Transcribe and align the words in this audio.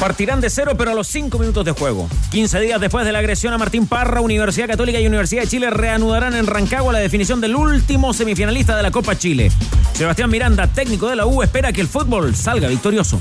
Partirán 0.00 0.42
de 0.42 0.50
cero, 0.50 0.72
pero 0.76 0.90
a 0.90 0.94
los 0.94 1.08
cinco 1.08 1.38
minutos 1.38 1.64
de 1.64 1.72
juego. 1.72 2.08
15 2.30 2.60
días 2.60 2.80
después 2.80 3.06
de 3.06 3.12
la 3.12 3.18
agresión 3.18 3.54
a 3.54 3.58
Martín 3.58 3.86
Parra, 3.86 4.20
Universidad 4.20 4.66
Católica 4.66 5.00
y 5.00 5.06
Universidad 5.06 5.42
de 5.42 5.48
Chile 5.48 5.70
reanudarán 5.70 6.34
en 6.34 6.46
Rancagua 6.46 6.92
la 6.92 6.98
definición 6.98 7.40
del 7.40 7.56
último 7.56 8.12
semifinalista 8.12 8.76
de 8.76 8.82
la 8.82 8.90
Copa 8.90 9.16
Chile. 9.16 9.50
Sebastián 9.94 10.30
Miranda, 10.30 10.66
técnico 10.66 11.08
de 11.08 11.16
la 11.16 11.24
U, 11.24 11.42
espera 11.42 11.72
que 11.72 11.80
el 11.80 11.88
fútbol 11.88 12.36
salga 12.36 12.68
victorioso. 12.68 13.20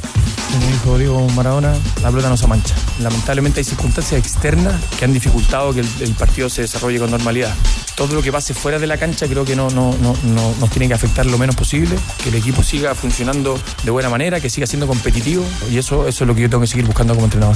Como 0.52 0.68
dijo 0.68 0.98
Diego 0.98 1.28
Maradona, 1.30 1.74
la 2.02 2.10
pelota 2.10 2.30
no 2.30 2.38
se 2.38 2.48
mancha. 2.48 2.76
Lamentablemente 3.02 3.60
hay 3.60 3.64
circunstancias 3.64 4.20
externas 4.20 4.76
que 4.98 5.06
han 5.06 5.14
dificultado 5.14 5.74
que 5.74 5.80
el, 5.80 6.16
partido 6.18 6.50
se 6.50 6.62
desarrolle 6.62 7.00
con 7.00 7.12
normalidad. 7.12 7.54
Todo 7.96 8.14
lo 8.14 8.22
que 8.22 8.32
pase 8.32 8.54
fuera 8.54 8.78
de 8.78 8.88
la 8.88 8.98
cancha 8.98 9.28
creo 9.28 9.46
que 9.46 9.56
no, 9.56 9.70
no, 9.70 9.96
no, 10.02 10.16
no 10.24 10.56
nos 10.60 10.70
tiene 10.70 10.88
que 10.88 10.94
afectar 10.94 11.26
lo 11.26 11.38
menos 11.38 11.56
posible, 11.56 11.96
que 12.24 12.30
el 12.30 12.36
equipo 12.36 12.62
siga 12.62 12.94
funcionando 12.94 13.60
de 13.84 13.92
buena 13.92 14.10
manera, 14.10 14.40
que 14.40 14.50
siga 14.50 14.68
siendo 14.68 14.88
competitivo 14.88 15.46
y 15.72 15.78
eso, 15.78 16.08
eso 16.08 16.24
es 16.24 16.28
lo 16.28 16.36
que 16.36 16.42
yo 16.42 16.50
tengo 16.50 16.62
que 16.62 16.68
seguir 16.76 16.88
buscando 16.88 17.14
como 17.14 17.26
entrenador. 17.26 17.56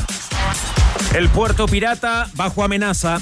El 1.14 1.28
puerto 1.28 1.66
pirata 1.66 2.30
bajo 2.36 2.64
amenaza. 2.64 3.20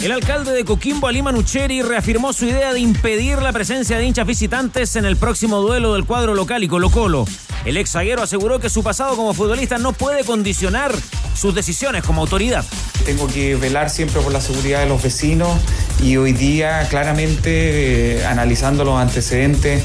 El 0.00 0.10
alcalde 0.10 0.50
de 0.50 0.64
Coquimbo, 0.64 1.06
Ali 1.06 1.22
Manucheri, 1.22 1.82
reafirmó 1.82 2.32
su 2.32 2.46
idea 2.46 2.72
de 2.72 2.80
impedir 2.80 3.40
la 3.40 3.52
presencia 3.52 3.96
de 3.96 4.04
hinchas 4.04 4.26
visitantes 4.26 4.96
en 4.96 5.04
el 5.04 5.16
próximo 5.16 5.60
duelo 5.60 5.94
del 5.94 6.04
cuadro 6.04 6.34
local 6.34 6.64
y 6.64 6.68
Colo 6.68 6.90
Colo. 6.90 7.26
El 7.64 7.76
ex 7.76 7.92
zaguero 7.92 8.22
aseguró 8.22 8.58
que 8.58 8.68
su 8.68 8.82
pasado 8.82 9.14
como 9.14 9.34
futbolista 9.34 9.78
no 9.78 9.92
puede 9.92 10.24
condicionar 10.24 10.92
sus 11.36 11.54
decisiones 11.54 12.02
como 12.02 12.22
autoridad. 12.22 12.64
Tengo 13.04 13.28
que 13.28 13.54
velar 13.54 13.88
siempre 13.88 14.20
por 14.22 14.32
la 14.32 14.40
seguridad 14.40 14.80
de 14.80 14.86
los 14.86 15.00
vecinos 15.00 15.56
y 16.02 16.16
hoy 16.16 16.32
día 16.32 16.88
claramente 16.88 18.18
eh, 18.18 18.26
analizando 18.26 18.84
los 18.84 18.98
antecedentes 18.98 19.84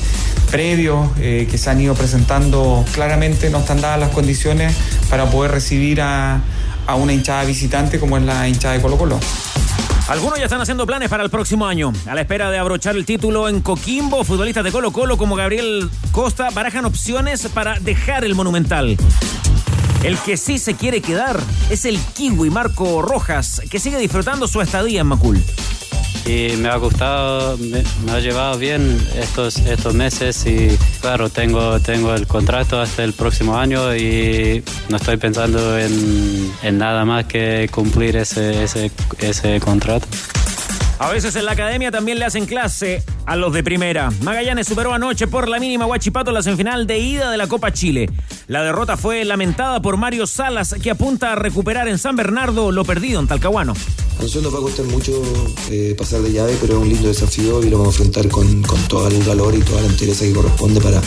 previos 0.51 1.09
eh, 1.19 1.47
que 1.49 1.57
se 1.57 1.69
han 1.69 1.79
ido 1.79 1.95
presentando, 1.95 2.85
claramente 2.93 3.49
no 3.49 3.59
están 3.59 3.81
dadas 3.81 3.99
las 3.99 4.09
condiciones 4.09 4.75
para 5.09 5.25
poder 5.25 5.51
recibir 5.51 6.01
a, 6.01 6.41
a 6.85 6.95
una 6.95 7.13
hinchada 7.13 7.45
visitante 7.45 7.99
como 7.99 8.17
es 8.17 8.23
la 8.23 8.47
hinchada 8.47 8.75
de 8.75 8.81
Colo 8.81 8.97
Colo. 8.97 9.19
Algunos 10.07 10.39
ya 10.39 10.45
están 10.45 10.59
haciendo 10.59 10.85
planes 10.85 11.09
para 11.09 11.23
el 11.23 11.29
próximo 11.29 11.65
año. 11.65 11.93
A 12.05 12.13
la 12.13 12.21
espera 12.21 12.51
de 12.51 12.57
abrochar 12.57 12.97
el 12.97 13.05
título 13.05 13.47
en 13.47 13.61
Coquimbo, 13.61 14.25
futbolistas 14.25 14.63
de 14.63 14.71
Colo 14.71 14.91
Colo 14.91 15.17
como 15.17 15.35
Gabriel 15.35 15.89
Costa 16.11 16.49
barajan 16.49 16.83
opciones 16.83 17.47
para 17.53 17.79
dejar 17.79 18.25
el 18.25 18.35
Monumental. 18.35 18.97
El 20.03 20.17
que 20.17 20.35
sí 20.35 20.57
se 20.57 20.73
quiere 20.73 21.01
quedar 21.01 21.39
es 21.69 21.85
el 21.85 21.97
kiwi 21.97 22.49
Marco 22.49 23.01
Rojas, 23.01 23.61
que 23.69 23.79
sigue 23.79 23.99
disfrutando 23.99 24.47
su 24.47 24.59
estadía 24.59 25.01
en 25.01 25.07
Macul. 25.07 25.41
Y 26.25 26.55
me 26.57 26.69
ha 26.69 26.77
gustado, 26.77 27.57
me, 27.57 27.83
ha 28.11 28.19
llevado 28.19 28.57
bien 28.57 28.97
estos, 29.15 29.57
estos 29.57 29.93
meses 29.93 30.45
y 30.45 30.77
claro, 31.01 31.29
tengo, 31.29 31.79
tengo 31.79 32.13
el 32.13 32.27
contrato 32.27 32.79
hasta 32.79 33.03
el 33.03 33.13
próximo 33.13 33.57
año 33.57 33.95
y 33.95 34.63
no 34.89 34.97
estoy 34.97 35.17
pensando 35.17 35.77
en, 35.77 36.51
en 36.63 36.77
nada 36.77 37.05
más 37.05 37.25
que 37.25 37.69
cumplir 37.71 38.17
ese, 38.17 38.63
ese, 38.63 38.91
ese 39.19 39.59
contrato. 39.59 40.07
A 41.03 41.09
veces 41.09 41.35
en 41.35 41.45
la 41.45 41.53
academia 41.53 41.89
también 41.89 42.19
le 42.19 42.25
hacen 42.25 42.45
clase 42.45 43.03
a 43.25 43.35
los 43.35 43.51
de 43.53 43.63
primera. 43.63 44.11
Magallanes 44.21 44.67
superó 44.67 44.93
anoche 44.93 45.25
por 45.25 45.49
la 45.49 45.59
mínima 45.59 45.87
Huachipato 45.87 46.29
en 46.29 46.35
la 46.35 46.43
semifinal 46.43 46.85
de 46.85 46.99
ida 46.99 47.31
de 47.31 47.37
la 47.37 47.47
Copa 47.47 47.73
Chile. 47.73 48.07
La 48.47 48.61
derrota 48.61 48.97
fue 48.97 49.25
lamentada 49.25 49.81
por 49.81 49.97
Mario 49.97 50.27
Salas, 50.27 50.75
que 50.79 50.91
apunta 50.91 51.31
a 51.31 51.35
recuperar 51.35 51.87
en 51.87 51.97
San 51.97 52.15
Bernardo 52.15 52.71
lo 52.71 52.85
perdido 52.85 53.19
en 53.19 53.27
Talcahuano. 53.27 53.73
A 54.19 54.21
nosotros 54.21 54.43
nos 54.43 54.53
va 54.53 54.59
a 54.59 54.61
costar 54.61 54.85
mucho 54.85 55.19
eh, 55.71 55.95
pasar 55.97 56.21
de 56.21 56.33
llave, 56.33 56.55
pero 56.61 56.73
es 56.73 56.79
un 56.83 56.89
lindo 56.89 57.07
desafío 57.07 57.63
y 57.63 57.71
lo 57.71 57.79
vamos 57.79 57.95
a 57.99 58.03
enfrentar 58.03 58.31
con, 58.31 58.61
con 58.61 58.79
todo 58.87 59.07
el 59.07 59.23
valor 59.23 59.55
y 59.55 59.61
toda 59.61 59.81
la 59.81 59.87
entereza 59.87 60.25
que 60.25 60.33
corresponde 60.33 60.81
para, 60.81 61.01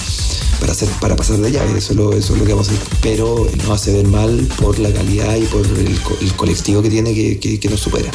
para, 0.58 0.72
hacer, 0.72 0.88
para 1.00 1.14
pasar 1.14 1.36
de 1.36 1.52
llave. 1.52 1.78
Eso 1.78 1.92
es, 1.92 1.96
lo, 1.96 2.12
eso 2.12 2.32
es 2.34 2.40
lo 2.40 2.44
que 2.44 2.52
vamos 2.52 2.69
a 2.69 2.72
hacer. 2.72 2.84
Pero 3.00 3.46
nos 3.58 3.70
hace 3.70 3.92
ver 3.92 4.08
mal 4.08 4.48
por 4.60 4.76
la 4.80 4.90
calidad 4.92 5.36
y 5.36 5.44
por 5.44 5.64
el, 5.64 5.96
el 6.20 6.32
colectivo 6.34 6.82
que 6.82 6.90
tiene 6.90 7.14
que, 7.14 7.38
que- 7.38 7.60
que 7.60 7.69
nos 7.69 7.78
supera. 7.78 8.10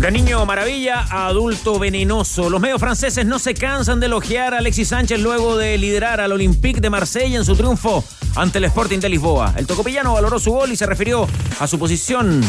De 0.00 0.10
niño 0.10 0.46
maravilla 0.46 1.04
a 1.10 1.26
adulto 1.26 1.78
venenoso. 1.78 2.48
Los 2.48 2.58
medios 2.58 2.80
franceses 2.80 3.26
no 3.26 3.38
se 3.38 3.52
cansan 3.52 4.00
de 4.00 4.06
elogiar 4.06 4.54
a 4.54 4.58
Alexis 4.58 4.88
Sánchez 4.88 5.20
luego 5.20 5.58
de 5.58 5.76
liderar 5.76 6.22
al 6.22 6.32
Olympique 6.32 6.80
de 6.80 6.88
Marsella 6.88 7.36
en 7.36 7.44
su 7.44 7.54
triunfo 7.54 8.02
ante 8.34 8.56
el 8.56 8.64
Sporting 8.64 8.98
de 8.98 9.10
Lisboa. 9.10 9.52
El 9.58 9.66
tocopillano 9.66 10.14
valoró 10.14 10.38
su 10.38 10.52
gol 10.52 10.72
y 10.72 10.76
se 10.76 10.86
refirió 10.86 11.28
a 11.58 11.66
su 11.66 11.78
posición 11.78 12.40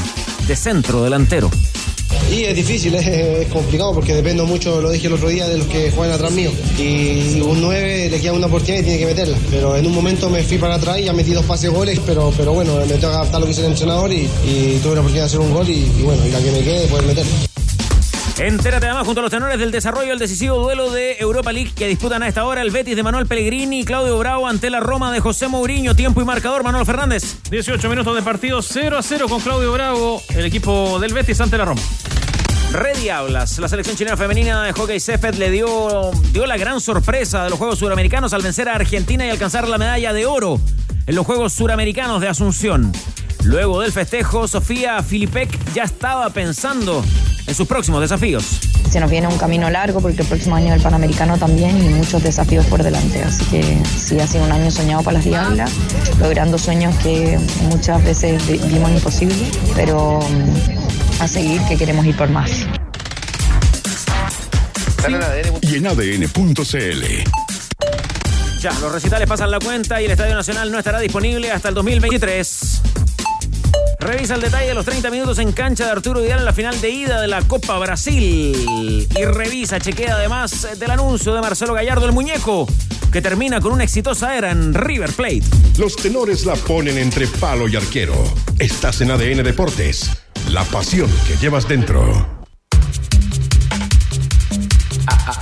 de 0.47 0.55
centro 0.55 1.03
delantero. 1.03 1.51
Y 2.31 2.43
es 2.43 2.55
difícil, 2.55 2.95
es, 2.95 3.47
complicado 3.47 3.93
porque 3.93 4.13
dependo 4.13 4.45
mucho, 4.45 4.81
lo 4.81 4.89
dije 4.89 5.07
el 5.07 5.13
otro 5.13 5.29
día, 5.29 5.47
de 5.47 5.57
los 5.57 5.67
que 5.67 5.91
juegan 5.91 6.15
atrás 6.15 6.31
mío. 6.31 6.51
Y 6.77 7.41
un 7.41 7.61
9 7.61 8.09
le 8.09 8.19
queda 8.21 8.33
una 8.33 8.47
oportunidad 8.47 8.81
y 8.81 8.83
tiene 8.83 8.99
que 8.99 9.05
meterla. 9.05 9.37
Pero 9.49 9.75
en 9.75 9.85
un 9.85 9.93
momento 9.93 10.29
me 10.29 10.43
fui 10.43 10.57
para 10.57 10.75
atrás 10.75 10.99
y 10.99 11.03
ya 11.03 11.13
metí 11.13 11.31
dos 11.31 11.45
pases 11.45 11.69
goles, 11.69 11.99
pero, 12.05 12.33
pero 12.35 12.53
bueno, 12.53 12.75
me 12.75 12.85
tengo 12.85 12.99
que 12.99 13.05
adaptar 13.05 13.39
lo 13.39 13.45
que 13.45 13.51
dice 13.51 13.65
el 13.65 13.71
entrenador 13.71 14.11
y, 14.11 14.27
tuve 14.81 14.95
la 14.95 15.01
oportunidad 15.01 15.23
de 15.23 15.27
hacer 15.27 15.39
un 15.39 15.53
gol 15.53 15.69
y, 15.69 15.91
y 15.99 16.01
bueno, 16.03 16.25
y 16.25 16.31
la 16.31 16.39
que 16.39 16.51
me 16.51 16.61
quede 16.61 16.87
poder 16.87 17.05
meterla. 17.05 17.50
Entérate 18.41 18.87
además 18.87 19.05
junto 19.05 19.19
a 19.19 19.21
los 19.21 19.29
tenores 19.29 19.59
del 19.59 19.69
desarrollo 19.69 20.09
del 20.09 20.17
decisivo 20.17 20.57
duelo 20.57 20.89
de 20.89 21.15
Europa 21.19 21.51
League 21.51 21.73
que 21.75 21.87
disputan 21.87 22.23
a 22.23 22.27
esta 22.27 22.43
hora 22.43 22.63
el 22.63 22.71
Betis 22.71 22.95
de 22.95 23.03
Manuel 23.03 23.27
Pellegrini 23.27 23.81
y 23.81 23.85
Claudio 23.85 24.17
Bravo 24.17 24.47
ante 24.47 24.71
la 24.71 24.79
Roma 24.79 25.11
de 25.11 25.19
José 25.19 25.47
Mourinho. 25.47 25.95
Tiempo 25.95 26.23
y 26.23 26.25
marcador, 26.25 26.63
Manuel 26.63 26.87
Fernández. 26.87 27.35
18 27.51 27.87
minutos 27.87 28.15
de 28.15 28.23
partido 28.23 28.63
0 28.63 28.97
a 28.97 29.03
0 29.03 29.27
con 29.29 29.41
Claudio 29.41 29.71
Bravo, 29.71 30.23
el 30.29 30.43
equipo 30.43 30.97
del 30.99 31.13
Betis 31.13 31.39
ante 31.39 31.55
la 31.55 31.65
Roma. 31.65 31.81
Red 32.71 32.97
Diablas, 32.97 33.59
la 33.59 33.67
selección 33.67 33.95
chilena 33.95 34.17
femenina 34.17 34.63
de 34.63 34.73
hockey 34.73 34.99
césped 34.99 35.35
le 35.35 35.51
dio, 35.51 36.09
dio 36.31 36.47
la 36.47 36.57
gran 36.57 36.81
sorpresa 36.81 37.43
de 37.43 37.51
los 37.51 37.59
Juegos 37.59 37.77
Suramericanos 37.77 38.33
al 38.33 38.41
vencer 38.41 38.69
a 38.69 38.73
Argentina 38.73 39.23
y 39.23 39.29
alcanzar 39.29 39.67
la 39.67 39.77
medalla 39.77 40.13
de 40.13 40.25
oro 40.25 40.59
en 41.05 41.13
los 41.13 41.27
Juegos 41.27 41.53
Suramericanos 41.53 42.19
de 42.19 42.29
Asunción. 42.29 42.91
Luego 43.43 43.81
del 43.81 43.91
festejo, 43.91 44.47
Sofía 44.47 45.03
Filipek 45.03 45.49
ya 45.75 45.83
estaba 45.83 46.27
pensando 46.31 47.03
en 47.51 47.55
sus 47.55 47.67
próximos 47.67 47.99
desafíos. 47.99 48.45
Se 48.89 48.99
nos 49.01 49.11
viene 49.11 49.27
un 49.27 49.37
camino 49.37 49.69
largo 49.69 49.99
porque 49.99 50.21
el 50.21 50.27
próximo 50.27 50.55
año 50.55 50.73
el 50.73 50.79
Panamericano 50.81 51.37
también 51.37 51.77
y 51.77 51.89
muchos 51.89 52.23
desafíos 52.23 52.65
por 52.67 52.81
delante. 52.81 53.21
Así 53.23 53.43
que 53.45 53.77
sí, 53.97 54.17
ha 54.19 54.25
sido 54.25 54.45
un 54.45 54.51
año 54.53 54.71
soñado 54.71 55.03
para 55.03 55.15
las 55.17 55.25
Diablas, 55.25 55.69
logrando 56.19 56.57
sueños 56.57 56.95
que 57.03 57.37
muchas 57.63 58.01
veces 58.05 58.47
vi- 58.47 58.57
vimos 58.69 58.89
imposibles, 58.91 59.49
pero 59.75 60.19
mm, 60.21 61.21
a 61.21 61.27
seguir 61.27 61.61
que 61.67 61.75
queremos 61.77 62.05
ir 62.05 62.15
por 62.15 62.29
más. 62.29 62.51
Y 65.61 65.75
en 65.75 65.87
ADN.cl. 65.87 67.03
Ya, 68.61 68.71
los 68.79 68.91
recitales 68.93 69.27
pasan 69.27 69.51
la 69.51 69.59
cuenta 69.59 70.01
y 70.01 70.05
el 70.05 70.11
Estadio 70.11 70.35
Nacional 70.35 70.71
no 70.71 70.77
estará 70.77 70.99
disponible 70.99 71.51
hasta 71.51 71.67
el 71.69 71.75
2023. 71.75 72.81
Revisa 74.01 74.33
el 74.33 74.41
detalle 74.41 74.69
de 74.69 74.73
los 74.73 74.83
30 74.83 75.11
minutos 75.11 75.37
en 75.37 75.51
cancha 75.51 75.85
de 75.85 75.91
Arturo 75.91 76.21
Vidal 76.21 76.39
en 76.39 76.45
la 76.45 76.53
final 76.53 76.81
de 76.81 76.89
ida 76.89 77.21
de 77.21 77.27
la 77.27 77.43
Copa 77.43 77.77
Brasil. 77.77 79.07
Y 79.15 79.25
revisa, 79.25 79.79
chequea 79.79 80.15
además 80.15 80.67
del 80.79 80.89
anuncio 80.89 81.35
de 81.35 81.41
Marcelo 81.41 81.75
Gallardo, 81.75 82.07
el 82.07 82.11
muñeco, 82.11 82.67
que 83.11 83.21
termina 83.21 83.61
con 83.61 83.73
una 83.73 83.83
exitosa 83.83 84.35
era 84.35 84.49
en 84.49 84.73
River 84.73 85.11
Plate. 85.11 85.43
Los 85.77 85.95
tenores 85.95 86.47
la 86.47 86.55
ponen 86.55 86.97
entre 86.97 87.27
palo 87.27 87.67
y 87.67 87.75
arquero. 87.75 88.15
Estás 88.57 89.01
en 89.01 89.11
ADN 89.11 89.43
Deportes. 89.43 90.09
La 90.49 90.63
pasión 90.63 91.09
que 91.27 91.37
llevas 91.37 91.67
dentro. 91.67 92.41
Somos 95.11 95.40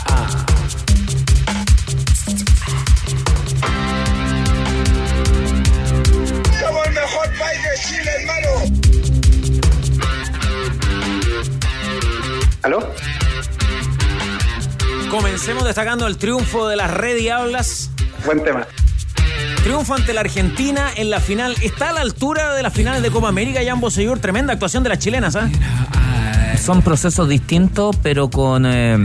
Comencemos 15.20 15.66
destacando 15.66 16.08
el 16.08 16.16
triunfo 16.16 16.70
de 16.70 16.78
las 16.78 16.90
Red 16.90 17.18
Diablas. 17.18 17.92
Buen 18.26 18.42
tema. 18.42 18.66
Triunfo 19.64 19.94
ante 19.94 20.14
la 20.14 20.22
Argentina 20.22 20.88
en 20.96 21.10
la 21.10 21.20
final. 21.20 21.58
Está 21.62 21.90
a 21.90 21.94
la 21.94 22.00
altura 22.00 22.54
de 22.54 22.64
las 22.64 22.74
finales 22.74 23.02
de 23.02 23.12
Copa 23.12 23.28
América, 23.28 23.60
Jan 23.62 23.82
Bosellur. 23.82 24.20
Tremenda 24.20 24.54
actuación 24.54 24.82
de 24.84 24.90
las 24.90 25.00
chilenas, 25.00 25.36
¿ah? 25.36 25.50
Son 26.58 26.82
procesos 26.82 27.28
distintos, 27.28 27.98
pero 28.02 28.30
con, 28.30 28.66
eh, 28.66 28.98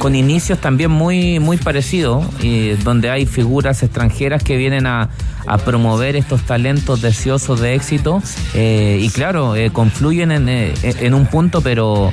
con 0.00 0.16
inicios 0.16 0.60
también 0.60 0.90
muy, 0.90 1.38
muy 1.38 1.58
parecidos, 1.58 2.26
y 2.42 2.70
donde 2.70 3.08
hay 3.08 3.24
figuras 3.24 3.84
extranjeras 3.84 4.42
que 4.42 4.56
vienen 4.56 4.88
a, 4.88 5.10
a 5.46 5.58
promover 5.58 6.16
estos 6.16 6.42
talentos 6.42 7.02
deseosos 7.02 7.60
de 7.60 7.76
éxito 7.76 8.20
eh, 8.54 8.98
y 9.00 9.08
claro, 9.10 9.54
eh, 9.54 9.70
confluyen 9.70 10.32
en, 10.32 10.48
eh, 10.48 10.74
en 10.82 11.14
un 11.14 11.26
punto, 11.26 11.60
pero 11.60 12.12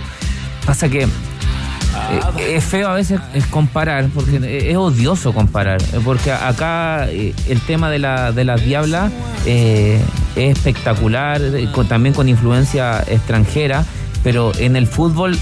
pasa 0.67 0.87
que 0.87 1.07
eh, 2.37 2.55
es 2.55 2.63
feo 2.63 2.87
a 2.87 2.93
veces 2.93 3.19
es 3.33 3.45
comparar, 3.47 4.07
porque 4.13 4.69
es 4.69 4.77
odioso 4.77 5.33
comparar, 5.33 5.81
eh, 5.81 5.99
porque 6.03 6.31
acá 6.31 7.07
eh, 7.09 7.33
el 7.47 7.61
tema 7.61 7.89
de, 7.89 7.99
la, 7.99 8.31
de 8.31 8.43
las 8.43 8.63
diablas 8.63 9.11
eh, 9.45 9.99
es 10.35 10.57
espectacular, 10.57 11.41
eh, 11.41 11.67
también 11.87 12.13
con 12.13 12.29
influencia 12.29 13.03
extranjera, 13.07 13.85
pero 14.23 14.51
en 14.57 14.75
el 14.75 14.87
fútbol 14.87 15.37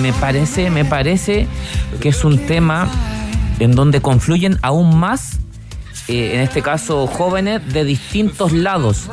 me 0.00 0.12
parece, 0.12 0.70
me 0.70 0.84
parece 0.84 1.46
que 2.00 2.10
es 2.10 2.24
un 2.24 2.38
tema 2.46 2.88
en 3.58 3.72
donde 3.72 4.00
confluyen 4.00 4.58
aún 4.62 4.98
más, 4.98 5.38
eh, 6.08 6.32
en 6.34 6.40
este 6.40 6.62
caso 6.62 7.06
jóvenes 7.06 7.72
de 7.72 7.84
distintos 7.84 8.52
lados. 8.52 9.08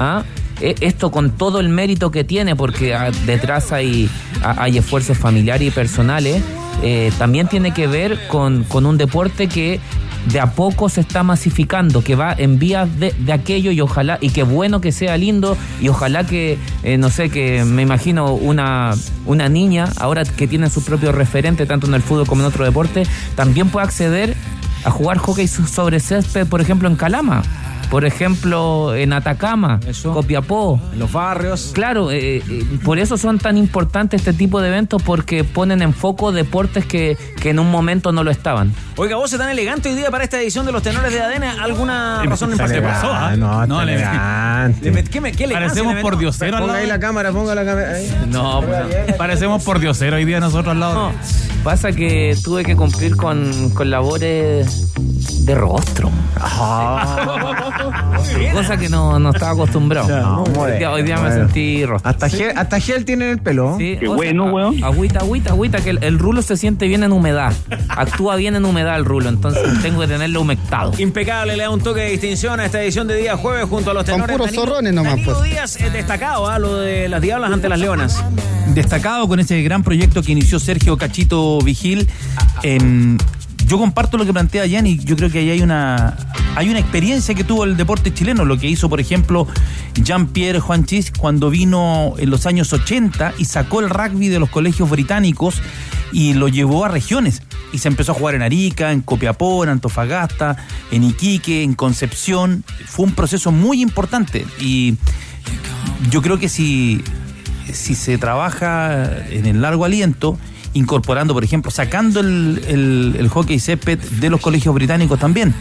¿ah? 0.00 0.24
Esto 0.60 1.10
con 1.10 1.32
todo 1.32 1.60
el 1.60 1.68
mérito 1.68 2.10
que 2.10 2.24
tiene, 2.24 2.56
porque 2.56 2.94
ah, 2.94 3.10
detrás 3.26 3.72
hay, 3.72 4.08
hay 4.42 4.78
esfuerzos 4.78 5.18
familiares 5.18 5.68
y 5.68 5.70
personales, 5.70 6.42
eh, 6.82 7.10
también 7.18 7.48
tiene 7.48 7.72
que 7.72 7.86
ver 7.86 8.28
con, 8.28 8.64
con 8.64 8.84
un 8.86 8.98
deporte 8.98 9.48
que 9.48 9.80
de 10.26 10.40
a 10.40 10.50
poco 10.52 10.88
se 10.88 11.00
está 11.00 11.22
masificando, 11.22 12.02
que 12.02 12.16
va 12.16 12.34
en 12.36 12.58
vías 12.58 12.98
de, 12.98 13.14
de 13.16 13.32
aquello 13.32 13.70
y 13.70 13.80
ojalá, 13.80 14.18
y 14.20 14.30
qué 14.30 14.42
bueno 14.42 14.80
que 14.80 14.90
sea 14.90 15.16
lindo, 15.16 15.56
y 15.80 15.88
ojalá 15.88 16.24
que, 16.24 16.58
eh, 16.82 16.98
no 16.98 17.10
sé, 17.10 17.30
que 17.30 17.64
me 17.64 17.82
imagino 17.82 18.34
una, 18.34 18.94
una 19.24 19.48
niña, 19.48 19.88
ahora 19.98 20.24
que 20.24 20.48
tiene 20.48 20.68
su 20.68 20.84
propio 20.84 21.12
referente, 21.12 21.64
tanto 21.64 21.86
en 21.86 21.94
el 21.94 22.02
fútbol 22.02 22.26
como 22.26 22.42
en 22.42 22.48
otro 22.48 22.64
deporte, 22.64 23.04
también 23.36 23.68
pueda 23.68 23.86
acceder 23.86 24.34
a 24.84 24.90
jugar 24.90 25.18
hockey 25.18 25.46
so- 25.46 25.66
sobre 25.66 26.00
césped, 26.00 26.46
por 26.48 26.60
ejemplo, 26.60 26.88
en 26.88 26.96
Calama. 26.96 27.42
Por 27.90 28.04
ejemplo, 28.04 28.94
en 28.94 29.12
Atacama, 29.12 29.78
Copiapó. 30.02 30.80
En 30.92 30.98
los 30.98 31.12
barrios. 31.12 31.70
Claro, 31.72 32.10
eh, 32.10 32.38
eh, 32.38 32.64
por 32.84 32.98
eso 32.98 33.16
son 33.16 33.38
tan 33.38 33.56
importantes 33.56 34.20
este 34.22 34.32
tipo 34.32 34.60
de 34.60 34.68
eventos 34.68 35.02
porque 35.02 35.44
ponen 35.44 35.82
en 35.82 35.94
foco 35.94 36.32
deportes 36.32 36.84
que, 36.84 37.16
que 37.40 37.50
en 37.50 37.58
un 37.60 37.70
momento 37.70 38.10
no 38.12 38.24
lo 38.24 38.30
estaban. 38.30 38.72
Oiga, 38.96 39.16
vos 39.16 39.30
tan 39.30 39.50
elegante 39.50 39.88
hoy 39.90 39.94
día 39.94 40.10
para 40.10 40.24
esta 40.24 40.40
edición 40.40 40.66
de 40.66 40.72
los 40.72 40.82
tenores 40.82 41.12
de 41.12 41.20
ADN. 41.20 41.44
¿Alguna 41.60 42.22
razón 42.24 42.52
en 42.52 42.58
particular? 42.58 42.96
elegante, 43.04 43.36
No, 43.38 43.66
No, 43.66 43.74
está 43.80 43.84
le- 43.84 43.94
elegante. 43.94 44.90
Le 44.90 45.04
¿Qué, 45.04 45.20
me, 45.20 45.32
qué 45.32 45.46
Parecemos 45.48 45.94
le 45.94 46.00
por 46.00 46.18
diosero 46.18 46.58
Ponga 46.58 46.74
ahí 46.74 46.86
la 46.86 46.98
cámara, 46.98 47.30
ponga 47.32 47.54
la 47.54 47.64
cámara 47.64 47.92
ahí. 47.92 48.26
No, 48.28 48.62
pues, 48.62 49.14
Parecemos 49.16 49.62
por 49.62 49.78
diosero 49.78 50.16
hoy 50.16 50.24
día 50.24 50.40
nosotros 50.40 50.72
al 50.72 50.80
lado. 50.80 50.94
no. 51.12 51.12
Pasa 51.62 51.90
que 51.92 52.36
tuve 52.44 52.64
que 52.64 52.76
cumplir 52.76 53.16
con, 53.16 53.70
con 53.70 53.90
labores 53.90 54.92
de 55.44 55.54
rostro. 55.54 56.10
Cosa 58.52 58.76
que 58.76 58.88
no, 58.88 59.18
no 59.18 59.30
estaba 59.30 59.52
acostumbrado. 59.52 60.08
No, 60.08 60.44
hoy, 60.60 60.72
día, 60.78 60.90
hoy 60.92 61.02
día 61.02 61.16
me 61.16 61.28
bueno. 61.28 61.34
sentí 61.44 61.84
rostro. 61.84 62.08
Hasta 62.10 62.28
gel, 62.28 62.52
hasta 62.56 62.80
gel 62.80 63.04
tiene 63.04 63.26
en 63.26 63.30
el 63.32 63.38
pelo. 63.38 63.76
Sí, 63.78 63.96
Qué 63.98 64.06
o 64.06 64.10
sea, 64.10 64.16
bueno, 64.16 64.44
weón. 64.46 64.82
Agüita, 64.84 65.20
agüita, 65.20 65.50
agüita, 65.50 65.80
que 65.80 65.90
el, 65.90 66.02
el 66.02 66.18
rulo 66.18 66.42
se 66.42 66.56
siente 66.56 66.86
bien 66.88 67.02
en 67.04 67.12
humedad. 67.12 67.52
Actúa 67.88 68.36
bien 68.36 68.56
en 68.56 68.64
humedad 68.64 68.96
el 68.96 69.04
rulo, 69.04 69.28
entonces 69.28 69.62
tengo 69.82 70.00
que 70.00 70.06
tenerlo 70.08 70.40
humectado. 70.40 70.92
Impecable, 70.98 71.56
le 71.56 71.62
da 71.64 71.70
un 71.70 71.80
toque 71.80 72.00
de 72.00 72.10
distinción 72.10 72.60
a 72.60 72.64
esta 72.66 72.82
edición 72.82 73.06
de 73.06 73.16
día 73.16 73.36
jueves 73.36 73.68
junto 73.68 73.90
a 73.90 73.94
los 73.94 74.04
Con 74.04 74.14
tenores. 74.14 74.36
puros 74.36 74.46
Danilo- 74.52 74.64
zorrones 74.66 74.94
nomás, 74.94 75.12
Danilo 75.16 75.34
pues. 75.38 75.50
Díaz 75.50 75.76
es 75.80 75.92
destacado, 75.92 76.48
¿ah? 76.48 76.58
lo 76.58 76.76
de 76.78 77.08
las 77.08 77.20
diablas 77.20 77.52
ante 77.52 77.68
las 77.68 77.78
leonas. 77.78 78.24
destacado 78.74 79.26
con 79.28 79.40
ese 79.40 79.62
gran 79.62 79.82
proyecto 79.82 80.22
que 80.22 80.32
inició 80.32 80.58
Sergio 80.58 80.96
Cachito 80.98 81.58
Vigil. 81.60 82.08
Em, 82.62 83.16
yo 83.66 83.78
comparto 83.78 84.16
lo 84.16 84.24
que 84.24 84.32
plantea 84.32 84.68
Jan 84.68 84.86
y 84.86 84.98
yo 84.98 85.16
creo 85.16 85.30
que 85.30 85.40
ahí 85.40 85.50
hay 85.50 85.60
una, 85.60 86.16
hay 86.54 86.70
una 86.70 86.78
experiencia 86.78 87.34
que 87.34 87.44
tuvo 87.44 87.64
el 87.64 87.76
deporte 87.76 88.14
chileno, 88.14 88.44
lo 88.44 88.58
que 88.58 88.68
hizo, 88.68 88.88
por 88.88 89.00
ejemplo, 89.00 89.46
Jean-Pierre 89.94 90.60
Juanchis 90.60 91.10
cuando 91.10 91.50
vino 91.50 92.14
en 92.18 92.30
los 92.30 92.46
años 92.46 92.72
80 92.72 93.34
y 93.38 93.44
sacó 93.46 93.80
el 93.80 93.90
rugby 93.90 94.28
de 94.28 94.38
los 94.38 94.50
colegios 94.50 94.88
británicos 94.88 95.60
y 96.12 96.34
lo 96.34 96.48
llevó 96.48 96.84
a 96.84 96.88
regiones. 96.88 97.42
Y 97.72 97.78
se 97.78 97.88
empezó 97.88 98.12
a 98.12 98.14
jugar 98.14 98.36
en 98.36 98.42
Arica, 98.42 98.92
en 98.92 99.02
Copiapó, 99.02 99.64
en 99.64 99.70
Antofagasta, 99.70 100.56
en 100.92 101.02
Iquique, 101.02 101.62
en 101.62 101.74
Concepción. 101.74 102.64
Fue 102.86 103.04
un 103.04 103.12
proceso 103.12 103.50
muy 103.50 103.82
importante 103.82 104.46
y 104.60 104.96
yo 106.10 106.22
creo 106.22 106.38
que 106.38 106.48
si, 106.48 107.02
si 107.72 107.94
se 107.96 108.16
trabaja 108.16 109.26
en 109.28 109.46
el 109.46 109.60
largo 109.60 109.84
aliento, 109.84 110.38
incorporando, 110.76 111.34
por 111.34 111.42
ejemplo, 111.44 111.70
sacando 111.70 112.20
el, 112.20 112.62
el, 112.68 113.16
el 113.18 113.28
hockey 113.28 113.58
césped 113.58 113.98
de 113.98 114.30
los 114.30 114.40
colegios 114.40 114.74
británicos 114.74 115.18
también, 115.18 115.54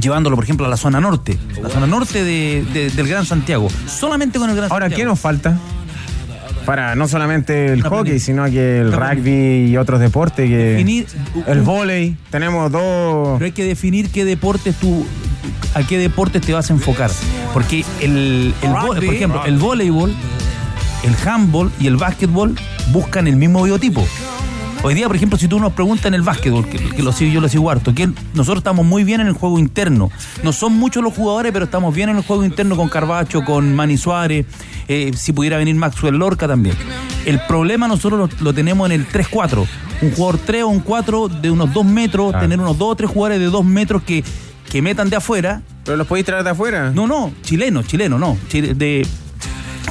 llevándolo, 0.00 0.36
por 0.36 0.44
ejemplo, 0.44 0.66
a 0.66 0.68
la 0.68 0.76
zona 0.76 1.00
norte, 1.00 1.38
la 1.62 1.68
zona 1.70 1.86
norte 1.86 2.22
de- 2.24 2.64
de- 2.72 2.90
del 2.90 3.08
Gran 3.08 3.24
Santiago, 3.26 3.68
solamente 3.86 4.38
con 4.38 4.50
el 4.50 4.56
Gran 4.56 4.70
Ahora, 4.70 4.88
¿qué 4.90 5.04
nos 5.04 5.18
falta? 5.18 5.58
Para 6.64 6.94
no 6.94 7.08
solamente 7.08 7.72
el 7.72 7.82
hockey, 7.82 8.18
sino 8.20 8.44
que 8.44 8.80
el 8.80 8.92
rugby 8.92 9.70
y 9.70 9.76
otros 9.78 10.00
deportes 10.00 10.48
que 10.50 10.56
Definir 10.56 11.06
el 11.46 11.62
vóley, 11.62 12.14
tenemos 12.30 12.70
dos 12.70 13.38
Pero 13.38 13.44
hay 13.46 13.52
que 13.52 13.64
definir 13.64 14.10
qué 14.10 14.26
deportes 14.26 14.76
tú, 14.76 15.06
a 15.74 15.82
qué 15.84 15.96
deportes 15.96 16.42
te 16.42 16.52
vas 16.52 16.68
a 16.68 16.74
enfocar. 16.74 17.10
Porque 17.54 17.86
el, 18.02 18.52
el 18.60 18.70
por 18.86 19.02
ejemplo, 19.02 19.46
el 19.46 19.56
voleibol, 19.56 20.12
el 21.04 21.14
handball 21.28 21.70
y 21.80 21.86
el 21.86 21.96
básquetbol 21.96 22.54
buscan 22.92 23.26
el 23.28 23.36
mismo 23.36 23.62
biotipo. 23.62 24.06
Hoy 24.84 24.94
día, 24.94 25.08
por 25.08 25.16
ejemplo, 25.16 25.36
si 25.36 25.48
tú 25.48 25.58
nos 25.58 25.72
preguntas 25.72 26.06
en 26.06 26.14
el 26.14 26.22
básquetbol, 26.22 26.64
que, 26.68 26.78
que 26.78 27.02
lo 27.02 27.10
sigo 27.12 27.32
yo 27.32 27.40
lo 27.40 27.48
sigo 27.48 27.68
harto, 27.68 27.92
que 27.94 28.08
nosotros 28.34 28.58
estamos 28.58 28.86
muy 28.86 29.02
bien 29.02 29.20
en 29.20 29.26
el 29.26 29.32
juego 29.32 29.58
interno. 29.58 30.08
No 30.44 30.52
son 30.52 30.74
muchos 30.74 31.02
los 31.02 31.14
jugadores, 31.14 31.50
pero 31.52 31.64
estamos 31.64 31.92
bien 31.92 32.10
en 32.10 32.16
el 32.18 32.22
juego 32.22 32.44
interno 32.44 32.76
con 32.76 32.88
Carbacho, 32.88 33.42
con 33.44 33.74
Manny 33.74 33.98
Suárez, 33.98 34.46
eh, 34.86 35.10
si 35.16 35.32
pudiera 35.32 35.56
venir 35.56 35.74
Maxwell 35.74 36.14
Lorca 36.14 36.46
también. 36.46 36.76
El 37.26 37.40
problema 37.40 37.88
nosotros 37.88 38.30
lo, 38.38 38.44
lo 38.44 38.54
tenemos 38.54 38.86
en 38.88 38.92
el 39.00 39.08
3-4. 39.08 39.66
Un 40.00 40.12
jugador 40.12 40.38
3 40.46 40.62
o 40.62 40.68
un 40.68 40.78
4 40.80 41.28
de 41.28 41.50
unos 41.50 41.72
2 41.74 41.84
metros, 41.84 42.30
Claro. 42.30 42.44
tener 42.44 42.60
unos 42.60 42.78
2 42.78 42.88
o 42.92 42.94
3 42.94 43.10
jugadores 43.10 43.40
de 43.40 43.46
2 43.46 43.64
metros 43.64 44.02
que, 44.04 44.22
que 44.70 44.80
metan 44.80 45.10
de 45.10 45.16
afuera. 45.16 45.60
¿Pero 45.84 45.96
los 45.96 46.06
podéis 46.06 46.24
traer 46.26 46.44
de 46.44 46.50
afuera? 46.50 46.92
No, 46.94 47.08
no, 47.08 47.32
chileno, 47.42 47.82
chileno, 47.82 48.16
no. 48.16 48.38
Chile- 48.48 48.74
de, 48.74 49.04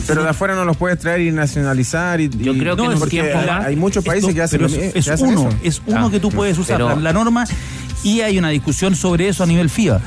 Pero 0.05 0.23
de 0.23 0.29
afuera 0.29 0.55
no 0.55 0.65
los 0.65 0.77
puedes 0.77 0.99
traer 0.99 1.21
y 1.21 1.31
nacionalizar. 1.31 2.19
Y, 2.21 2.29
Yo 2.29 2.53
creo 2.57 2.75
que 2.75 2.83
en 2.83 2.89
un 2.93 2.99
porque 2.99 3.09
tiempo 3.21 3.37
hay, 3.39 3.45
más- 3.47 3.65
hay 3.65 3.75
muchos 3.75 4.03
países 4.03 4.29
Esto- 4.29 4.35
que 4.35 4.41
hacen, 4.43 4.63
es, 4.65 4.95
es 4.95 5.07
hacen 5.09 5.27
uno, 5.27 5.49
eso. 5.49 5.57
es 5.63 5.81
uno 5.85 6.07
Ah, 6.07 6.11
que 6.11 6.19
tú 6.19 6.29
puedes 6.29 6.57
usar 6.57 6.77
pero- 6.77 6.89
la, 6.89 6.95
la 6.95 7.13
norma 7.13 7.45
y 8.03 8.21
hay 8.21 8.37
una 8.37 8.49
discusión 8.49 8.95
sobre 8.95 9.27
eso 9.27 9.43
a 9.43 9.47
nivel 9.47 9.69
FIBA. 9.69 9.99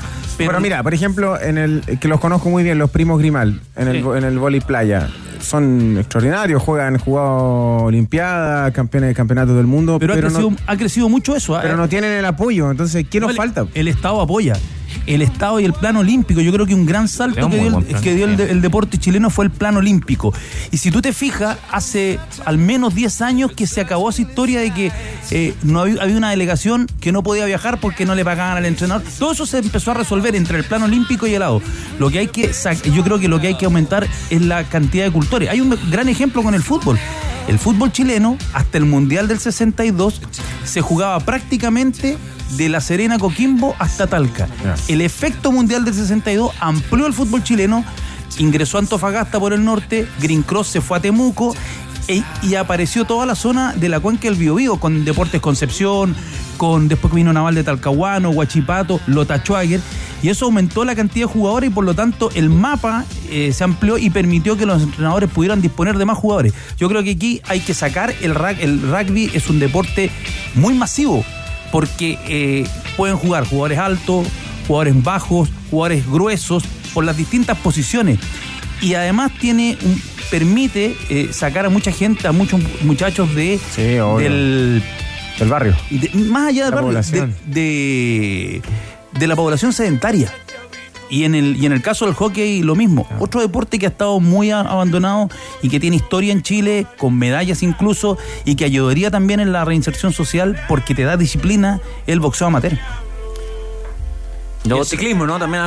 Pero, 0.47 0.59
mira, 0.61 0.83
por 0.83 0.93
ejemplo, 0.93 1.39
en 1.41 1.57
el 1.57 1.81
que 1.99 2.07
los 2.07 2.19
conozco 2.19 2.49
muy 2.49 2.63
bien, 2.63 2.77
los 2.77 2.89
primos 2.89 3.19
Grimal, 3.19 3.61
en 3.75 3.87
el, 3.87 4.01
Sí. 4.03 4.09
en 4.17 4.23
el 4.23 4.39
vóley 4.39 4.61
playa, 4.61 5.09
son 5.39 5.97
extraordinarios, 5.97 6.61
juegan, 6.61 6.93
han 6.95 6.99
jugado 6.99 7.83
Olimpiada, 7.85 8.71
campeones 8.71 9.09
de 9.09 9.15
campeonatos 9.15 9.55
del 9.57 9.67
mundo, 9.67 9.97
pero, 9.99 10.13
pero, 10.13 10.27
ha, 10.27 10.31
crecido, 10.31 10.51
no, 10.51 10.57
ha 10.67 10.77
crecido 10.77 11.09
mucho 11.09 11.35
eso. 11.35 11.57
¿eh? 11.57 11.59
pero 11.63 11.77
no 11.77 11.87
tienen 11.89 12.11
el 12.11 12.25
apoyo. 12.25 12.69
Entonces, 12.71 13.05
¿qué 13.09 13.19
nos 13.19 13.31
el- 13.31 13.37
falta? 13.37 13.65
El 13.73 13.87
Estado 13.87 14.21
apoya. 14.21 14.53
El 15.07 15.21
Estado 15.23 15.59
y 15.59 15.65
el 15.65 15.73
plano 15.73 16.01
olímpico. 16.01 16.41
Yo 16.41 16.51
creo 16.51 16.65
que 16.65 16.75
un 16.75 16.85
gran 16.85 17.07
salto 17.07 17.49
que 17.49 17.55
dio, 17.57 17.77
el, 17.79 17.85
plan, 17.85 18.01
que 18.03 18.13
dio 18.13 18.25
el, 18.25 18.31
sí. 18.31 18.43
de- 18.43 18.51
el 18.51 18.61
deporte 18.61 18.97
chileno 18.97 19.29
fue 19.29 19.45
el 19.45 19.51
plano 19.51 19.79
olímpico. 19.79 20.33
Y 20.69 20.77
si 20.77 20.91
tú 20.91 21.01
te 21.01 21.11
fijas, 21.13 21.57
hace 21.71 22.19
al 22.45 22.57
menos 22.57 22.93
10 22.93 23.21
años 23.21 23.51
que 23.53 23.65
se 23.67 23.81
acabó 23.81 24.09
esa 24.09 24.21
historia 24.21 24.59
de 24.59 24.71
que 24.73 24.91
eh, 25.31 25.53
no 25.63 25.79
había, 25.81 26.03
había 26.03 26.17
una 26.17 26.29
delegación 26.29 26.87
que 26.99 27.11
no 27.11 27.23
podía 27.23 27.45
viajar 27.45 27.79
porque 27.79 28.05
no 28.05 28.13
le 28.15 28.23
pagaban 28.25 28.57
al 28.57 28.65
entrenador. 28.65 29.03
Todo 29.17 29.31
eso 29.31 29.45
se 29.45 29.59
empezó 29.59 29.91
a 29.91 29.93
resolver 29.95 30.30
entre 30.35 30.57
el 30.57 30.63
plano 30.63 30.85
olímpico 30.85 31.27
y 31.27 31.33
el 31.33 31.39
lado. 31.41 31.61
Lo 31.99 32.09
que 32.09 32.19
hay 32.19 32.27
que 32.27 32.51
yo 32.93 33.03
creo 33.03 33.19
que 33.19 33.27
lo 33.27 33.39
que 33.39 33.47
hay 33.47 33.57
que 33.57 33.65
aumentar 33.65 34.07
es 34.29 34.41
la 34.41 34.63
cantidad 34.63 35.05
de 35.05 35.11
cultores. 35.11 35.49
Hay 35.49 35.61
un 35.61 35.77
gran 35.89 36.09
ejemplo 36.09 36.43
con 36.43 36.53
el 36.55 36.63
fútbol. 36.63 36.97
El 37.47 37.57
fútbol 37.59 37.91
chileno, 37.91 38.37
hasta 38.53 38.77
el 38.77 38.85
Mundial 38.85 39.27
del 39.27 39.39
62, 39.39 40.21
se 40.63 40.81
jugaba 40.81 41.19
prácticamente 41.21 42.17
de 42.57 42.69
La 42.69 42.81
Serena 42.81 43.17
Coquimbo 43.17 43.75
hasta 43.79 44.07
Talca. 44.07 44.47
El 44.87 45.01
efecto 45.01 45.51
mundial 45.51 45.83
del 45.85 45.93
62 45.93 46.51
amplió 46.59 47.07
el 47.07 47.13
fútbol 47.13 47.43
chileno, 47.43 47.83
ingresó 48.37 48.77
a 48.77 48.81
Antofagasta 48.81 49.39
por 49.39 49.53
el 49.53 49.63
norte, 49.63 50.07
Green 50.21 50.43
Cross 50.43 50.67
se 50.67 50.81
fue 50.81 50.97
a 50.97 51.01
Temuco 51.01 51.55
e- 52.07 52.23
y 52.43 52.55
apareció 52.55 53.05
toda 53.05 53.25
la 53.25 53.35
zona 53.35 53.73
de 53.73 53.89
la 53.89 53.99
cuenca 53.99 54.23
del 54.23 54.35
Biobío 54.35 54.77
con 54.77 55.03
Deportes 55.05 55.41
Concepción, 55.41 56.15
con 56.61 56.87
después 56.87 57.09
que 57.09 57.15
vino 57.15 57.33
Naval 57.33 57.55
de 57.55 57.63
Talcahuano, 57.63 58.29
Huachipato, 58.29 59.01
Lota 59.07 59.39
Schwager, 59.39 59.79
y 60.21 60.29
eso 60.29 60.45
aumentó 60.45 60.85
la 60.85 60.93
cantidad 60.93 61.25
de 61.25 61.33
jugadores 61.33 61.71
y 61.71 61.73
por 61.73 61.83
lo 61.83 61.95
tanto 61.95 62.29
el 62.35 62.51
mapa 62.51 63.03
eh, 63.31 63.51
se 63.51 63.63
amplió 63.63 63.97
y 63.97 64.11
permitió 64.11 64.55
que 64.55 64.67
los 64.67 64.83
entrenadores 64.83 65.27
pudieran 65.27 65.59
disponer 65.59 65.97
de 65.97 66.05
más 66.05 66.19
jugadores. 66.19 66.53
Yo 66.77 66.87
creo 66.87 67.01
que 67.01 67.13
aquí 67.13 67.41
hay 67.47 67.61
que 67.61 67.73
sacar 67.73 68.13
el 68.21 68.35
el 68.59 68.79
rugby 68.79 69.31
es 69.33 69.49
un 69.49 69.59
deporte 69.59 70.11
muy 70.53 70.75
masivo 70.75 71.25
porque 71.71 72.19
eh, 72.27 72.67
pueden 72.95 73.17
jugar 73.17 73.45
jugadores 73.45 73.79
altos, 73.79 74.27
jugadores 74.67 75.01
bajos, 75.01 75.49
jugadores 75.71 76.07
gruesos, 76.07 76.63
por 76.93 77.03
las 77.05 77.17
distintas 77.17 77.57
posiciones. 77.57 78.19
Y 78.81 78.93
además 78.93 79.31
tiene 79.39 79.79
un, 79.83 79.99
permite 80.29 80.95
eh, 81.09 81.29
sacar 81.33 81.65
a 81.65 81.69
mucha 81.69 81.91
gente, 81.91 82.27
a 82.27 82.31
muchos 82.31 82.61
muchachos 82.83 83.33
de, 83.33 83.59
Sí, 83.75 83.81
del, 83.81 84.83
Del 85.41 85.49
barrio. 85.49 85.75
Y 85.89 85.97
de- 85.97 86.09
más 86.29 86.47
allá 86.49 86.63
del 86.65 86.71
La 86.71 86.75
barrio, 86.77 86.87
población. 86.91 87.35
de, 87.47 88.61
de, 89.13 89.19
de 89.19 89.27
la 89.27 89.35
población 89.35 89.73
sedentaria. 89.73 90.33
Y 91.09 91.25
en, 91.25 91.35
el, 91.35 91.57
y 91.57 91.65
en 91.65 91.73
el 91.73 91.81
caso 91.81 92.05
del 92.05 92.13
hockey, 92.15 92.61
lo 92.63 92.73
mismo. 92.73 93.05
Otro 93.19 93.41
deporte 93.41 93.77
que 93.79 93.85
ha 93.85 93.89
estado 93.89 94.21
muy 94.21 94.49
a- 94.51 94.61
abandonado 94.61 95.27
y 95.61 95.67
que 95.67 95.77
tiene 95.81 95.97
historia 95.97 96.31
en 96.31 96.41
Chile, 96.41 96.87
con 96.97 97.17
medallas 97.17 97.63
incluso, 97.63 98.17
y 98.45 98.55
que 98.55 98.63
ayudaría 98.63 99.11
también 99.11 99.41
en 99.41 99.51
la 99.51 99.65
reinserción 99.65 100.13
social 100.13 100.57
porque 100.69 100.95
te 100.95 101.03
da 101.03 101.17
disciplina, 101.17 101.81
el 102.07 102.21
boxeo 102.21 102.47
amateur. 102.47 102.77
Y 104.63 104.71
el 104.71 104.85
ciclismo, 104.85 105.25
¿no? 105.25 105.39
También, 105.39 105.63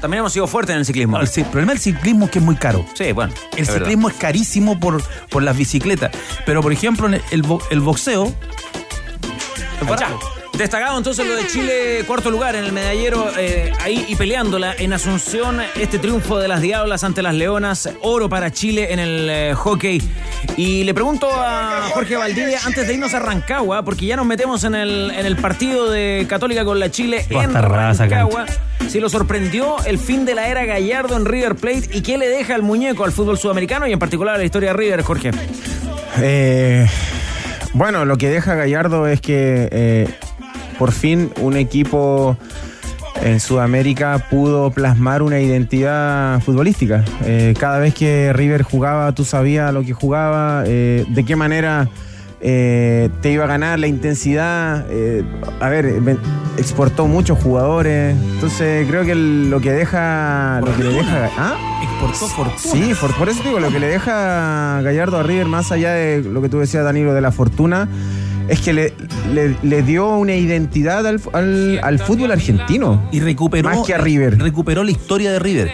también 0.00 0.20
hemos 0.20 0.32
sido 0.32 0.46
fuertes 0.46 0.72
en 0.72 0.78
el 0.80 0.86
ciclismo. 0.86 1.18
No, 1.18 1.22
el, 1.22 1.28
el 1.36 1.44
problema 1.44 1.72
del 1.72 1.80
ciclismo 1.80 2.24
es 2.24 2.30
que 2.30 2.38
es 2.38 2.44
muy 2.44 2.56
caro. 2.56 2.84
Sí, 2.94 3.12
bueno. 3.12 3.32
El 3.52 3.58
es 3.62 3.68
verdad. 3.68 3.80
ciclismo 3.84 4.08
es 4.08 4.14
carísimo 4.16 4.80
por, 4.80 5.02
por 5.28 5.42
las 5.42 5.54
bicicletas. 5.56 6.10
Pero, 6.46 6.62
por 6.62 6.72
ejemplo, 6.72 7.06
el, 7.08 7.20
el 7.30 7.44
el 7.70 7.80
boxeo. 7.80 8.32
Destacado 10.58 10.98
entonces 10.98 11.24
lo 11.24 11.36
de 11.36 11.46
Chile, 11.46 12.02
cuarto 12.04 12.32
lugar 12.32 12.56
en 12.56 12.64
el 12.64 12.72
medallero, 12.72 13.30
eh, 13.38 13.72
ahí 13.80 14.04
y 14.08 14.16
peleándola 14.16 14.74
en 14.76 14.92
Asunción, 14.92 15.60
este 15.76 16.00
triunfo 16.00 16.40
de 16.40 16.48
las 16.48 16.60
Diablas 16.60 17.04
ante 17.04 17.22
las 17.22 17.36
Leonas, 17.36 17.88
oro 18.02 18.28
para 18.28 18.50
Chile 18.50 18.92
en 18.92 18.98
el 18.98 19.30
eh, 19.30 19.54
hockey. 19.54 20.02
Y 20.56 20.82
le 20.82 20.94
pregunto 20.94 21.28
a 21.32 21.90
Jorge 21.94 22.16
Valdivia, 22.16 22.58
antes 22.66 22.88
de 22.88 22.94
irnos 22.94 23.14
a 23.14 23.20
Rancagua, 23.20 23.84
porque 23.84 24.06
ya 24.06 24.16
nos 24.16 24.26
metemos 24.26 24.64
en 24.64 24.74
el, 24.74 25.12
en 25.16 25.26
el 25.26 25.36
partido 25.36 25.88
de 25.92 26.26
Católica 26.28 26.64
con 26.64 26.80
la 26.80 26.90
Chile 26.90 27.24
Va 27.34 27.44
en 27.44 27.54
Rancagua, 27.54 28.46
si 28.88 28.98
lo 28.98 29.08
sorprendió 29.08 29.76
el 29.84 30.00
fin 30.00 30.24
de 30.24 30.34
la 30.34 30.48
era 30.48 30.64
Gallardo 30.64 31.16
en 31.16 31.24
River 31.24 31.54
Plate 31.54 31.90
y 31.92 32.02
qué 32.02 32.18
le 32.18 32.28
deja 32.28 32.56
el 32.56 32.62
muñeco 32.62 33.04
al 33.04 33.12
fútbol 33.12 33.38
sudamericano 33.38 33.86
y 33.86 33.92
en 33.92 33.98
particular 34.00 34.34
a 34.34 34.38
la 34.38 34.44
historia 34.44 34.70
de 34.70 34.76
River, 34.76 35.02
Jorge. 35.02 35.30
Eh, 36.20 36.84
bueno, 37.78 38.04
lo 38.04 38.18
que 38.18 38.28
deja 38.28 38.56
Gallardo 38.56 39.06
es 39.06 39.20
que 39.20 39.68
eh, 39.70 40.08
por 40.80 40.90
fin 40.90 41.30
un 41.40 41.56
equipo 41.56 42.36
en 43.22 43.38
Sudamérica 43.38 44.26
pudo 44.30 44.72
plasmar 44.72 45.22
una 45.22 45.38
identidad 45.38 46.40
futbolística. 46.40 47.04
Eh, 47.24 47.54
cada 47.58 47.78
vez 47.78 47.94
que 47.94 48.32
River 48.32 48.62
jugaba, 48.62 49.12
tú 49.12 49.24
sabías 49.24 49.72
lo 49.72 49.84
que 49.84 49.92
jugaba, 49.92 50.64
eh, 50.66 51.04
de 51.08 51.24
qué 51.24 51.36
manera 51.36 51.88
eh, 52.40 53.08
te 53.20 53.32
iba 53.32 53.44
a 53.44 53.48
ganar, 53.48 53.78
la 53.78 53.86
intensidad. 53.86 54.86
eh, 54.90 55.24
a 55.60 55.68
ver, 55.68 55.92
exportó 56.56 57.06
muchos 57.06 57.38
jugadores. 57.42 58.16
Entonces 58.34 58.86
creo 58.88 59.04
que 59.04 59.12
el- 59.12 59.50
lo 59.50 59.60
que 59.60 59.72
deja... 59.72 60.60
Lo 60.64 60.76
que 60.76 60.84
le 60.84 60.92
deja 60.94 61.30
¿Ah? 61.36 61.56
Exportó 61.82 62.26
fortuna. 62.28 62.58
Sí, 62.58 62.92
por, 63.00 63.14
por 63.16 63.28
eso 63.28 63.40
te 63.42 63.48
digo, 63.48 63.60
lo 63.60 63.70
que 63.70 63.80
le 63.80 63.88
deja 63.88 64.80
Gallardo 64.82 65.18
a 65.18 65.22
River, 65.22 65.46
más 65.46 65.72
allá 65.72 65.92
de 65.92 66.22
lo 66.22 66.40
que 66.42 66.48
tú 66.48 66.58
decías, 66.58 66.84
Danilo, 66.84 67.14
de 67.14 67.20
la 67.20 67.32
fortuna, 67.32 67.88
es 68.48 68.60
que 68.60 68.72
le, 68.72 68.92
le- 69.32 69.56
le 69.62 69.82
dio 69.82 70.08
una 70.16 70.34
identidad 70.34 71.06
al, 71.06 71.20
al- 71.32 71.80
al 71.82 71.98
fútbol 71.98 72.30
argentino. 72.32 73.08
Y 73.12 73.20
recuperó, 73.20 73.68
Más 73.70 73.86
que 73.86 73.94
a 73.94 73.98
River. 73.98 74.38
recuperó 74.38 74.84
la 74.84 74.90
historia 74.90 75.30
de 75.32 75.38
River. 75.38 75.70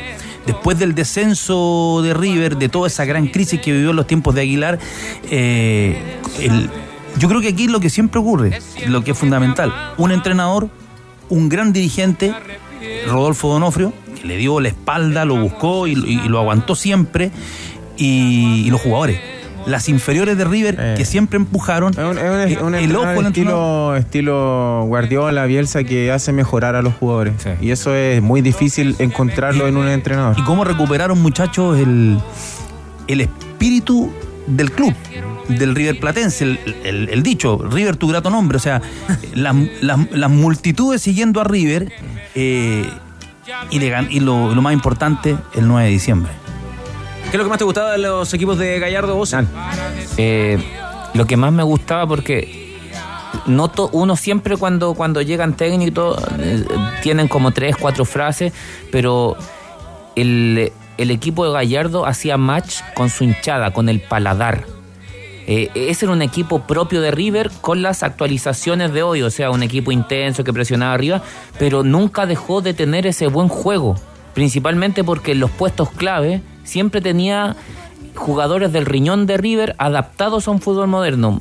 Después 0.47 0.79
del 0.79 0.95
descenso 0.95 2.01
de 2.03 2.15
River, 2.15 2.57
de 2.57 2.69
toda 2.69 2.87
esa 2.87 3.05
gran 3.05 3.29
crisis 3.29 3.61
que 3.61 3.73
vivió 3.73 3.91
en 3.91 3.97
los 3.97 4.07
tiempos 4.07 4.35
de 4.35 4.43
Aguilar, 4.43 4.79
eh, 5.31 5.97
yo 7.19 7.29
creo 7.29 7.41
que 7.41 7.49
aquí 7.49 7.65
es 7.65 7.71
lo 7.71 7.81
que 7.81 7.91
siempre 7.91 8.21
ocurre, 8.21 8.61
lo 8.87 9.03
que 9.03 9.13
es 9.13 9.19
fundamental. 9.19 9.73
Un 9.97 10.13
entrenador, 10.13 10.69
un 11.31 11.49
gran 11.49 11.73
dirigente, 11.73 12.35
Rodolfo 13.07 13.49
Donofrio, 13.49 13.93
que 14.21 14.27
le 14.27 14.37
dio 14.37 14.61
la 14.61 14.69
espalda, 14.69 15.25
lo 15.25 15.37
buscó 15.37 15.87
y, 15.87 15.93
y 15.93 16.29
lo 16.29 16.39
aguantó 16.39 16.75
siempre, 16.75 17.31
y 17.97 18.69
los 18.71 18.81
jugadores. 18.81 19.34
Las 19.67 19.89
inferiores 19.89 20.37
de 20.37 20.45
River, 20.45 20.77
Eh. 20.79 20.95
que 20.97 21.05
siempre 21.05 21.37
empujaron. 21.39 21.93
Un 21.99 22.19
eh, 22.19 22.43
entrenador 22.43 22.75
el 22.77 22.97
ojo 22.97 23.07
del 23.07 23.27
entrenador. 23.27 23.97
estilo, 23.97 23.97
estilo 23.97 24.85
Guardiola, 24.87 25.47
Bielsa, 25.47 25.85
que 25.85 26.13
hace 26.13 26.33
mejorar 26.33 26.77
a 26.77 26.83
los 26.83 26.95
jugadores. 26.95 27.35
Y 27.61 27.71
eso 27.71 27.95
es 27.95 28.21
muy 28.23 28.43
difícil 28.43 28.95
encontrarlo 28.99 29.67
en 29.67 29.77
un 29.77 29.89
entrenador. 29.89 30.37
y 30.39 30.43
cómo 30.43 30.65
recuperaron 30.65 31.21
muchachos 31.23 31.79
el, 31.79 32.19
el 33.09 33.21
espíritu 33.23 34.13
del 34.47 34.71
club, 34.73 34.93
del 35.49 35.75
River 35.75 35.99
Platense, 36.01 36.45
el, 36.45 36.59
el- 36.85 37.09
el 37.09 37.23
dicho, 37.23 37.59
River 37.71 37.97
tu 37.97 38.09
grato 38.09 38.29
nombre, 38.29 38.57
o 38.57 38.61
sea, 38.61 38.83
las, 39.35 39.55
las- 39.81 40.11
las 40.11 40.31
multitudes 40.31 41.01
siguiendo 41.01 41.41
a 41.41 41.45
River 41.45 41.91
eh, 42.35 42.87
y, 43.71 43.79
le 43.79 43.91
gan- 43.91 44.09
y 44.11 44.21
lo, 44.21 44.55
lo 44.55 44.61
más 44.63 44.75
importante, 44.75 45.37
el 45.55 45.67
9 45.67 45.87
de 45.87 45.91
diciembre. 45.93 46.33
¿Qué 47.35 47.39
es 47.39 47.41
lo 47.41 47.47
que 47.47 47.51
más 47.51 47.59
te 47.59 47.65
gustaba 47.65 47.91
de 47.91 47.99
los 47.99 48.33
equipos 48.33 48.59
de 48.59 48.79
Gallardo 48.79 49.17
vos? 49.17 49.35
Eh, 50.19 50.57
lo 51.15 51.27
que 51.27 51.37
más 51.37 51.53
me 51.53 51.65
gustaba 51.65 52.07
porque 52.07 52.79
noto 53.47 53.91
uno 53.93 54.15
siempre 54.15 54.57
cuando, 54.57 54.95
cuando 54.95 55.21
llegan 55.21 55.57
técnicos 55.57 56.17
eh, 56.39 56.65
tienen 57.03 57.27
como 57.27 57.51
tres, 57.51 57.77
cuatro 57.77 58.05
frases, 58.05 58.53
pero 58.93 59.37
el, 60.15 60.71
el 60.97 61.11
equipo 61.11 61.45
de 61.45 61.53
Gallardo 61.53 62.07
hacía 62.07 62.37
match 62.37 62.83
con 62.95 63.11
su 63.11 63.25
hinchada, 63.25 63.73
con 63.73 63.89
el 63.89 63.99
paladar. 63.99 64.65
Eh, 65.49 65.71
ese 65.75 66.05
era 66.05 66.13
un 66.13 66.23
equipo 66.23 66.61
propio 66.69 67.01
de 67.01 67.11
River 67.11 67.51
con 67.61 67.83
las 67.83 68.05
actualizaciones 68.05 68.93
de 68.93 69.03
hoy, 69.03 69.23
o 69.23 69.31
sea, 69.31 69.51
un 69.51 69.65
equipo 69.65 69.91
intenso 69.91 70.45
que 70.45 70.53
presionaba 70.53 70.95
arriba, 70.95 71.21
pero 71.59 71.83
nunca 71.83 72.27
dejó 72.27 72.61
de 72.61 72.75
tener 72.75 73.09
ese 73.09 73.27
buen 73.27 73.49
juego, 73.49 73.97
principalmente 74.35 75.03
porque 75.03 75.33
en 75.33 75.41
los 75.41 75.51
puestos 75.51 75.91
clave 75.91 76.41
siempre 76.65 77.01
tenía 77.01 77.57
jugadores 78.15 78.73
del 78.73 78.87
riñón 78.87 79.27
de 79.27 79.37
River 79.37 79.75
adaptados 79.79 80.49
a 80.49 80.51
un 80.51 80.61
fútbol 80.61 80.89
moderno. 80.89 81.39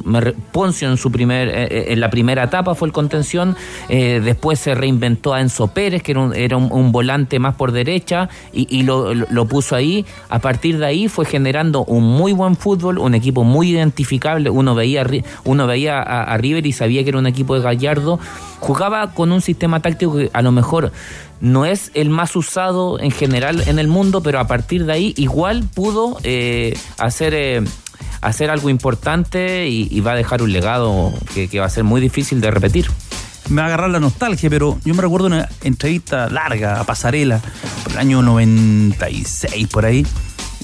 Poncio 0.52 0.90
en 0.90 0.98
su 0.98 1.12
primer, 1.12 1.48
eh, 1.50 1.64
eh, 1.64 1.86
en 1.90 2.00
la 2.00 2.10
primera 2.10 2.44
etapa 2.44 2.76
fue 2.76 2.88
el 2.88 2.94
contención, 2.94 3.56
eh, 3.90 4.22
después 4.24 4.60
se 4.60 4.76
reinventó 4.76 5.34
a 5.34 5.42
Enzo 5.42 5.68
Pérez, 5.68 6.04
que 6.04 6.14
era 6.36 6.58
un, 6.58 6.92
volante 6.92 7.40
más 7.40 7.56
por 7.56 7.72
derecha, 7.72 8.30
y, 8.52 8.84
lo, 8.84 9.46
puso 9.48 9.76
ahí. 9.76 10.06
A 10.30 10.40
partir 10.40 10.78
de 10.78 10.86
ahí 10.86 11.08
fue 11.08 11.26
generando 11.26 11.84
un 11.86 12.04
muy 12.04 12.34
buen 12.34 12.56
fútbol, 12.56 12.98
un 12.98 13.14
equipo 13.16 13.44
muy 13.44 13.70
identificable. 13.70 14.50
Uno 14.50 14.76
veía, 14.76 15.06
uno 15.44 15.68
veía 15.68 16.02
a 16.02 16.38
River 16.38 16.66
y 16.66 16.72
sabía 16.72 17.04
que 17.04 17.10
era 17.10 17.20
un 17.20 17.28
equipo 17.28 17.56
de 17.56 17.62
Gallardo. 17.62 18.20
Jugaba 18.60 19.12
con 19.14 19.32
un 19.32 19.42
sistema 19.42 19.82
táctico 19.82 20.16
que 20.16 20.30
a 20.34 20.42
lo 20.42 20.52
mejor 20.52 20.92
no 21.44 21.66
es 21.66 21.92
el 21.94 22.10
más 22.10 22.38
usado 22.38 22.98
en 23.02 23.12
general 23.12 23.64
en 23.68 23.78
el 23.78 23.90
mundo, 23.90 24.24
pero 24.24 24.40
a 24.40 24.48
partir 24.48 24.86
de 24.86 24.94
ahí 24.94 25.14
igual 25.18 25.66
pudo 25.76 26.18
eh, 26.24 26.74
hacer, 26.98 27.34
eh, 27.34 27.62
hacer 28.22 28.50
algo 28.50 28.70
importante 28.70 29.68
y, 29.68 30.00
va 30.00 30.14
a 30.14 30.16
dejar 30.16 30.42
un 30.42 30.54
legado 30.54 31.14
que, 31.34 31.60
va 31.60 31.66
a 31.66 31.70
ser 31.70 31.84
muy 31.84 32.00
difícil 32.00 32.40
de 32.40 32.50
repetir. 32.50 32.90
me 33.50 33.58
va 33.58 33.64
a 33.64 33.68
agarrar 33.68 33.90
la 33.90 34.00
nostalgia, 34.00 34.50
pero 34.50 34.80
yo 34.86 34.94
me 34.96 35.02
recuerdo 35.02 35.28
una 35.28 35.50
entrevista 35.64 36.30
larga 36.30 36.80
a 36.80 36.86
Pasarela, 36.86 37.42
por 37.84 37.92
el 37.92 37.98
año 37.98 38.22
96, 38.22 39.68
por 39.68 39.86
ahí. 39.86 40.08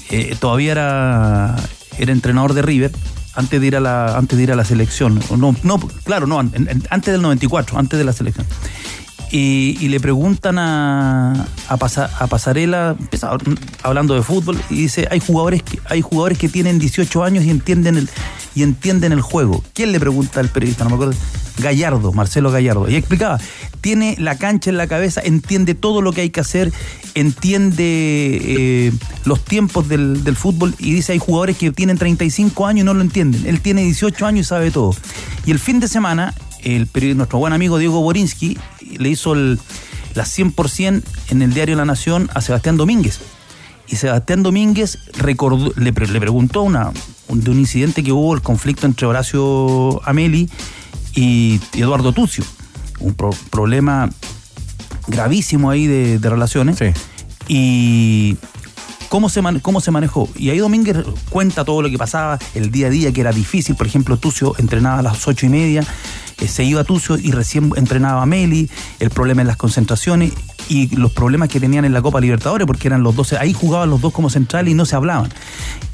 Eh, 0.08 0.34
todavía 0.40 0.72
era, 0.72 1.56
era 1.98 2.10
entrenador 2.10 2.54
de 2.54 2.62
River 2.62 2.90
antes 3.34 3.60
de 3.60 3.66
ir 3.66 3.76
a 3.76 3.80
la, 3.80 4.16
antes 4.16 4.38
de 4.38 4.44
ir 4.44 4.52
a 4.52 4.56
la 4.56 4.64
selección. 4.64 5.20
No, 5.36 5.54
no, 5.62 5.78
claro, 6.04 6.26
no, 6.26 6.38
antes 6.38 7.12
del 7.12 7.20
94, 7.20 7.78
antes 7.78 7.98
de 7.98 8.04
la 8.06 8.14
selección. 8.14 8.46
Y, 9.32 9.88
le 9.88 10.00
preguntan 10.00 10.58
a, 10.58 11.46
a, 11.68 11.74
a 11.74 12.26
Pasarela, 12.26 12.96
empieza 12.98 13.30
hablando 13.82 14.14
de 14.14 14.22
fútbol, 14.22 14.60
y 14.70 14.76
dice, 14.76 15.06
hay 15.10 15.20
jugadores 15.20 15.62
que, 15.62 15.78
hay 15.88 16.00
jugadores 16.00 16.36
que 16.36 16.48
tienen 16.48 16.80
18 16.80 17.22
años 17.22 17.44
y 17.44 17.50
entienden 17.50 17.96
el, 17.96 18.10
y 18.54 18.62
entienden 18.62 19.12
el 19.12 19.20
juego. 19.20 19.62
¿Quién 19.72 19.92
le 19.92 20.00
pregunta 20.00 20.40
al 20.40 20.48
periodista? 20.48 20.84
No 20.84 20.90
me 20.90 20.96
acuerdo. 20.96 21.14
Gallardo, 21.58 22.12
Marcelo 22.12 22.50
Gallardo. 22.50 22.88
Y 22.88 22.96
explicaba, 22.96 23.38
tiene 23.80 24.16
la 24.18 24.36
cancha 24.36 24.70
en 24.70 24.76
la 24.76 24.86
cabeza, 24.86 25.20
entiende 25.22 25.74
todo 25.74 26.02
lo 26.02 26.12
que 26.12 26.22
hay 26.22 26.30
que 26.30 26.40
hacer, 26.40 26.72
entiende 27.14 27.84
eh, 27.84 28.92
los 29.24 29.44
tiempos 29.44 29.88
del, 29.88 30.24
del 30.24 30.36
fútbol 30.36 30.74
y 30.78 30.92
dice, 30.92 31.12
hay 31.12 31.18
jugadores 31.18 31.56
que 31.56 31.70
tienen 31.70 31.98
35 31.98 32.66
años 32.66 32.82
y 32.82 32.84
no 32.84 32.94
lo 32.94 33.02
entienden. 33.02 33.46
Él 33.46 33.60
tiene 33.60 33.82
18 33.82 34.26
años 34.26 34.46
y 34.46 34.48
sabe 34.48 34.70
todo. 34.70 34.94
Y 35.46 35.50
el 35.50 35.58
fin 35.58 35.80
de 35.80 35.88
semana, 35.88 36.34
el 36.64 36.86
periodista, 36.86 37.18
nuestro 37.18 37.38
buen 37.38 37.52
amigo 37.52 37.78
Diego 37.78 38.00
Borinsky 38.00 38.58
le 38.98 39.08
hizo 39.08 39.32
el, 39.34 39.58
la 40.14 40.24
100% 40.24 41.02
en 41.30 41.42
el 41.42 41.52
diario 41.54 41.76
La 41.76 41.84
Nación 41.84 42.28
a 42.34 42.40
Sebastián 42.40 42.76
Domínguez. 42.76 43.20
Y 43.88 43.96
Sebastián 43.96 44.42
Domínguez 44.42 44.98
recordó, 45.16 45.72
le, 45.76 45.92
pre- 45.92 46.06
le 46.08 46.20
preguntó 46.20 46.62
una, 46.62 46.92
un- 47.28 47.42
de 47.42 47.50
un 47.50 47.58
incidente 47.58 48.02
que 48.04 48.12
hubo, 48.12 48.34
el 48.34 48.40
conflicto 48.42 48.86
entre 48.86 49.06
Horacio 49.06 50.00
Ameli 50.08 50.48
y 51.14 51.60
Eduardo 51.74 52.12
Tucio. 52.12 52.44
Un 53.00 53.14
pro- 53.14 53.34
problema 53.50 54.08
gravísimo 55.08 55.70
ahí 55.70 55.86
de, 55.86 56.18
de 56.18 56.30
relaciones. 56.30 56.78
Y 57.48 58.36
cómo 59.08 59.28
se, 59.28 59.42
man- 59.42 59.58
cómo 59.60 59.80
se 59.80 59.90
manejó. 59.90 60.28
Y 60.36 60.50
ahí 60.50 60.58
Domínguez 60.58 60.96
cuenta 61.30 61.64
todo 61.64 61.82
lo 61.82 61.90
que 61.90 61.98
pasaba, 61.98 62.38
el 62.54 62.70
día 62.70 62.86
a 62.86 62.90
día, 62.90 63.12
que 63.12 63.20
era 63.22 63.32
difícil. 63.32 63.74
Por 63.74 63.86
ejemplo, 63.86 64.16
Tucio 64.18 64.54
entrenaba 64.58 65.00
a 65.00 65.02
las 65.02 65.26
ocho 65.26 65.46
y 65.46 65.48
media, 65.48 65.84
eh, 66.40 66.48
se 66.48 66.64
iba 66.64 66.84
Tucio 66.84 67.18
y 67.18 67.32
recién 67.32 67.72
entrenaba 67.76 68.22
a 68.22 68.26
Meli, 68.26 68.70
el 68.98 69.10
problema 69.10 69.42
en 69.42 69.48
las 69.48 69.56
concentraciones 69.56 70.32
y 70.68 70.94
los 70.96 71.12
problemas 71.12 71.48
que 71.48 71.60
tenían 71.60 71.84
en 71.84 71.92
la 71.92 72.02
Copa 72.02 72.20
Libertadores, 72.20 72.66
porque 72.66 72.88
eran 72.88 73.02
los 73.02 73.14
dos, 73.16 73.32
ahí 73.34 73.52
jugaban 73.52 73.90
los 73.90 74.00
dos 74.00 74.12
como 74.12 74.30
centrales 74.30 74.72
y 74.72 74.74
no 74.74 74.86
se 74.86 74.96
hablaban. 74.96 75.30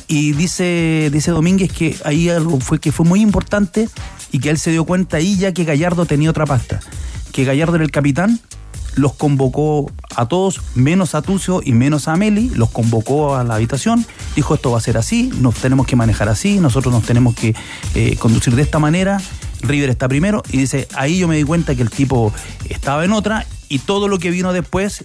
Y 0.08 0.32
dice, 0.32 1.10
dice 1.12 1.30
Domínguez 1.32 1.72
que 1.72 1.96
ahí 2.04 2.28
algo 2.28 2.60
fue 2.60 2.78
que 2.78 2.92
fue 2.92 3.04
muy 3.04 3.20
importante 3.20 3.88
y 4.30 4.38
que 4.38 4.50
él 4.50 4.58
se 4.58 4.70
dio 4.70 4.84
cuenta 4.84 5.16
ahí 5.16 5.36
ya 5.36 5.52
que 5.52 5.64
Gallardo 5.64 6.06
tenía 6.06 6.30
otra 6.30 6.46
pasta, 6.46 6.80
que 7.32 7.44
Gallardo 7.44 7.76
era 7.76 7.84
el 7.84 7.90
capitán, 7.90 8.40
los 8.96 9.14
convocó 9.14 9.90
a 10.16 10.26
todos, 10.26 10.62
menos 10.74 11.14
a 11.14 11.22
Tucio 11.22 11.60
y 11.64 11.72
menos 11.72 12.08
a 12.08 12.16
Meli, 12.16 12.50
los 12.50 12.70
convocó 12.70 13.36
a 13.36 13.44
la 13.44 13.54
habitación, 13.56 14.04
dijo 14.34 14.54
esto 14.54 14.70
va 14.70 14.78
a 14.78 14.80
ser 14.80 14.96
así, 14.96 15.30
nos 15.40 15.54
tenemos 15.56 15.86
que 15.86 15.96
manejar 15.96 16.28
así, 16.28 16.58
nosotros 16.58 16.92
nos 16.92 17.04
tenemos 17.04 17.34
que 17.34 17.54
eh, 17.94 18.16
conducir 18.18 18.56
de 18.56 18.62
esta 18.62 18.78
manera, 18.78 19.20
River 19.62 19.90
está 19.90 20.08
primero, 20.08 20.42
y 20.50 20.58
dice, 20.58 20.88
ahí 20.94 21.18
yo 21.18 21.28
me 21.28 21.36
di 21.36 21.44
cuenta 21.44 21.74
que 21.74 21.82
el 21.82 21.90
tipo 21.90 22.32
estaba 22.68 23.04
en 23.04 23.12
otra, 23.12 23.46
y 23.68 23.80
todo 23.80 24.08
lo 24.08 24.18
que 24.18 24.30
vino 24.30 24.52
después, 24.52 25.04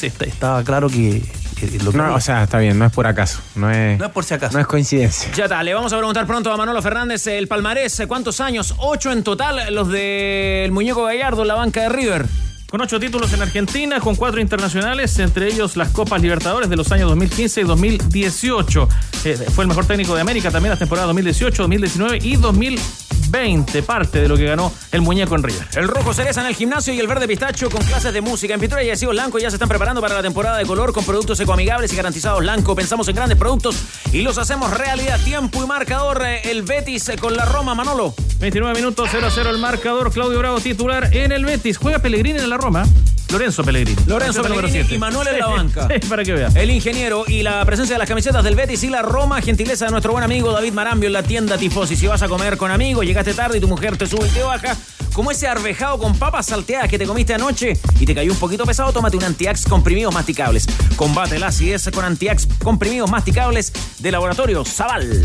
estaba 0.00 0.62
claro 0.64 0.88
que... 0.88 1.22
que 1.56 1.78
lo 1.82 1.90
que 1.90 1.98
No, 1.98 2.14
o 2.14 2.20
sea, 2.20 2.44
está 2.44 2.58
bien, 2.58 2.78
no 2.78 2.86
es 2.86 2.92
por 2.92 3.06
acaso. 3.06 3.40
No 3.54 3.70
es, 3.70 3.98
no 3.98 4.06
es 4.06 4.12
por 4.12 4.24
si 4.24 4.34
acaso. 4.34 4.54
no 4.54 4.60
es 4.60 4.66
coincidencia. 4.66 5.30
Ya 5.34 5.44
está, 5.44 5.62
le 5.62 5.74
vamos 5.74 5.92
a 5.92 5.96
preguntar 5.98 6.26
pronto 6.26 6.52
a 6.52 6.56
Manolo 6.56 6.80
Fernández 6.80 7.26
el 7.26 7.48
palmarés. 7.48 8.00
¿Cuántos 8.06 8.40
años? 8.40 8.74
Ocho 8.78 9.12
en 9.12 9.22
total 9.22 9.74
los 9.74 9.88
del 9.88 10.70
muñeco 10.72 11.04
Gallardo 11.04 11.42
en 11.42 11.48
la 11.48 11.54
banca 11.54 11.82
de 11.82 11.88
River. 11.88 12.26
Con 12.70 12.82
ocho 12.82 13.00
títulos 13.00 13.32
en 13.32 13.40
Argentina, 13.40 13.98
con 13.98 14.14
cuatro 14.14 14.42
internacionales, 14.42 15.18
entre 15.20 15.46
ellos 15.46 15.74
las 15.78 15.88
Copas 15.88 16.20
Libertadores 16.20 16.68
de 16.68 16.76
los 16.76 16.92
años 16.92 17.08
2015 17.08 17.62
y 17.62 17.64
2018. 17.64 18.88
Eh, 19.24 19.46
fue 19.54 19.64
el 19.64 19.68
mejor 19.68 19.86
técnico 19.86 20.14
de 20.14 20.20
América 20.20 20.50
también 20.50 20.70
las 20.70 20.78
temporadas 20.78 21.08
2018, 21.08 21.62
2019 21.62 22.18
y 22.20 22.36
2020. 22.36 23.82
Parte 23.84 24.20
de 24.20 24.28
lo 24.28 24.36
que 24.36 24.44
ganó 24.44 24.70
el 24.92 25.00
muñeco 25.00 25.34
en 25.34 25.44
River. 25.44 25.66
El 25.76 25.88
rojo 25.88 26.12
cereza 26.12 26.42
en 26.42 26.46
el 26.48 26.54
gimnasio 26.54 26.92
y 26.92 26.98
el 26.98 27.06
verde 27.06 27.26
pistacho 27.26 27.70
con 27.70 27.82
clases 27.84 28.12
de 28.12 28.20
música. 28.20 28.52
En 28.52 28.60
Pintura 28.60 28.82
y 28.82 28.88
Adhesivos 28.88 29.14
Blanco 29.14 29.38
ya 29.38 29.48
se 29.50 29.56
están 29.56 29.68
preparando 29.70 30.02
para 30.02 30.14
la 30.16 30.22
temporada 30.22 30.58
de 30.58 30.66
color 30.66 30.92
con 30.92 31.04
productos 31.06 31.40
ecoamigables 31.40 31.90
y 31.94 31.96
garantizados 31.96 32.40
Blanco. 32.40 32.76
Pensamos 32.76 33.08
en 33.08 33.16
grandes 33.16 33.38
productos 33.38 33.76
y 34.12 34.20
los 34.20 34.36
hacemos 34.36 34.76
realidad. 34.76 35.18
Tiempo 35.24 35.64
y 35.64 35.66
marcador. 35.66 36.22
eh, 36.26 36.50
El 36.50 36.64
Betis 36.64 37.08
eh, 37.08 37.16
con 37.16 37.34
la 37.34 37.46
Roma, 37.46 37.74
Manolo. 37.74 38.14
29 38.40 38.76
minutos, 38.76 39.08
0 39.10 39.26
a 39.26 39.30
0 39.30 39.50
el 39.50 39.58
marcador. 39.58 40.12
Claudio 40.12 40.38
Bravo 40.38 40.60
titular 40.60 41.14
en 41.14 41.32
el 41.32 41.44
Betis. 41.44 41.76
Juega 41.76 41.98
Pellegrini 41.98 42.38
en 42.38 42.48
la 42.48 42.56
Roma. 42.58 42.84
Lorenzo 43.30 43.62
Pellegrini. 43.62 43.96
Lorenzo 44.06 44.42
Pellegrini 44.42 44.94
y 44.94 44.98
Manuel 44.98 45.28
en 45.28 45.38
la 45.38 45.46
banca. 45.46 45.88
para 46.08 46.24
que 46.24 46.32
vea. 46.32 46.48
El 46.54 46.70
ingeniero 46.70 47.24
y 47.26 47.42
la 47.42 47.64
presencia 47.64 47.94
de 47.94 47.98
las 47.98 48.08
camisetas 48.08 48.42
del 48.42 48.56
Betis 48.56 48.82
y 48.84 48.88
la 48.88 49.02
Roma, 49.02 49.40
gentileza 49.42 49.84
de 49.84 49.90
nuestro 49.90 50.12
buen 50.12 50.24
amigo 50.24 50.52
David 50.52 50.72
Marambio 50.72 51.06
en 51.06 51.12
la 51.12 51.22
tienda 51.22 51.58
Tifosi. 51.58 51.96
Si 51.96 52.06
vas 52.06 52.22
a 52.22 52.28
comer 52.28 52.56
con 52.56 52.70
amigos, 52.70 53.04
llegaste 53.04 53.34
tarde 53.34 53.58
y 53.58 53.60
tu 53.60 53.68
mujer 53.68 53.96
te 53.96 54.06
sube 54.06 54.26
y 54.26 54.30
te 54.30 54.42
baja, 54.42 54.76
como 55.12 55.30
ese 55.30 55.46
arvejado 55.46 55.98
con 55.98 56.18
papas 56.18 56.46
salteadas 56.46 56.88
que 56.88 56.98
te 56.98 57.06
comiste 57.06 57.34
anoche 57.34 57.74
y 58.00 58.06
te 58.06 58.14
cayó 58.14 58.32
un 58.32 58.38
poquito 58.38 58.64
pesado, 58.64 58.92
tómate 58.92 59.16
un 59.16 59.24
Antiax 59.24 59.66
comprimidos 59.66 60.14
masticables. 60.14 60.66
Combate 60.96 61.38
la 61.38 61.48
acidez 61.48 61.88
con 61.92 62.04
Antiax 62.04 62.48
comprimidos 62.62 63.10
masticables 63.10 63.72
de 63.98 64.10
Laboratorio 64.10 64.64
Zaval. 64.64 65.22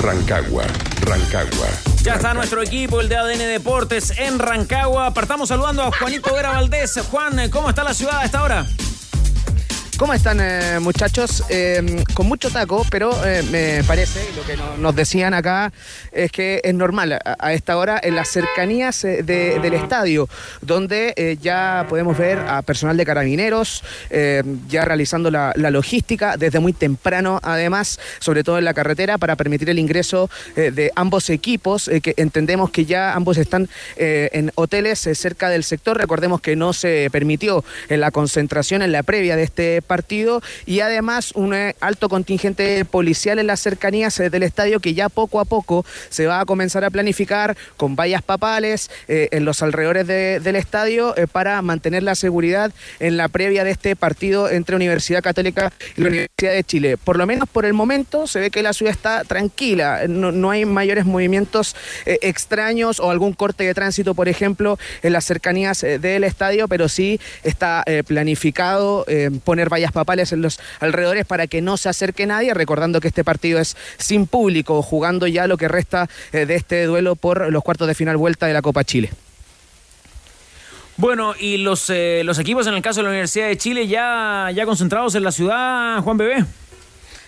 Rancagua, 0.00 0.64
Rancagua. 1.00 1.68
Ya 2.02 2.14
está 2.14 2.34
nuestro 2.34 2.62
equipo, 2.62 3.00
el 3.00 3.08
de 3.08 3.16
ADN 3.16 3.38
Deportes 3.38 4.12
en 4.18 4.38
Rancagua. 4.38 5.12
Partamos 5.12 5.48
saludando 5.48 5.82
a 5.82 5.92
Juanito 5.92 6.32
Vera 6.34 6.50
Valdés. 6.50 6.98
Juan, 7.10 7.50
¿cómo 7.50 7.68
está 7.68 7.84
la 7.84 7.94
ciudad 7.94 8.18
a 8.18 8.24
esta 8.24 8.42
hora? 8.42 8.66
¿Cómo 10.00 10.14
están 10.14 10.38
eh, 10.40 10.78
muchachos? 10.80 11.44
Eh, 11.50 12.02
con 12.14 12.26
mucho 12.26 12.48
taco, 12.50 12.86
pero 12.90 13.12
eh, 13.22 13.42
me 13.50 13.84
parece, 13.84 14.20
lo 14.34 14.42
que 14.46 14.56
no- 14.56 14.78
nos 14.78 14.96
decían 14.96 15.34
acá, 15.34 15.74
es 16.10 16.32
que 16.32 16.62
es 16.64 16.72
normal 16.72 17.18
a, 17.22 17.52
esta 17.52 17.76
hora 17.76 18.00
en 18.02 18.14
las 18.16 18.28
cercanías 18.30 19.02
de- 19.02 19.58
del 19.60 19.74
estadio, 19.74 20.26
donde 20.62 21.36
ya 21.42 21.84
podemos 21.86 22.16
ver 22.16 22.38
a 22.38 22.62
personal 22.62 22.96
de 22.96 23.04
carabineros, 23.04 23.84
ya 24.68 24.86
realizando 24.86 25.30
la, 25.30 25.52
logística 25.54 26.38
desde 26.38 26.60
muy 26.60 26.72
temprano, 26.72 27.38
además, 27.42 28.00
sobre 28.20 28.42
todo 28.42 28.56
en 28.56 28.64
la 28.64 28.72
carretera, 28.72 29.18
para 29.18 29.36
permitir 29.36 29.68
el 29.68 29.78
ingreso 29.78 30.30
de 30.56 30.90
ambos 30.96 31.28
equipos, 31.28 31.90
que 32.02 32.14
entendemos 32.16 32.70
que 32.70 32.86
ya 32.86 33.12
ambos 33.12 33.36
están 33.36 33.68
en 33.96 34.50
hoteles 34.54 35.00
cerca 35.12 35.50
del 35.50 35.62
sector. 35.62 35.98
Recordemos 35.98 36.40
que 36.40 36.56
no 36.56 36.72
se 36.72 37.10
permitió 37.12 37.62
la 37.90 38.10
concentración, 38.10 38.80
en 38.80 38.92
la 38.92 39.02
previa 39.02 39.36
de 39.36 39.42
este 39.42 39.82
partido, 39.94 40.40
y 40.66 40.78
además 40.80 41.32
un 41.34 41.52
eh, 41.52 41.74
alto 41.80 42.08
contingente 42.08 42.84
policial 42.84 43.40
en 43.40 43.48
las 43.48 43.58
cercanías 43.60 44.20
eh, 44.20 44.30
del 44.30 44.44
estadio 44.44 44.78
que 44.78 44.94
ya 44.94 45.08
poco 45.08 45.40
a 45.40 45.44
poco 45.44 45.84
se 46.10 46.26
va 46.26 46.38
a 46.40 46.44
comenzar 46.46 46.84
a 46.84 46.90
planificar 46.90 47.56
con 47.76 47.96
vallas 47.96 48.22
papales 48.22 48.88
eh, 49.08 49.28
en 49.32 49.44
los 49.44 49.62
alrededores 49.62 50.06
de- 50.06 50.38
del 50.38 50.54
estadio 50.54 51.14
para 51.32 51.60
mantener 51.62 52.02
la 52.04 52.14
seguridad 52.14 52.70
en 53.00 53.16
la 53.16 53.26
previa 53.28 53.64
de 53.64 53.72
este 53.72 53.96
partido 53.96 54.48
entre 54.48 54.76
Universidad 54.76 55.22
Católica 55.22 55.72
y 55.96 56.02
la 56.02 56.08
Universidad 56.08 56.52
de 56.52 56.62
Chile. 56.64 56.96
Por 56.96 57.16
lo 57.16 57.26
menos 57.26 57.48
por 57.48 57.64
el 57.64 57.72
momento 57.72 58.26
se 58.28 58.38
ve 58.38 58.50
que 58.50 58.62
la 58.62 58.72
ciudad 58.72 58.92
está 58.92 59.24
tranquila, 59.24 60.02
no, 60.08 60.30
no 60.30 60.50
hay 60.50 60.64
mayores 60.66 61.04
movimientos 61.04 61.74
extraños 62.06 63.00
o 63.00 63.10
algún 63.10 63.32
corte 63.32 63.64
de 63.64 63.74
tránsito, 63.74 64.14
por 64.14 64.28
ejemplo, 64.28 64.78
en 65.02 65.12
las 65.12 65.24
cercanías 65.24 65.80
del 65.80 66.22
estadio, 66.24 66.68
pero 66.68 66.88
sí 66.88 67.18
está 67.42 67.82
planificado 68.06 69.04
poner 69.44 69.68
vallas 69.68 69.79
papales 69.92 70.32
en 70.32 70.42
los 70.42 70.60
alrededores 70.80 71.26
para 71.26 71.46
que 71.46 71.60
no 71.60 71.76
se 71.76 71.88
acerque 71.88 72.26
nadie, 72.26 72.54
recordando 72.54 73.00
que 73.00 73.08
este 73.08 73.24
partido 73.24 73.58
es 73.58 73.76
sin 73.98 74.26
público, 74.26 74.82
jugando 74.82 75.26
ya 75.26 75.46
lo 75.46 75.56
que 75.56 75.68
resta 75.68 76.08
eh, 76.32 76.46
de 76.46 76.56
este 76.56 76.84
duelo 76.84 77.16
por 77.16 77.50
los 77.50 77.62
cuartos 77.62 77.88
de 77.88 77.94
final 77.94 78.16
vuelta 78.16 78.46
de 78.46 78.52
la 78.52 78.62
Copa 78.62 78.84
Chile. 78.84 79.10
Bueno, 80.96 81.34
y 81.38 81.56
los, 81.56 81.88
eh, 81.88 82.22
los 82.24 82.38
equipos 82.38 82.66
en 82.66 82.74
el 82.74 82.82
caso 82.82 83.00
de 83.00 83.04
la 83.04 83.10
Universidad 83.10 83.48
de 83.48 83.56
Chile 83.56 83.88
ya, 83.88 84.50
ya 84.54 84.66
concentrados 84.66 85.14
en 85.14 85.24
la 85.24 85.32
ciudad, 85.32 86.02
Juan 86.02 86.18
Bebé. 86.18 86.44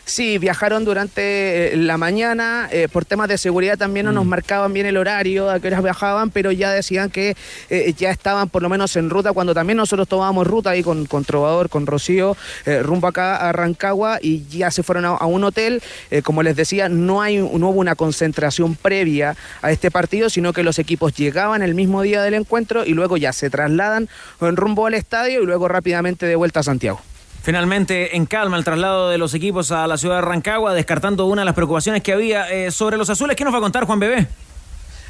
Sí, 0.04 0.38
viajaron 0.38 0.84
durante 0.84 1.74
eh, 1.74 1.76
la 1.76 1.96
mañana, 1.96 2.68
eh, 2.72 2.88
por 2.92 3.04
temas 3.04 3.28
de 3.28 3.38
seguridad 3.38 3.78
también 3.78 4.04
no 4.04 4.12
nos 4.12 4.26
marcaban 4.26 4.72
bien 4.72 4.84
el 4.84 4.96
horario, 4.96 5.48
a 5.48 5.60
qué 5.60 5.68
horas 5.68 5.82
viajaban, 5.82 6.30
pero 6.30 6.50
ya 6.50 6.72
decían 6.72 7.08
que 7.08 7.36
eh, 7.70 7.94
ya 7.96 8.10
estaban 8.10 8.48
por 8.48 8.62
lo 8.62 8.68
menos 8.68 8.96
en 8.96 9.10
ruta, 9.10 9.32
cuando 9.32 9.54
también 9.54 9.76
nosotros 9.76 10.08
tomábamos 10.08 10.48
ruta 10.48 10.70
ahí 10.70 10.82
con, 10.82 11.06
con 11.06 11.24
Trovador, 11.24 11.68
con 11.68 11.86
Rocío, 11.86 12.36
eh, 12.66 12.82
rumbo 12.82 13.06
acá 13.06 13.36
a 13.36 13.52
Rancagua 13.52 14.18
y 14.20 14.44
ya 14.48 14.72
se 14.72 14.82
fueron 14.82 15.04
a, 15.04 15.10
a 15.10 15.26
un 15.26 15.44
hotel. 15.44 15.80
Como 16.24 16.42
les 16.42 16.56
decía, 16.56 16.88
no, 16.88 17.22
hay, 17.22 17.36
no 17.38 17.70
hubo 17.70 17.80
una 17.80 17.94
concentración 17.94 18.74
previa 18.74 19.36
a 19.62 19.70
este 19.70 19.90
partido, 19.90 20.28
sino 20.30 20.52
que 20.52 20.64
los 20.64 20.78
equipos 20.78 21.14
llegaban 21.14 21.62
el 21.62 21.74
mismo 21.74 22.02
día 22.02 22.22
del 22.22 22.34
encuentro 22.34 22.84
y 22.84 22.92
luego 22.92 23.16
ya 23.16 23.32
se 23.32 23.50
trasladan 23.50 24.08
en 24.40 24.56
rumbo 24.56 24.86
al 24.86 24.94
estadio 24.94 25.42
y 25.42 25.46
luego 25.46 25.68
rápidamente 25.68 26.26
de 26.26 26.36
vuelta 26.36 26.60
a 26.60 26.64
Santiago. 26.64 27.00
Finalmente, 27.42 28.16
en 28.16 28.26
calma, 28.26 28.56
el 28.56 28.64
traslado 28.64 29.10
de 29.10 29.18
los 29.18 29.34
equipos 29.34 29.72
a 29.72 29.88
la 29.88 29.96
ciudad 29.98 30.16
de 30.16 30.22
Rancagua, 30.22 30.74
descartando 30.74 31.26
una 31.26 31.42
de 31.42 31.46
las 31.46 31.54
preocupaciones 31.54 32.00
que 32.00 32.12
había 32.12 32.48
eh, 32.50 32.70
sobre 32.70 32.96
los 32.96 33.10
azules. 33.10 33.36
¿Qué 33.36 33.44
nos 33.44 33.52
va 33.52 33.58
a 33.58 33.62
contar 33.62 33.84
Juan 33.84 33.98
Bebé? 33.98 34.28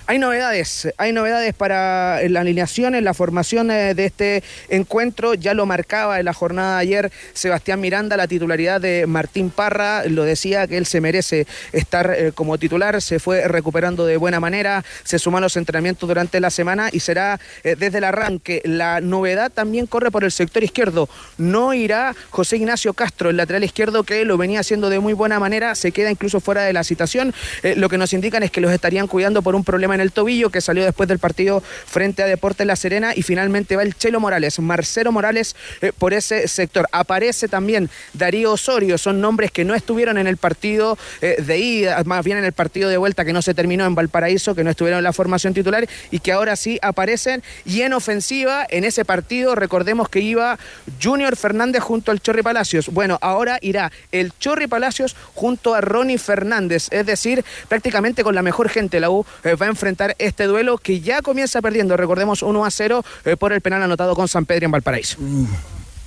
Hay 0.09 0.19
novedades, 0.19 0.89
hay 0.97 1.13
novedades 1.13 1.55
para 1.55 2.21
la 2.29 2.41
alineación, 2.41 2.97
en 2.97 3.05
la 3.05 3.15
formación 3.15 3.71
eh, 3.71 3.95
de 3.95 4.07
este 4.07 4.43
encuentro. 4.69 5.35
Ya 5.35 5.55
lo 5.55 5.65
marcaba 5.65 6.19
en 6.19 6.25
la 6.25 6.35
jornada 6.35 6.77
de 6.77 6.83
ayer 6.83 7.13
Sebastián 7.35 7.81
Miranda, 7.81 8.17
la 8.17 8.27
titularidad 8.27 8.81
de 8.81 9.07
Martín 9.07 9.51
Parra. 9.51 10.05
Lo 10.07 10.25
decía 10.25 10.67
que 10.67 10.77
él 10.77 10.87
se 10.87 11.01
merece 11.01 11.47
estar 11.73 12.13
eh, 12.17 12.33
como 12.35 12.59
titular. 12.59 13.01
Se 13.01 13.21
fue 13.21 13.47
recuperando 13.47 14.05
de 14.05 14.17
buena 14.17 14.41
manera, 14.41 14.85
se 15.05 15.21
sumó 15.21 15.39
a 15.39 15.41
los 15.41 15.57
entrenamientos 15.57 16.09
durante 16.09 16.41
la 16.41 16.51
semana 16.51 16.89
y 16.91 16.99
será 16.99 17.39
eh, 17.63 17.77
desde 17.79 17.99
el 17.99 18.05
arranque. 18.05 18.61
La 18.65 19.01
novedad 19.01 19.53
también 19.53 19.87
corre 19.87 20.11
por 20.11 20.25
el 20.25 20.33
sector 20.33 20.65
izquierdo. 20.65 21.09
No 21.39 21.75
irá 21.75 22.17
José 22.31 22.57
Ignacio 22.57 22.93
Castro, 22.93 23.31
el 23.31 23.37
lateral 23.37 23.63
izquierdo 23.63 24.03
que 24.03 24.25
lo 24.25 24.37
venía 24.37 24.61
haciendo 24.61 24.91
de 24.91 24.99
muy 24.99 25.13
buena 25.13 25.39
manera. 25.39 25.77
Se 25.77 25.93
queda 25.93 26.11
incluso 26.11 26.41
fuera 26.41 26.63
de 26.63 26.73
la 26.73 26.83
citación. 26.83 27.33
Lo 27.77 27.89
que 27.89 27.99
nos 27.99 28.13
indican 28.13 28.43
es 28.43 28.51
que 28.51 28.61
los 28.61 28.73
estarían 28.73 29.07
cuidando 29.07 29.43
por 29.43 29.55
un 29.55 29.63
problema 29.63 29.92
en 29.95 30.01
el 30.01 30.13
tobillo 30.13 30.51
que 30.51 30.61
salió 30.61 30.85
después 30.85 31.09
del 31.09 31.19
partido 31.19 31.63
frente 31.63 32.23
a 32.23 32.27
Deportes 32.27 32.67
La 32.67 32.77
Serena 32.77 33.13
y 33.15 33.23
finalmente 33.23 33.77
va 33.77 33.83
el 33.83 33.97
Chelo 33.97 34.21
Morales, 34.21 34.59
Marcelo 34.61 35.13
Morales 35.13 35.57
eh, 35.81 35.93
por 35.97 36.13
ese 36.13 36.49
sector. 36.49 36.89
Aparece 36.93 37.49
también 37.49 37.91
Darío 38.13 38.53
Osorio, 38.53 38.99
son 38.99 39.21
nombres 39.21 39.51
que 39.51 39.65
no 39.65 39.75
estuvieron 39.75 40.19
en 40.19 40.27
el 40.27 40.37
partido 40.37 40.99
eh, 41.21 41.43
de 41.43 41.59
ida, 41.59 42.03
más 42.05 42.25
bien 42.25 42.39
en 42.39 42.45
el 42.45 42.53
partido 42.53 42.89
de 42.89 42.97
vuelta 42.97 43.25
que 43.25 43.33
no 43.33 43.43
se 43.43 43.55
terminó 43.55 43.85
en 43.85 43.95
Valparaíso, 43.95 44.55
que 44.55 44.65
no 44.65 44.71
estuvieron 44.71 44.99
en 44.99 45.05
la 45.05 45.13
formación 45.13 45.55
titular 45.55 45.87
y 46.11 46.21
que 46.21 46.33
ahora 46.33 46.57
sí 46.57 46.79
aparecen 46.83 47.43
y 47.65 47.83
en 47.83 47.93
ofensiva 47.93 48.67
en 48.69 48.85
ese 48.85 49.05
partido 49.05 49.55
recordemos 49.55 50.09
que 50.09 50.21
iba 50.21 50.59
Junior 51.03 51.37
Fernández 51.37 51.83
junto 51.83 52.11
al 52.11 52.21
Chorri 52.21 52.43
Palacios. 52.43 52.89
Bueno, 52.89 53.19
ahora 53.21 53.59
irá 53.63 53.91
el 54.11 54.33
Chorri 54.39 54.67
Palacios 54.67 55.17
junto 55.35 55.75
a 55.75 55.81
Ronnie 55.81 56.19
Fernández, 56.19 56.89
es 56.91 57.07
decir, 57.07 57.45
prácticamente 57.69 58.23
con 58.25 58.35
la 58.35 58.43
mejor 58.43 58.69
gente 58.69 59.01
la 59.01 59.11
U 59.11 59.25
eh, 59.45 59.55
va 59.55 59.67
a 59.67 59.69
este 60.19 60.45
duelo 60.45 60.79
que 60.79 61.01
ya 61.01 61.23
comienza 61.23 61.61
perdiendo, 61.61 61.97
recordemos 61.97 62.43
1 62.43 62.65
a 62.65 62.71
0 62.71 63.05
eh, 63.25 63.37
por 63.37 63.53
el 63.53 63.61
penal 63.61 63.83
anotado 63.83 64.15
con 64.15 64.29
San 64.29 64.47
Pedro 64.47 64.67
en 64.67 64.71
Valparaíso. 64.73 65.19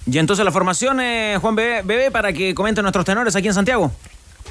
Y 0.06 0.20
entonces 0.20 0.46
la 0.46 0.52
formación, 0.52 1.00
eh, 1.00 1.38
Juan 1.42 1.56
Bebé, 1.56 1.82
Bebé, 1.84 2.12
para 2.12 2.32
que 2.32 2.54
comenten 2.54 2.84
nuestros 2.84 3.06
tenores 3.06 3.36
aquí 3.36 3.48
en 3.48 3.54
Santiago. 3.54 3.92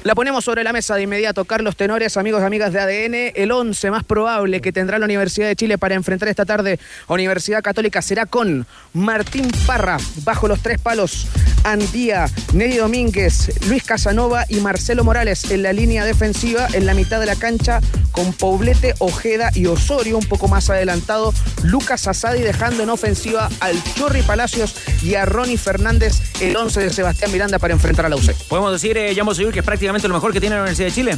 La 0.03 0.13
ponemos 0.13 0.45
sobre 0.45 0.63
la 0.63 0.71
mesa 0.71 0.95
de 0.95 1.01
inmediato. 1.01 1.45
Carlos 1.45 1.75
Tenores, 1.75 2.15
amigos 2.17 2.41
y 2.41 2.45
amigas 2.45 2.71
de 2.71 2.79
ADN, 2.79 3.31
el 3.35 3.51
11 3.51 3.89
más 3.89 4.03
probable 4.03 4.61
que 4.61 4.71
tendrá 4.71 4.99
la 4.99 5.05
Universidad 5.05 5.47
de 5.47 5.55
Chile 5.55 5.79
para 5.79 5.95
enfrentar 5.95 6.29
esta 6.29 6.45
tarde 6.45 6.79
a 7.07 7.13
Universidad 7.13 7.63
Católica 7.63 8.03
será 8.03 8.27
con 8.27 8.67
Martín 8.93 9.49
Parra, 9.65 9.97
bajo 10.23 10.47
los 10.47 10.61
tres 10.61 10.79
palos, 10.79 11.27
Andía, 11.63 12.27
Nelly 12.53 12.77
Domínguez, 12.77 13.51
Luis 13.67 13.83
Casanova 13.83 14.45
y 14.47 14.59
Marcelo 14.59 15.03
Morales 15.03 15.49
en 15.49 15.63
la 15.63 15.73
línea 15.73 16.05
defensiva, 16.05 16.67
en 16.73 16.85
la 16.85 16.93
mitad 16.93 17.19
de 17.19 17.25
la 17.25 17.35
cancha, 17.35 17.81
con 18.11 18.31
Poblete, 18.33 18.93
Ojeda 18.99 19.49
y 19.55 19.65
Osorio, 19.65 20.19
un 20.19 20.25
poco 20.25 20.47
más 20.47 20.69
adelantado, 20.69 21.33
Lucas 21.63 22.07
Asadi 22.07 22.41
dejando 22.41 22.83
en 22.83 22.89
ofensiva 22.91 23.49
al 23.59 23.75
Chorri 23.95 24.21
Palacios 24.21 24.75
y 25.01 25.15
a 25.15 25.25
Ronnie 25.25 25.57
Fernández, 25.57 26.13
el 26.41 26.55
11 26.55 26.81
de 26.81 26.89
Sebastián 26.91 27.31
Miranda 27.31 27.57
para 27.57 27.73
enfrentar 27.73 28.05
a 28.05 28.09
la 28.09 28.15
UC. 28.15 28.33
Podemos 28.47 28.71
decir, 28.71 28.97
eh, 28.97 29.15
Seguir, 29.35 29.51
que 29.51 29.59
es 29.59 29.65
prácticamente 29.65 29.84
lo 29.87 30.13
mejor 30.13 30.33
que 30.33 30.39
tiene 30.39 30.55
la 30.55 30.61
Universidad 30.61 30.87
de 30.87 30.93
Chile. 30.93 31.17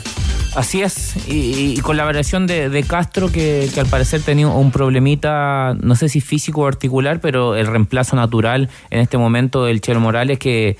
Así 0.55 0.81
es, 0.81 1.15
y, 1.27 1.79
con 1.81 1.97
la 1.97 2.03
variación 2.03 2.47
de, 2.47 2.69
de 2.69 2.83
Castro, 2.83 3.31
que, 3.31 3.69
que 3.73 3.79
al 3.79 3.85
parecer 3.87 4.21
tenía 4.21 4.47
un 4.47 4.71
problemita, 4.71 5.75
no 5.81 5.95
sé 5.95 6.09
si 6.09 6.19
físico 6.19 6.61
o 6.61 6.67
articular, 6.67 7.19
pero 7.21 7.55
el 7.55 7.67
reemplazo 7.67 8.15
natural 8.15 8.69
en 8.89 9.01
este 9.01 9.17
momento 9.17 9.65
del 9.65 9.81
Chelo 9.81 9.99
Morales, 9.99 10.39
que, 10.39 10.77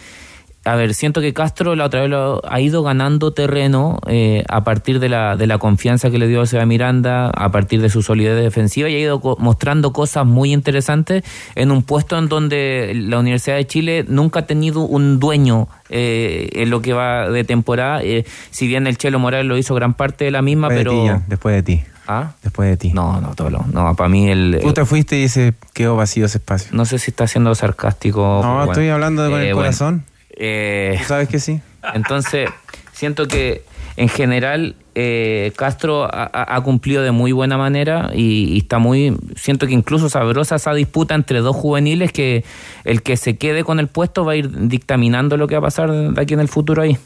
a 0.67 0.75
ver, 0.75 0.93
siento 0.93 1.21
que 1.21 1.33
Castro 1.33 1.75
la 1.75 1.85
otra 1.85 2.01
vez 2.01 2.09
lo- 2.09 2.41
ha 2.47 2.59
ido 2.61 2.83
ganando 2.83 3.31
terreno 3.31 3.99
eh, 4.07 4.43
a 4.49 4.63
partir 4.63 4.99
de 4.99 5.09
la, 5.09 5.35
de 5.35 5.47
la 5.47 5.57
confianza 5.57 6.09
que 6.11 6.17
le 6.17 6.27
dio 6.27 6.41
a 6.41 6.45
Seba 6.45 6.65
Miranda, 6.65 7.29
a 7.29 7.51
partir 7.51 7.81
de 7.81 7.89
su 7.89 8.01
solidez 8.01 8.35
defensiva 8.41 8.89
y 8.89 8.95
ha 8.95 8.99
ido 8.99 9.19
co- 9.21 9.37
mostrando 9.39 9.93
cosas 9.93 10.25
muy 10.25 10.53
interesantes 10.53 11.23
en 11.55 11.71
un 11.71 11.83
puesto 11.83 12.17
en 12.17 12.27
donde 12.29 12.91
la 12.95 13.19
Universidad 13.19 13.55
de 13.55 13.65
Chile 13.67 14.05
nunca 14.07 14.41
ha 14.41 14.45
tenido 14.45 14.81
un 14.81 15.19
dueño 15.19 15.67
eh, 15.89 16.49
en 16.53 16.69
lo 16.69 16.81
que 16.81 16.93
va 16.93 17.29
de 17.29 17.43
temporada. 17.43 18.03
eh, 18.03 18.25
si 18.51 18.67
bien 18.67 18.87
el 18.87 18.97
Chelo 18.97 19.19
Morales 19.19 19.45
lo 19.47 19.57
hizo 19.57 19.73
gran 19.75 19.93
parte 19.93 20.25
de 20.25 20.31
la 20.31 20.41
misma, 20.41 20.67
Después 20.69 20.83
de 20.85 20.89
pero... 20.91 21.01
ti, 21.01 21.07
ya, 21.07 21.21
después 21.27 21.55
de 21.55 21.63
ti. 21.63 21.83
¿Ah? 22.09 22.31
Después 22.41 22.69
de 22.69 22.77
ti. 22.77 22.91
No, 22.93 23.19
no, 23.19 23.35
todo 23.35 23.49
lo, 23.49 23.65
no, 23.71 23.93
para 23.95 24.07
mí 24.09 24.29
el... 24.29 24.59
Tú 24.61 24.71
te 24.73 24.85
fuiste 24.85 25.19
y 25.19 25.27
se 25.27 25.53
quedó 25.73 25.95
vacío 25.97 26.25
ese 26.25 26.37
espacio. 26.37 26.69
No 26.73 26.85
sé 26.85 26.99
si 26.99 27.11
está 27.11 27.27
siendo 27.27 27.53
sarcástico. 27.53 28.39
No, 28.43 28.55
bueno. 28.57 28.71
estoy 28.71 28.87
hablando 28.89 29.29
con 29.29 29.39
Eh, 29.41 29.49
el 29.49 29.53
bueno, 29.53 29.67
corazón. 29.67 30.05
Eh, 30.37 30.99
¿Sabes 31.05 31.27
que 31.27 31.39
sí? 31.39 31.59
Entonces, 31.93 32.49
siento 32.93 33.27
que 33.27 33.63
en 33.95 34.09
general 34.09 34.75
eh, 34.93 35.51
Castro 35.55 36.07
ha, 36.11 36.61
cumplido 36.63 37.01
de 37.01 37.11
muy 37.11 37.31
buena 37.31 37.57
manera 37.57 38.11
y, 38.13 38.53
y 38.53 38.57
está 38.59 38.77
muy, 38.77 39.17
siento 39.35 39.65
que 39.65 39.73
incluso 39.73 40.09
sabrosa 40.09 40.55
esa 40.55 40.73
disputa 40.75 41.15
entre 41.15 41.39
dos 41.39 41.55
juveniles 41.55 42.11
que 42.11 42.45
el 42.83 43.01
que 43.01 43.17
se 43.17 43.37
quede 43.37 43.63
con 43.63 43.79
el 43.79 43.87
puesto 43.87 44.23
va 44.23 44.33
a 44.33 44.35
ir 44.35 44.67
dictaminando 44.67 45.35
lo 45.35 45.47
que 45.47 45.55
va 45.55 45.59
a 45.59 45.61
pasar 45.63 45.91
de 45.91 46.21
aquí 46.21 46.35
en 46.35 46.39
el 46.39 46.47
futuro 46.47 46.83
ahí. 46.83 46.97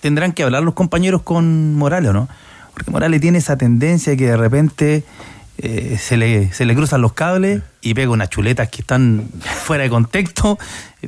Tendrán 0.00 0.32
que 0.32 0.44
hablar 0.44 0.62
los 0.62 0.74
compañeros 0.74 1.22
con 1.22 1.74
Morales, 1.74 2.10
¿o 2.10 2.12
no? 2.12 2.28
Porque 2.74 2.90
Morales 2.92 3.20
tiene 3.20 3.38
esa 3.38 3.56
tendencia 3.56 4.16
que 4.16 4.26
de 4.26 4.36
repente 4.36 5.02
eh, 5.58 5.96
se, 6.00 6.16
le, 6.16 6.52
se 6.52 6.64
le 6.64 6.74
cruzan 6.74 7.00
los 7.02 7.12
cables 7.12 7.62
y 7.80 7.94
pega 7.94 8.10
unas 8.10 8.28
chuletas 8.30 8.68
que 8.68 8.82
están 8.82 9.28
fuera 9.40 9.84
de 9.84 9.90
contexto, 9.90 10.58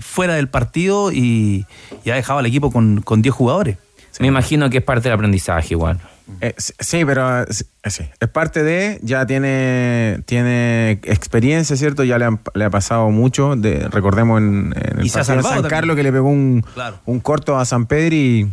fuera 0.01 0.35
del 0.35 0.49
partido 0.49 1.13
y, 1.13 1.67
y 2.05 2.11
ha 2.11 2.15
dejado 2.15 2.39
al 2.39 2.47
equipo 2.47 2.71
con, 2.71 3.03
con 3.03 3.23
10 3.23 3.35
jugadores. 3.35 3.77
Me 4.21 4.27
imagino 4.27 4.69
que 4.71 4.79
es 4.79 4.85
parte 4.85 5.09
del 5.09 5.15
aprendizaje 5.15 5.75
igual. 5.75 6.01
Eh, 6.41 6.53
sí, 6.59 7.05
pero 7.07 7.43
eh, 7.43 7.47
sí, 7.51 7.65
sí. 7.87 8.05
es 8.21 8.29
parte 8.29 8.63
de, 8.63 8.99
ya 9.03 9.25
tiene, 9.27 10.21
tiene 10.27 10.93
experiencia, 11.05 11.77
¿cierto? 11.77 12.03
Ya 12.05 12.19
le, 12.19 12.25
han- 12.27 12.41
le 12.55 12.65
ha 12.65 12.71
pasado 12.71 13.11
mucho. 13.11 13.55
De, 13.57 13.89
recordemos 13.89 14.39
en, 14.41 14.75
en 14.77 14.99
el 14.99 15.07
Y 15.07 15.09
se 15.09 15.21
ha 15.21 15.23
partido 15.23 15.37
de 15.37 15.43
San 15.43 15.53
también. 15.55 15.71
Carlos 15.71 15.97
que 15.97 16.03
le 16.03 16.13
pegó 16.13 16.29
un, 16.29 16.65
Claro. 16.75 16.99
un 17.07 17.21
corto 17.21 17.57
a 17.59 17.65
San 17.65 17.87
Pedro 17.87 18.15
y 18.17 18.51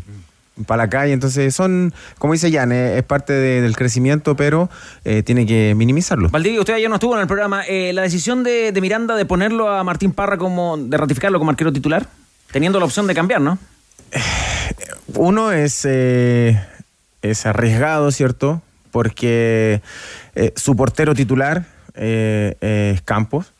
para 0.65 0.83
la 0.83 0.89
calle. 0.89 1.13
Entonces 1.13 1.53
son, 1.53 1.93
como 2.17 2.33
dice 2.33 2.51
Jan, 2.51 2.71
eh, 2.71 2.97
es 2.97 3.03
parte 3.03 3.33
de- 3.33 3.61
del 3.61 3.75
crecimiento, 3.75 4.35
pero 4.35 4.69
eh, 5.03 5.21
tiene 5.23 5.45
que 5.45 5.73
minimizarlo. 5.75 6.29
Valdivia, 6.29 6.59
usted 6.59 6.73
ayer 6.75 6.89
no 6.89 6.95
estuvo 6.95 7.15
en 7.15 7.21
el 7.21 7.27
programa. 7.27 7.63
Eh, 7.67 7.91
la 7.93 8.01
decisión 8.03 8.43
de, 8.43 8.71
de 8.71 8.81
Miranda 8.81 9.15
de 9.15 9.25
ponerlo 9.25 9.69
a 9.69 9.83
Martín 9.83 10.11
Parra 10.13 10.37
como, 10.37 10.77
de 10.77 10.95
ratificarlo 10.97 11.39
como 11.39 11.51
arquero 11.51 11.73
titular, 11.73 12.07
teniendo 12.51 12.79
la 12.79 12.85
opción 12.85 13.07
de 13.07 13.13
cambiar, 13.15 13.41
¿no? 13.41 13.57
Uno 15.15 15.51
es, 15.51 15.81
eh, 15.85 16.59
es 17.21 17.45
arriesgado, 17.45 18.11
¿cierto? 18.11 18.61
Porque 18.91 19.81
su 20.55 20.75
portero 20.75 21.13
titular 21.15 21.65
es 21.95 23.01
Campos. 23.03 23.51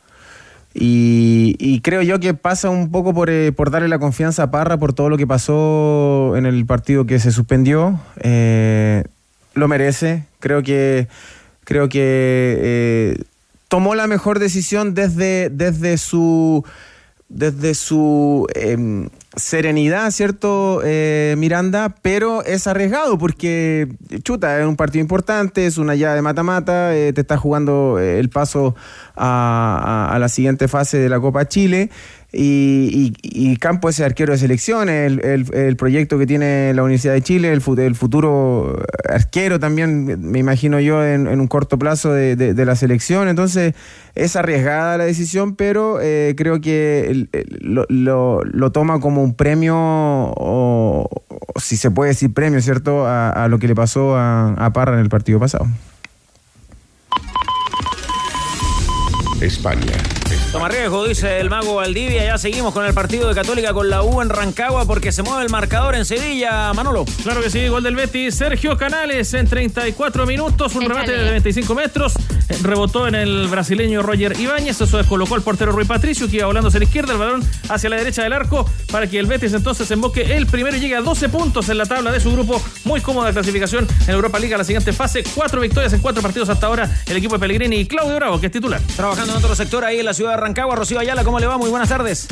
Y, 0.77 1.79
creo 1.83 2.01
yo 2.01 2.19
que 2.19 2.33
pasa 2.33 2.69
un 2.69 2.91
poco 2.91 3.13
por, 3.13 3.29
eh, 3.29 3.53
por 3.53 3.71
darle 3.71 3.88
la 3.88 3.97
confianza 3.97 4.43
a 4.43 4.51
Parra 4.51 4.77
por 4.77 4.91
todo 4.91 5.09
lo 5.09 5.17
que 5.17 5.25
pasó 5.25 6.33
en 6.35 6.45
el 6.45 6.65
partido 6.65 7.05
que 7.05 7.17
se 7.19 7.31
suspendió. 7.31 7.97
Eh, 8.19 9.05
lo 9.53 9.69
merece. 9.69 10.25
Creo 10.41 10.63
que, 10.63 11.07
creo 11.63 11.88
que 11.88 12.01
eh, 12.01 13.23
tomó 13.69 13.95
la 13.95 14.07
mejor 14.07 14.39
decisión 14.39 14.93
desde, 14.93 15.49
desde 15.49 15.97
su 15.97 16.65
desde 17.35 17.75
su 17.75 18.47
em, 18.55 19.09
serenidad, 19.35 20.09
¿cierto, 20.11 20.79
eh, 20.85 21.35
Miranda? 21.37 21.93
Pero 22.01 22.45
es 22.45 22.65
arriesgado 22.65 23.17
porque, 23.17 23.89
chuta, 24.23 24.57
es 24.61 24.65
un 24.65 24.77
partido 24.77 25.01
importante, 25.01 25.65
es 25.65 25.77
una 25.77 25.95
llave 25.95 26.15
de 26.15 26.21
mata-mata, 26.21 26.95
eh, 26.95 27.11
te 27.11 27.21
está 27.21 27.35
jugando 27.35 27.99
eh, 27.99 28.19
el 28.19 28.29
paso 28.29 28.73
a, 29.17 30.15
la 30.17 30.29
siguiente 30.29 30.69
fase 30.69 30.97
de 30.97 31.09
la 31.09 31.19
Copa 31.19 31.45
Chile. 31.49 31.89
Y, 32.37 33.13
y, 33.23 33.51
y 33.51 33.55
Campo 33.55 33.87
es 33.87 34.01
arquero 34.01 34.33
de 34.33 34.37
selección, 34.39 34.89
el, 34.89 35.21
el- 35.23 35.75
proyecto 35.77 36.19
que 36.19 36.27
tiene 36.27 36.73
la 36.73 36.83
Universidad 36.83 37.13
de 37.13 37.21
Chile, 37.21 37.53
el, 37.53 37.63
el 37.79 37.95
futuro 37.95 38.77
arquero 39.07 39.57
también, 39.57 40.19
me 40.19 40.39
imagino 40.39 40.81
yo, 40.81 41.01
en, 41.05 41.27
en 41.27 41.39
un 41.39 41.47
corto 41.47 41.79
plazo 41.79 42.11
de, 42.11 42.35
de- 42.35 42.65
la 42.65 42.75
selección. 42.75 43.29
Entonces, 43.29 43.73
es 44.15 44.35
arriesgada 44.35 44.97
la 44.97 45.05
decisión, 45.05 45.55
pero 45.55 45.99
eh, 46.01 46.33
creo 46.35 46.59
que 46.59 47.27
lo, 47.61 47.85
lo- 47.87 48.43
lo 48.43 48.71
toma 48.73 48.99
como 48.99 49.23
un 49.23 49.33
premio, 49.35 49.75
o, 49.77 51.07
o 51.09 51.59
si 51.59 51.77
se 51.77 51.89
puede 51.89 52.09
decir 52.09 52.33
premio, 52.33 52.61
¿cierto?, 52.61 53.05
a, 53.05 53.29
a 53.29 53.47
lo 53.47 53.59
que 53.59 53.67
le 53.69 53.75
pasó 53.75 54.17
a, 54.17 54.49
a 54.55 54.73
Parra 54.73 54.95
en 54.95 54.99
el 54.99 55.09
partido 55.09 55.39
pasado. 55.39 55.67
España. 59.41 59.93
Toma 60.55 60.69
riesgo, 60.69 61.05
dice 61.05 61.41
el 61.41 61.49
mago 61.49 61.75
Valdivia. 61.75 62.23
Ya 62.23 62.37
seguimos 62.37 62.73
con 62.73 62.85
el 62.85 62.93
partido 62.93 63.27
de 63.27 63.35
Católica 63.35 63.73
con 63.73 63.89
la 63.89 64.03
U 64.03 64.21
en 64.21 64.29
Rancagua 64.29 64.85
porque 64.85 65.11
se 65.11 65.21
mueve 65.21 65.43
el 65.43 65.49
marcador 65.49 65.95
en 65.95 66.05
Sevilla, 66.05 66.71
Manolo. 66.71 67.03
Claro 67.23 67.41
que 67.41 67.49
sí, 67.49 67.67
gol 67.67 67.83
del 67.83 67.97
Betis. 67.97 68.35
Sergio 68.35 68.77
Canales 68.77 69.33
en 69.33 69.49
34 69.49 70.25
minutos, 70.25 70.73
un 70.75 70.83
remate 70.83 71.11
de 71.11 71.29
25 71.29 71.75
metros. 71.75 72.13
Rebotó 72.62 73.08
en 73.08 73.15
el 73.15 73.47
brasileño 73.47 74.01
Roger 74.01 74.39
Ibáñez. 74.39 74.81
Eso 74.81 74.97
descolocó 74.97 75.36
al 75.36 75.41
portero 75.41 75.71
Rui 75.71 75.86
Patricio, 75.86 76.29
que 76.29 76.38
iba 76.38 76.45
volando 76.45 76.67
hacia 76.67 76.79
la 76.79 76.86
izquierda, 76.86 77.13
el 77.13 77.19
balón 77.19 77.43
hacia 77.69 77.89
la 77.89 77.97
derecha 77.97 78.23
del 78.23 78.34
arco, 78.34 78.69
para 78.91 79.08
que 79.08 79.19
el 79.19 79.25
Betis 79.25 79.53
entonces 79.53 79.89
emboque 79.91 80.36
el 80.36 80.47
primero 80.47 80.77
y 80.77 80.79
llegue 80.79 80.95
a 80.95 81.01
12 81.01 81.29
puntos 81.29 81.69
en 81.69 81.77
la 81.77 81.86
tabla 81.86 82.12
de 82.12 82.19
su 82.19 82.31
grupo. 82.31 82.62
Muy 82.84 83.01
cómoda 83.01 83.31
clasificación 83.31 83.88
en 84.08 84.13
Europa 84.13 84.39
Liga, 84.39 84.58
la 84.58 84.63
siguiente 84.63 84.93
fase. 84.93 85.23
Cuatro 85.36 85.62
victorias 85.62 85.93
en 85.93 86.01
cuatro 86.01 86.21
partidos 86.21 86.49
hasta 86.49 86.67
ahora. 86.67 86.89
El 87.08 87.17
equipo 87.17 87.36
de 87.36 87.39
Pellegrini 87.39 87.77
y 87.77 87.88
Claudio 87.88 88.15
Bravo, 88.15 88.39
que 88.39 88.47
es 88.47 88.51
titular. 88.51 88.81
Trabajando 88.95 89.34
en 89.34 89.38
otro 89.38 89.55
sector 89.55 89.84
ahí 89.84 89.99
en 89.99 90.05
la 90.05 90.13
ciudad 90.13 90.31
de 90.31 90.38
Rancagua. 90.38 90.75
Rocío 90.75 90.99
Ayala, 90.99 91.23
¿cómo 91.23 91.39
le 91.39 91.47
va? 91.47 91.58
Muy 91.58 91.69
buenas 91.69 91.89
tardes. 91.89 92.27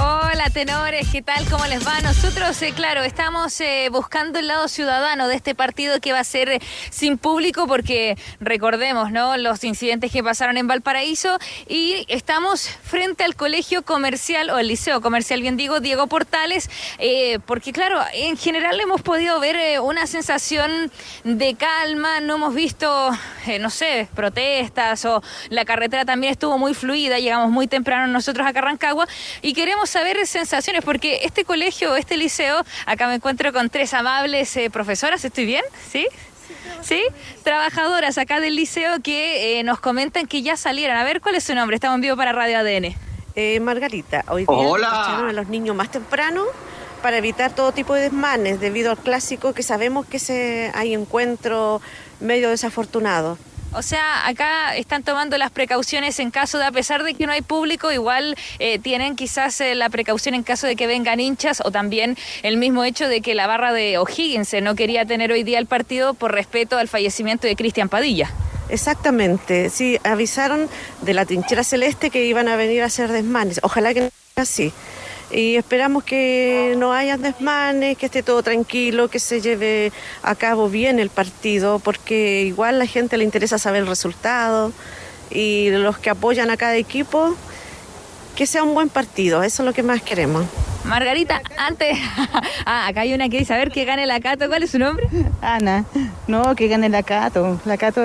Hola 0.00 0.48
tenores, 0.52 1.08
¿qué 1.10 1.22
tal? 1.22 1.44
¿Cómo 1.50 1.66
les 1.66 1.84
va? 1.84 2.00
Nosotros, 2.00 2.62
eh, 2.62 2.72
claro, 2.72 3.02
estamos 3.02 3.60
eh, 3.60 3.88
buscando 3.90 4.38
el 4.38 4.46
lado 4.46 4.68
ciudadano 4.68 5.26
de 5.26 5.34
este 5.34 5.56
partido 5.56 6.00
que 6.00 6.12
va 6.12 6.20
a 6.20 6.24
ser 6.24 6.48
eh, 6.48 6.60
sin 6.90 7.18
público 7.18 7.66
porque 7.66 8.16
recordemos, 8.38 9.10
¿no? 9.10 9.36
Los 9.36 9.57
incidentes 9.64 10.12
que 10.12 10.22
pasaron 10.22 10.56
en 10.56 10.66
Valparaíso 10.66 11.38
y 11.68 12.04
estamos 12.08 12.68
frente 12.68 13.24
al 13.24 13.34
colegio 13.36 13.82
comercial 13.82 14.50
o 14.50 14.56
al 14.56 14.68
liceo 14.68 15.00
comercial, 15.00 15.40
bien 15.40 15.56
digo, 15.56 15.80
Diego 15.80 16.06
Portales, 16.06 16.70
eh, 16.98 17.38
porque 17.46 17.72
claro, 17.72 18.00
en 18.12 18.36
general 18.36 18.80
hemos 18.80 19.02
podido 19.02 19.40
ver 19.40 19.56
eh, 19.56 19.80
una 19.80 20.06
sensación 20.06 20.90
de 21.24 21.54
calma, 21.54 22.20
no 22.20 22.36
hemos 22.36 22.54
visto, 22.54 23.10
eh, 23.46 23.58
no 23.58 23.70
sé, 23.70 24.08
protestas 24.14 25.04
o 25.04 25.22
la 25.50 25.64
carretera 25.64 26.04
también 26.04 26.32
estuvo 26.32 26.58
muy 26.58 26.74
fluida, 26.74 27.18
llegamos 27.18 27.50
muy 27.50 27.66
temprano 27.66 28.06
nosotros 28.06 28.46
a 28.46 28.52
Rancagua 28.52 29.06
y 29.42 29.54
queremos 29.54 29.90
saber 29.90 30.26
sensaciones 30.26 30.84
porque 30.84 31.20
este 31.22 31.44
colegio, 31.44 31.96
este 31.96 32.16
liceo, 32.16 32.64
acá 32.86 33.06
me 33.06 33.14
encuentro 33.14 33.52
con 33.52 33.70
tres 33.70 33.94
amables 33.94 34.58
profesoras, 34.72 35.24
¿estoy 35.24 35.46
bien? 35.46 35.64
¿Sí? 35.90 36.06
¿Sí? 36.82 37.02
Trabajadoras 37.42 38.18
acá 38.18 38.40
del 38.40 38.56
liceo 38.56 39.00
que 39.02 39.58
eh, 39.58 39.62
nos 39.62 39.80
comentan 39.80 40.26
que 40.26 40.42
ya 40.42 40.56
salieron. 40.56 40.96
A 40.96 41.04
ver, 41.04 41.20
¿cuál 41.20 41.34
es 41.34 41.44
su 41.44 41.54
nombre? 41.54 41.74
Estamos 41.74 41.96
en 41.96 42.00
vivo 42.02 42.16
para 42.16 42.32
Radio 42.32 42.58
ADN. 42.58 42.94
Eh, 43.34 43.60
Margarita, 43.60 44.24
hoy 44.28 44.46
día 44.46 44.56
Hola. 44.56 45.28
a 45.28 45.32
los 45.32 45.48
niños 45.48 45.76
más 45.76 45.90
temprano 45.90 46.44
para 47.02 47.18
evitar 47.18 47.52
todo 47.52 47.72
tipo 47.72 47.94
de 47.94 48.02
desmanes 48.02 48.60
debido 48.60 48.90
al 48.90 48.98
clásico 48.98 49.52
que 49.52 49.62
sabemos 49.62 50.06
que 50.06 50.18
se, 50.18 50.72
hay 50.74 50.94
encuentros 50.94 51.80
medio 52.20 52.50
desafortunados. 52.50 53.38
O 53.72 53.82
sea, 53.82 54.26
acá 54.26 54.76
están 54.76 55.02
tomando 55.02 55.36
las 55.36 55.50
precauciones 55.50 56.18
en 56.20 56.30
caso 56.30 56.58
de, 56.58 56.64
a 56.64 56.72
pesar 56.72 57.02
de 57.02 57.14
que 57.14 57.26
no 57.26 57.32
hay 57.32 57.42
público, 57.42 57.92
igual 57.92 58.34
eh, 58.58 58.78
tienen 58.78 59.14
quizás 59.14 59.60
eh, 59.60 59.74
la 59.74 59.90
precaución 59.90 60.34
en 60.34 60.42
caso 60.42 60.66
de 60.66 60.74
que 60.74 60.86
vengan 60.86 61.20
hinchas 61.20 61.60
o 61.64 61.70
también 61.70 62.16
el 62.42 62.56
mismo 62.56 62.82
hecho 62.84 63.08
de 63.08 63.20
que 63.20 63.34
la 63.34 63.46
barra 63.46 63.72
de 63.72 63.98
O'Higgins 63.98 64.54
no 64.62 64.74
quería 64.74 65.04
tener 65.04 65.32
hoy 65.32 65.42
día 65.42 65.58
el 65.58 65.66
partido 65.66 66.14
por 66.14 66.32
respeto 66.32 66.78
al 66.78 66.88
fallecimiento 66.88 67.46
de 67.46 67.56
Cristian 67.56 67.90
Padilla. 67.90 68.30
Exactamente, 68.70 69.70
sí, 69.70 69.98
avisaron 70.02 70.68
de 71.02 71.14
la 71.14 71.24
trinchera 71.24 71.64
celeste 71.64 72.10
que 72.10 72.24
iban 72.24 72.48
a 72.48 72.56
venir 72.56 72.82
a 72.82 72.86
hacer 72.86 73.10
desmanes. 73.10 73.60
Ojalá 73.62 73.94
que 73.94 74.00
no 74.00 74.10
sea 74.34 74.42
así. 74.42 74.72
Y 75.30 75.56
esperamos 75.56 76.04
que 76.04 76.74
no 76.78 76.92
haya 76.92 77.18
desmanes, 77.18 77.98
que 77.98 78.06
esté 78.06 78.22
todo 78.22 78.42
tranquilo, 78.42 79.08
que 79.08 79.18
se 79.18 79.40
lleve 79.40 79.92
a 80.22 80.34
cabo 80.34 80.70
bien 80.70 80.98
el 80.98 81.10
partido, 81.10 81.78
porque 81.80 82.42
igual 82.42 82.76
a 82.76 82.78
la 82.78 82.86
gente 82.86 83.18
le 83.18 83.24
interesa 83.24 83.58
saber 83.58 83.82
el 83.82 83.88
resultado 83.88 84.72
y 85.30 85.68
los 85.70 85.98
que 85.98 86.10
apoyan 86.10 86.50
a 86.50 86.56
cada 86.56 86.76
equipo, 86.76 87.36
que 88.38 88.46
sea 88.46 88.62
un 88.62 88.72
buen 88.72 88.88
partido, 88.88 89.42
eso 89.42 89.64
es 89.64 89.66
lo 89.66 89.72
que 89.72 89.82
más 89.82 90.00
queremos. 90.00 90.44
Margarita, 90.84 91.42
antes. 91.56 91.98
ah, 92.66 92.86
acá 92.86 93.00
hay 93.00 93.12
una 93.12 93.28
que 93.28 93.40
dice: 93.40 93.52
a 93.52 93.56
ver 93.56 93.72
que 93.72 93.84
gane 93.84 94.06
la 94.06 94.20
Cato. 94.20 94.46
¿Cuál 94.46 94.62
es 94.62 94.70
su 94.70 94.78
nombre? 94.78 95.08
Ana. 95.42 95.84
No, 96.28 96.54
que 96.54 96.68
gane 96.68 96.88
la 96.88 97.02
Cato. 97.02 97.60
La 97.64 97.76
Cato 97.76 98.00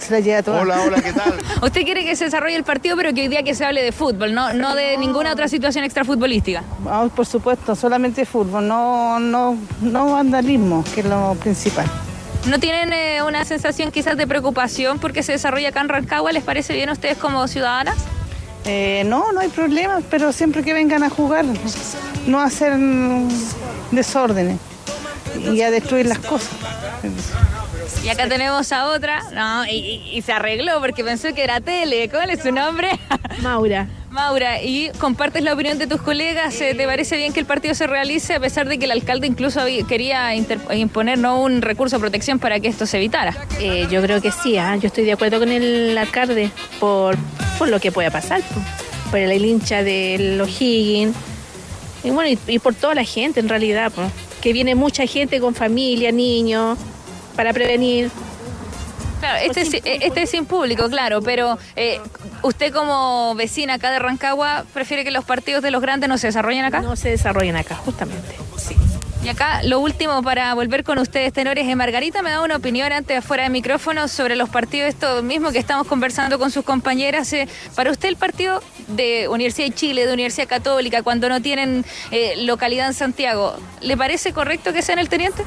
se 0.00 0.10
la 0.10 0.18
lleva 0.18 0.42
toda. 0.42 0.62
Hola, 0.62 0.82
hola, 0.82 1.00
¿qué 1.00 1.12
tal? 1.12 1.34
Usted 1.62 1.84
quiere 1.84 2.04
que 2.04 2.16
se 2.16 2.24
desarrolle 2.24 2.56
el 2.56 2.64
partido, 2.64 2.96
pero 2.96 3.14
que 3.14 3.20
hoy 3.20 3.28
día 3.28 3.44
que 3.44 3.54
se 3.54 3.64
hable 3.64 3.80
de 3.80 3.92
fútbol, 3.92 4.34
no, 4.34 4.52
no 4.54 4.74
de 4.74 4.98
ninguna 4.98 5.30
otra 5.32 5.46
situación 5.46 5.84
extrafutbolística. 5.84 6.64
Vamos, 6.80 7.12
por 7.12 7.24
supuesto, 7.24 7.76
solamente 7.76 8.24
fútbol, 8.24 8.66
no, 8.66 9.20
no, 9.20 9.56
no 9.82 10.10
vandalismo, 10.10 10.82
que 10.92 11.02
es 11.02 11.06
lo 11.06 11.36
principal. 11.36 11.86
¿No 12.48 12.58
tienen 12.58 12.92
eh, 12.92 13.22
una 13.22 13.44
sensación 13.44 13.92
quizás 13.92 14.16
de 14.16 14.26
preocupación 14.26 14.98
porque 14.98 15.22
se 15.22 15.30
desarrolla 15.30 15.68
acá 15.68 15.80
en 15.80 15.90
Rancagua? 15.90 16.32
¿Les 16.32 16.42
parece 16.42 16.74
bien 16.74 16.88
a 16.88 16.92
ustedes 16.92 17.18
como 17.18 17.46
ciudadanas? 17.46 17.94
Eh, 18.68 19.04
no, 19.06 19.32
no 19.32 19.40
hay 19.40 19.48
problema, 19.48 20.00
pero 20.10 20.32
siempre 20.32 20.62
que 20.64 20.72
vengan 20.72 21.04
a 21.04 21.10
jugar, 21.10 21.44
no 22.26 22.40
hacer 22.40 22.76
desórdenes 23.92 24.58
y 25.52 25.62
a 25.62 25.70
destruir 25.70 26.06
las 26.06 26.18
cosas. 26.18 26.50
Y 28.06 28.08
acá 28.08 28.28
tenemos 28.28 28.70
a 28.70 28.86
otra, 28.86 29.20
no, 29.34 29.66
y, 29.66 29.70
y- 29.74 30.10
y 30.18 30.22
se 30.22 30.30
arregló 30.32 30.78
porque 30.80 31.02
pensó 31.02 31.34
que 31.34 31.42
era 31.42 31.60
tele. 31.60 32.08
¿Cuál 32.08 32.30
es 32.30 32.40
su 32.40 32.52
nombre? 32.52 32.88
Maura. 33.42 33.88
Maura, 34.10 34.62
y 34.62 34.90
compartes 35.00 35.42
la 35.42 35.52
opinión 35.52 35.76
de 35.78 35.88
tus 35.88 36.00
colegas, 36.00 36.56
¿te 36.56 36.86
parece 36.86 37.16
bien 37.16 37.32
que 37.32 37.40
el 37.40 37.46
partido 37.46 37.74
se 37.74 37.88
realice 37.88 38.34
a 38.36 38.40
pesar 38.40 38.68
de 38.68 38.78
que 38.78 38.84
el 38.84 38.92
alcalde 38.92 39.26
incluso 39.26 39.60
quería 39.88 40.32
imponer 40.36 41.18
¿no? 41.18 41.42
un 41.42 41.60
recurso 41.62 41.96
de 41.96 42.00
protección 42.00 42.38
para 42.38 42.60
que 42.60 42.68
esto 42.68 42.86
se 42.86 42.96
evitara? 42.98 43.36
Eh, 43.60 43.88
yo 43.90 44.00
creo 44.00 44.22
que 44.22 44.30
sí, 44.30 44.56
¿ah? 44.56 44.76
yo 44.76 44.86
estoy 44.86 45.04
de 45.04 45.12
acuerdo 45.12 45.40
con 45.40 45.50
el 45.50 45.98
alcalde 45.98 46.50
por, 46.78 47.16
por 47.58 47.68
lo 47.68 47.78
que 47.80 47.90
pueda 47.92 48.10
pasar, 48.10 48.40
por, 48.42 49.10
por 49.10 49.18
el 49.18 49.44
hincha 49.44 49.82
de 49.82 50.36
los 50.38 50.48
Higgins 50.62 51.14
y 52.04 52.10
bueno, 52.10 52.30
y, 52.30 52.38
y 52.54 52.58
por 52.60 52.72
toda 52.74 52.94
la 52.94 53.04
gente 53.04 53.40
en 53.40 53.48
realidad, 53.50 53.92
que 54.40 54.52
viene 54.54 54.74
mucha 54.76 55.04
gente 55.06 55.40
con 55.40 55.54
familia, 55.54 56.10
niños, 56.12 56.78
para 57.36 57.52
prevenir. 57.52 58.10
Claro, 59.20 59.38
este, 59.42 59.62
es, 59.62 59.82
este 60.02 60.22
es 60.22 60.30
sin 60.30 60.44
público, 60.44 60.88
claro, 60.88 61.22
pero 61.22 61.58
eh, 61.74 62.00
usted 62.42 62.72
como 62.72 63.34
vecina 63.34 63.74
acá 63.74 63.90
de 63.90 63.98
Rancagua, 63.98 64.64
¿prefiere 64.74 65.04
que 65.04 65.10
los 65.10 65.24
partidos 65.24 65.62
de 65.62 65.70
los 65.70 65.80
grandes 65.80 66.08
no 66.08 66.18
se 66.18 66.26
desarrollen 66.26 66.64
acá? 66.64 66.80
No 66.80 66.96
se 66.96 67.10
desarrollen 67.10 67.56
acá, 67.56 67.76
justamente. 67.76 68.36
Sí. 68.58 68.76
Y 69.26 69.28
acá 69.28 69.60
lo 69.64 69.80
último 69.80 70.22
para 70.22 70.54
volver 70.54 70.84
con 70.84 70.98
ustedes, 70.98 71.32
tenores, 71.32 71.66
es 71.66 71.74
Margarita 71.74 72.22
me 72.22 72.30
da 72.30 72.42
una 72.42 72.56
opinión 72.56 72.92
antes 72.92 73.18
afuera 73.18 73.42
de 73.42 73.50
micrófono 73.50 74.06
sobre 74.06 74.36
los 74.36 74.48
partidos, 74.48 74.88
esto 74.88 75.20
mismo 75.24 75.50
que 75.50 75.58
estamos 75.58 75.88
conversando 75.88 76.38
con 76.38 76.52
sus 76.52 76.64
compañeras. 76.64 77.32
eh, 77.32 77.48
para 77.74 77.90
usted 77.90 78.08
el 78.08 78.14
partido 78.16 78.62
de 78.86 79.26
Universidad 79.28 79.66
de 79.66 79.74
Chile, 79.74 80.06
de 80.06 80.12
Universidad 80.12 80.46
Católica, 80.46 81.02
cuando 81.02 81.28
no 81.28 81.42
tienen 81.42 81.84
eh, 82.12 82.34
localidad 82.44 82.86
en 82.86 82.94
Santiago, 82.94 83.56
¿le 83.80 83.96
parece 83.96 84.32
correcto 84.32 84.72
que 84.72 84.82
sea 84.82 84.92
en 84.92 85.00
el 85.00 85.08
Teniente? 85.08 85.42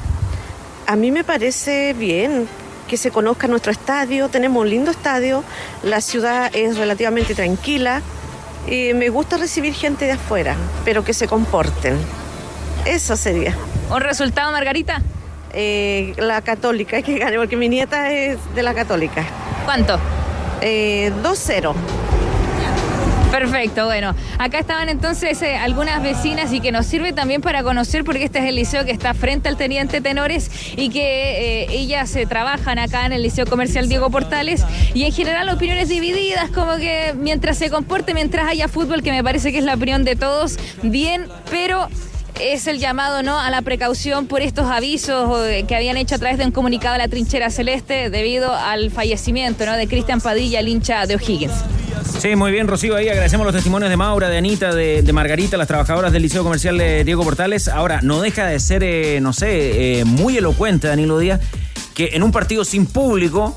A 0.90 0.96
mí 0.96 1.12
me 1.12 1.24
parece 1.24 1.94
bien 1.94 2.48
que 2.88 2.98
se 2.98 3.12
conozca 3.12 3.48
nuestro 3.48 3.72
estadio, 3.72 4.28
tenemos 4.28 4.64
un 4.64 4.72
lindo 4.72 4.90
estadio, 4.90 5.44
la 5.84 6.02
ciudad 6.02 6.50
es 6.56 6.80
relativamente 6.80 7.36
tranquila 7.36 8.02
y 8.66 8.96
me 8.96 9.10
gusta 9.10 9.38
recibir 9.38 9.76
gente 9.76 10.06
de 10.06 10.14
afuera, 10.14 10.56
pero 10.86 11.04
que 11.04 11.14
se 11.14 11.28
comporten. 11.28 11.96
Eso 12.88 13.16
sería. 13.16 13.56
¿Un 13.92 14.02
resultado, 14.02 14.52
Margarita? 14.52 15.00
Eh, 15.54 16.16
la 16.18 16.42
católica, 16.42 17.00
que 17.04 17.20
gane, 17.20 17.38
porque 17.38 17.56
mi 17.56 17.70
nieta 17.70 18.12
es 18.12 18.40
de 18.56 18.64
la 18.64 18.74
católica. 18.74 19.24
¿Cuánto? 19.66 20.00
Eh, 20.60 21.12
2-0. 21.22 21.72
Perfecto, 23.32 23.86
bueno, 23.86 24.16
acá 24.40 24.60
estaban 24.60 24.90
entonces 24.90 25.40
eh, 25.44 25.56
algunas 25.56 26.02
vecinas 26.02 26.52
y 26.52 26.62
que 26.62 26.72
nos 26.72 26.88
sirve 26.88 27.14
también 27.14 27.42
para 27.42 27.62
conocer 27.62 28.04
porque 28.04 28.24
este 28.24 28.40
es 28.40 28.46
el 28.46 28.56
liceo 28.56 28.86
que 28.86 28.92
está 28.92 29.14
frente 29.14 29.50
al 29.50 29.56
Teniente 29.56 30.02
Tenores 30.02 30.50
y 30.76 30.90
que 30.90 31.64
eh, 31.64 31.68
ellas 31.70 32.16
eh, 32.16 32.26
trabajan 32.26 32.80
acá 32.80 33.06
en 33.06 33.14
el 33.14 33.22
Liceo 33.22 33.46
Comercial 33.46 33.88
Diego 33.88 34.10
Portales. 34.10 34.66
Y 34.96 35.04
en 35.04 35.12
general 35.12 35.48
opiniones 35.50 35.90
divididas, 35.90 36.50
como 36.50 36.78
que 36.78 37.14
mientras 37.16 37.58
se 37.58 37.70
comporte, 37.70 38.14
mientras 38.14 38.48
haya 38.48 38.68
fútbol, 38.68 39.04
que 39.04 39.12
me 39.12 39.24
parece 39.24 39.52
que 39.52 39.60
es 39.60 39.64
la 39.64 39.76
opinión 39.76 40.04
de 40.04 40.16
todos, 40.16 40.58
bien, 40.82 41.28
pero 41.52 41.88
es 42.40 42.68
el 42.68 42.80
llamado 42.80 43.24
no 43.24 43.40
a 43.40 43.50
la 43.50 43.62
precaución 43.62 44.28
por 44.28 44.42
estos 44.42 44.66
avisos 44.70 45.30
eh, 45.48 45.66
que 45.68 45.76
habían 45.76 45.98
hecho 45.98 46.16
a 46.16 46.18
través 46.18 46.38
de 46.38 46.46
un 46.46 46.52
comunicado 46.52 46.96
a 46.96 46.98
la 46.98 47.08
trinchera 47.08 47.50
celeste 47.50 48.10
debido 48.10 48.54
al 48.54 48.92
fallecimiento 48.92 49.66
¿no? 49.66 49.74
de 49.76 49.88
Cristian 49.88 50.22
Padilla, 50.22 50.60
el 50.60 50.68
hincha 50.68 51.06
de 51.06 51.16
O'Higgins. 51.16 51.54
Sí, 52.20 52.36
muy 52.36 52.52
bien, 52.52 52.68
Rocío. 52.68 52.96
Ahí 52.96 53.08
agradecemos 53.08 53.46
los 53.46 53.56
testimonios 53.56 53.90
de 53.90 53.98
Maura, 53.98 54.30
de 54.30 54.38
Anita, 54.38 54.74
de, 54.74 55.14
Margarita, 55.14 55.58
las 55.58 55.68
trabajadoras 55.68 56.12
del 56.12 56.22
Liceo 56.22 56.44
Comercial 56.44 56.78
de 56.78 57.04
Diego 57.04 57.24
Portales. 57.24 57.68
Ahora, 57.68 58.00
no 58.02 58.22
deja 58.22 58.46
de 58.46 58.60
ser, 58.60 58.84
eh, 58.84 59.20
no 59.22 59.32
sé, 59.32 60.00
eh, 60.00 60.06
muy 60.06 60.38
elocuente, 60.38 60.88
Danilo 60.88 61.20
Díaz, 61.20 61.40
que 61.94 62.10
en 62.14 62.24
un 62.24 62.32
partido 62.32 62.66
sin 62.66 62.86
público 62.86 63.56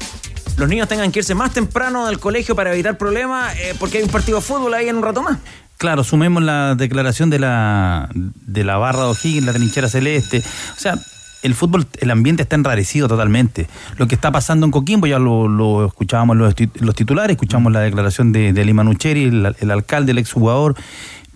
los 0.56 0.68
niños 0.68 0.86
tengan 0.86 1.10
que 1.10 1.20
irse 1.20 1.34
más 1.34 1.52
temprano 1.52 2.06
del 2.06 2.18
colegio 2.18 2.54
para 2.54 2.72
evitar 2.72 2.98
problemas 2.98 3.54
porque 3.78 3.98
hay 3.98 4.04
un 4.04 4.10
partido 4.10 4.38
de 4.38 4.44
fútbol 4.44 4.74
ahí 4.74 4.88
en 4.88 4.96
un 4.96 5.02
rato 5.02 5.22
más. 5.22 5.38
Claro, 5.82 6.04
sumemos 6.04 6.44
la 6.44 6.76
declaración 6.76 7.28
de 7.28 7.40
la, 7.40 8.08
de 8.14 8.62
la 8.62 8.76
barra 8.76 9.00
de 9.00 9.06
O'Higgins, 9.06 9.44
la 9.44 9.52
trinchera 9.52 9.88
celeste. 9.88 10.40
O 10.76 10.80
sea, 10.80 10.96
el 11.42 11.56
fútbol, 11.56 11.88
el 11.98 12.12
ambiente 12.12 12.44
está 12.44 12.54
enrarecido 12.54 13.08
totalmente. 13.08 13.66
Lo 13.96 14.06
que 14.06 14.14
está 14.14 14.30
pasando 14.30 14.64
en 14.64 14.70
Coquimbo, 14.70 15.08
ya 15.08 15.18
lo, 15.18 15.48
lo 15.48 15.84
escuchábamos 15.84 16.36
los, 16.36 16.54
los 16.74 16.94
titulares, 16.94 17.34
escuchamos 17.34 17.72
la 17.72 17.80
declaración 17.80 18.30
de, 18.30 18.52
de 18.52 18.64
Lima 18.64 18.84
Nucheri, 18.84 19.24
el, 19.24 19.56
el 19.58 19.70
alcalde, 19.72 20.12
el 20.12 20.18
exjugador. 20.18 20.76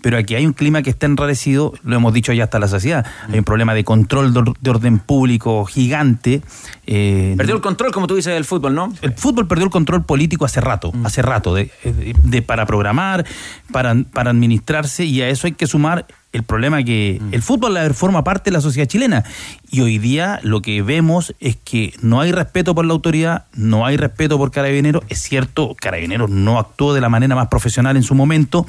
Pero 0.01 0.17
aquí 0.17 0.35
hay 0.35 0.45
un 0.45 0.53
clima 0.53 0.81
que 0.83 0.89
está 0.91 1.05
enrarecido, 1.07 1.73
lo 1.83 1.95
hemos 1.95 2.13
dicho 2.13 2.31
ya 2.31 2.43
hasta 2.45 2.59
la 2.59 2.67
saciedad. 2.67 3.05
Hay 3.31 3.39
un 3.39 3.43
problema 3.43 3.73
de 3.73 3.83
control 3.83 4.31
de, 4.33 4.39
or- 4.39 4.53
de 4.59 4.69
orden 4.69 4.99
público 4.99 5.65
gigante. 5.65 6.41
eh, 6.85 7.33
Perdió 7.35 7.55
el 7.55 7.61
control, 7.61 7.91
como 7.91 8.05
tú 8.07 8.15
dices, 8.15 8.33
del 8.33 8.45
fútbol, 8.45 8.75
¿no? 8.75 8.93
el 9.01 9.13
fútbol 9.13 9.47
perdió 9.47 9.65
el 9.65 9.71
control 9.71 10.03
político 10.05 10.45
hace 10.45 10.61
rato, 10.61 10.91
hace 11.03 11.21
rato, 11.21 11.53
de, 11.55 11.71
de- 11.83 12.15
de- 12.23 12.41
para 12.41 12.65
programar, 12.65 13.25
para, 13.71 13.95
para 14.13 14.29
administrarse, 14.31 15.03
y 15.05 15.21
a 15.21 15.29
eso 15.29 15.47
hay 15.47 15.53
que 15.53 15.67
sumar 15.67 16.05
el 16.37 16.43
problema 16.43 16.83
que 16.83 17.19
el 17.31 17.41
fútbol 17.41 17.77
forma 17.93 18.23
parte 18.23 18.49
de 18.49 18.53
la 18.53 18.61
sociedad 18.61 18.87
chilena. 18.87 19.25
Y 19.69 19.81
hoy 19.81 19.97
día 19.97 20.39
lo 20.43 20.61
que 20.61 20.81
vemos 20.81 21.33
es 21.39 21.57
que 21.57 21.93
no 22.01 22.21
hay 22.21 22.31
respeto 22.31 22.75
por 22.75 22.85
la 22.85 22.93
autoridad, 22.93 23.45
no 23.53 23.85
hay 23.85 23.97
respeto 23.97 24.37
por 24.37 24.51
Carabineros. 24.51 25.03
Es 25.09 25.21
cierto, 25.21 25.75
Carabineros 25.79 26.29
no 26.29 26.59
actuó 26.59 26.93
de 26.93 27.01
la 27.01 27.09
manera 27.09 27.35
más 27.35 27.47
profesional 27.47 27.97
en 27.97 28.03
su 28.03 28.13
momento. 28.13 28.65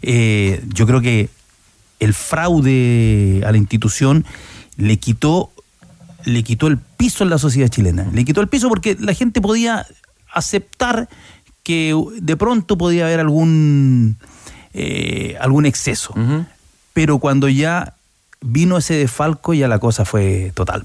Eh, 0.00 0.64
yo 0.72 0.86
creo 0.86 1.02
que 1.02 1.28
el 2.00 2.14
fraude 2.14 3.42
a 3.46 3.52
la 3.52 3.58
institución 3.58 4.24
le 4.76 4.96
quitó 4.96 5.50
le 6.24 6.44
quitó 6.44 6.68
el 6.68 6.78
piso 6.78 7.24
en 7.24 7.30
la 7.30 7.38
sociedad 7.38 7.68
chilena. 7.68 8.08
Le 8.12 8.24
quitó 8.24 8.40
el 8.40 8.48
piso 8.48 8.68
porque 8.68 8.96
la 8.98 9.12
gente 9.12 9.40
podía 9.40 9.86
aceptar 10.32 11.08
que 11.62 11.94
de 12.20 12.36
pronto 12.36 12.78
podía 12.78 13.06
haber 13.06 13.20
algún 13.20 14.16
eh, 14.72 15.36
algún 15.40 15.66
exceso. 15.66 16.14
Pero 16.92 17.18
cuando 17.18 17.48
ya 17.48 17.94
vino 18.40 18.78
ese 18.78 18.94
desfalco, 18.94 19.54
ya 19.54 19.68
la 19.68 19.78
cosa 19.78 20.04
fue 20.04 20.52
total. 20.54 20.84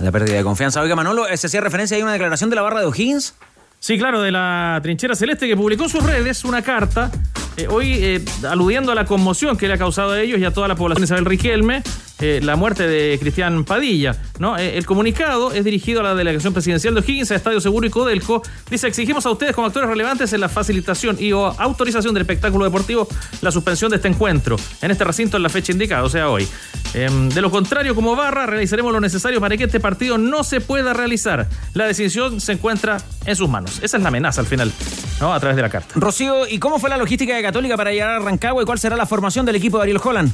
La 0.00 0.12
pérdida 0.12 0.36
de 0.36 0.44
confianza. 0.44 0.80
Oiga, 0.80 0.94
Manolo, 0.94 1.24
¿se 1.36 1.46
hacía 1.46 1.60
referencia 1.60 1.96
ahí 1.96 2.02
a 2.02 2.04
una 2.04 2.12
declaración 2.12 2.50
de 2.50 2.56
la 2.56 2.62
barra 2.62 2.80
de 2.80 2.86
O'Higgins? 2.86 3.34
Sí, 3.80 3.98
claro, 3.98 4.22
de 4.22 4.30
la 4.30 4.78
trinchera 4.80 5.16
celeste 5.16 5.48
que 5.48 5.56
publicó 5.56 5.84
en 5.84 5.90
sus 5.90 6.04
redes 6.04 6.44
una 6.44 6.62
carta, 6.62 7.10
eh, 7.56 7.66
hoy 7.68 7.94
eh, 7.94 8.24
aludiendo 8.48 8.92
a 8.92 8.94
la 8.94 9.06
conmoción 9.06 9.56
que 9.56 9.66
le 9.66 9.74
ha 9.74 9.78
causado 9.78 10.12
a 10.12 10.20
ellos 10.20 10.38
y 10.38 10.44
a 10.44 10.52
toda 10.52 10.68
la 10.68 10.76
población 10.76 11.02
de 11.02 11.06
Isabel 11.06 11.24
Riquelme, 11.24 11.82
eh, 12.20 12.40
la 12.42 12.56
muerte 12.56 12.86
de 12.86 13.18
Cristian 13.18 13.64
Padilla. 13.64 14.16
¿no? 14.38 14.56
Eh, 14.56 14.78
el 14.78 14.86
comunicado 14.86 15.52
es 15.52 15.64
dirigido 15.64 16.00
a 16.00 16.02
la 16.04 16.14
delegación 16.14 16.52
presidencial 16.52 16.94
de 16.94 17.00
O'Higgins, 17.00 17.30
a 17.30 17.36
Estadio 17.36 17.60
Seguro 17.60 17.86
y 17.86 17.90
Codelco. 17.90 18.42
Dice, 18.70 18.86
exigimos 18.86 19.26
a 19.26 19.30
ustedes 19.30 19.54
como 19.54 19.66
actores 19.66 19.88
relevantes 19.88 20.32
en 20.32 20.40
la 20.40 20.48
facilitación 20.48 21.16
y 21.18 21.32
o 21.32 21.46
autorización 21.46 22.14
del 22.14 22.22
espectáculo 22.22 22.64
deportivo 22.64 23.08
la 23.40 23.50
suspensión 23.50 23.90
de 23.90 23.96
este 23.96 24.08
encuentro 24.08 24.56
en 24.80 24.90
este 24.90 25.04
recinto 25.04 25.36
en 25.36 25.42
la 25.42 25.48
fecha 25.48 25.72
indicada, 25.72 26.04
o 26.04 26.08
sea, 26.08 26.28
hoy. 26.28 26.46
Em, 26.94 27.28
de 27.30 27.40
lo 27.40 27.50
contrario, 27.50 27.94
como 27.94 28.14
barra, 28.14 28.46
realizaremos 28.46 28.92
lo 28.92 29.00
necesario 29.00 29.40
para 29.40 29.56
que 29.56 29.64
este 29.64 29.80
partido 29.80 30.18
no 30.18 30.44
se 30.44 30.60
pueda 30.60 30.92
realizar. 30.92 31.48
La 31.74 31.86
decisión 31.86 32.40
se 32.40 32.52
encuentra 32.52 32.98
en 33.24 33.34
sus 33.36 33.48
manos. 33.48 33.80
Esa 33.82 33.96
es 33.96 34.02
la 34.02 34.08
amenaza 34.08 34.40
al 34.40 34.46
final, 34.46 34.72
¿no? 35.20 35.32
A 35.32 35.40
través 35.40 35.56
de 35.56 35.62
la 35.62 35.70
carta. 35.70 35.88
Rocío, 35.94 36.46
¿y 36.46 36.58
cómo 36.58 36.78
fue 36.78 36.90
la 36.90 36.96
logística 36.96 37.34
de 37.34 37.42
Católica 37.42 37.76
para 37.76 37.92
llegar 37.92 38.10
a 38.10 38.18
Rancagua 38.18 38.62
y 38.62 38.66
cuál 38.66 38.78
será 38.78 38.96
la 38.96 39.06
formación 39.06 39.46
del 39.46 39.56
equipo 39.56 39.78
de 39.78 39.84
Ariel 39.84 40.00
Holland? 40.02 40.32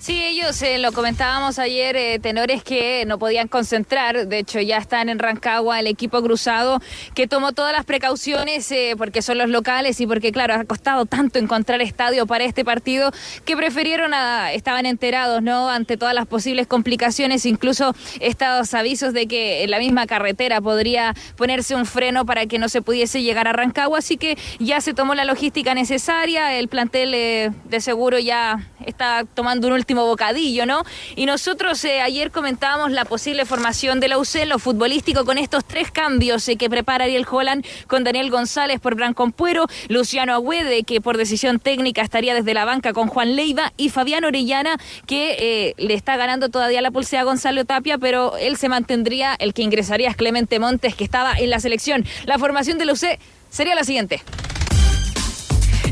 Sí, 0.00 0.18
ellos 0.24 0.62
eh, 0.62 0.78
lo 0.78 0.92
comentábamos 0.92 1.58
ayer, 1.58 1.94
eh, 1.94 2.18
tenores 2.18 2.64
que 2.64 3.04
no 3.04 3.18
podían 3.18 3.48
concentrar, 3.48 4.28
de 4.28 4.38
hecho 4.38 4.58
ya 4.58 4.78
están 4.78 5.10
en 5.10 5.18
Rancagua 5.18 5.78
el 5.78 5.86
equipo 5.86 6.22
cruzado 6.22 6.80
que 7.14 7.26
tomó 7.26 7.52
todas 7.52 7.74
las 7.74 7.84
precauciones 7.84 8.72
eh, 8.72 8.94
porque 8.96 9.20
son 9.20 9.36
los 9.36 9.50
locales 9.50 10.00
y 10.00 10.06
porque 10.06 10.32
claro, 10.32 10.54
ha 10.54 10.64
costado 10.64 11.04
tanto 11.04 11.38
encontrar 11.38 11.82
estadio 11.82 12.26
para 12.26 12.44
este 12.44 12.64
partido 12.64 13.12
que 13.44 13.58
prefirieron, 13.58 14.14
a, 14.14 14.54
estaban 14.54 14.86
enterados, 14.86 15.42
¿no? 15.42 15.68
Ante 15.68 15.98
todas 15.98 16.14
las 16.14 16.26
posibles 16.26 16.66
complicaciones, 16.66 17.44
incluso 17.44 17.94
estos 18.20 18.72
avisos 18.72 19.12
de 19.12 19.26
que 19.26 19.64
en 19.64 19.70
la 19.70 19.78
misma 19.80 20.06
carretera 20.06 20.62
podría 20.62 21.14
ponerse 21.36 21.74
un 21.74 21.84
freno 21.84 22.24
para 22.24 22.46
que 22.46 22.58
no 22.58 22.70
se 22.70 22.80
pudiese 22.80 23.22
llegar 23.22 23.48
a 23.48 23.52
Rancagua, 23.52 23.98
así 23.98 24.16
que 24.16 24.38
ya 24.60 24.80
se 24.80 24.94
tomó 24.94 25.14
la 25.14 25.26
logística 25.26 25.74
necesaria, 25.74 26.54
el 26.54 26.68
plantel 26.68 27.10
de 27.10 27.80
seguro 27.82 28.18
ya 28.18 28.66
está 28.86 29.24
tomando 29.34 29.66
un 29.66 29.74
último 29.74 29.89
bocadillo, 29.94 30.66
¿no? 30.66 30.82
Y 31.16 31.26
nosotros 31.26 31.84
eh, 31.84 32.00
ayer 32.00 32.30
comentábamos 32.30 32.92
la 32.92 33.04
posible 33.04 33.44
formación 33.44 34.00
de 34.00 34.08
la 34.08 34.18
UC 34.18 34.46
lo 34.46 34.58
futbolístico 34.58 35.24
con 35.24 35.38
estos 35.38 35.64
tres 35.64 35.90
cambios 35.90 36.48
eh, 36.48 36.56
que 36.56 36.70
prepara 36.70 37.04
Ariel 37.04 37.26
Holland 37.30 37.64
con 37.86 38.04
Daniel 38.04 38.30
González 38.30 38.80
por 38.80 38.96
Puero, 39.36 39.66
Luciano 39.88 40.34
Agüede, 40.34 40.84
que 40.84 41.00
por 41.00 41.16
decisión 41.16 41.58
técnica 41.58 42.02
estaría 42.02 42.34
desde 42.34 42.54
la 42.54 42.64
banca 42.64 42.92
con 42.92 43.08
Juan 43.08 43.36
Leiva, 43.36 43.72
y 43.76 43.88
Fabián 43.88 44.24
Orellana, 44.24 44.76
que 45.06 45.36
eh, 45.38 45.74
le 45.78 45.94
está 45.94 46.16
ganando 46.16 46.48
todavía 46.48 46.80
la 46.80 46.90
pulsea 46.90 47.20
a 47.20 47.24
Gonzalo 47.24 47.64
Tapia, 47.64 47.98
pero 47.98 48.36
él 48.36 48.56
se 48.56 48.68
mantendría, 48.68 49.34
el 49.38 49.54
que 49.54 49.62
ingresaría 49.62 50.10
es 50.10 50.16
Clemente 50.16 50.58
Montes, 50.58 50.94
que 50.94 51.04
estaba 51.04 51.34
en 51.38 51.50
la 51.50 51.60
selección. 51.60 52.04
La 52.26 52.38
formación 52.38 52.78
de 52.78 52.84
la 52.84 52.92
UC 52.92 53.18
sería 53.50 53.74
la 53.74 53.84
siguiente. 53.84 54.22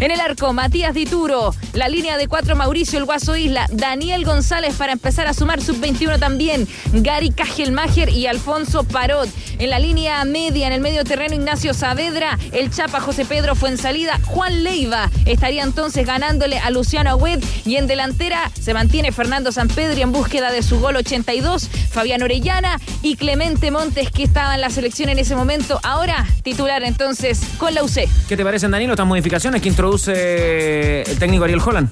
En 0.01 0.13
el 0.13 0.21
arco, 0.21 0.53
Matías 0.53 0.95
Dituro. 0.95 1.53
La 1.73 1.89
línea 1.89 2.17
de 2.17 2.29
cuatro, 2.29 2.55
Mauricio 2.55 3.01
El 3.01 3.05
Guaso 3.05 3.37
Isla. 3.37 3.67
Daniel 3.71 4.25
González 4.25 4.77
para 4.77 4.93
empezar 4.93 5.27
a 5.27 5.35
sumar 5.35 5.61
sub-21 5.61 6.21
también. 6.21 6.69
Gary 6.93 7.31
Cajelmacher 7.31 8.09
y 8.09 8.29
Alfonso 8.29 8.85
Parot. 8.85 9.29
En 9.59 9.71
la 9.71 9.81
línea 9.81 10.25
media, 10.25 10.69
en 10.69 10.73
el 10.73 10.81
medio 10.81 11.03
terreno, 11.03 11.35
Ignacio 11.35 11.75
Saavedra. 11.75 12.39
El 12.53 12.71
Chapa 12.71 13.01
José 13.01 13.25
Pedro 13.25 13.57
fue 13.57 13.71
en 13.71 13.79
salida. 13.79 14.21
Juan 14.27 14.63
Leiva 14.63 15.11
estaría 15.27 15.65
entonces 15.65 16.07
ganándole 16.07 16.61
a 16.61 16.71
Luciano 16.71 17.11
Agüed. 17.11 17.43
Y 17.67 17.75
en 17.75 17.89
delantera 17.89 18.53
se 18.61 18.75
mantiene 18.75 19.11
Fernando 19.11 19.51
Sampedri 19.51 20.03
en 20.03 20.13
búsqueda 20.13 20.53
de 20.53 20.63
su 20.63 20.79
gol 20.79 20.95
82. 20.95 21.69
Fabián 21.91 22.23
Orellana 22.23 22.81
y 23.03 23.17
Clemente 23.17 23.73
Montes, 23.73 24.13
que 24.13 24.23
estaba 24.23 24.55
en 24.55 24.61
la 24.61 24.71
selección 24.71 25.09
en 25.09 25.19
ese 25.19 25.35
momento. 25.35 25.81
Ahora 25.83 26.25
titular 26.45 26.85
entonces 26.85 27.41
con 27.59 27.75
la 27.75 27.83
UC. 27.83 28.09
¿Qué 28.29 28.37
te 28.37 28.45
parecen, 28.45 28.71
Danilo, 28.71 28.93
estas 28.93 29.07
modificaciones 29.07 29.61
que 29.61 29.69
introduce 29.89 31.01
el 31.03 31.19
técnico 31.19 31.45
Ariel 31.45 31.61
Holland? 31.65 31.89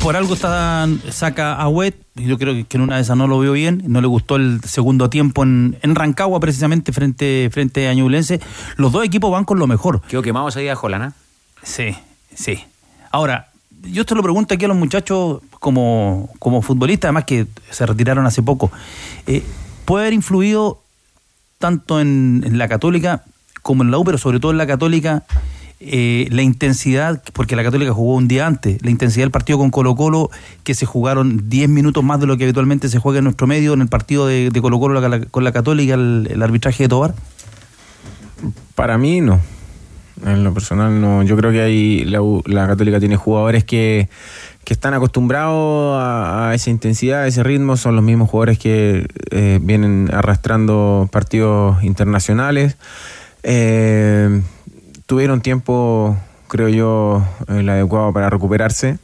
Por 0.00 0.16
algo 0.16 0.32
está, 0.32 0.88
saca 1.10 1.54
a 1.54 1.68
Wet, 1.68 1.94
yo 2.14 2.38
creo 2.38 2.66
que 2.66 2.76
en 2.76 2.82
una 2.82 2.96
de 2.96 3.02
esas 3.02 3.14
no 3.16 3.26
lo 3.26 3.38
vio 3.40 3.52
bien, 3.52 3.82
no 3.88 4.00
le 4.00 4.06
gustó 4.06 4.36
el 4.36 4.62
segundo 4.64 5.10
tiempo 5.10 5.42
en, 5.42 5.76
en 5.82 5.94
Rancagua 5.94 6.40
precisamente 6.40 6.92
frente, 6.92 7.50
frente 7.52 7.88
a 7.88 7.94
Ñublense. 7.94 8.40
Los 8.76 8.92
dos 8.92 9.04
equipos 9.04 9.30
van 9.30 9.44
con 9.44 9.58
lo 9.58 9.66
mejor. 9.66 10.00
Quedó 10.02 10.22
quemado 10.22 10.48
ese 10.48 10.60
día 10.60 10.78
Holland, 10.80 11.10
¿eh? 11.10 11.14
Sí, 11.62 11.94
sí. 12.34 12.64
Ahora, 13.10 13.48
yo 13.82 14.06
te 14.06 14.14
lo 14.14 14.22
pregunto 14.22 14.54
aquí 14.54 14.64
a 14.64 14.68
los 14.68 14.76
muchachos 14.76 15.42
como, 15.60 16.30
como 16.38 16.62
futbolistas, 16.62 17.08
además 17.08 17.24
que 17.24 17.46
se 17.70 17.84
retiraron 17.84 18.24
hace 18.24 18.42
poco. 18.42 18.72
Eh, 19.26 19.42
¿Puede 19.84 20.04
haber 20.04 20.14
influido 20.14 20.80
tanto 21.58 22.00
en, 22.00 22.42
en, 22.46 22.56
la 22.56 22.66
Católica 22.68 23.24
como 23.60 23.82
en 23.82 23.90
la 23.90 23.98
U, 23.98 24.04
pero 24.04 24.16
sobre 24.16 24.40
todo 24.40 24.52
en 24.52 24.58
la 24.58 24.66
Católica, 24.66 25.24
eh, 25.80 26.28
la 26.30 26.42
intensidad, 26.42 27.22
porque 27.32 27.56
la 27.56 27.64
Católica 27.64 27.92
jugó 27.92 28.14
un 28.14 28.28
día 28.28 28.46
antes, 28.46 28.82
la 28.82 28.90
intensidad 28.90 29.24
del 29.24 29.30
partido 29.30 29.58
con 29.58 29.70
Colo 29.70 29.94
Colo, 29.96 30.30
que 30.62 30.74
se 30.74 30.86
jugaron 30.86 31.48
10 31.48 31.68
minutos 31.68 32.02
más 32.04 32.20
de 32.20 32.26
lo 32.26 32.36
que 32.36 32.44
habitualmente 32.44 32.88
se 32.88 32.98
juega 32.98 33.18
en 33.18 33.24
nuestro 33.24 33.46
medio 33.46 33.74
en 33.74 33.82
el 33.82 33.88
partido 33.88 34.26
de, 34.26 34.50
Colo 34.62 34.78
Colo 34.78 35.02
con 35.30 35.44
la 35.44 35.52
Católica, 35.52 35.94
el, 35.94 36.42
arbitraje 36.42 36.84
de 36.84 36.88
Tobar? 36.88 37.14
Para 38.74 38.98
mí 38.98 39.20
no. 39.20 39.40
En 40.24 40.44
lo 40.44 40.54
personal 40.54 41.00
no. 41.00 41.22
Yo 41.22 41.36
creo 41.36 41.50
que 41.50 41.60
hay 41.60 42.04
la, 42.04 42.66
Católica 42.66 43.00
tiene 43.00 43.16
jugadores 43.16 43.64
que, 43.64 44.08
que 44.64 44.72
están 44.72 44.94
acostumbrados 44.94 46.00
a, 46.00 46.50
a, 46.50 46.54
esa 46.54 46.70
intensidad, 46.70 47.22
a 47.22 47.26
ese 47.26 47.42
ritmo. 47.42 47.76
Son 47.76 47.96
los 47.96 48.04
mismos 48.04 48.30
jugadores 48.30 48.58
que 48.58 49.06
eh, 49.30 49.58
vienen 49.60 50.08
arrastrando 50.12 51.08
partidos 51.10 51.82
internacionales. 51.82 52.76
Eh, 53.42 54.40
tuvieron 55.14 55.40
tiempo, 55.42 56.16
creo 56.48 56.68
yo, 56.68 57.24
el 57.46 57.68
adecuado 57.68 58.12
para 58.12 58.28
recuperarse. 58.30 58.98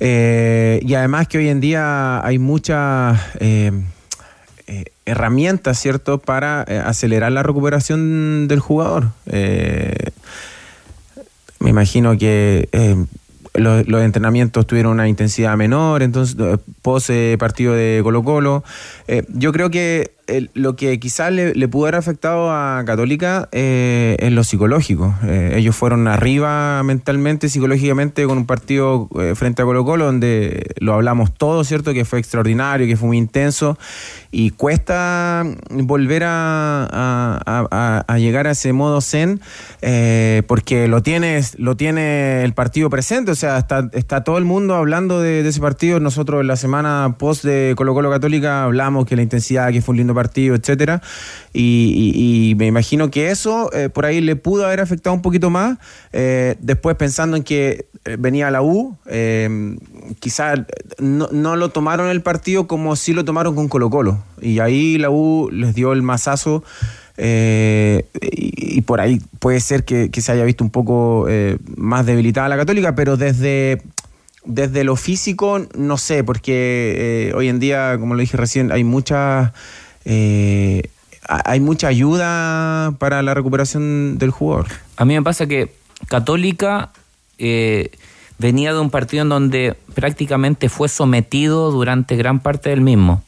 Eh, 0.00 0.80
y 0.82 0.94
además 0.94 1.28
que 1.28 1.38
hoy 1.38 1.48
en 1.48 1.60
día 1.60 2.26
hay 2.26 2.40
muchas 2.40 3.20
eh, 3.38 3.70
eh, 4.66 4.86
herramientas, 5.06 5.78
¿cierto?, 5.78 6.18
para 6.18 6.62
acelerar 6.62 7.30
la 7.30 7.44
recuperación 7.44 8.48
del 8.48 8.58
jugador. 8.58 9.10
me 11.60 11.70
imagino 11.70 12.18
que 12.18 12.68
los, 13.54 14.02
entrenamientos 14.02 14.66
tuvieron 14.66 14.90
una 14.90 15.06
intensidad 15.06 15.56
menor, 15.56 16.02
entonces, 16.02 16.36
post 16.82 17.10
partido 17.38 17.74
de 17.74 18.00
Colo 18.02 18.24
Colo. 18.24 18.64
yo 19.28 19.52
creo 19.52 19.70
que 19.70 20.13
lo 20.54 20.76
que 20.76 20.98
quizás 20.98 21.32
le, 21.32 21.68
pudo 21.68 21.84
haber 21.84 21.96
afectado 21.96 22.50
a 22.50 22.82
Católica 22.86 23.48
eh, 23.52 24.16
es 24.18 24.32
lo 24.32 24.44
psicológico. 24.44 25.14
Eh, 25.24 25.54
ellos 25.56 25.76
fueron 25.76 26.08
arriba 26.08 26.82
mentalmente, 26.82 27.48
psicológicamente, 27.48 28.24
con 28.26 28.38
un 28.38 28.46
partido 28.46 29.08
eh, 29.20 29.34
frente 29.34 29.62
a 29.62 29.64
Colo 29.64 29.84
Colo, 29.84 30.06
donde 30.06 30.74
lo 30.78 30.94
hablamos 30.94 31.32
todo, 31.34 31.64
¿cierto? 31.64 31.92
Que 31.92 32.04
fue 32.04 32.18
extraordinario, 32.18 32.86
que 32.86 32.96
fue 32.96 33.08
muy 33.08 33.18
intenso, 33.18 33.78
y 34.30 34.50
cuesta 34.50 35.44
volver 35.70 36.22
a, 36.26 38.04
llegar 38.18 38.46
a 38.46 38.52
ese 38.52 38.72
modo 38.72 39.00
zen, 39.00 39.40
eh, 39.82 40.42
porque 40.46 40.88
lo, 40.88 41.02
tienes, 41.02 41.58
lo 41.58 41.76
tiene 41.76 42.44
el 42.44 42.54
partido 42.54 42.88
presente, 42.88 43.30
o 43.30 43.34
sea, 43.34 43.58
está, 43.58 43.90
está 43.92 44.24
todo 44.24 44.38
el 44.38 44.44
mundo 44.44 44.74
hablando 44.74 45.20
de, 45.20 45.42
de 45.42 45.48
ese 45.48 45.60
partido. 45.60 46.00
Nosotros 46.00 46.40
en 46.40 46.46
la 46.46 46.56
semana 46.56 47.16
post 47.18 47.44
de 47.44 47.74
Colo 47.76 47.92
Colo 47.92 48.10
Católica 48.10 48.64
hablamos 48.64 49.04
que 49.04 49.16
la 49.16 49.22
intensidad, 49.22 49.70
que 49.70 49.82
fue 49.82 49.92
un 49.92 49.98
lindo 49.98 50.13
partido, 50.14 50.54
etcétera. 50.54 51.02
Y, 51.56 52.54
me 52.56 52.66
imagino 52.66 53.10
que 53.10 53.30
eso 53.30 53.72
eh, 53.72 53.88
por 53.88 54.04
ahí 54.04 54.20
le 54.20 54.34
pudo 54.34 54.66
haber 54.66 54.80
afectado 54.80 55.14
un 55.14 55.22
poquito 55.22 55.50
más. 55.50 55.78
Eh, 56.12 56.56
después 56.60 56.96
pensando 56.96 57.36
en 57.36 57.44
que 57.44 57.86
eh, 58.04 58.16
venía 58.18 58.50
la 58.50 58.62
U, 58.62 58.96
quizás 60.18 60.60
no, 60.98 61.28
no, 61.30 61.56
lo 61.56 61.68
tomaron 61.70 62.08
el 62.08 62.22
partido 62.22 62.66
como 62.66 62.96
si 62.96 63.12
lo 63.12 63.24
tomaron 63.24 63.54
con 63.54 63.68
Colo 63.68 63.88
Colo. 63.88 64.22
Y 64.40 64.58
ahí 64.58 64.98
la 64.98 65.10
U 65.10 65.48
les 65.52 65.74
dio 65.74 65.92
el 65.92 66.02
mazazo. 66.02 66.64
Y, 67.16 68.80
por 68.82 69.00
ahí 69.00 69.20
puede 69.38 69.60
ser 69.60 69.84
que, 69.84 70.10
se 70.20 70.32
haya 70.32 70.44
visto 70.44 70.64
un 70.64 70.70
poco 70.70 71.28
más 71.76 72.04
debilitada 72.04 72.48
la 72.48 72.56
católica, 72.56 72.94
pero 72.96 73.16
desde 73.16 73.80
desde 74.46 74.84
lo 74.84 74.94
físico, 74.96 75.66
no 75.74 75.96
sé, 75.96 76.22
porque 76.22 77.32
hoy 77.34 77.48
en 77.48 77.60
día, 77.60 77.96
como 77.98 78.14
lo 78.14 78.20
dije 78.20 78.36
recién, 78.36 78.72
hay 78.72 78.84
muchas 78.84 79.52
eh, 80.04 80.90
hay 81.26 81.60
mucha 81.60 81.88
ayuda 81.88 82.94
para 82.98 83.22
la 83.22 83.34
recuperación 83.34 84.18
del 84.18 84.30
jugador. 84.30 84.66
A 84.96 85.04
mí 85.04 85.14
me 85.14 85.22
pasa 85.22 85.46
que 85.46 85.72
Católica 86.08 86.90
eh, 87.38 87.90
venía 88.38 88.72
de 88.72 88.80
un 88.80 88.90
partido 88.90 89.22
en 89.22 89.28
donde 89.30 89.76
prácticamente 89.94 90.68
fue 90.68 90.88
sometido 90.88 91.70
durante 91.70 92.16
gran 92.16 92.40
parte 92.40 92.70
del 92.70 92.82
mismo. 92.82 93.22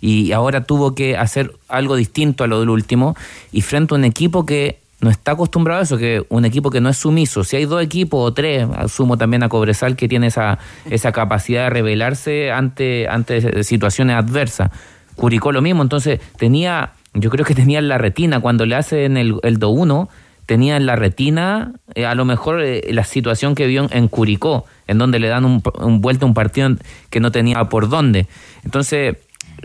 Y 0.00 0.32
ahora 0.32 0.64
tuvo 0.64 0.94
que 0.94 1.16
hacer 1.16 1.54
algo 1.68 1.96
distinto 1.96 2.44
a 2.44 2.48
lo 2.48 2.60
del 2.60 2.70
último. 2.70 3.16
Y 3.52 3.62
frente 3.62 3.94
a 3.94 3.98
un 3.98 4.04
equipo 4.04 4.44
que 4.44 4.80
no 5.00 5.10
está 5.10 5.32
acostumbrado 5.32 5.80
a 5.80 5.84
eso, 5.84 5.96
que 5.96 6.26
un 6.28 6.44
equipo 6.44 6.70
que 6.70 6.80
no 6.80 6.88
es 6.88 6.96
sumiso, 6.96 7.44
si 7.44 7.56
hay 7.56 7.64
dos 7.64 7.82
equipos 7.82 8.20
o 8.20 8.32
tres, 8.32 8.66
asumo 8.76 9.16
también 9.18 9.42
a 9.42 9.48
Cobresal 9.48 9.96
que 9.96 10.08
tiene 10.08 10.28
esa, 10.28 10.58
esa 10.88 11.12
capacidad 11.12 11.64
de 11.64 11.70
rebelarse 11.70 12.52
ante, 12.52 13.08
ante 13.08 13.64
situaciones 13.64 14.16
adversas. 14.16 14.70
Curicó 15.16 15.52
lo 15.52 15.62
mismo, 15.62 15.82
entonces 15.82 16.20
tenía, 16.38 16.92
yo 17.14 17.30
creo 17.30 17.44
que 17.44 17.54
tenía 17.54 17.78
en 17.78 17.88
la 17.88 17.98
retina 17.98 18.40
cuando 18.40 18.64
le 18.66 18.74
hacen 18.74 19.16
el, 19.16 19.34
el 19.42 19.58
2-1, 19.58 20.08
tenía 20.46 20.76
en 20.76 20.86
la 20.86 20.96
retina 20.96 21.72
eh, 21.94 22.04
a 22.06 22.14
lo 22.14 22.24
mejor 22.24 22.62
eh, 22.62 22.82
la 22.92 23.04
situación 23.04 23.54
que 23.54 23.66
vio 23.66 23.86
en, 23.90 24.08
Curicó, 24.08 24.64
en 24.86 24.98
donde 24.98 25.18
le 25.18 25.28
dan 25.28 25.44
un, 25.44 25.62
un 25.80 26.00
vuelta 26.00 26.24
a 26.24 26.28
un 26.28 26.34
partido 26.34 26.70
que 27.10 27.20
no 27.20 27.30
tenía 27.30 27.64
por 27.66 27.88
dónde. 27.88 28.26
Entonces, 28.64 29.16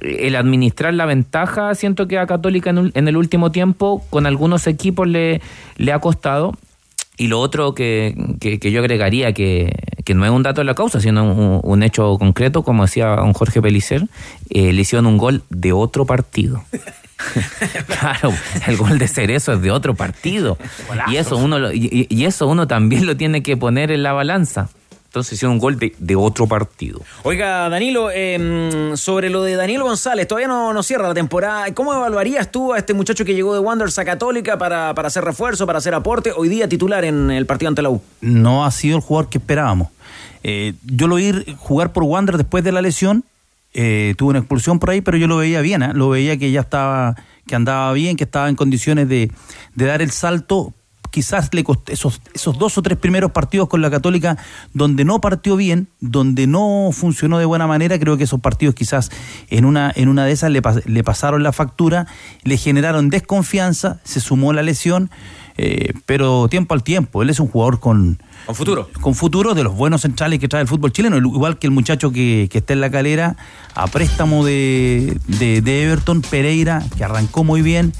el 0.01 0.35
administrar 0.35 0.93
la 0.93 1.05
ventaja, 1.05 1.73
siento 1.73 2.07
que 2.07 2.19
a 2.19 2.27
Católica 2.27 2.69
en 2.69 3.07
el 3.07 3.17
último 3.17 3.51
tiempo, 3.51 4.05
con 4.09 4.25
algunos 4.27 4.67
equipos 4.67 5.07
le, 5.07 5.41
le 5.77 5.91
ha 5.93 5.99
costado. 5.99 6.53
Y 7.17 7.27
lo 7.29 7.39
otro 7.39 7.73
que, 7.73 8.13
que- 8.39 8.59
que 8.59 8.71
yo 8.71 8.81
agregaría, 8.81 9.33
que, 9.33 9.73
que 10.07 10.13
no 10.13 10.23
es 10.23 10.31
un 10.31 10.41
dato 10.41 10.61
de 10.61 10.65
la 10.65 10.73
causa, 10.73 11.01
sino 11.01 11.21
un, 11.25 11.59
un 11.61 11.83
hecho 11.83 12.17
concreto, 12.17 12.63
como 12.63 12.83
decía 12.85 13.07
don 13.17 13.33
Jorge 13.33 13.61
Pelicer, 13.61 14.07
eh, 14.49 14.71
le 14.71 14.81
hicieron 14.81 15.05
un 15.05 15.17
gol 15.17 15.43
de 15.49 15.73
otro 15.73 16.05
partido. 16.05 16.63
claro, 17.99 18.31
el 18.67 18.77
gol 18.77 18.97
de 18.99 19.07
Cerezo 19.07 19.53
es 19.53 19.61
de 19.61 19.71
otro 19.71 19.95
partido. 19.95 20.57
Y 21.07 21.17
eso, 21.17 21.35
uno 21.37 21.59
lo- 21.59 21.73
y, 21.73 21.89
y- 21.91 22.15
y 22.15 22.25
eso 22.25 22.47
uno 22.47 22.67
también 22.67 23.05
lo 23.05 23.17
tiene 23.17 23.43
que 23.43 23.57
poner 23.57 23.91
en 23.91 24.01
la 24.03 24.13
balanza. 24.13 24.69
Entonces 25.07 25.33
hicieron 25.33 25.53
un 25.53 25.59
gol 25.59 25.79
de, 25.79 25.95
de 25.97 26.15
otro 26.15 26.47
partido. 26.47 27.01
Oiga, 27.23 27.69
Danilo, 27.69 28.09
eh, 28.13 28.91
sobre 28.95 29.29
lo 29.29 29.41
de 29.41 29.55
Daniel 29.55 29.81
González, 29.81 30.27
todavía 30.27 30.47
no, 30.49 30.73
no 30.73 30.83
cierra 30.83 31.07
la 31.07 31.13
temporada. 31.13 31.73
¿Cómo 31.73 31.93
evaluarías 31.93 32.51
tú 32.51 32.73
a 32.73 32.77
este 32.77 32.93
muchacho 32.93 33.25
que 33.25 33.33
llegó 33.33 33.53
de 33.53 33.59
Wanderers 33.61 33.97
a 33.99 34.05
Católica 34.05 34.57
para, 34.57 34.93
para 34.93 35.07
hacer 35.07 35.23
refuerzo, 35.23 35.65
para 35.65 35.79
hacer 35.79 35.93
aporte, 35.95 36.31
hoy 36.35 36.49
día 36.49 36.67
titular 36.69 37.03
en 37.05 37.31
el 37.31 37.45
partido 37.45 37.69
ante 37.69 37.81
la 37.81 37.89
U? 37.89 38.01
no 38.21 38.65
ha 38.65 38.71
sido 38.71 38.97
el 38.97 39.01
jugador 39.01 39.29
que 39.29 39.37
esperábamos. 39.39 39.87
Eh, 40.49 40.75
yo 40.85 41.07
lo 41.07 41.15
vi 41.15 41.33
jugar 41.57 41.91
por 41.91 42.03
Wander 42.03 42.37
después 42.37 42.63
de 42.63 42.71
la 42.71 42.81
lesión, 42.81 43.25
eh, 43.73 44.15
tuvo 44.17 44.29
una 44.29 44.39
expulsión 44.39 44.79
por 44.79 44.91
ahí, 44.91 45.01
pero 45.01 45.17
yo 45.17 45.27
lo 45.27 45.35
veía 45.35 45.59
bien, 45.59 45.83
¿eh? 45.83 45.91
lo 45.93 46.07
veía 46.07 46.37
que 46.37 46.51
ya 46.51 46.61
estaba, 46.61 47.17
que 47.45 47.53
andaba 47.53 47.91
bien, 47.91 48.15
que 48.15 48.23
estaba 48.23 48.47
en 48.47 48.55
condiciones 48.55 49.09
de, 49.09 49.29
de 49.75 49.85
dar 49.85 50.01
el 50.01 50.09
salto. 50.09 50.73
Quizás 51.11 51.53
le 51.53 51.65
costó 51.65 51.91
esos, 51.91 52.21
esos 52.33 52.57
dos 52.57 52.77
o 52.77 52.81
tres 52.81 52.97
primeros 52.97 53.31
partidos 53.31 53.67
con 53.67 53.81
la 53.81 53.91
Católica 53.91 54.37
donde 54.73 55.03
no 55.03 55.19
partió 55.19 55.57
bien, 55.57 55.89
donde 55.99 56.47
no 56.47 56.91
funcionó 56.93 57.39
de 57.39 57.45
buena 57.45 57.67
manera, 57.67 57.99
creo 57.99 58.15
que 58.15 58.23
esos 58.23 58.39
partidos 58.39 58.73
quizás 58.73 59.11
en 59.49 59.65
una, 59.65 59.91
en 59.93 60.07
una 60.07 60.23
de 60.23 60.31
esas 60.31 60.49
le, 60.49 60.61
le 60.85 61.03
pasaron 61.03 61.43
la 61.43 61.51
factura, 61.51 62.07
le 62.43 62.55
generaron 62.55 63.09
desconfianza, 63.09 63.99
se 64.05 64.21
sumó 64.21 64.53
la 64.53 64.63
lesión, 64.63 65.11
eh, 65.57 65.91
pero 66.05 66.47
tiempo 66.47 66.73
al 66.73 66.83
tiempo, 66.83 67.21
él 67.21 67.29
es 67.29 67.41
un 67.41 67.47
jugador 67.47 67.81
con, 67.81 68.19
Con 68.47 68.55
futuro. 68.55 68.89
con 69.01 69.13
futuro 69.13 69.53
de 69.53 69.63
los 69.63 69.75
buenos 69.75 70.01
centrales 70.01 70.39
que 70.39 70.47
trae 70.47 70.61
el 70.61 70.67
fútbol 70.67 70.91
chileno, 70.91 71.17
igual 71.17 71.59
que 71.59 71.67
el 71.67 71.71
muchacho 71.71 72.11
que, 72.11 72.47
que 72.49 72.59
está 72.59 72.73
en 72.73 72.81
la 72.81 72.89
calera, 72.89 73.35
a 73.75 73.87
préstamo 73.87 74.45
de, 74.45 75.19
de, 75.27 75.61
de 75.61 75.83
Everton, 75.83 76.21
Pereira, 76.21 76.81
que 76.97 77.03
arrancó 77.03 77.43
muy 77.43 77.61
bien, 77.61 77.91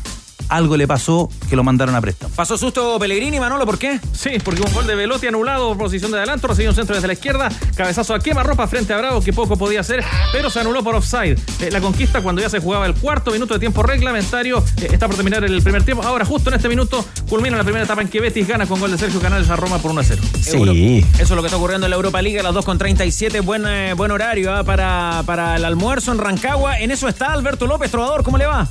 algo 0.49 0.77
le 0.77 0.87
pasó 0.87 1.29
que 1.49 1.55
lo 1.55 1.63
mandaron 1.63 1.95
a 1.95 2.01
préstamo. 2.01 2.33
¿Pasó 2.35 2.57
susto 2.57 2.97
Pellegrini, 2.99 3.39
Manolo? 3.39 3.65
¿Por 3.65 3.77
qué? 3.77 3.99
Sí, 4.13 4.31
porque 4.43 4.61
un 4.61 4.73
gol 4.73 4.87
de 4.87 4.95
Velotti 4.95 5.27
anulado 5.27 5.69
por 5.69 5.77
posición 5.77 6.11
de 6.11 6.17
adelanto, 6.17 6.47
recibió 6.47 6.69
un 6.69 6.75
centro 6.75 6.95
desde 6.95 7.07
la 7.07 7.13
izquierda, 7.13 7.49
cabezazo 7.75 8.13
a 8.13 8.19
quemarropa 8.19 8.67
frente 8.67 8.93
a 8.93 8.97
Bravo, 8.97 9.21
que 9.21 9.33
poco 9.33 9.57
podía 9.57 9.81
hacer, 9.81 10.03
pero 10.31 10.49
se 10.49 10.59
anuló 10.59 10.83
por 10.83 10.95
offside. 10.95 11.37
Eh, 11.61 11.71
la 11.71 11.81
conquista 11.81 12.21
cuando 12.21 12.41
ya 12.41 12.49
se 12.49 12.59
jugaba 12.59 12.85
el 12.85 12.93
cuarto 12.93 13.31
minuto 13.31 13.53
de 13.53 13.59
tiempo 13.59 13.83
reglamentario, 13.83 14.63
eh, 14.81 14.89
está 14.91 15.07
por 15.07 15.15
terminar 15.15 15.43
el 15.43 15.61
primer 15.61 15.83
tiempo. 15.83 16.03
Ahora, 16.03 16.25
justo 16.25 16.49
en 16.49 16.55
este 16.55 16.69
minuto, 16.69 17.03
culmina 17.29 17.57
la 17.57 17.63
primera 17.63 17.83
etapa 17.83 18.01
en 18.01 18.07
que 18.07 18.19
Betis 18.19 18.47
gana 18.47 18.65
con 18.65 18.79
gol 18.79 18.91
de 18.91 18.97
Sergio 18.97 19.19
Canales 19.19 19.49
a 19.49 19.55
Roma 19.55 19.79
por 19.79 19.91
1 19.91 20.01
a 20.01 20.03
0. 20.03 20.21
Sí. 20.41 21.05
Eso 21.13 21.23
es 21.23 21.29
lo 21.29 21.41
que 21.41 21.47
está 21.47 21.57
ocurriendo 21.57 21.85
en 21.85 21.91
la 21.91 21.95
Europa 21.95 22.21
League 22.21 22.39
a 22.39 22.43
las 22.43 22.53
2.37. 22.53 23.43
Buen, 23.43 23.65
eh, 23.67 23.93
buen 23.93 24.11
horario 24.11 24.53
ah, 24.53 24.63
para, 24.63 25.23
para 25.25 25.55
el 25.55 25.65
almuerzo 25.65 26.11
en 26.11 26.19
Rancagua. 26.19 26.79
En 26.79 26.91
eso 26.91 27.07
está 27.07 27.33
Alberto 27.33 27.67
López, 27.67 27.91
trovador. 27.91 28.23
¿Cómo 28.23 28.37
le 28.37 28.45
va? 28.45 28.67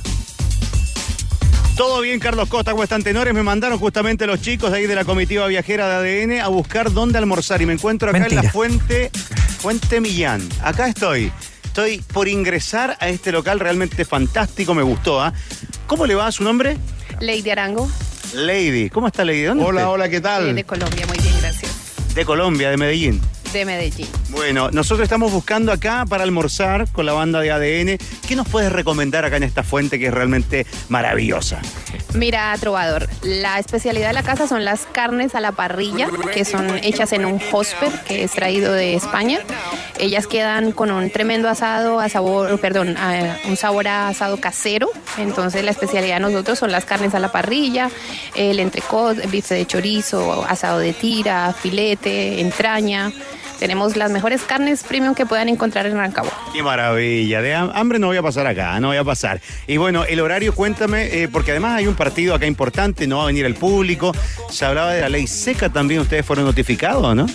Todo 1.77 2.01
bien, 2.01 2.19
Carlos 2.19 2.49
Costa, 2.49 2.71
¿cómo 2.71 2.81
están 2.83 3.03
tenores? 3.03 3.35
Me 3.35 3.43
mandaron 3.43 3.77
justamente 3.77 4.25
los 4.25 4.41
chicos 4.41 4.71
de 4.71 4.77
ahí 4.79 4.87
de 4.87 4.95
la 4.95 5.05
comitiva 5.05 5.45
viajera 5.45 6.01
de 6.01 6.23
ADN 6.23 6.41
a 6.41 6.47
buscar 6.47 6.91
dónde 6.91 7.19
almorzar 7.19 7.61
y 7.61 7.67
me 7.67 7.73
encuentro 7.73 8.09
acá 8.09 8.25
en 8.25 8.35
la 8.35 8.43
fuente, 8.43 9.11
fuente 9.59 10.01
Millán. 10.01 10.41
Acá 10.63 10.87
estoy. 10.87 11.31
Estoy 11.65 11.99
por 11.99 12.27
ingresar 12.27 12.97
a 12.99 13.09
este 13.09 13.31
local 13.31 13.59
realmente 13.59 14.05
fantástico, 14.05 14.73
me 14.73 14.81
gustó. 14.81 15.21
¿ah? 15.21 15.31
¿Cómo 15.85 16.07
le 16.07 16.15
va 16.15 16.31
su 16.31 16.43
nombre? 16.43 16.77
Lady 17.19 17.47
Arango, 17.51 17.87
Lady. 18.33 18.89
¿Cómo 18.89 19.05
está 19.05 19.23
Lady? 19.23 19.43
¿Dónde 19.43 19.63
Hola, 19.63 19.81
usted? 19.81 19.93
hola, 19.93 20.09
¿qué 20.09 20.19
tal? 20.19 20.55
de 20.55 20.63
Colombia, 20.63 21.05
muy 21.05 21.19
bien, 21.19 21.35
gracias. 21.39 21.71
De 22.15 22.25
Colombia, 22.25 22.71
de 22.71 22.77
Medellín. 22.77 23.21
De 23.57 23.65
Medellín. 23.65 24.07
Bueno, 24.29 24.69
nosotros 24.71 25.03
estamos 25.03 25.31
buscando 25.31 25.71
acá 25.71 26.05
para 26.07 26.23
almorzar 26.23 26.87
con 26.91 27.07
la 27.07 27.13
banda 27.13 27.39
de 27.39 27.51
ADN. 27.51 27.97
¿Qué 28.27 28.35
nos 28.35 28.47
puedes 28.47 28.71
recomendar 28.71 29.25
acá 29.25 29.37
en 29.37 29.43
esta 29.43 29.63
fuente 29.63 29.97
que 29.97 30.07
es 30.07 30.13
realmente 30.13 30.67
maravillosa? 30.89 31.59
Mira, 32.13 32.55
Trovador, 32.59 33.09
la 33.23 33.57
especialidad 33.57 34.09
de 34.09 34.13
la 34.13 34.21
casa 34.21 34.47
son 34.47 34.63
las 34.63 34.81
carnes 34.91 35.33
a 35.33 35.39
la 35.41 35.53
parrilla, 35.53 36.07
que 36.33 36.45
son 36.45 36.77
hechas 36.83 37.13
en 37.13 37.25
un 37.25 37.41
hosper 37.51 37.89
que 38.07 38.23
es 38.23 38.31
traído 38.31 38.73
de 38.73 38.93
España. 38.93 39.39
Ellas 39.99 40.27
quedan 40.27 40.71
con 40.71 40.91
un 40.91 41.09
tremendo 41.09 41.49
asado 41.49 41.99
a 41.99 42.09
sabor, 42.09 42.59
perdón, 42.59 42.95
a- 42.97 43.37
un 43.47 43.57
sabor 43.57 43.87
a 43.87 44.09
asado 44.09 44.37
casero. 44.39 44.89
Entonces 45.17 45.63
la 45.63 45.71
especialidad 45.71 46.15
de 46.17 46.19
nosotros 46.21 46.59
son 46.59 46.71
las 46.71 46.85
carnes 46.85 47.15
a 47.15 47.19
la 47.19 47.31
parrilla, 47.31 47.89
el 48.35 48.59
entrecot, 48.59 49.17
el 49.17 49.31
bife 49.31 49.55
de 49.55 49.65
chorizo, 49.65 50.45
asado 50.47 50.77
de 50.77 50.93
tira, 50.93 51.53
filete, 51.59 52.39
entraña. 52.41 53.11
Tenemos 53.59 53.95
las 53.95 54.11
mejores 54.11 54.41
carnes 54.43 54.83
premium 54.83 55.15
que 55.15 55.25
puedan 55.25 55.49
encontrar 55.49 55.85
en 55.87 55.97
Rancagua. 55.97 56.31
Qué 56.53 56.61
maravilla, 56.63 57.41
de 57.41 57.55
ham- 57.55 57.71
hambre 57.73 57.99
no 57.99 58.07
voy 58.07 58.17
a 58.17 58.21
pasar 58.21 58.45
acá, 58.47 58.79
no 58.79 58.89
voy 58.89 58.97
a 58.97 59.03
pasar. 59.03 59.41
Y 59.65 59.77
bueno, 59.77 60.03
el 60.05 60.19
horario, 60.19 60.53
cuéntame, 60.53 61.05
eh, 61.23 61.27
porque 61.27 61.51
además 61.51 61.77
hay 61.77 61.87
un 61.87 61.95
partido 61.95 62.35
acá 62.35 62.45
importante, 62.45 63.07
no 63.07 63.17
va 63.17 63.23
a 63.23 63.27
venir 63.27 63.45
el 63.45 63.55
público. 63.55 64.13
Se 64.51 64.65
hablaba 64.65 64.93
de 64.93 65.01
la 65.01 65.09
ley 65.09 65.27
seca 65.27 65.69
también, 65.69 66.01
ustedes 66.01 66.25
fueron 66.25 66.45
notificados, 66.45 67.15
¿no? 67.15 67.25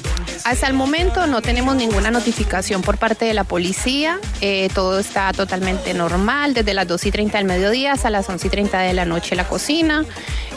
Hasta 0.44 0.66
el 0.66 0.74
momento 0.74 1.26
no 1.26 1.40
tenemos 1.42 1.76
ninguna 1.76 2.10
notificación 2.10 2.82
por 2.82 2.98
parte 2.98 3.24
de 3.24 3.34
la 3.34 3.44
policía. 3.44 4.18
Eh, 4.40 4.68
todo 4.74 4.98
está 4.98 5.32
totalmente 5.32 5.94
normal, 5.94 6.54
desde 6.54 6.74
las 6.74 6.86
2 6.88 7.06
y 7.06 7.10
30 7.12 7.38
del 7.38 7.46
mediodía 7.46 7.92
hasta 7.92 8.10
las 8.10 8.28
11 8.28 8.46
y 8.46 8.50
30 8.50 8.78
de 8.80 8.92
la 8.92 9.04
noche 9.04 9.34
la 9.36 9.46
cocina. 9.48 10.04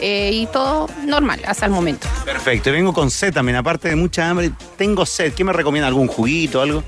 eh, 0.02 0.30
y 0.30 0.46
todo 0.48 0.90
normal 1.06 1.40
hasta 1.46 1.64
el 1.64 1.72
momento. 1.72 2.06
Perfecto, 2.26 2.68
y 2.68 2.72
vengo 2.72 2.92
con 2.92 3.10
sed 3.10 3.32
también, 3.32 3.56
aparte 3.56 3.88
de 3.88 3.96
mucha 3.96 4.28
hambre, 4.28 4.50
tengo 4.76 5.06
sed. 5.06 5.32
¿Qué 5.32 5.42
me 5.42 5.54
recomienda? 5.56 5.88
¿Algún 5.88 6.08
juguito, 6.08 6.60
algo? 6.60 6.82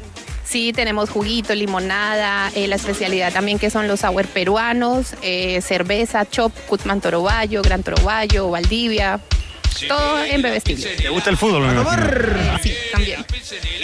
Sí, 0.45 0.73
tenemos 0.73 1.11
juguito, 1.11 1.55
limonada, 1.55 2.51
eh, 2.55 2.66
la 2.69 2.77
especialidad 2.77 3.33
también 3.33 3.59
que 3.59 3.69
son 3.69 3.87
los 3.87 4.01
sour 4.01 4.27
peruanos, 4.27 5.14
eh, 5.21 5.61
cerveza, 5.61 6.25
chop, 6.29 6.53
Cusman 6.66 7.03
Toroballo, 7.03 7.61
Gran 7.61 7.83
Toroballo, 7.83 8.51
Valdivia. 8.51 9.21
Todo 9.87 10.25
en 10.25 10.43
bebestible. 10.43 10.97
¿Te 10.97 11.09
gusta 11.09 11.31
el 11.31 11.37
fútbol, 11.37 11.62
me? 11.62 11.85
Sí, 12.62 12.75
también. 12.91 13.25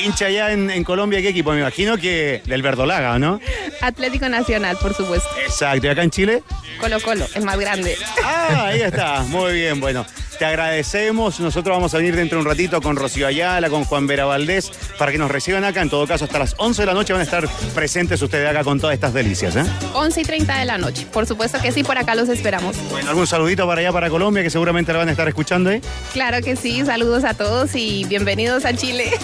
Hincha 0.02 0.26
allá 0.26 0.52
en, 0.52 0.70
en 0.70 0.82
Colombia, 0.82 1.20
¿qué 1.20 1.28
equipo? 1.28 1.52
Me 1.52 1.60
imagino 1.60 1.98
que 1.98 2.42
del 2.46 2.62
Verdolaga, 2.62 3.18
¿no? 3.18 3.40
Atlético 3.80 4.28
Nacional, 4.28 4.76
por 4.80 4.94
supuesto. 4.94 5.28
Exacto, 5.44 5.86
¿y 5.86 5.90
acá 5.90 6.02
en 6.02 6.10
Chile? 6.10 6.42
Colo 6.80 7.00
Colo, 7.00 7.26
es 7.32 7.44
más 7.44 7.58
grande. 7.58 7.96
Ah, 8.24 8.66
ahí 8.68 8.80
está, 8.80 9.20
muy 9.28 9.52
bien, 9.52 9.80
bueno. 9.80 10.04
Te 10.38 10.44
agradecemos. 10.44 11.38
Nosotros 11.38 11.76
vamos 11.76 11.94
a 11.94 11.98
venir 11.98 12.16
dentro 12.16 12.38
de 12.38 12.42
un 12.44 12.48
ratito 12.50 12.80
con 12.80 12.96
Rocío 12.96 13.26
Ayala, 13.26 13.70
con 13.70 13.84
Juan 13.84 14.06
Vera 14.06 14.24
Valdés, 14.24 14.72
para 14.98 15.12
que 15.12 15.18
nos 15.18 15.30
reciban 15.30 15.64
acá. 15.64 15.80
En 15.80 15.90
todo 15.90 16.06
caso, 16.06 16.24
hasta 16.24 16.38
las 16.38 16.54
11 16.58 16.82
de 16.82 16.86
la 16.86 16.94
noche 16.94 17.12
van 17.12 17.20
a 17.20 17.24
estar 17.24 17.48
presentes 17.74 18.20
ustedes 18.20 18.48
acá 18.48 18.64
con 18.64 18.80
todas 18.80 18.94
estas 18.94 19.14
delicias. 19.14 19.54
¿eh? 19.56 19.64
11 19.94 20.20
y 20.20 20.24
30 20.24 20.58
de 20.58 20.64
la 20.64 20.78
noche. 20.78 21.06
Por 21.12 21.26
supuesto 21.26 21.60
que 21.62 21.70
sí, 21.70 21.84
por 21.84 21.98
acá 21.98 22.14
los 22.14 22.28
esperamos. 22.28 22.76
Bueno, 22.90 23.10
algún 23.10 23.26
saludito 23.26 23.66
para 23.66 23.80
allá, 23.80 23.92
para 23.92 24.10
Colombia, 24.10 24.42
que 24.42 24.50
seguramente 24.50 24.92
la 24.92 24.98
van 24.98 25.08
a 25.08 25.12
estar 25.12 25.28
escuchando 25.28 25.70
ahí. 25.70 25.80
Claro 26.12 26.40
que 26.42 26.56
sí, 26.56 26.84
saludos 26.84 27.22
a 27.24 27.34
todos 27.34 27.74
y 27.74 28.04
bienvenidos 28.04 28.64
a 28.64 28.74
Chile. 28.74 29.12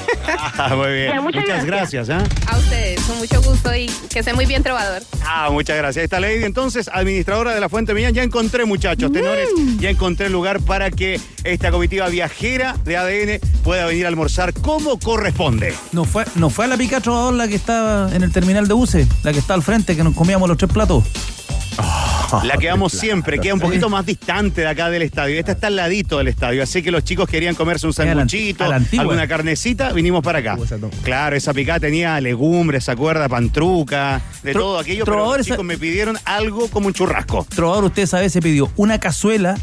Ah, 0.57 0.75
muy 0.77 0.93
bien. 0.93 1.23
Muchas, 1.23 1.43
muchas 1.43 1.65
gracias. 1.65 2.09
¿eh? 2.09 2.17
A 2.47 2.57
ustedes, 2.59 3.01
con 3.03 3.19
mucho 3.19 3.43
gusto 3.43 3.75
y 3.75 3.87
que 4.11 4.21
esté 4.21 4.33
muy 4.33 4.47
bien 4.47 4.63
trovador. 4.63 5.03
Ah, 5.25 5.49
muchas 5.51 5.77
gracias. 5.77 6.03
Ahí 6.03 6.05
está 6.05 6.21
Lady, 6.21 6.45
entonces, 6.45 6.89
administradora 6.93 7.55
de 7.55 7.61
la 7.61 7.69
Fuente 7.69 7.95
Millán. 7.95 8.15
Ya 8.15 8.23
encontré, 8.23 8.65
muchachos, 8.65 9.11
tenores, 9.11 9.49
ya 9.79 9.91
encontré 9.91 10.27
el 10.27 10.33
lugar 10.33 10.61
para 10.61 10.91
que 10.91 11.00
esta 11.45 11.71
comitiva 11.71 12.09
viajera 12.09 12.77
de 12.85 12.97
ADN 12.97 13.41
pueda 13.65 13.87
venir 13.87 14.05
a 14.05 14.09
almorzar 14.09 14.53
como 14.53 14.99
corresponde. 14.99 15.75
No 15.93 16.05
fue, 16.05 16.25
no 16.35 16.51
fue 16.51 16.67
a 16.67 16.69
la 16.69 16.77
pica 16.77 17.01
trovador 17.01 17.35
la 17.35 17.49
que 17.49 17.55
está 17.55 18.09
en 18.15 18.23
el 18.23 18.33
terminal 18.33 18.69
de 18.69 18.75
buses, 18.75 19.09
la 19.23 19.33
que 19.33 19.39
está 19.39 19.55
al 19.55 19.63
frente, 19.63 19.97
que 19.97 20.05
nos 20.05 20.15
comíamos 20.15 20.49
los 20.49 20.59
tres 20.59 20.71
platos. 20.73 21.05
La 22.45 22.57
que 22.59 22.69
vamos 22.69 22.93
siempre, 22.93 23.39
queda 23.41 23.55
un 23.55 23.61
poquito 23.61 23.89
más 23.89 24.07
distante 24.07 24.61
de 24.61 24.69
acá 24.69 24.89
del 24.91 25.03
estadio. 25.03 25.37
Esta 25.39 25.53
está 25.53 25.67
al 25.69 25.77
ladito 25.77 26.19
del 26.19 26.29
estadio, 26.29 26.63
así 26.63 26.81
que 26.83 26.91
los 26.93 27.03
chicos 27.03 27.29
querían 27.29 27.55
comerse 27.57 27.87
un 27.87 27.93
sanguchito, 27.93 28.65
alguna 29.01 29.27
carnecita, 29.27 29.93
vinimos 29.93 30.23
para 30.23 30.39
acá. 30.39 30.57
Claro, 31.03 31.35
esa 31.37 31.53
picada 31.53 31.81
tenía 31.81 32.21
legumbres, 32.21 32.85
¿se 32.85 32.93
acuerda? 32.93 33.29
Pantruca, 33.29 34.21
de 34.45 34.53
Tro- 34.53 34.61
todo 34.61 34.79
aquello, 34.79 35.05
pero 35.05 35.17
los 35.39 35.47
chicos 35.47 35.65
me 35.65 35.77
pidieron 35.79 36.19
algo 36.25 36.69
como 36.69 36.87
un 36.89 36.93
churrasco. 36.95 37.47
Trovador, 37.49 37.85
usted 37.85 38.07
sabe, 38.07 38.31
se 38.31 38.41
pidió 38.41 38.71
una 38.77 39.01
cazuela 39.01 39.57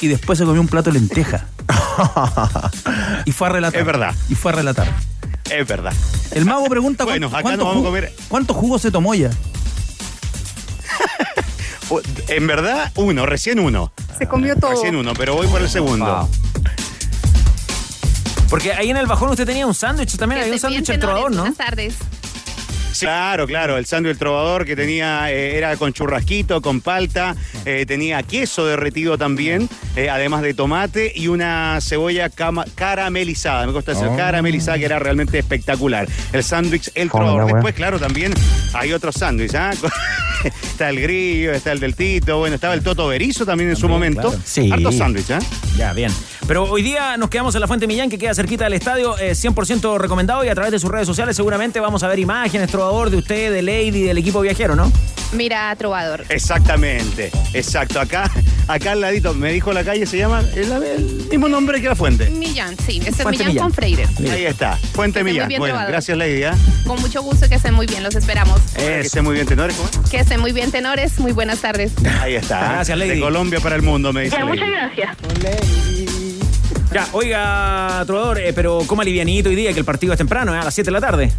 y 0.00 0.08
después 0.08 0.38
se 0.38 0.44
comió 0.44 0.60
un 0.60 0.68
plato 0.68 0.90
de 0.90 0.98
lenteja. 0.98 1.46
y 3.24 3.32
fue 3.32 3.48
a 3.48 3.50
relatar. 3.52 3.80
Es 3.80 3.86
verdad. 3.86 4.14
Y 4.28 4.34
fue 4.34 4.52
a 4.52 4.54
relatar. 4.54 4.88
Es 5.50 5.66
verdad. 5.66 5.92
El 6.32 6.44
mago 6.44 6.66
pregunta 6.66 7.04
Bueno, 7.04 7.30
cuánto, 7.30 7.36
acá 7.36 7.42
cuánto 7.42 7.64
nos 7.64 7.74
vamos 7.74 7.84
a 7.84 7.86
comer- 7.86 8.12
cuánto 8.28 8.54
jugo 8.54 8.78
se 8.78 8.90
tomó 8.90 9.14
ya. 9.14 9.30
En 12.28 12.46
verdad, 12.48 12.90
uno, 12.96 13.26
recién 13.26 13.60
uno. 13.60 13.92
Se 14.18 14.26
comió 14.26 14.56
todo. 14.56 14.72
Recién 14.72 14.96
uno, 14.96 15.12
pero 15.14 15.36
voy 15.36 15.46
por 15.46 15.62
el 15.62 15.68
segundo. 15.68 16.28
Porque 18.50 18.72
ahí 18.72 18.90
en 18.90 18.96
el 18.96 19.06
bajón 19.06 19.30
usted 19.30 19.46
tenía 19.46 19.66
un 19.66 19.74
sándwich 19.74 20.16
también, 20.16 20.40
había 20.40 20.54
un 20.54 20.58
sándwich 20.58 20.88
el 20.88 20.98
trovador, 20.98 21.30
¿no? 21.30 21.42
Buenas 21.42 21.56
tardes. 21.58 21.94
Claro, 23.00 23.46
claro, 23.46 23.76
el 23.76 23.86
sándwich 23.86 24.18
trovador 24.18 24.64
que 24.64 24.76
tenía, 24.76 25.30
eh, 25.32 25.56
era 25.56 25.76
con 25.76 25.92
churrasquito, 25.92 26.60
con 26.62 26.80
palta, 26.80 27.34
eh, 27.64 27.84
tenía 27.86 28.22
queso 28.22 28.66
derretido 28.66 29.18
también, 29.18 29.68
eh, 29.96 30.08
además 30.10 30.42
de 30.42 30.54
tomate 30.54 31.12
y 31.14 31.28
una 31.28 31.78
cebolla 31.80 32.28
cama- 32.30 32.64
caramelizada, 32.74 33.66
me 33.66 33.72
gusta 33.72 33.92
decir 33.92 34.08
Oh. 34.10 34.16
caramelizada, 34.16 34.78
que 34.78 34.84
era 34.84 34.98
realmente 34.98 35.38
espectacular. 35.38 36.08
El 36.32 36.42
sándwich, 36.44 36.90
el 36.94 37.10
trovador. 37.10 37.52
Después, 37.52 37.74
claro, 37.74 37.98
también 37.98 38.32
hay 38.72 38.92
otros 38.92 39.14
sándwiches, 39.16 39.54
¿ah? 39.54 39.70
está 40.44 40.90
el 40.90 41.00
grillo, 41.00 41.52
está 41.52 41.72
el 41.72 41.80
del 41.80 41.94
Tito, 41.94 42.38
bueno, 42.38 42.54
estaba 42.54 42.74
el 42.74 42.82
Toto 42.82 43.06
Berizo 43.08 43.44
también 43.46 43.70
en 43.70 43.76
su 43.76 43.88
momento. 43.88 44.22
claro. 44.30 44.42
Sí. 44.44 44.70
Hartos 44.72 44.96
sándwiches, 44.96 45.30
¿ah? 45.30 45.46
Ya, 45.76 45.92
bien. 45.92 46.12
Pero 46.46 46.64
hoy 46.64 46.82
día 46.82 47.16
nos 47.16 47.28
quedamos 47.28 47.54
en 47.56 47.60
la 47.60 47.66
Fuente 47.66 47.86
Millán, 47.88 48.08
que 48.08 48.18
queda 48.18 48.32
cerquita 48.34 48.64
del 48.64 48.74
estadio, 48.74 49.18
eh, 49.18 49.34
100% 49.34 49.98
recomendado 49.98 50.44
y 50.44 50.48
a 50.48 50.54
través 50.54 50.70
de 50.70 50.78
sus 50.78 50.90
redes 50.90 51.06
sociales 51.06 51.34
seguramente 51.34 51.80
vamos 51.80 52.02
a 52.04 52.08
ver 52.08 52.18
imágenes, 52.20 52.70
trovador 52.70 53.10
de 53.10 53.16
usted, 53.16 53.52
de 53.52 53.62
Lady, 53.62 54.02
del 54.02 54.18
equipo 54.18 54.40
viajero, 54.40 54.76
¿no? 54.76 54.92
Mira, 55.32 55.74
Trovador. 55.76 56.24
Exactamente, 56.28 57.32
exacto. 57.52 57.98
Acá, 58.00 58.30
acá 58.68 58.92
al 58.92 59.00
ladito, 59.00 59.34
me 59.34 59.52
dijo 59.52 59.72
la 59.72 59.82
calle, 59.82 60.06
se 60.06 60.18
llama 60.18 60.44
el, 60.54 60.70
el 60.70 61.04
mismo 61.28 61.48
nombre 61.48 61.80
que 61.80 61.88
la 61.88 61.96
fuente. 61.96 62.30
Millán, 62.30 62.76
sí. 62.78 63.02
Es 63.04 63.16
Fuente 63.16 63.30
Millán, 63.30 63.48
Millán. 63.48 63.64
con 63.64 63.72
Freire. 63.72 64.06
Ahí 64.30 64.46
está, 64.46 64.76
Fuente 64.94 65.24
Millán. 65.24 65.48
bien 65.48 65.58
Bueno, 65.58 65.78
gracias 65.88 66.16
Lady. 66.16 66.44
¿ah? 66.44 66.54
Con 66.86 67.00
mucho 67.00 67.22
gusto, 67.22 67.48
que 67.48 67.56
estén 67.56 67.74
muy 67.74 67.86
bien, 67.86 68.04
los 68.04 68.14
esperamos. 68.14 68.60
Que 68.76 69.00
esté 69.00 69.20
muy 69.20 69.34
bien, 69.34 69.46
tenores. 69.48 69.76
¿cómo? 69.76 69.88
Que 70.08 70.18
estén 70.18 70.40
muy 70.40 70.52
bien, 70.52 70.70
tenores. 70.70 71.18
Muy 71.18 71.32
buenas 71.32 71.58
tardes. 71.58 71.92
Ahí 72.20 72.36
está. 72.36 72.72
Gracias, 72.74 72.96
Lady. 72.96 73.10
De 73.16 73.20
Colombia 73.20 73.58
para 73.58 73.74
el 73.74 73.82
mundo, 73.82 74.12
me 74.12 74.22
dice. 74.22 74.36
Ya, 74.36 74.44
muchas 74.44 74.68
gracias. 74.70 76.15
Ya, 76.96 77.06
oiga, 77.12 78.02
trovador, 78.06 78.38
eh, 78.38 78.54
pero 78.54 78.78
coma 78.86 79.04
livianito 79.04 79.50
hoy 79.50 79.54
día, 79.54 79.70
que 79.74 79.80
el 79.80 79.84
partido 79.84 80.14
es 80.14 80.16
temprano, 80.16 80.54
eh, 80.54 80.58
a 80.58 80.64
las 80.64 80.72
7 80.72 80.86
de 80.86 80.92
la 80.92 81.00
tarde. 81.02 81.30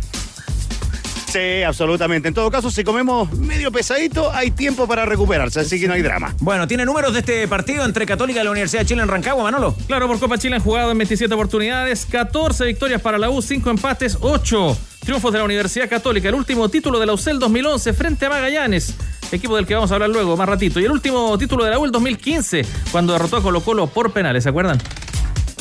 Sí, 1.34 1.64
absolutamente. 1.64 2.28
En 2.28 2.36
todo 2.36 2.52
caso, 2.52 2.70
si 2.70 2.84
comemos 2.84 3.34
medio 3.34 3.72
pesadito, 3.72 4.32
hay 4.32 4.52
tiempo 4.52 4.88
para 4.88 5.04
recuperarse, 5.08 5.62
así 5.62 5.80
que 5.80 5.88
no 5.88 5.96
hay 5.96 6.04
drama. 6.04 6.36
Bueno, 6.42 6.68
¿tiene 6.68 6.86
números 6.86 7.12
de 7.12 7.22
este 7.22 7.48
partido 7.48 7.86
entre 7.86 8.06
Católica 8.06 8.42
y 8.42 8.44
la 8.44 8.52
Universidad 8.52 8.82
de 8.82 8.86
Chile 8.86 9.02
en 9.02 9.08
Rancagua, 9.08 9.46
Manolo? 9.46 9.76
Claro, 9.88 10.06
por 10.06 10.20
Copa 10.20 10.38
Chile 10.38 10.58
han 10.58 10.62
jugado 10.62 10.92
en 10.92 10.98
27 11.00 11.34
oportunidades, 11.34 12.06
14 12.06 12.64
victorias 12.64 13.02
para 13.02 13.18
la 13.18 13.32
U, 13.32 13.42
5 13.42 13.68
empates, 13.72 14.20
8 14.22 14.78
triunfos 15.00 15.34
de 15.34 15.40
la 15.40 15.46
Universidad 15.46 15.90
Católica. 15.90 16.30
El 16.30 16.36
último 16.36 16.70
título 16.70 17.00
de 17.00 17.08
la 17.08 17.14
UCEL 17.14 17.40
2011 17.40 17.94
frente 17.94 18.28
a 18.28 18.30
Magallanes, 18.30 18.94
equipo 19.32 19.56
del 19.56 19.66
que 19.66 19.74
vamos 19.74 19.90
a 19.90 19.96
hablar 19.96 20.12
luego, 20.12 20.38
más 20.38 20.48
ratito. 20.48 20.80
Y 20.80 20.86
el 20.86 20.92
último 20.92 21.36
título 21.40 21.66
de 21.66 21.72
la 21.72 21.80
U 21.80 21.86
el 21.86 21.92
2015, 21.92 22.64
cuando 22.92 23.14
derrotó 23.14 23.38
a 23.38 23.42
Colo 23.42 23.62
Colo 23.62 23.88
por 23.88 24.12
penales, 24.12 24.44
¿se 24.44 24.50
acuerdan? 24.50 24.80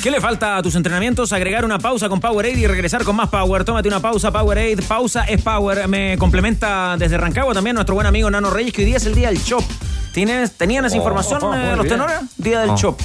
¿Qué 0.06 0.12
le 0.12 0.20
falta 0.20 0.56
a 0.56 0.62
tus 0.62 0.76
entrenamientos? 0.76 1.32
Agregar 1.32 1.64
una 1.64 1.80
pausa 1.80 2.08
con 2.08 2.20
Powerade 2.20 2.60
y 2.60 2.68
regresar 2.68 3.02
con 3.02 3.16
más 3.16 3.28
Power. 3.28 3.64
Tómate 3.64 3.88
una 3.88 3.98
pausa, 3.98 4.30
Powerade. 4.30 4.76
Pausa 4.86 5.24
es 5.24 5.42
Power. 5.42 5.88
Me 5.88 6.16
complementa 6.16 6.94
desde 6.96 7.18
Rancagua 7.18 7.52
también 7.52 7.74
nuestro 7.74 7.96
buen 7.96 8.06
amigo 8.06 8.30
Nano 8.30 8.50
Reyes, 8.50 8.72
que 8.72 8.82
hoy 8.82 8.86
día 8.86 8.98
es 8.98 9.06
el 9.06 9.16
día 9.16 9.30
del 9.30 9.42
Chop. 9.42 9.64
¿Tienes, 10.14 10.52
¿Tenían 10.52 10.84
esa 10.84 10.94
Oh, 10.94 10.98
información 10.98 11.40
oh, 11.42 11.52
eh, 11.56 11.74
los 11.74 11.88
tenores? 11.88 12.18
Día 12.36 12.60
del 12.60 12.70
Oh. 12.70 12.76
Chop. 12.76 13.00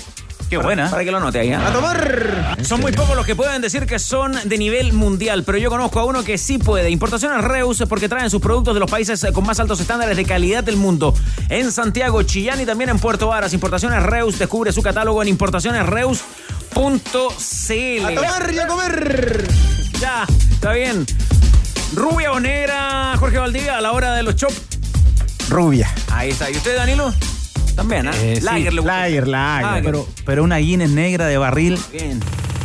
Qué 0.48 0.58
Para- 0.58 0.68
buena. 0.68 0.92
Para 0.92 1.04
que 1.04 1.10
lo 1.10 1.18
anote 1.18 1.40
ahí. 1.40 1.52
¿ah? 1.54 2.56
Son 2.62 2.80
muy 2.80 2.92
pocos 2.92 3.16
los 3.16 3.26
que 3.26 3.36
pueden 3.36 3.64
decir 3.64 3.88
que 3.88 3.98
son 3.98 4.34
de 4.44 4.58
nivel 4.60 4.94
mundial, 4.94 5.42
pero 5.44 5.58
yo 5.58 5.72
conozco 5.72 6.00
a 6.02 6.06
uno 6.06 6.24
que 6.24 6.38
sí 6.38 6.60
puede. 6.60 6.92
Importaciones 6.92 7.44
Reus 7.44 7.82
porque 7.90 8.10
traen 8.10 8.30
sus 8.30 8.42
productos 8.42 8.76
de 8.76 8.80
los 8.80 8.92
países 8.92 9.24
eh, 9.24 9.34
con 9.34 9.44
más 9.44 9.60
altos 9.60 9.80
estándares 9.80 10.16
de 10.18 10.24
calidad 10.24 10.64
del 10.64 10.76
mundo. 10.78 11.16
En 11.50 11.72
Santiago, 11.72 12.22
Chillán 12.22 12.62
y 12.62 12.68
también 12.68 12.92
en 12.92 13.00
Puerto 13.00 13.26
Varas. 13.26 13.56
Importaciones 13.56 14.04
Reus. 14.04 14.38
Descubre 14.38 14.72
su 14.72 14.84
catálogo 14.84 15.24
en 15.24 15.30
importacionesreus.cl. 16.76 18.06
A 18.06 18.16
tomar 18.16 18.54
y 18.54 18.60
a 18.60 18.68
comer. 18.68 19.48
Ya, 20.00 20.26
está 20.52 20.72
bien. 20.74 21.06
Rubia 21.94 22.32
o 22.32 22.40
negra, 22.40 23.16
Jorge 23.18 23.38
Valdivia, 23.38 23.78
a 23.78 23.82
la 23.82 23.92
hora 23.92 24.14
de 24.16 24.24
los 24.24 24.36
chop. 24.36 24.52
Rubia. 25.50 25.90
Ahí 26.12 26.30
está. 26.30 26.50
¿Y 26.50 26.56
usted, 26.56 26.76
Danilo? 26.78 27.14
También, 27.76 28.08
¿ah? 28.08 28.12
Eh, 28.16 28.36
sí. 28.38 28.42
Lager 28.42 28.74
le 28.74 28.82
gusta. 28.82 28.98
Lager, 29.02 29.28
lager. 29.28 29.66
Lager. 29.66 29.84
Pero, 29.84 30.08
pero 30.26 30.44
una 30.44 30.58
Guinness 30.58 30.90
negra 30.92 31.26
de 31.28 31.38
barril. 31.38 31.80
Bien. 31.92 32.20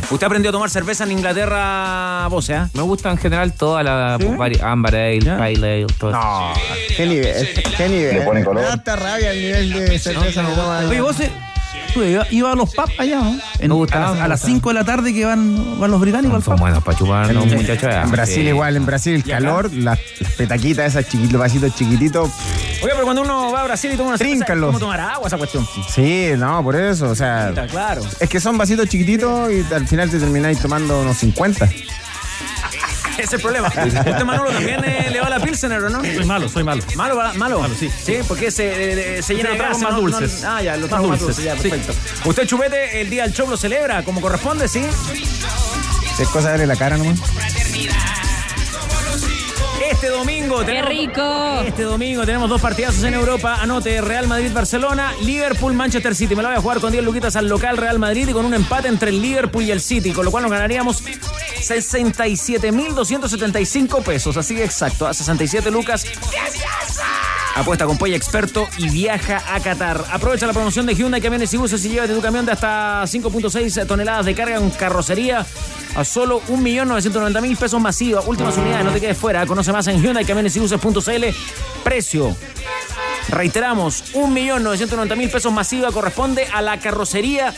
¿Usted 0.09 0.25
aprendió 0.25 0.49
a 0.49 0.53
tomar 0.53 0.69
cerveza 0.69 1.03
en 1.03 1.11
Inglaterra, 1.11 2.27
vos, 2.29 2.49
eh? 2.49 2.61
Me 2.73 2.81
gusta 2.81 3.11
en 3.11 3.17
general 3.17 3.51
toda 3.51 3.83
la 3.83 4.17
vari- 4.17 4.61
Amber 4.63 4.95
Ale, 4.95 5.19
Pale 5.37 5.55
Ale, 5.57 5.85
todo 5.99 6.11
eso. 6.11 6.19
No, 6.19 6.53
qué 6.95 7.05
nivel, 7.05 7.63
qué 7.75 7.89
nivel. 7.89 8.15
Le 8.19 8.21
pone 8.21 8.41
color. 8.45 8.63
Me 8.63 8.69
hasta 8.69 8.95
rabia 8.95 9.31
el 9.31 9.41
nivel 9.41 9.73
de 9.89 9.99
cerveza 9.99 10.45
que 10.47 10.53
toma. 10.55 10.79
Oye, 10.87 11.01
vos 11.01 11.17
tú 11.97 12.03
ibas 12.03 12.31
iba 12.31 12.51
a 12.51 12.55
los 12.55 12.73
pubs 12.73 12.99
allá, 12.99 13.19
¿no? 13.21 13.39
En- 13.59 13.71
a 13.71 13.75
las, 13.99 14.13
me 14.15 14.21
a 14.21 14.27
las 14.27 14.39
gusta. 14.41 14.47
5 14.47 14.69
de 14.69 14.73
la 14.75 14.83
tarde 14.83 15.13
que 15.13 15.25
van, 15.25 15.79
van 15.79 15.91
los 15.91 15.99
británicos 15.99 16.35
al 16.37 16.43
Son 16.43 16.53
pub. 16.55 16.61
buenos 16.61 16.83
para 16.83 16.97
chupar, 16.97 17.33
¿no, 17.33 17.45
muchachos? 17.45 17.89
En 17.93 18.11
Brasil 18.11 18.43
Sí. 18.43 18.49
igual, 18.49 18.75
en 18.75 18.85
Brasil 18.85 19.13
el 19.15 19.23
calor, 19.23 19.71
las, 19.73 19.99
las 20.19 20.31
petaquitas 20.33 20.85
esas 20.87 21.05
chiquitos, 21.09 21.33
los 21.33 21.41
vasitos 21.41 21.75
chiquititos. 21.75 22.29
Oye, 22.83 22.91
pero 22.93 23.03
cuando 23.03 23.21
uno 23.23 23.51
va 23.51 23.61
a 23.61 23.63
Brasil 23.65 23.91
y 23.93 23.97
toma 23.97 24.09
una 24.09 24.17
cerveza. 24.17 24.45
¿cómo 24.59 24.79
tomar 24.79 24.99
agua 24.99 25.27
esa 25.27 25.37
cuestión? 25.37 25.67
Sí, 25.93 26.29
no, 26.37 26.63
por 26.63 26.75
eso, 26.75 27.09
o 27.09 27.15
sea. 27.15 27.49
Está 27.49 27.67
claro. 27.67 28.01
Es 28.19 28.29
que 28.29 28.39
son 28.39 28.57
vasitos 28.57 28.87
chiquititos 28.87 29.49
y 29.51 29.73
al 29.73 29.87
final 29.87 30.09
te 30.09 30.19
termináis 30.19 30.59
tomando 30.59 31.01
unos 31.01 31.17
50. 31.17 31.67
Ese 33.23 33.23
es 33.23 33.33
el 33.33 33.41
problema. 33.41 33.67
Usted, 33.67 34.23
Manolo, 34.23 34.51
también 34.51 34.83
eh, 34.85 35.09
le 35.11 35.19
va 35.19 35.27
a 35.27 35.29
la 35.31 35.39
Pilsener, 35.39 35.83
¿o 35.83 35.89
no? 35.89 36.01
Soy 36.01 36.25
malo, 36.25 36.47
soy 36.49 36.63
malo. 36.63 36.83
¿Malo? 36.95 37.15
¿Malo? 37.35 37.59
Malo, 37.61 37.75
sí. 37.77 37.89
Sí, 38.03 38.17
porque 38.27 38.51
se, 38.51 39.17
eh, 39.17 39.21
se 39.23 39.33
llena 39.35 39.49
Sí, 39.51 39.55
de 39.55 39.57
lo 39.57 39.63
trago 39.63 39.79
grasa, 39.79 39.83
más 39.83 39.93
¿no? 39.93 39.99
dulces. 40.01 40.41
No- 40.43 40.49
ah, 40.55 40.61
ya, 40.61 40.77
lo 40.77 40.87
Más 40.87 41.01
dulces, 41.01 41.21
dulces, 41.27 41.43
ya, 41.43 41.57
sí. 41.57 41.69
perfecto. 41.69 41.93
¿Usted, 42.29 42.45
Chupete, 42.47 43.01
el 43.01 43.09
día 43.09 43.23
del 43.23 43.33
show 43.33 43.49
lo 43.49 43.57
celebra 43.57 44.03
como 44.03 44.21
corresponde, 44.21 44.67
sí? 44.67 44.85
Es 46.19 46.27
cosa 46.29 46.47
de 46.47 46.51
verle 46.59 46.67
la 46.67 46.75
cara 46.75 46.97
nomás. 46.97 47.19
Este 49.97 50.11
domingo 50.11 50.63
tenemos, 50.63 50.89
rico! 50.89 51.61
Este 51.65 51.81
domingo 51.81 52.23
tenemos 52.23 52.47
dos 52.47 52.61
partidazos 52.61 53.03
en 53.03 53.15
Europa. 53.15 53.57
Anote 53.59 53.99
Real 53.99 54.27
Madrid-Barcelona, 54.27 55.15
Liverpool-Manchester 55.23 56.13
City. 56.13 56.35
Me 56.35 56.43
la 56.43 56.49
voy 56.49 56.57
a 56.59 56.61
jugar 56.61 56.79
con 56.79 56.91
10 56.91 57.03
luquitas 57.03 57.35
al 57.35 57.47
local 57.47 57.77
Real 57.77 57.97
Madrid 57.97 58.27
y 58.27 58.31
con 58.31 58.45
un 58.45 58.53
empate 58.53 58.89
entre 58.89 59.09
el 59.09 59.19
Liverpool 59.19 59.63
y 59.63 59.71
el 59.71 59.81
City, 59.81 60.11
con 60.11 60.23
lo 60.23 60.29
cual 60.29 60.43
nos 60.43 60.51
ganaríamos 60.51 61.03
67.275 61.03 64.03
pesos. 64.03 64.37
Así 64.37 64.61
exacto, 64.61 65.07
a 65.07 65.15
67 65.15 65.71
lucas. 65.71 66.05
Apuesta 67.55 67.87
con 67.87 67.97
Polla 67.97 68.17
Experto 68.17 68.67
y 68.77 68.89
viaja 68.89 69.41
a 69.51 69.59
Qatar. 69.61 70.05
Aprovecha 70.11 70.45
la 70.45 70.53
promoción 70.53 70.85
de 70.85 70.93
Hyundai 70.93 71.21
Camiones 71.21 71.51
y 71.55 71.57
Buses 71.57 71.83
y 71.85 71.89
llévate 71.89 72.13
tu 72.13 72.21
camión 72.21 72.45
de 72.45 72.51
hasta 72.51 73.01
5.6 73.01 73.87
toneladas 73.87 74.27
de 74.27 74.35
carga 74.35 74.59
con 74.59 74.69
carrocería 74.69 75.43
a 75.97 76.05
solo 76.05 76.41
1.990.000 76.43 77.57
pesos 77.57 77.81
masiva. 77.81 78.21
Últimas 78.21 78.55
unidades, 78.55 78.85
no 78.85 78.91
te 78.91 79.01
quedes 79.01 79.17
fuera. 79.17 79.45
Conoce 79.47 79.73
más 79.73 79.87
en 79.87 80.01
Hyundai 80.01 80.23
Camiones 80.23 80.55
y 80.55 80.59
Buses.cl. 80.59 81.25
Precio. 81.83 82.35
Reiteramos, 83.29 84.13
1.990.000 84.13 85.31
pesos 85.31 85.51
masiva 85.51 85.91
corresponde 85.91 86.47
a 86.53 86.61
la 86.61 86.79
carrocería 86.79 87.53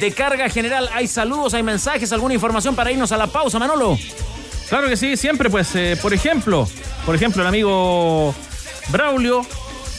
de 0.00 0.12
carga 0.12 0.48
general. 0.48 0.88
Hay 0.94 1.06
saludos, 1.06 1.52
hay 1.52 1.62
mensajes, 1.62 2.12
alguna 2.12 2.32
información 2.32 2.74
para 2.74 2.90
irnos 2.90 3.12
a 3.12 3.18
la 3.18 3.26
pausa, 3.26 3.58
Manolo. 3.58 3.98
Claro 4.70 4.88
que 4.88 4.96
sí, 4.96 5.18
siempre, 5.18 5.50
pues, 5.50 5.74
eh, 5.74 5.98
por 6.00 6.14
ejemplo, 6.14 6.66
por 7.04 7.14
ejemplo, 7.14 7.42
el 7.42 7.48
amigo 7.48 8.34
Braulio 8.88 9.46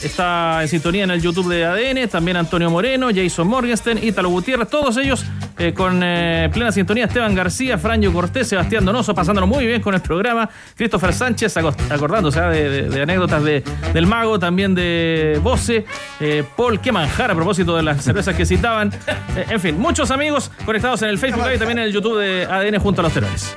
está 0.03 0.61
en 0.61 0.67
sintonía 0.67 1.03
en 1.03 1.11
el 1.11 1.21
YouTube 1.21 1.47
de 1.53 1.65
ADN, 1.65 2.07
también 2.09 2.37
Antonio 2.37 2.69
Moreno, 2.69 3.09
Jason 3.13 3.47
Morgenstern, 3.47 4.03
Ítalo 4.03 4.29
Gutiérrez, 4.29 4.67
todos 4.69 4.97
ellos 4.97 5.25
eh, 5.57 5.73
con 5.73 6.01
eh, 6.03 6.49
plena 6.51 6.71
sintonía, 6.71 7.05
Esteban 7.05 7.35
García, 7.35 7.77
Franjo 7.77 8.11
Cortés, 8.11 8.47
Sebastián 8.47 8.85
Donoso, 8.85 9.13
pasándolo 9.13 9.47
muy 9.47 9.65
bien 9.65 9.81
con 9.81 9.93
el 9.95 10.01
programa, 10.01 10.49
Christopher 10.75 11.13
Sánchez, 11.13 11.55
aco- 11.57 11.75
acordándose 11.89 12.39
ah, 12.39 12.49
de, 12.49 12.69
de- 12.69 12.89
de 12.89 13.01
anécdotas 13.01 13.43
de- 13.43 13.63
del 13.93 14.07
mago, 14.07 14.39
también 14.39 14.73
de 14.75 15.39
Voce, 15.41 15.85
eh, 16.19 16.43
Paul, 16.57 16.79
qué 16.81 16.91
manjar 16.91 17.31
a 17.31 17.35
propósito 17.35 17.75
de 17.75 17.83
las 17.83 18.03
cervezas 18.03 18.35
que 18.35 18.45
citaban, 18.45 18.91
Eh, 19.35 19.45
en 19.49 19.59
fin, 19.59 19.79
muchos 19.79 20.11
amigos 20.11 20.51
conectados 20.65 21.01
en 21.01 21.09
el 21.09 21.17
Facebook 21.17 21.41
Live 21.43 21.55
y 21.55 21.57
también 21.57 21.79
en 21.79 21.85
el 21.85 21.93
YouTube 21.93 22.19
de 22.19 22.45
ADN 22.45 22.77
junto 22.79 23.01
a 23.01 23.03
los 23.03 23.13
tenores. 23.13 23.55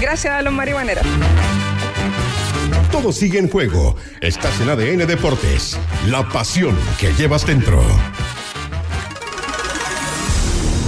Gracias 0.00 0.32
a 0.32 0.40
los 0.40 0.52
marihuaneros. 0.52 1.04
Todo 2.92 3.10
sigue 3.10 3.38
en 3.38 3.48
juego. 3.48 3.96
Estás 4.20 4.60
en 4.60 4.68
ADN 4.68 5.06
Deportes. 5.06 5.78
La 6.08 6.28
pasión 6.28 6.76
que 7.00 7.10
llevas 7.14 7.46
dentro. 7.46 7.82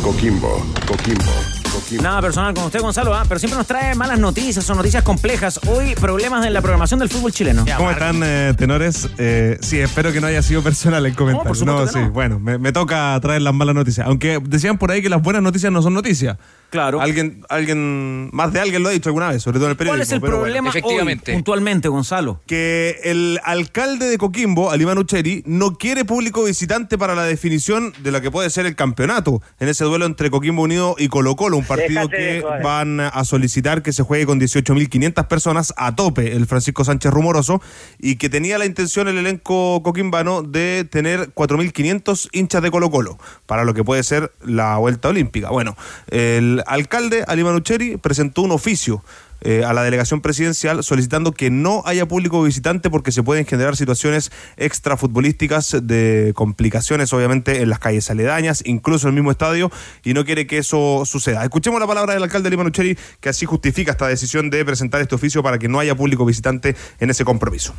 Coquimbo, 0.02 0.62
Coquimbo, 0.86 1.32
Coquimbo. 1.72 2.02
Nada 2.02 2.20
personal 2.20 2.52
con 2.52 2.64
usted, 2.64 2.80
Gonzalo, 2.82 3.14
¿ah? 3.14 3.24
pero 3.26 3.40
siempre 3.40 3.56
nos 3.56 3.66
trae 3.66 3.94
malas 3.94 4.18
noticias, 4.18 4.62
son 4.62 4.76
noticias 4.76 5.02
complejas. 5.02 5.58
Hoy, 5.66 5.94
problemas 5.94 6.46
en 6.46 6.52
la 6.52 6.60
programación 6.60 7.00
del 7.00 7.08
fútbol 7.08 7.32
chileno. 7.32 7.64
¿Cómo 7.74 7.90
están, 7.90 8.20
eh, 8.22 8.52
tenores? 8.54 9.08
Eh, 9.16 9.56
sí, 9.62 9.80
espero 9.80 10.12
que 10.12 10.20
no 10.20 10.26
haya 10.26 10.42
sido 10.42 10.62
personal 10.62 11.06
el 11.06 11.16
comentario. 11.16 11.48
por 11.48 11.56
supuesto 11.56 11.80
no, 11.80 11.86
que 11.86 11.92
sí, 11.92 12.04
no. 12.04 12.10
bueno, 12.10 12.38
me, 12.38 12.58
me 12.58 12.70
toca 12.72 13.18
traer 13.22 13.40
las 13.40 13.54
malas 13.54 13.74
noticias. 13.74 14.06
Aunque 14.06 14.38
decían 14.44 14.76
por 14.76 14.90
ahí 14.90 15.00
que 15.00 15.08
las 15.08 15.22
buenas 15.22 15.42
noticias 15.42 15.72
no 15.72 15.80
son 15.80 15.94
noticias. 15.94 16.36
Claro. 16.74 17.00
Alguien, 17.00 17.44
alguien, 17.50 18.30
más 18.32 18.52
de 18.52 18.58
alguien 18.58 18.82
lo 18.82 18.88
ha 18.88 18.92
dicho 18.92 19.08
alguna 19.08 19.28
vez, 19.28 19.40
sobre 19.40 19.58
todo 19.60 19.66
en 19.66 19.70
el 19.70 19.76
periódico. 19.76 19.94
¿Cuál 19.94 20.02
es 20.02 20.10
el 20.10 20.18
bueno. 20.18 20.38
problema 20.38 20.72
hoy, 20.82 21.16
puntualmente, 21.32 21.88
Gonzalo? 21.88 22.40
Que 22.48 22.98
el 23.04 23.38
alcalde 23.44 24.06
de 24.06 24.18
Coquimbo, 24.18 24.72
Alimán 24.72 24.98
Ucheri, 24.98 25.44
no 25.46 25.78
quiere 25.78 26.04
público 26.04 26.42
visitante 26.42 26.98
para 26.98 27.14
la 27.14 27.22
definición 27.22 27.92
de 28.02 28.10
lo 28.10 28.20
que 28.20 28.32
puede 28.32 28.50
ser 28.50 28.66
el 28.66 28.74
campeonato 28.74 29.40
en 29.60 29.68
ese 29.68 29.84
duelo 29.84 30.04
entre 30.04 30.30
Coquimbo 30.30 30.62
Unido 30.62 30.96
y 30.98 31.06
Colo 31.06 31.36
Colo, 31.36 31.58
un 31.58 31.64
partido 31.64 32.08
Déjate 32.08 32.16
que 32.16 32.44
van 32.64 32.98
a 32.98 33.24
solicitar 33.24 33.84
que 33.84 33.92
se 33.92 34.02
juegue 34.02 34.26
con 34.26 34.40
18.500 34.40 35.28
personas 35.28 35.72
a 35.76 35.94
tope, 35.94 36.32
el 36.34 36.46
Francisco 36.46 36.84
Sánchez 36.84 37.12
Rumoroso, 37.12 37.62
y 38.00 38.16
que 38.16 38.28
tenía 38.28 38.58
la 38.58 38.66
intención 38.66 39.06
el 39.06 39.18
elenco 39.18 39.80
coquimbano 39.84 40.42
de 40.42 40.88
tener 40.90 41.32
4.500 41.34 42.30
hinchas 42.32 42.62
de 42.62 42.72
Colo 42.72 42.90
Colo 42.90 43.16
para 43.46 43.62
lo 43.62 43.74
que 43.74 43.84
puede 43.84 44.02
ser 44.02 44.32
la 44.44 44.76
vuelta 44.78 45.10
olímpica. 45.10 45.50
Bueno, 45.50 45.76
el 46.08 46.63
alcalde, 46.66 47.24
Alimán 47.26 47.54
Ucheri, 47.54 47.96
presentó 47.96 48.42
un 48.42 48.52
oficio 48.52 49.02
eh, 49.40 49.62
a 49.62 49.74
la 49.74 49.82
delegación 49.82 50.22
presidencial 50.22 50.82
solicitando 50.82 51.32
que 51.32 51.50
no 51.50 51.82
haya 51.84 52.06
público 52.06 52.42
visitante 52.42 52.88
porque 52.88 53.12
se 53.12 53.22
pueden 53.22 53.44
generar 53.44 53.76
situaciones 53.76 54.32
extrafutbolísticas 54.56 55.76
de 55.82 56.32
complicaciones, 56.34 57.12
obviamente, 57.12 57.60
en 57.60 57.68
las 57.68 57.78
calles 57.78 58.10
aledañas, 58.10 58.62
incluso 58.64 59.06
en 59.06 59.10
el 59.10 59.16
mismo 59.16 59.30
estadio, 59.30 59.70
y 60.02 60.14
no 60.14 60.24
quiere 60.24 60.46
que 60.46 60.58
eso 60.58 61.02
suceda. 61.04 61.42
Escuchemos 61.42 61.78
la 61.78 61.86
palabra 61.86 62.14
del 62.14 62.22
alcalde 62.22 62.48
Lima 62.48 62.64
Nucheri, 62.64 62.96
que 63.20 63.28
así 63.28 63.44
justifica 63.44 63.92
esta 63.92 64.08
decisión 64.08 64.48
de 64.48 64.64
presentar 64.64 65.02
este 65.02 65.14
oficio 65.14 65.42
para 65.42 65.58
que 65.58 65.68
no 65.68 65.78
haya 65.78 65.94
público 65.94 66.24
visitante 66.24 66.74
en 66.98 67.10
ese 67.10 67.24
compromiso. 67.24 67.74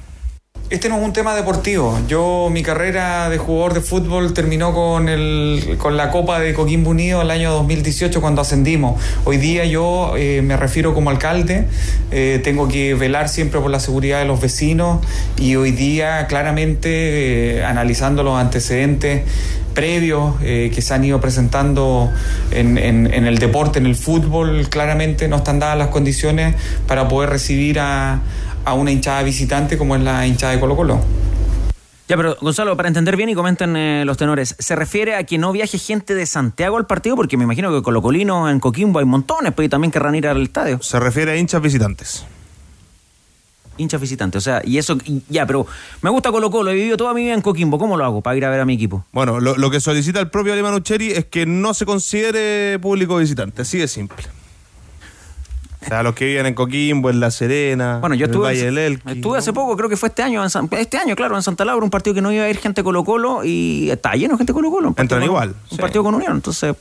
Este 0.71 0.89
no 0.89 0.97
es 0.97 1.03
un 1.03 1.13
tema 1.13 1.35
deportivo. 1.35 1.99
Yo, 2.07 2.49
mi 2.51 2.63
carrera 2.63 3.29
de 3.29 3.37
jugador 3.37 3.75
de 3.75 3.81
fútbol 3.81 4.33
terminó 4.33 4.73
con, 4.73 5.07
el, 5.09 5.75
con 5.77 5.95
la 5.95 6.09
Copa 6.09 6.39
de 6.39 6.55
Coquimbo 6.55 6.89
Unido 6.89 7.21
el 7.21 7.29
año 7.29 7.51
2018 7.51 8.19
cuando 8.19 8.41
ascendimos. 8.41 8.99
Hoy 9.25 9.37
día 9.37 9.65
yo 9.65 10.13
eh, 10.17 10.41
me 10.41 10.57
refiero 10.57 10.95
como 10.95 11.11
alcalde, 11.11 11.67
eh, 12.09 12.41
tengo 12.43 12.67
que 12.67 12.95
velar 12.95 13.29
siempre 13.29 13.59
por 13.59 13.69
la 13.69 13.79
seguridad 13.79 14.17
de 14.19 14.25
los 14.25 14.41
vecinos 14.41 15.05
y 15.37 15.55
hoy 15.55 15.69
día 15.71 16.25
claramente 16.25 17.57
eh, 17.59 17.63
analizando 17.63 18.23
los 18.23 18.37
antecedentes 18.39 19.21
previos 19.75 20.39
que 20.39 20.81
se 20.81 20.93
han 20.93 21.03
ido 21.03 21.19
presentando 21.19 22.09
en, 22.51 22.77
en- 22.77 23.13
en 23.13 23.27
el 23.27 23.37
deporte, 23.39 23.77
en 23.77 23.85
el 23.85 23.95
fútbol, 23.97 24.67
claramente 24.69 25.27
no 25.27 25.35
están 25.35 25.59
dadas 25.59 25.77
las 25.77 25.89
condiciones 25.89 26.55
para 26.87 27.09
poder 27.09 27.29
recibir 27.29 27.81
a, 27.81 28.21
a 28.65 28.73
una 28.73 28.91
hinchada 28.91 29.23
visitante 29.23 29.77
como 29.77 29.95
es 29.95 30.01
la 30.01 30.25
hinchada 30.27 30.53
de 30.53 30.59
Colo 30.59 30.75
Colo. 30.75 30.99
Ya, 32.07 32.15
pero 32.17 32.35
Gonzalo, 32.39 32.77
para 32.77 32.87
entender 32.87 33.15
bien 33.17 33.29
y 33.29 33.33
comenten 33.35 33.75
eh, 33.75 34.03
los 34.05 34.17
tenores, 34.17 34.55
¿se 34.59 34.75
refiere 34.75 35.15
a 35.15 35.23
que 35.23 35.39
no 35.39 35.51
viaje 35.51 35.79
gente 35.79 36.13
de 36.13 36.25
Santiago 36.27 36.77
al 36.77 36.85
partido? 36.85 37.15
Porque 37.15 37.35
me 37.35 37.45
imagino 37.45 37.71
que 37.71 37.81
Colocolino 37.81 38.47
en 38.49 38.59
Coquimbo 38.59 38.99
hay 38.99 39.05
montones, 39.05 39.53
pues 39.53 39.65
y 39.65 39.69
también 39.69 39.89
querrán 39.91 40.13
ir 40.13 40.27
al 40.27 40.43
estadio. 40.43 40.79
Se 40.83 40.99
refiere 40.99 41.31
a 41.31 41.37
hinchas 41.37 41.61
visitantes. 41.63 42.23
Hinchas 43.77 43.99
visitantes, 43.99 44.37
o 44.37 44.41
sea, 44.41 44.61
y 44.63 44.77
eso, 44.77 44.97
y- 45.03 45.21
ya, 45.29 45.45
pero 45.47 45.65
me 46.01 46.09
gusta 46.11 46.31
Colo 46.31 46.49
Colo, 46.51 46.69
he 46.71 46.75
vivido 46.75 46.95
toda 46.95 47.13
mi 47.13 47.23
vida 47.23 47.33
en 47.33 47.41
Coquimbo, 47.41 47.77
¿cómo 47.79 47.97
lo 47.97 48.05
hago 48.05 48.21
para 48.21 48.37
ir 48.37 48.45
a 48.45 48.49
ver 48.49 48.61
a 48.61 48.65
mi 48.65 48.75
equipo? 48.75 49.03
Bueno, 49.11 49.39
lo, 49.41 49.57
lo 49.57 49.69
que 49.71 49.81
solicita 49.81 50.19
el 50.21 50.29
propio 50.29 50.53
Alemán 50.53 50.75
Ucheri 50.75 51.11
es 51.11 51.25
que 51.25 51.45
no 51.47 51.73
se 51.73 51.85
considere 51.85 52.77
público 52.79 53.17
visitante, 53.17 53.63
así 53.63 53.77
de 53.79 53.87
simple. 53.89 54.23
O 55.85 55.87
sea, 55.87 56.03
los 56.03 56.15
que 56.15 56.25
viven 56.25 56.45
en 56.47 56.53
Coquimbo, 56.55 57.09
en 57.09 57.19
La 57.19 57.29
Serena, 57.31 57.99
Bueno, 57.99 58.15
yo 58.15 58.25
en 58.25 58.29
el 58.31 58.35
estuve, 58.35 58.47
Valle 58.47 58.65
del 58.65 58.77
Elqui. 58.77 59.11
estuve 59.11 59.37
hace 59.37 59.53
poco, 59.53 59.77
creo 59.77 59.87
que 59.89 59.97
fue 59.97 60.09
este 60.09 60.23
año, 60.23 60.43
en 60.43 60.49
San- 60.49 60.67
este 60.71 60.97
año, 60.97 61.15
claro, 61.15 61.35
en 61.35 61.43
Santa 61.43 61.63
Laura, 61.65 61.83
un 61.83 61.89
partido 61.91 62.13
que 62.13 62.21
no 62.21 62.31
iba 62.31 62.43
a 62.43 62.49
ir 62.49 62.57
gente 62.57 62.83
Colo 62.83 63.03
Colo 63.03 63.43
y 63.43 63.89
está 63.91 64.13
lleno 64.13 64.33
de 64.33 64.37
gente 64.39 64.53
Colo 64.53 64.71
Colo. 64.71 64.87
un 64.89 64.93
partido 64.95 65.17
Entran 65.17 65.21
con- 65.21 65.29
igual, 65.29 65.49
Un 65.49 65.69
sí. 65.69 65.77
partido 65.77 66.03
con 66.03 66.15
Unión, 66.15 66.33
entonces, 66.37 66.75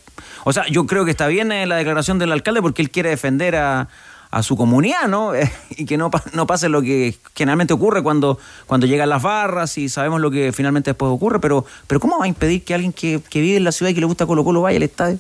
o 0.44 0.52
sea, 0.52 0.66
yo 0.68 0.86
creo 0.86 1.04
que 1.04 1.10
está 1.10 1.26
bien 1.26 1.52
eh, 1.52 1.66
la 1.66 1.76
declaración 1.76 2.18
del 2.18 2.32
alcalde 2.32 2.62
porque 2.62 2.82
él 2.82 2.90
quiere 2.90 3.10
defender 3.10 3.56
a, 3.56 3.88
a 4.30 4.42
su 4.42 4.56
comunidad, 4.56 5.06
¿no? 5.08 5.32
Y 5.76 5.84
que 5.84 5.96
no, 5.98 6.10
no 6.32 6.46
pase 6.46 6.68
lo 6.68 6.80
que 6.82 7.16
generalmente 7.36 7.72
ocurre 7.74 8.02
cuando, 8.02 8.38
cuando 8.66 8.86
llegan 8.86 9.08
las 9.10 9.22
barras 9.22 9.76
y 9.78 9.88
sabemos 9.88 10.20
lo 10.20 10.30
que 10.30 10.52
finalmente 10.52 10.90
después 10.90 11.10
ocurre, 11.12 11.40
pero, 11.40 11.64
pero 11.86 12.00
¿cómo 12.00 12.18
va 12.18 12.24
a 12.24 12.28
impedir 12.28 12.64
que 12.64 12.74
alguien 12.74 12.92
que, 12.92 13.20
que 13.28 13.40
vive 13.40 13.56
en 13.58 13.64
la 13.64 13.72
ciudad 13.72 13.90
y 13.90 13.94
que 13.94 14.00
le 14.00 14.06
gusta 14.06 14.24
Colo 14.26 14.44
Colo 14.44 14.62
vaya 14.62 14.76
al 14.78 14.82
estadio? 14.82 15.18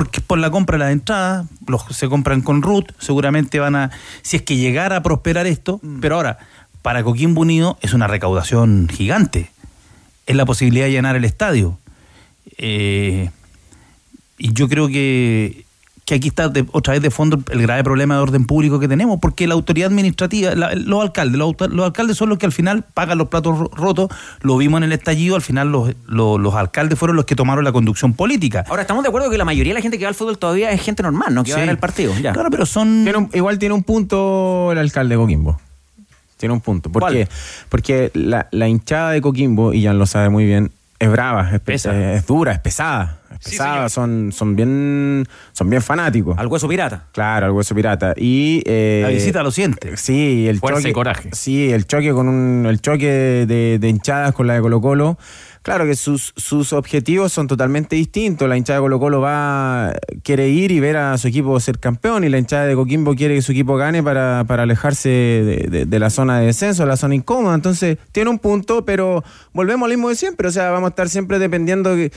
Porque 0.00 0.22
por 0.22 0.38
la 0.38 0.50
compra 0.50 0.78
de 0.78 0.84
las 0.84 0.92
entradas, 0.92 1.46
los 1.66 1.82
se 1.90 2.08
compran 2.08 2.40
con 2.40 2.62
RUT, 2.62 2.90
seguramente 2.98 3.58
van 3.58 3.76
a, 3.76 3.90
si 4.22 4.38
es 4.38 4.42
que 4.42 4.56
llegara 4.56 4.96
a 4.96 5.02
prosperar 5.02 5.46
esto, 5.46 5.78
pero 6.00 6.14
ahora, 6.14 6.38
para 6.80 7.04
Coquimbo 7.04 7.42
Unido 7.42 7.76
es 7.82 7.92
una 7.92 8.06
recaudación 8.06 8.88
gigante. 8.90 9.50
Es 10.24 10.36
la 10.36 10.46
posibilidad 10.46 10.86
de 10.86 10.92
llenar 10.92 11.16
el 11.16 11.26
estadio. 11.26 11.78
Eh, 12.56 13.28
y 14.38 14.54
yo 14.54 14.70
creo 14.70 14.88
que, 14.88 15.66
que 16.04 16.16
aquí 16.16 16.28
está 16.28 16.48
de- 16.48 16.66
otra 16.72 16.94
vez 16.94 17.02
de 17.02 17.10
fondo 17.10 17.40
el 17.52 17.62
grave 17.62 17.84
problema 17.84 18.16
de 18.16 18.20
orden 18.22 18.44
público 18.44 18.80
que 18.80 18.88
tenemos, 18.88 19.20
porque 19.20 19.46
la 19.46 19.54
autoridad 19.54 19.88
administrativa, 19.90 20.54
la- 20.56 20.74
los 20.74 21.00
alcaldes, 21.02 21.38
los, 21.38 21.54
alcaldes 21.84 22.16
son 22.16 22.28
los 22.30 22.38
que 22.38 22.46
al 22.46 22.52
final 22.52 22.82
pagan 22.94 23.16
los 23.18 23.28
platos 23.28 23.58
ro- 23.58 23.70
rotos, 23.74 24.08
lo 24.40 24.56
vimos 24.56 24.78
en 24.78 24.84
el 24.84 24.92
estallido, 24.92 25.36
al 25.36 25.42
final 25.42 25.70
los, 25.70 25.92
los, 26.08 26.40
los 26.40 26.54
alcaldes 26.54 26.98
fueron 26.98 27.14
los 27.16 27.26
que 27.26 27.36
tomaron 27.36 27.64
la 27.64 27.70
conducción 27.72 28.12
política. 28.14 28.64
Ahora, 28.68 28.82
estamos 28.82 29.04
de 29.04 29.08
acuerdo 29.08 29.30
que 29.30 29.38
la 29.38 29.44
mayoría 29.44 29.72
de 29.72 29.78
la 29.78 29.82
gente 29.82 29.98
que 29.98 30.04
va 30.04 30.08
al 30.08 30.14
fútbol 30.16 30.36
todavía 30.36 30.70
es 30.72 30.80
gente 30.82 31.02
normal, 31.04 31.32
¿no? 31.32 31.44
Que 31.44 31.52
va 31.52 31.58
a 31.58 31.60
Sí. 31.60 31.66
ver 31.66 31.70
el 31.70 31.78
partido, 31.78 32.12
ya. 32.20 32.32
Claro, 32.32 32.50
pero 32.50 32.66
son... 32.66 33.04
Tiene 33.04 33.18
un- 33.18 33.30
igual 33.32 33.58
tiene 33.60 33.74
un 33.76 33.84
punto 33.84 34.72
el 34.72 34.78
alcalde 34.78 35.14
de 35.14 35.20
Coquimbo. 35.20 35.60
Tiene 36.38 36.54
un 36.54 36.60
punto. 36.60 36.90
¿Por 36.90 37.02
¿Cuál? 37.02 37.12
qué? 37.12 37.28
Porque 37.68 38.10
la, 38.14 38.48
la 38.50 38.66
hinchada 38.66 39.10
de 39.12 39.20
Coquimbo, 39.20 39.72
y 39.74 39.84
Jan 39.84 39.98
lo 39.98 40.06
sabe 40.06 40.28
muy 40.30 40.44
bien, 40.44 40.72
es 40.98 41.08
brava, 41.10 41.50
es, 41.52 41.60
pe- 41.60 41.74
es 41.74 42.26
dura, 42.26 42.52
es 42.52 42.58
pesada. 42.58 43.19
Pesada, 43.38 43.88
son, 43.88 44.32
son 44.32 44.56
bien 44.56 45.24
son 45.52 45.70
bien 45.70 45.80
fanáticos. 45.82 46.36
Al 46.38 46.46
hueso 46.48 46.68
pirata. 46.68 47.04
Claro, 47.12 47.46
al 47.46 47.52
hueso 47.52 47.74
pirata. 47.74 48.14
Y 48.16 48.62
eh, 48.66 49.00
La 49.04 49.10
visita 49.10 49.42
lo 49.42 49.50
siente. 49.50 49.96
Sí, 49.96 50.46
el 50.48 50.58
Fuerza 50.58 50.80
choque. 50.80 50.90
y 50.90 50.92
coraje. 50.92 51.30
Sí, 51.32 51.70
el 51.70 51.86
choque 51.86 52.12
con 52.12 52.28
un, 52.28 52.66
el 52.66 52.80
choque 52.80 53.06
de, 53.46 53.78
de 53.78 53.88
hinchadas 53.88 54.32
con 54.34 54.46
la 54.46 54.54
de 54.54 54.60
Colo 54.60 54.80
Colo. 54.80 55.18
Claro 55.62 55.84
que 55.84 55.94
sus, 55.94 56.32
sus 56.36 56.72
objetivos 56.72 57.32
son 57.32 57.46
totalmente 57.46 57.94
distintos. 57.94 58.48
La 58.48 58.56
hinchada 58.56 58.78
de 58.78 58.82
Colo 58.82 58.98
Colo 58.98 59.20
va, 59.20 59.92
quiere 60.22 60.48
ir 60.48 60.70
y 60.72 60.80
ver 60.80 60.96
a 60.96 61.18
su 61.18 61.28
equipo 61.28 61.60
ser 61.60 61.78
campeón 61.78 62.24
y 62.24 62.30
la 62.30 62.38
hinchada 62.38 62.64
de 62.64 62.74
Coquimbo 62.74 63.14
quiere 63.14 63.34
que 63.34 63.42
su 63.42 63.52
equipo 63.52 63.76
gane 63.76 64.02
para, 64.02 64.44
para 64.48 64.62
alejarse 64.62 65.08
de, 65.10 65.66
de- 65.70 65.84
de 65.84 65.98
la 65.98 66.08
zona 66.08 66.40
de 66.40 66.46
descenso, 66.46 66.86
la 66.86 66.96
zona 66.96 67.14
incómoda. 67.14 67.54
Entonces, 67.54 67.98
tiene 68.10 68.30
un 68.30 68.38
punto, 68.38 68.86
pero 68.86 69.22
volvemos 69.52 69.84
al 69.86 69.90
mismo 69.90 70.08
de 70.08 70.14
siempre. 70.14 70.48
O 70.48 70.50
sea, 70.50 70.70
vamos 70.70 70.88
a 70.88 70.90
estar 70.90 71.10
siempre 71.10 71.38
dependiendo 71.38 71.94
de 71.94 72.10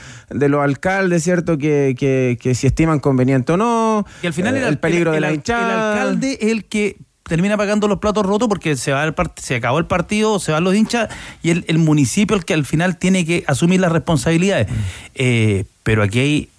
los 0.49 0.63
alcaldes, 0.63 1.21
¿cierto? 1.23 1.57
Que, 1.57 1.95
que, 1.99 2.37
que 2.39 2.55
si 2.55 2.67
estiman 2.67 2.99
conveniente 3.01 3.51
o 3.51 3.57
no. 3.57 4.05
Y 4.21 4.27
al 4.27 4.33
final 4.33 4.55
eh, 4.55 4.59
el, 4.59 4.65
el 4.67 4.77
peligro 4.79 5.11
el- 5.11 5.15
de 5.15 5.19
la 5.21 5.27
el- 5.29 5.35
hinchada. 5.35 5.73
El 5.73 5.99
alcalde 5.99 6.37
es 6.39 6.47
el 6.49 6.63
que 6.63 6.95
termina 7.23 7.57
pagando 7.57 7.87
los 7.87 7.99
platos 7.99 8.25
rotos 8.25 8.47
porque 8.49 8.75
se 8.75 8.91
va 8.91 9.03
el 9.03 9.15
part- 9.15 9.39
se 9.39 9.55
acabó 9.55 9.79
el 9.79 9.85
partido, 9.85 10.39
se 10.39 10.51
van 10.51 10.63
los 10.63 10.75
hinchas 10.75 11.09
y 11.41 11.51
el, 11.51 11.65
el 11.67 11.77
municipio 11.77 12.35
el 12.35 12.45
que 12.45 12.53
al 12.53 12.65
final 12.65 12.97
tiene 12.97 13.25
que 13.25 13.43
asumir 13.47 13.79
las 13.79 13.91
responsabilidades. 13.91 14.67
Eh, 15.15 15.65
pero 15.83 16.03
aquí 16.03 16.19
hay 16.19 16.49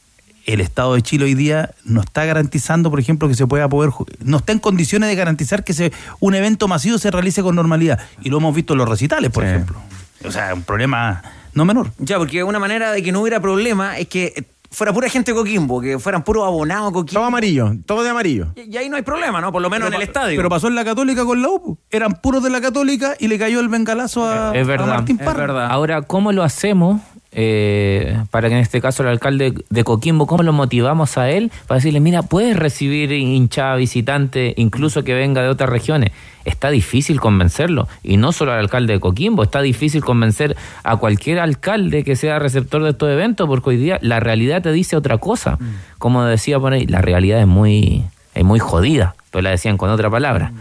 el 0.46 0.60
Estado 0.60 0.94
de 0.94 1.00
Chile 1.02 1.24
hoy 1.24 1.34
día 1.34 1.70
no 1.84 2.02
está 2.02 2.26
garantizando, 2.26 2.90
por 2.90 3.00
ejemplo, 3.00 3.28
que 3.28 3.34
se 3.34 3.46
pueda 3.46 3.66
poder, 3.68 3.90
no 4.22 4.36
está 4.36 4.52
en 4.52 4.58
condiciones 4.58 5.08
de 5.08 5.14
garantizar 5.14 5.64
que 5.64 5.72
se, 5.72 5.90
un 6.20 6.34
evento 6.34 6.68
masivo 6.68 6.98
se 6.98 7.10
realice 7.10 7.42
con 7.42 7.54
normalidad. 7.54 7.98
Y 8.20 8.28
lo 8.28 8.36
hemos 8.36 8.54
visto 8.54 8.74
en 8.74 8.78
los 8.78 8.88
recitales, 8.88 9.30
por 9.30 9.44
ejemplo. 9.44 9.80
O 10.22 10.30
sea, 10.30 10.52
un 10.52 10.62
problema 10.62 11.22
no 11.54 11.64
menor. 11.64 11.92
Ya, 11.98 12.18
porque 12.18 12.44
una 12.44 12.58
manera 12.58 12.92
de 12.92 13.02
que 13.02 13.10
no 13.10 13.20
hubiera 13.20 13.40
problema 13.40 13.98
es 13.98 14.08
que 14.08 14.44
fuera 14.74 14.92
pura 14.92 15.08
gente 15.08 15.32
de 15.32 15.36
Coquimbo, 15.36 15.80
que 15.80 15.98
fueran 15.98 16.22
puros 16.22 16.44
abonados 16.46 16.92
Coquimbo. 16.92 17.20
Todo 17.20 17.24
amarillo, 17.24 17.72
todo 17.86 18.02
de 18.02 18.10
amarillo. 18.10 18.48
Y, 18.56 18.74
y 18.74 18.76
ahí 18.76 18.88
no 18.88 18.96
hay 18.96 19.02
problema, 19.02 19.40
¿no? 19.40 19.52
Por 19.52 19.62
lo 19.62 19.70
menos 19.70 19.86
Pero 19.86 19.96
en 19.96 20.02
el 20.02 20.08
estadio. 20.08 20.36
Pero 20.36 20.48
pasó 20.48 20.68
en 20.68 20.74
la 20.74 20.84
Católica 20.84 21.24
con 21.24 21.40
la 21.40 21.48
UPU. 21.48 21.78
Eran 21.90 22.12
puros 22.14 22.42
de 22.42 22.50
la 22.50 22.60
Católica 22.60 23.14
y 23.18 23.28
le 23.28 23.38
cayó 23.38 23.60
el 23.60 23.68
bengalazo 23.68 24.26
a, 24.28 24.52
Es 24.54 24.68
a 24.68 24.86
Martín 24.86 25.18
es 25.18 25.24
Parra. 25.24 25.40
verdad. 25.40 25.68
Ahora, 25.70 26.02
¿cómo 26.02 26.32
lo 26.32 26.42
hacemos 26.42 27.00
eh, 27.36 28.16
para 28.30 28.48
que 28.48 28.54
en 28.54 28.60
este 28.60 28.80
caso 28.80 29.02
el 29.02 29.08
alcalde 29.08 29.54
de 29.68 29.84
Coquimbo, 29.84 30.26
cómo 30.26 30.44
lo 30.44 30.52
motivamos 30.52 31.18
a 31.18 31.30
él 31.30 31.50
para 31.66 31.78
decirle, 31.78 31.98
mira, 31.98 32.22
puedes 32.22 32.56
recibir 32.56 33.10
hinchada 33.10 33.74
visitante, 33.74 34.54
incluso 34.56 35.02
que 35.02 35.14
venga 35.14 35.42
de 35.42 35.48
otras 35.48 35.68
regiones? 35.68 36.12
Está 36.44 36.70
difícil 36.70 37.20
convencerlo. 37.20 37.88
Y 38.04 38.18
no 38.18 38.30
solo 38.30 38.52
al 38.52 38.60
alcalde 38.60 38.92
de 38.92 39.00
Coquimbo, 39.00 39.42
está 39.42 39.62
difícil 39.62 40.04
convencer 40.04 40.56
a 40.84 40.96
cualquier 40.96 41.40
alcalde 41.40 42.04
que 42.04 42.14
sea 42.14 42.38
receptor 42.38 42.84
de 42.84 42.90
estos 42.90 43.10
eventos, 43.10 43.48
porque 43.48 43.70
hoy 43.70 43.76
día 43.78 43.98
la 44.00 44.20
realidad 44.20 44.62
te 44.62 44.70
dice 44.70 44.96
otra 44.96 45.18
cosa. 45.18 45.58
Como 45.98 46.24
decía 46.24 46.60
por 46.60 46.72
ahí, 46.72 46.86
la 46.86 47.00
realidad 47.00 47.40
es 47.40 47.48
muy, 47.48 48.04
es 48.34 48.44
muy 48.44 48.60
jodida, 48.60 49.16
pero 49.32 49.42
la 49.42 49.50
decían 49.50 49.76
con 49.76 49.90
otra 49.90 50.08
palabra. 50.08 50.52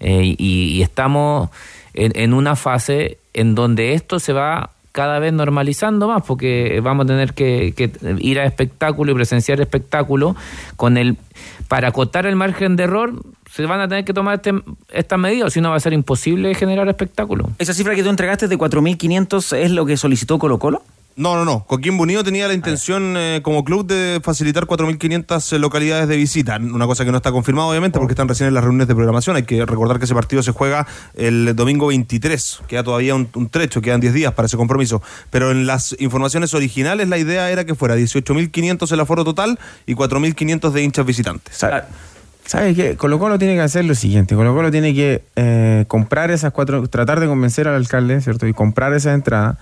Eh, 0.00 0.34
y, 0.38 0.72
y 0.72 0.82
estamos 0.82 1.50
en, 1.94 2.12
en 2.16 2.32
una 2.32 2.56
fase 2.56 3.18
en 3.32 3.54
donde 3.54 3.92
esto 3.92 4.18
se 4.18 4.32
va 4.32 4.70
cada 4.92 5.18
vez 5.18 5.32
normalizando 5.32 6.08
más, 6.08 6.22
porque 6.26 6.80
vamos 6.82 7.04
a 7.04 7.06
tener 7.08 7.34
que, 7.34 7.74
ir 8.18 8.40
a 8.40 8.44
espectáculo 8.44 9.12
y 9.12 9.14
presenciar 9.14 9.60
espectáculo 9.60 10.36
con 10.76 10.96
el 10.96 11.16
para 11.68 11.88
acotar 11.88 12.26
el 12.26 12.36
margen 12.36 12.76
de 12.76 12.84
error 12.84 13.14
se 13.50 13.66
van 13.66 13.80
a 13.80 13.88
tener 13.88 14.04
que 14.04 14.14
tomar 14.14 14.36
este, 14.36 14.52
estas 14.92 15.18
medidas, 15.18 15.52
si 15.52 15.60
no 15.60 15.70
va 15.70 15.76
a 15.76 15.80
ser 15.80 15.92
imposible 15.92 16.54
generar 16.54 16.88
espectáculo. 16.88 17.50
¿Esa 17.58 17.74
cifra 17.74 17.94
que 17.94 18.02
tú 18.02 18.08
entregaste 18.08 18.48
de 18.48 18.58
4.500 18.58 19.56
es 19.56 19.70
lo 19.72 19.86
que 19.86 19.96
solicitó 19.96 20.38
Colo 20.38 20.58
Colo? 20.58 20.82
No, 21.20 21.36
no, 21.36 21.44
no. 21.44 21.66
Coquimbo 21.66 22.04
Unido 22.04 22.24
tenía 22.24 22.48
la 22.48 22.54
intención 22.54 23.14
eh, 23.14 23.40
como 23.42 23.62
club 23.62 23.86
de 23.86 24.22
facilitar 24.24 24.64
4.500 24.64 25.58
localidades 25.58 26.08
de 26.08 26.16
visita. 26.16 26.56
Una 26.56 26.86
cosa 26.86 27.04
que 27.04 27.10
no 27.10 27.18
está 27.18 27.30
confirmada, 27.30 27.68
obviamente, 27.68 27.98
porque 27.98 28.12
están 28.12 28.26
recién 28.26 28.48
en 28.48 28.54
las 28.54 28.64
reuniones 28.64 28.88
de 28.88 28.94
programación. 28.94 29.36
Hay 29.36 29.42
que 29.42 29.66
recordar 29.66 29.98
que 29.98 30.06
ese 30.06 30.14
partido 30.14 30.42
se 30.42 30.52
juega 30.52 30.86
el 31.14 31.54
domingo 31.54 31.88
23. 31.88 32.62
Queda 32.66 32.82
todavía 32.84 33.14
un, 33.14 33.28
un 33.34 33.50
trecho, 33.50 33.82
quedan 33.82 34.00
10 34.00 34.14
días 34.14 34.32
para 34.32 34.46
ese 34.46 34.56
compromiso. 34.56 35.02
Pero 35.28 35.50
en 35.50 35.66
las 35.66 35.94
informaciones 35.98 36.54
originales 36.54 37.06
la 37.06 37.18
idea 37.18 37.50
era 37.50 37.66
que 37.66 37.74
fuera 37.74 37.96
18.500 37.96 38.90
el 38.90 39.00
aforo 39.00 39.22
total 39.22 39.58
y 39.84 39.96
4.500 39.96 40.70
de 40.70 40.82
hinchas 40.82 41.04
visitantes. 41.04 41.54
¿Sabes 42.46 42.74
qué? 42.74 42.96
Colo 42.96 43.18
Colo 43.18 43.38
tiene 43.38 43.54
que 43.54 43.60
hacer 43.60 43.84
lo 43.84 43.94
siguiente. 43.94 44.34
Colo 44.34 44.54
Colo 44.54 44.70
tiene 44.70 44.92
que 44.94 45.22
eh, 45.36 45.84
comprar 45.88 46.30
esas 46.30 46.52
cuatro, 46.52 46.86
tratar 46.88 47.20
de 47.20 47.26
convencer 47.26 47.68
al 47.68 47.74
alcalde, 47.76 48.20
¿cierto? 48.20 48.46
Y 48.46 48.52
comprar 48.52 48.92
esas 48.92 49.14
entradas, 49.14 49.56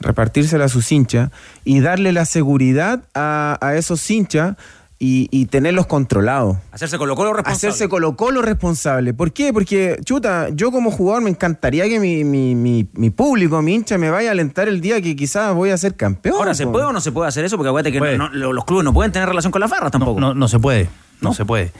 repartírselas 0.00 0.70
a 0.70 0.72
sus 0.72 0.90
hinchas 0.90 1.30
y 1.64 1.80
darle 1.80 2.12
la 2.12 2.24
seguridad 2.24 3.00
a, 3.14 3.56
a 3.60 3.76
esos 3.76 4.10
hinchas 4.10 4.56
y, 4.98 5.28
y 5.30 5.46
tenerlos 5.46 5.86
controlados. 5.86 6.56
Hacerse 6.72 6.98
Colo 6.98 7.14
Colo 7.14 7.32
responsable. 7.34 7.68
Hacerse 7.68 7.88
Colo 7.88 8.16
Colo 8.16 8.42
responsable. 8.42 9.12
¿Por 9.14 9.32
qué? 9.32 9.52
Porque, 9.52 9.98
chuta, 10.04 10.48
yo 10.50 10.72
como 10.72 10.90
jugador 10.90 11.22
me 11.22 11.30
encantaría 11.30 11.84
que 11.88 12.00
mi, 12.00 12.24
mi, 12.24 12.54
mi, 12.54 12.88
mi 12.94 13.10
público, 13.10 13.60
mi 13.62 13.74
hincha, 13.74 13.98
me 13.98 14.10
vaya 14.10 14.30
a 14.30 14.32
alentar 14.32 14.66
el 14.66 14.80
día 14.80 15.00
que 15.00 15.14
quizás 15.14 15.54
voy 15.54 15.70
a 15.70 15.76
ser 15.76 15.94
campeón. 15.94 16.36
Ahora, 16.36 16.54
¿se 16.54 16.66
puede 16.66 16.86
o 16.86 16.92
no 16.92 17.00
se 17.00 17.12
puede 17.12 17.28
hacer 17.28 17.44
eso? 17.44 17.56
Porque 17.56 17.68
acuérdate 17.68 17.92
que 17.92 17.98
Puede. 17.98 18.18
no- 18.18 18.30
no- 18.30 18.52
los 18.52 18.64
clubes 18.64 18.84
no 18.84 18.92
pueden 18.92 19.12
tener 19.12 19.28
relación 19.28 19.52
con 19.52 19.60
las 19.60 19.70
barras 19.70 19.92
tampoco. 19.92 20.20
No, 20.20 20.32
no 20.34 20.48
se 20.48 20.58
puede. 20.58 20.88
No, 21.20 21.32
se 21.32 21.44
puede. 21.44 21.72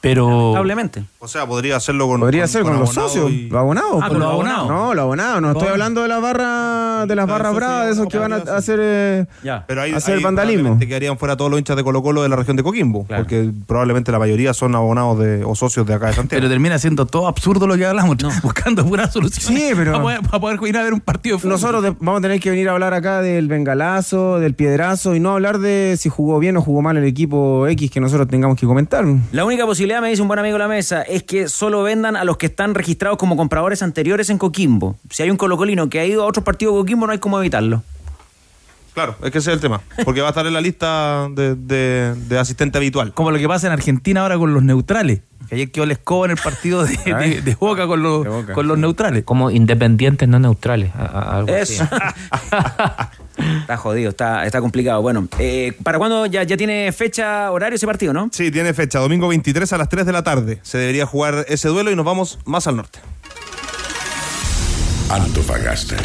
Pero. 0.00 0.28
Lamentablemente. 0.28 1.04
O 1.18 1.28
sea, 1.28 1.46
podría 1.46 1.76
hacerlo 1.76 2.06
con 2.08 2.20
Podría 2.20 2.42
con- 2.44 2.48
ser 2.48 2.62
con, 2.62 2.70
con 2.72 2.80
los 2.80 2.94
socios, 2.94 3.30
y- 3.30 3.48
los 3.50 3.58
abonados. 3.60 4.00
Ah, 4.02 4.08
con 4.08 4.18
los 4.18 4.28
abonados. 4.32 4.68
No, 4.68 4.94
los 4.94 5.02
abonados. 5.02 5.42
No 5.42 5.52
estoy 5.52 5.68
hablando 5.68 6.00
de 6.02 6.08
las 6.08 6.22
barras, 6.22 7.06
de 7.06 7.14
las 7.14 7.26
La 7.26 7.32
barras 7.32 7.54
bravas, 7.54 7.86
de 7.86 7.92
esos 7.92 8.06
que 8.08 8.16
van 8.18 8.32
a 8.32 8.36
hacer, 8.36 8.78
eh, 8.82 9.26
Ya. 9.44 9.64
Pero 9.66 9.82
ahí, 9.82 9.92
hacer 9.92 10.16
ahí 10.16 10.22
vandalismo. 10.22 10.60
probablemente 10.62 10.88
quedarían 10.88 11.18
fuera 11.18 11.36
todos 11.36 11.50
los 11.50 11.58
hinchas 11.60 11.76
de 11.76 11.84
Colo 11.84 12.02
Colo 12.02 12.22
de 12.22 12.30
la 12.30 12.36
región 12.36 12.56
de 12.56 12.62
Coquimbo, 12.62 13.04
porque 13.06 13.50
probablemente 13.66 14.10
la 14.10 14.18
mayoría 14.18 14.54
son 14.54 14.74
abonados 14.74 15.18
de, 15.18 15.44
o 15.44 15.54
socios 15.54 15.86
de 15.86 15.92
acá 15.92 16.06
de 16.06 16.14
Santiago. 16.14 16.40
Pero 16.40 16.48
termina 16.48 16.78
siendo 16.78 17.04
todo 17.04 17.28
absurdo 17.28 17.66
lo 17.66 17.76
que 17.76 17.84
hablamos, 17.84 18.16
buscando 18.42 18.84
puras 18.86 19.12
soluciones. 19.12 19.60
Sí, 19.60 19.72
pero- 19.76 19.92
Para 19.92 20.02
poder, 20.02 20.20
para 20.22 20.40
poder 20.40 20.58
ir 20.68 20.76
a 20.78 20.82
ver 20.84 20.94
un 20.94 21.00
partido 21.00 21.36
de 21.36 21.42
fútbol. 21.42 21.52
Nosotros 21.52 21.82
de- 21.82 21.90
vamos 22.00 22.20
a 22.20 22.22
tener 22.22 22.40
que 22.40 22.48
venir 22.48 22.68
a 22.70 22.72
hablar 22.72 22.94
acá 22.94 23.20
del 23.20 23.46
bengalazo, 23.48 24.38
del 24.38 24.54
piedrazo 24.54 25.14
y 25.14 25.20
no 25.20 25.32
hablar 25.32 25.58
de 25.58 25.96
si 25.98 26.08
jugó 26.08 26.38
bien 26.38 26.56
o 26.56 26.62
jugó 26.62 26.80
mal 26.80 26.96
el 26.96 27.04
equipo 27.04 27.66
X 27.68 27.90
que 27.90 28.00
nosotros 28.00 28.26
tengamos 28.28 28.58
que 28.58 28.66
comentar. 28.66 29.04
La 29.32 29.44
única 29.44 29.66
posibilidad, 29.66 29.89
me 30.00 30.08
dice 30.10 30.22
un 30.22 30.28
buen 30.28 30.38
amigo 30.38 30.54
de 30.54 30.58
la 30.60 30.68
mesa, 30.68 31.02
es 31.02 31.22
que 31.22 31.48
solo 31.48 31.82
vendan 31.82 32.16
a 32.16 32.24
los 32.24 32.36
que 32.36 32.46
están 32.46 32.74
registrados 32.74 33.18
como 33.18 33.36
compradores 33.36 33.82
anteriores 33.82 34.30
en 34.30 34.38
Coquimbo. 34.38 34.96
Si 35.10 35.22
hay 35.22 35.30
un 35.30 35.36
colocolino 35.36 35.88
que 35.88 35.98
ha 36.00 36.04
ido 36.04 36.22
a 36.22 36.26
otros 36.26 36.44
partidos 36.44 36.74
de 36.74 36.80
Coquimbo, 36.82 37.06
no 37.06 37.12
hay 37.12 37.18
cómo 37.18 37.38
evitarlo. 37.40 37.82
Claro, 38.92 39.16
es 39.22 39.30
que 39.30 39.38
ese 39.38 39.50
es 39.50 39.54
el 39.54 39.60
tema. 39.60 39.80
Porque 40.04 40.20
va 40.20 40.26
a 40.26 40.30
estar 40.30 40.44
en 40.46 40.52
la 40.52 40.60
lista 40.60 41.28
de, 41.30 41.54
de- 41.54 42.14
de 42.14 42.38
asistente 42.38 42.76
habitual. 42.78 43.14
Como 43.14 43.30
lo 43.30 43.38
que 43.38 43.46
pasa 43.48 43.68
en 43.68 43.72
Argentina 43.72 44.22
ahora 44.22 44.36
con 44.36 44.52
los 44.52 44.62
neutrales. 44.64 45.20
Que 45.48 45.54
ayer 45.54 45.70
quedó 45.70 45.86
la 45.86 45.92
escoba 45.94 46.26
en 46.26 46.32
el 46.32 46.36
partido 46.36 46.84
de, 46.84 46.98
Ay. 47.14 47.34
de- 47.34 47.42
de 47.42 47.54
Boca 47.54 47.86
con 47.86 48.02
los, 48.02 48.26
con 48.52 48.66
los 48.68 48.76
neutrales. 48.78 49.22
Como 49.24 49.50
independientes 49.50 50.28
no 50.28 50.38
neutrales. 50.40 50.90
a- 50.94 51.04
a- 51.06 51.36
algo 51.38 51.54
así. 51.54 51.78
Está 53.60 53.76
jodido, 53.76 54.10
está, 54.10 54.46
está 54.46 54.60
complicado. 54.60 55.02
Bueno, 55.02 55.28
eh, 55.38 55.72
¿para 55.82 55.98
cuándo 55.98 56.26
ya, 56.26 56.42
ya 56.42 56.56
tiene 56.56 56.92
fecha, 56.92 57.50
horario 57.50 57.76
ese 57.76 57.86
partido, 57.86 58.12
no? 58.12 58.28
Sí, 58.32 58.50
tiene 58.50 58.74
fecha, 58.74 58.98
domingo 58.98 59.28
23 59.28 59.72
a 59.72 59.78
las 59.78 59.88
3 59.88 60.06
de 60.06 60.12
la 60.12 60.22
tarde. 60.22 60.58
Se 60.62 60.78
debería 60.78 61.06
jugar 61.06 61.44
ese 61.48 61.68
duelo 61.68 61.90
y 61.90 61.96
nos 61.96 62.04
vamos 62.04 62.38
más 62.44 62.66
al 62.66 62.76
norte. 62.76 62.98
Antofagasta. 65.10 65.96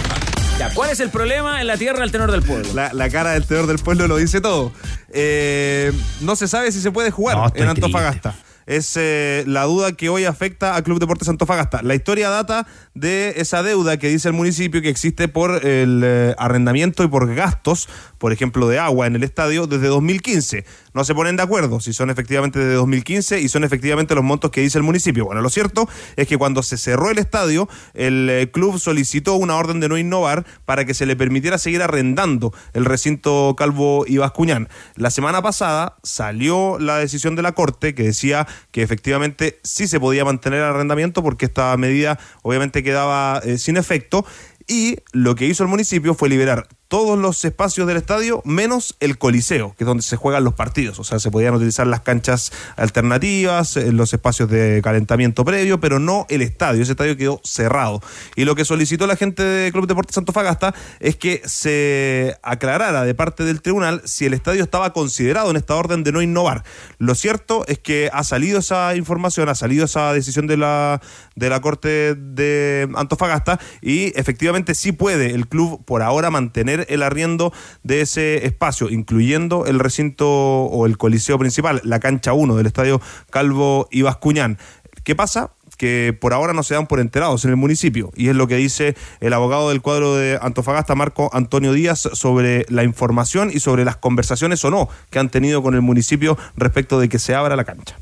Ya, 0.57 0.73
¿cuál 0.73 0.89
es 0.89 0.99
el 1.01 1.09
problema 1.09 1.59
en 1.61 1.67
la 1.67 1.77
tierra 1.77 1.99
del 1.99 2.11
tenor 2.11 2.31
del 2.31 2.41
pueblo? 2.41 2.69
La, 2.73 2.93
la 2.93 3.09
cara 3.09 3.31
del 3.31 3.45
tenor 3.45 3.67
del 3.67 3.77
pueblo 3.77 4.07
lo 4.07 4.15
dice 4.17 4.39
todo. 4.41 4.71
Eh, 5.11 5.91
no 6.21 6.36
se 6.36 6.47
sabe 6.47 6.71
si 6.71 6.79
se 6.81 6.91
puede 6.91 7.11
jugar 7.11 7.38
No, 7.38 7.51
en 7.53 7.67
Antofagasta. 7.67 8.36
Es 8.66 8.97
eh, 8.97 9.43
la 9.45 9.63
duda 9.63 9.91
que 9.91 10.09
hoy 10.09 10.26
afecta 10.26 10.76
al 10.76 10.84
Club 10.84 10.99
Deportes 10.99 11.30
Antofagasta. 11.30 11.84
La 11.84 11.93
historia 11.93 12.30
data 12.30 12.66
de 12.95 13.36
esa 13.38 13.61
deuda 13.61 13.97
que 13.97 14.09
dice 14.09 14.30
el 14.30 14.34
municipio 14.34 14.82
que 14.82 14.89
existe 14.89 15.28
por 15.28 15.66
el 15.66 16.01
eh, 16.03 16.36
arrendamiento 16.38 17.03
y 17.03 17.07
por 17.07 17.34
gastos, 17.36 17.88
por 18.18 18.34
ejemplo, 18.34 18.68
de 18.68 18.80
agua 18.80 19.05
en 19.05 19.16
el 19.16 19.24
estadio 19.24 19.68
desde 19.68 19.88
2015. 19.88 20.66
No 20.95 21.03
se 21.03 21.13
ponen 21.13 21.36
de 21.36 21.43
acuerdo 21.43 21.80
si 21.80 21.93
son 21.93 22.09
efectivamente 22.09 22.57
desde 22.57 22.74
2015 22.76 23.41
y 23.41 23.49
son 23.49 23.63
efectivamente 23.63 24.16
los 24.16 24.24
montos 24.24 24.49
que 24.49 24.61
dice 24.61 24.78
el 24.78 24.84
municipio. 24.84 25.26
Bueno, 25.26 25.41
lo 25.41 25.49
cierto 25.49 25.88
es 26.16 26.28
que 26.28 26.38
cuando 26.38 26.63
se 26.63 26.78
cerró 26.78 27.11
el 27.11 27.20
estadio, 27.20 27.70
el 27.93 28.30
eh, 28.32 28.49
club 28.51 28.80
solicitó 28.80 29.36
una 29.36 29.57
orden 29.57 29.80
de 29.80 29.89
no 29.89 29.97
innovar 29.97 30.45
para 30.66 30.86
que 30.86 30.93
se 30.93 31.05
le 31.05 31.16
permitiera 31.16 31.57
seguir 31.57 31.84
arrendando 31.84 32.53
el 32.74 32.86
recinto 32.86 33.55
Calvo 33.57 34.05
y 34.07 34.18
Bascuñán. 34.18 34.70
La 34.95 35.11
semana 35.11 35.41
pasada 35.41 35.97
salió 36.01 36.80
la 36.80 36.97
decisión 36.97 37.36
de 37.36 37.41
la 37.41 37.51
Corte 37.51 37.93
que 37.93 38.03
decía 38.03 38.47
que 38.72 38.82
efectivamente 38.82 39.60
sí 39.64 39.88
se 39.88 39.99
podía 39.99 40.26
mantener 40.26 40.60
el 40.60 40.66
arrendamiento 40.66 41.24
porque 41.24 41.45
esta 41.45 41.76
medida 41.78 42.20
obviamente 42.41 42.84
quedaba 42.84 43.41
eh, 43.43 43.58
sin 43.58 43.78
efecto 43.78 44.26
y 44.68 44.97
lo 45.12 45.36
que 45.36 45.45
hizo 45.45 45.64
el 45.64 45.70
municipio 45.70 46.16
fue 46.16 46.30
liberar 46.30 46.68
todos 46.88 47.17
los 47.17 47.43
espacios 47.45 47.88
del 47.88 47.97
estadio 47.97 48.41
menos 48.45 48.95
el 48.99 49.17
coliseo, 49.17 49.75
que 49.77 49.83
es 49.83 49.88
donde 49.88 50.03
se 50.03 50.15
juegan 50.15 50.43
los 50.43 50.53
partidos. 50.53 50.99
O 50.99 51.03
sea, 51.03 51.19
se 51.19 51.31
podían 51.31 51.53
utilizar 51.55 51.88
las 51.88 52.01
canchas 52.01 52.51
alternativas, 52.75 53.77
eh, 53.77 53.91
los 53.91 54.13
espacios 54.13 54.49
de 54.49 54.81
calentamiento 54.83 55.43
previo, 55.43 55.79
pero 55.79 55.99
no 55.99 56.25
el 56.29 56.41
estadio. 56.41 56.83
Ese 56.83 56.91
estadio 56.91 57.17
quedó 57.17 57.41
cerrado. 57.43 58.01
Y 58.36 58.45
lo 58.45 58.55
que 58.55 58.65
solicitó 58.65 59.07
la 59.07 59.15
gente 59.15 59.43
de 59.43 59.71
Club 59.71 59.88
Deportes 59.88 60.17
Antofagasta 60.17 60.73
es 60.99 61.15
que 61.15 61.41
se 61.45 62.38
aclarara 62.43 63.03
de 63.03 63.15
parte 63.15 63.43
del 63.43 63.61
tribunal 63.61 64.01
si 64.05 64.25
el 64.25 64.33
estadio 64.33 64.63
estaba 64.63 64.93
considerado 64.93 65.49
en 65.49 65.57
esta 65.57 65.75
orden 65.75 66.03
de 66.03 66.11
no 66.11 66.21
innovar. 66.21 66.63
Lo 66.97 67.15
cierto 67.15 67.65
es 67.67 67.79
que 67.79 68.09
ha 68.13 68.23
salido 68.23 68.59
esa 68.59 68.95
información, 68.95 69.49
ha 69.49 69.55
salido 69.55 69.86
esa 69.86 70.13
decisión 70.13 70.47
de 70.47 70.57
la, 70.57 71.01
de 71.36 71.49
la 71.49 71.61
Corte 71.61 72.15
de 72.15 72.89
Antofagasta 72.95 73.59
y 73.81 74.17
efectivamente 74.19 74.75
sí 74.75 74.91
puede 74.91 75.31
el 75.31 75.47
club 75.47 75.83
por 75.86 76.01
ahora 76.01 76.29
mantener 76.29 76.84
el 76.89 77.03
arriendo 77.03 77.53
de 77.83 78.01
ese 78.01 78.45
espacio, 78.45 78.89
incluyendo 78.89 79.65
el 79.65 79.79
recinto 79.79 80.27
o 80.27 80.86
el 80.86 80.97
coliseo 80.97 81.38
principal, 81.38 81.81
la 81.83 81.99
cancha 81.99 82.33
1 82.33 82.55
del 82.55 82.67
estadio 82.67 83.01
Calvo 83.29 83.88
y 83.91 84.01
Bascuñán. 84.01 84.57
¿Qué 85.03 85.15
pasa? 85.15 85.51
que 85.77 86.15
por 86.19 86.33
ahora 86.33 86.53
no 86.53 86.63
se 86.63 86.73
dan 86.73 86.88
por 86.88 86.99
enterados 86.99 87.43
en 87.45 87.51
el 87.51 87.57
municipio. 87.57 88.11
Y 88.15 88.29
es 88.29 88.36
lo 88.36 88.47
que 88.47 88.55
dice 88.55 88.95
el 89.19 89.33
abogado 89.33 89.69
del 89.69 89.81
cuadro 89.81 90.15
de 90.15 90.39
Antofagasta, 90.41 90.95
Marco 90.95 91.29
Antonio 91.33 91.73
Díaz, 91.73 92.09
sobre 92.13 92.65
la 92.69 92.83
información 92.83 93.51
y 93.53 93.59
sobre 93.59 93.86
las 93.86 93.97
conversaciones 93.97 94.63
o 94.65 94.71
no 94.71 94.89
que 95.09 95.19
han 95.19 95.29
tenido 95.29 95.61
con 95.61 95.75
el 95.75 95.81
municipio 95.81 96.38
respecto 96.55 96.99
de 96.99 97.09
que 97.09 97.19
se 97.19 97.36
abra 97.36 97.55
la 97.55 97.65
cancha. 97.65 97.97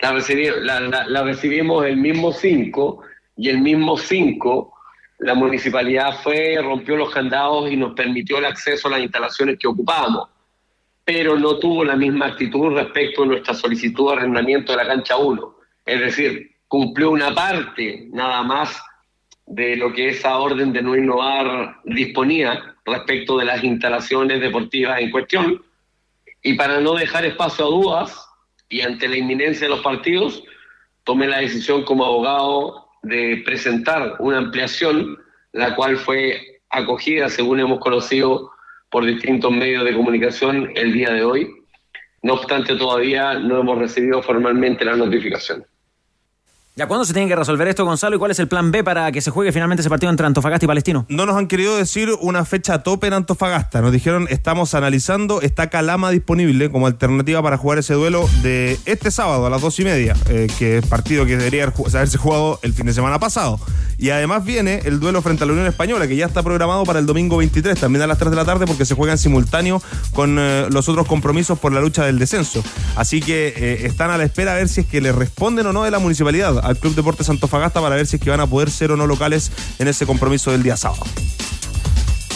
La, 0.00 0.80
la 0.80 1.22
recibimos 1.22 1.86
el 1.86 1.96
mismo 1.96 2.32
5 2.32 3.02
y 3.36 3.48
el 3.48 3.60
mismo 3.60 3.96
5 3.96 4.71
la 5.22 5.34
municipalidad 5.34 6.20
fue, 6.22 6.56
rompió 6.60 6.96
los 6.96 7.10
candados 7.10 7.70
y 7.70 7.76
nos 7.76 7.94
permitió 7.94 8.38
el 8.38 8.44
acceso 8.44 8.88
a 8.88 8.92
las 8.92 9.00
instalaciones 9.00 9.56
que 9.58 9.68
ocupábamos, 9.68 10.28
pero 11.04 11.38
no 11.38 11.58
tuvo 11.58 11.84
la 11.84 11.96
misma 11.96 12.26
actitud 12.26 12.74
respecto 12.74 13.22
a 13.22 13.26
nuestra 13.26 13.54
solicitud 13.54 14.08
de 14.08 14.16
arrendamiento 14.16 14.72
de 14.72 14.78
la 14.78 14.86
cancha 14.86 15.16
1. 15.16 15.54
Es 15.86 16.00
decir, 16.00 16.50
cumplió 16.66 17.10
una 17.10 17.34
parte 17.34 18.08
nada 18.12 18.42
más 18.42 18.82
de 19.46 19.76
lo 19.76 19.92
que 19.92 20.08
esa 20.08 20.38
orden 20.38 20.72
de 20.72 20.82
no 20.82 20.96
innovar 20.96 21.76
disponía 21.84 22.76
respecto 22.84 23.38
de 23.38 23.44
las 23.44 23.62
instalaciones 23.62 24.40
deportivas 24.40 25.00
en 25.00 25.10
cuestión. 25.10 25.64
Y 26.42 26.54
para 26.54 26.80
no 26.80 26.94
dejar 26.94 27.24
espacio 27.24 27.66
a 27.66 27.68
dudas 27.68 28.28
y 28.68 28.80
ante 28.80 29.06
la 29.06 29.16
inminencia 29.16 29.68
de 29.68 29.74
los 29.74 29.84
partidos, 29.84 30.42
tomé 31.04 31.28
la 31.28 31.38
decisión 31.38 31.84
como 31.84 32.04
abogado 32.04 32.81
de 33.02 33.42
presentar 33.44 34.16
una 34.18 34.38
ampliación, 34.38 35.18
la 35.52 35.74
cual 35.74 35.96
fue 35.96 36.60
acogida, 36.70 37.28
según 37.28 37.60
hemos 37.60 37.80
conocido 37.80 38.52
por 38.90 39.04
distintos 39.04 39.50
medios 39.50 39.84
de 39.84 39.94
comunicación 39.94 40.70
el 40.74 40.92
día 40.92 41.10
de 41.10 41.24
hoy. 41.24 41.50
No 42.22 42.34
obstante, 42.34 42.76
todavía 42.76 43.34
no 43.34 43.60
hemos 43.60 43.78
recibido 43.78 44.22
formalmente 44.22 44.84
la 44.84 44.96
notificación. 44.96 45.64
¿Ya 46.74 46.88
cuándo 46.88 47.04
se 47.04 47.12
tiene 47.12 47.28
que 47.28 47.36
resolver 47.36 47.68
esto, 47.68 47.84
Gonzalo? 47.84 48.16
¿Y 48.16 48.18
cuál 48.18 48.30
es 48.30 48.38
el 48.38 48.48
plan 48.48 48.70
B 48.70 48.82
para 48.82 49.12
que 49.12 49.20
se 49.20 49.30
juegue 49.30 49.52
finalmente 49.52 49.82
ese 49.82 49.90
partido 49.90 50.08
entre 50.08 50.26
Antofagasta 50.26 50.64
y 50.64 50.68
Palestino? 50.68 51.04
No 51.10 51.26
nos 51.26 51.36
han 51.36 51.46
querido 51.46 51.76
decir 51.76 52.08
una 52.22 52.46
fecha 52.46 52.82
tope 52.82 53.08
en 53.08 53.12
Antofagasta. 53.12 53.82
Nos 53.82 53.92
dijeron, 53.92 54.26
estamos 54.30 54.72
analizando, 54.72 55.42
está 55.42 55.68
Calama 55.68 56.10
disponible 56.10 56.70
como 56.70 56.86
alternativa 56.86 57.42
para 57.42 57.58
jugar 57.58 57.78
ese 57.78 57.92
duelo 57.92 58.26
de 58.40 58.80
este 58.86 59.10
sábado 59.10 59.44
a 59.44 59.50
las 59.50 59.60
dos 59.60 59.78
y 59.80 59.84
media, 59.84 60.16
eh, 60.30 60.46
que 60.58 60.78
es 60.78 60.86
partido 60.86 61.26
que 61.26 61.36
debería 61.36 61.64
haberse 61.64 62.16
jugado 62.16 62.58
el 62.62 62.72
fin 62.72 62.86
de 62.86 62.94
semana 62.94 63.18
pasado. 63.18 63.60
Y 63.98 64.08
además 64.08 64.42
viene 64.42 64.80
el 64.86 64.98
duelo 64.98 65.20
frente 65.20 65.44
a 65.44 65.46
la 65.46 65.52
Unión 65.52 65.66
Española, 65.66 66.08
que 66.08 66.16
ya 66.16 66.24
está 66.24 66.42
programado 66.42 66.84
para 66.84 67.00
el 67.00 67.04
domingo 67.06 67.36
23, 67.36 67.78
también 67.78 68.02
a 68.02 68.06
las 68.06 68.16
3 68.16 68.30
de 68.30 68.36
la 68.36 68.46
tarde, 68.46 68.66
porque 68.66 68.86
se 68.86 68.94
juega 68.94 69.12
en 69.12 69.18
simultáneo 69.18 69.82
con 70.14 70.38
eh, 70.38 70.68
los 70.70 70.88
otros 70.88 71.06
compromisos 71.06 71.58
por 71.58 71.70
la 71.74 71.82
lucha 71.82 72.06
del 72.06 72.18
descenso. 72.18 72.64
Así 72.96 73.20
que 73.20 73.52
eh, 73.54 73.86
están 73.86 74.10
a 74.10 74.16
la 74.16 74.24
espera 74.24 74.52
a 74.52 74.54
ver 74.54 74.68
si 74.68 74.80
es 74.80 74.86
que 74.86 75.02
le 75.02 75.12
responden 75.12 75.66
o 75.66 75.74
no 75.74 75.84
de 75.84 75.90
la 75.90 75.98
municipalidad 75.98 76.61
al 76.62 76.76
Club 76.78 76.94
Deportes 76.94 77.28
Antofagasta 77.28 77.80
para 77.80 77.96
ver 77.96 78.06
si 78.06 78.16
es 78.16 78.22
que 78.22 78.30
van 78.30 78.40
a 78.40 78.46
poder 78.46 78.70
ser 78.70 78.90
o 78.92 78.96
no 78.96 79.06
locales 79.06 79.50
en 79.78 79.88
ese 79.88 80.06
compromiso 80.06 80.50
del 80.52 80.62
día 80.62 80.76
sábado. 80.76 81.04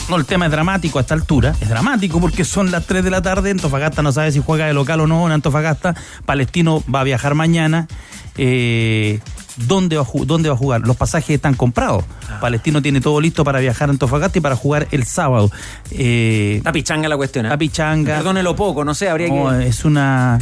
No, 0.09 0.17
el 0.17 0.25
tema 0.25 0.45
es 0.47 0.53
dramático 0.53 0.99
a 0.99 1.01
esta 1.03 1.15
altura. 1.15 1.57
Es 1.61 1.69
dramático 1.69 2.21
porque 2.21 2.45
son 2.45 2.71
las 2.71 2.87
3 2.87 3.03
de 3.03 3.11
la 3.11 3.23
tarde. 3.23 3.51
Antofagasta 3.51 4.03
no 4.03 4.13
sabe 4.13 4.31
si 4.31 4.41
juega 4.41 4.67
de 4.67 4.73
local 4.73 5.01
o 5.01 5.07
no 5.09 5.27
en 5.27 5.33
Antofagasta. 5.33 5.97
Palestino 6.25 6.85
va 6.93 7.01
a 7.01 7.05
viajar 7.05 7.35
mañana. 7.35 7.89
Eh, 8.37 9.19
¿dónde, 9.57 9.97
va 9.97 10.03
a 10.05 10.25
¿Dónde 10.25 10.49
va 10.49 10.55
a 10.55 10.59
jugar? 10.59 10.83
Los 10.83 10.97
pasajes 10.97 11.31
están 11.31 11.55
comprados. 11.55 12.05
Palestino 12.41 12.81
tiene 12.83 13.01
todo 13.01 13.21
listo 13.21 13.43
para 13.43 13.59
viajar 13.59 13.89
a 13.89 13.93
Antofagasta 13.93 14.39
y 14.39 14.41
para 14.43 14.55
jugar 14.55 14.87
el 14.93 15.05
sábado. 15.07 15.51
Eh, 15.91 16.55
Está 16.59 16.71
pichanga 16.71 17.09
la 17.09 17.17
cuestión. 17.17 17.47
¿eh? 17.47 17.49
Está 17.49 17.59
pichanga. 17.59 18.15
Perdónelo 18.19 18.55
poco, 18.55 18.85
no 18.85 18.95
sé, 18.95 19.09
habría 19.09 19.27
No, 19.29 19.59
que. 19.59 19.67
es 19.67 19.85
una. 19.85 20.39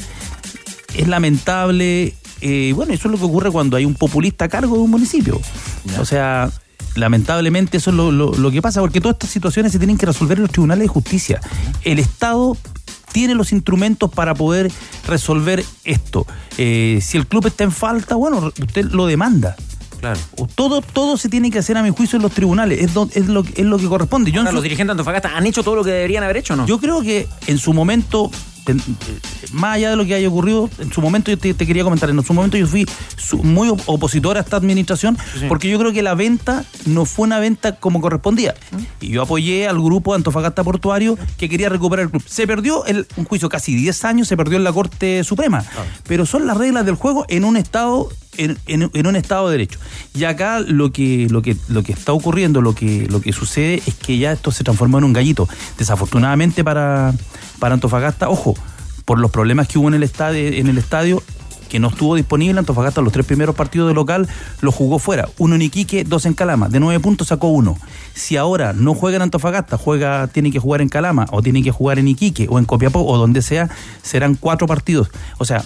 Es 0.94 1.08
lamentable. 1.08 2.12
Eh, 2.44 2.72
bueno, 2.74 2.92
eso 2.92 3.08
es 3.08 3.12
lo 3.12 3.18
que 3.18 3.24
ocurre 3.24 3.50
cuando 3.50 3.76
hay 3.76 3.84
un 3.84 3.94
populista 3.94 4.44
a 4.44 4.48
cargo 4.48 4.76
de 4.76 4.82
un 4.82 4.90
municipio. 4.90 5.40
O 5.98 6.04
sea, 6.04 6.50
lamentablemente 6.94 7.78
eso 7.78 7.90
es 7.90 7.96
lo, 7.96 8.12
lo- 8.12 8.32
lo 8.34 8.50
que 8.50 8.62
pasa, 8.62 8.80
porque 8.80 9.00
todas 9.00 9.14
estas 9.16 9.30
situaciones 9.30 9.72
se 9.72 9.78
tienen 9.78 9.96
que 9.98 10.06
resolver 10.06 10.38
en 10.38 10.42
los 10.42 10.50
tribunales 10.52 10.82
de 10.82 10.88
justicia. 10.88 11.40
El 11.82 11.98
Estado 11.98 12.56
tiene 13.12 13.34
los 13.34 13.52
instrumentos 13.52 14.10
para 14.12 14.34
poder 14.34 14.70
resolver 15.06 15.64
esto. 15.84 16.26
Eh, 16.58 17.00
si 17.02 17.16
el 17.16 17.26
club 17.26 17.46
está 17.46 17.64
en 17.64 17.72
falta, 17.72 18.14
bueno, 18.16 18.52
usted 18.60 18.86
lo 18.90 19.06
demanda. 19.06 19.56
Claro. 20.00 20.20
Todo, 20.54 20.82
todo 20.82 21.16
se 21.16 21.28
tiene 21.30 21.50
que 21.50 21.58
hacer 21.60 21.76
a 21.78 21.82
mi 21.82 21.90
juicio 21.90 22.16
en 22.16 22.22
los 22.22 22.32
tribunales. 22.32 22.80
Es, 22.82 22.92
do- 22.92 23.08
es, 23.14 23.26
lo, 23.26 23.42
es 23.54 23.64
lo 23.64 23.78
que 23.78 23.86
corresponde. 23.86 24.30
Yo 24.32 24.40
Ahora, 24.40 24.50
su- 24.50 24.56
los 24.56 24.62
dirigentes 24.62 24.88
de 24.88 24.92
Antofagasta 25.00 25.34
han 25.36 25.46
hecho 25.46 25.62
todo 25.62 25.76
lo 25.76 25.84
que 25.84 25.90
deberían 25.92 26.22
haber 26.24 26.36
hecho, 26.36 26.54
¿o 26.54 26.56
¿no? 26.56 26.66
yo 26.66 26.78
creo 26.78 27.00
que 27.00 27.26
en 27.46 27.56
su 27.58 27.72
momento, 27.72 28.30
más 29.52 29.76
allá 29.76 29.90
de 29.90 29.96
lo 29.96 30.04
que 30.04 30.14
haya 30.14 30.28
ocurrido, 30.28 30.70
en 30.78 30.92
su 30.92 31.00
momento 31.00 31.30
yo 31.30 31.38
te, 31.38 31.54
te 31.54 31.66
quería 31.66 31.84
comentar, 31.84 32.08
en 32.10 32.22
su 32.24 32.32
momento 32.34 32.56
yo 32.56 32.66
fui 32.66 32.86
su- 33.16 33.42
muy 33.42 33.68
op- 33.68 33.82
opositor 33.86 34.36
a 34.36 34.40
esta 34.40 34.56
administración 34.56 35.16
sí. 35.38 35.46
porque 35.48 35.68
yo 35.68 35.78
creo 35.78 35.92
que 35.92 36.02
la 36.02 36.14
venta 36.14 36.64
no 36.86 37.04
fue 37.04 37.24
una 37.26 37.38
venta 37.38 37.76
como 37.76 38.00
correspondía. 38.00 38.54
Y 39.00 39.08
yo 39.10 39.22
apoyé 39.22 39.68
al 39.68 39.76
grupo 39.80 40.14
Antofagasta 40.14 40.64
Portuario 40.64 41.18
que 41.36 41.48
quería 41.48 41.68
recuperar 41.68 42.04
el 42.06 42.10
club. 42.10 42.22
Se 42.26 42.46
perdió 42.46 42.84
el, 42.86 43.06
un 43.16 43.24
juicio 43.24 43.48
casi 43.48 43.74
10 43.74 44.04
años, 44.04 44.28
se 44.28 44.36
perdió 44.36 44.56
en 44.56 44.64
la 44.64 44.72
Corte 44.72 45.22
Suprema. 45.24 45.64
Pero 46.06 46.26
son 46.26 46.46
las 46.46 46.56
reglas 46.56 46.84
del 46.86 46.94
juego 46.94 47.24
en 47.28 47.44
un 47.44 47.56
estado 47.56 48.08
en, 48.36 48.58
en- 48.66 48.90
en 48.92 49.06
un 49.06 49.14
estado 49.16 49.46
de 49.48 49.52
derecho. 49.52 49.78
Y 50.14 50.24
acá 50.24 50.60
lo 50.60 50.90
que, 50.92 51.28
lo 51.30 51.40
que, 51.42 51.56
lo 51.68 51.82
que 51.84 51.92
está 51.92 52.12
ocurriendo, 52.12 52.60
lo 52.62 52.74
que, 52.74 53.06
lo 53.08 53.20
que 53.20 53.32
sucede 53.32 53.82
es 53.86 53.94
que 53.94 54.18
ya 54.18 54.32
esto 54.32 54.50
se 54.50 54.64
transformó 54.64 54.98
en 54.98 55.04
un 55.04 55.12
gallito. 55.12 55.48
Desafortunadamente 55.78 56.64
para, 56.64 57.14
para 57.58 57.74
Antofagasta, 57.74 58.28
ojo, 58.28 58.54
por 59.04 59.18
los 59.18 59.30
problemas 59.30 59.68
que 59.68 59.78
hubo 59.78 59.88
en 59.88 59.94
el 59.94 60.02
estadio, 60.02 60.48
en 60.48 60.66
el 60.68 60.78
estadio 60.78 61.22
que 61.68 61.78
no 61.80 61.88
estuvo 61.88 62.14
disponible, 62.14 62.58
Antofagasta 62.58 63.00
los 63.00 63.12
tres 63.12 63.26
primeros 63.26 63.54
partidos 63.56 63.88
de 63.88 63.94
local 63.94 64.28
los 64.60 64.74
jugó 64.74 64.98
fuera. 65.00 65.28
Uno 65.38 65.56
en 65.56 65.62
Iquique, 65.62 66.04
dos 66.04 66.24
en 66.24 66.34
Calama. 66.34 66.68
De 66.68 66.78
nueve 66.78 67.00
puntos 67.00 67.28
sacó 67.28 67.48
uno. 67.48 67.76
Si 68.14 68.36
ahora 68.36 68.72
no 68.72 68.94
juega 68.94 69.16
en 69.16 69.22
Antofagasta, 69.22 69.76
juega, 69.76 70.28
tiene 70.28 70.52
que 70.52 70.60
jugar 70.60 70.82
en 70.82 70.88
Calama, 70.88 71.26
o 71.32 71.42
tiene 71.42 71.62
que 71.64 71.72
jugar 71.72 71.98
en 71.98 72.06
Iquique, 72.06 72.46
o 72.48 72.58
en 72.60 72.64
Copiapó, 72.64 73.04
o 73.04 73.18
donde 73.18 73.42
sea, 73.42 73.70
serán 74.02 74.36
cuatro 74.36 74.68
partidos. 74.68 75.10
O 75.38 75.44
sea, 75.44 75.64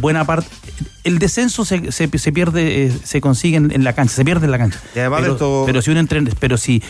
buena 0.00 0.24
parte. 0.24 0.46
El 1.02 1.18
descenso 1.18 1.64
se, 1.64 1.90
se- 1.90 2.18
se 2.18 2.32
pierde, 2.32 2.84
eh, 2.86 2.92
se 3.02 3.20
consigue 3.20 3.56
en, 3.56 3.72
en 3.72 3.82
la 3.82 3.94
cancha, 3.94 4.14
se 4.14 4.24
pierde 4.24 4.44
en 4.44 4.52
la 4.52 4.58
cancha. 4.58 4.78
Y 4.94 5.00
además 5.00 5.18
de 5.18 5.22
pero, 5.24 5.32
esto- 5.34 5.62
pero 5.66 5.82
si 5.82 5.90
uno 5.90 5.98
entrena, 5.98 6.30
pero 6.38 6.56
si 6.56 6.80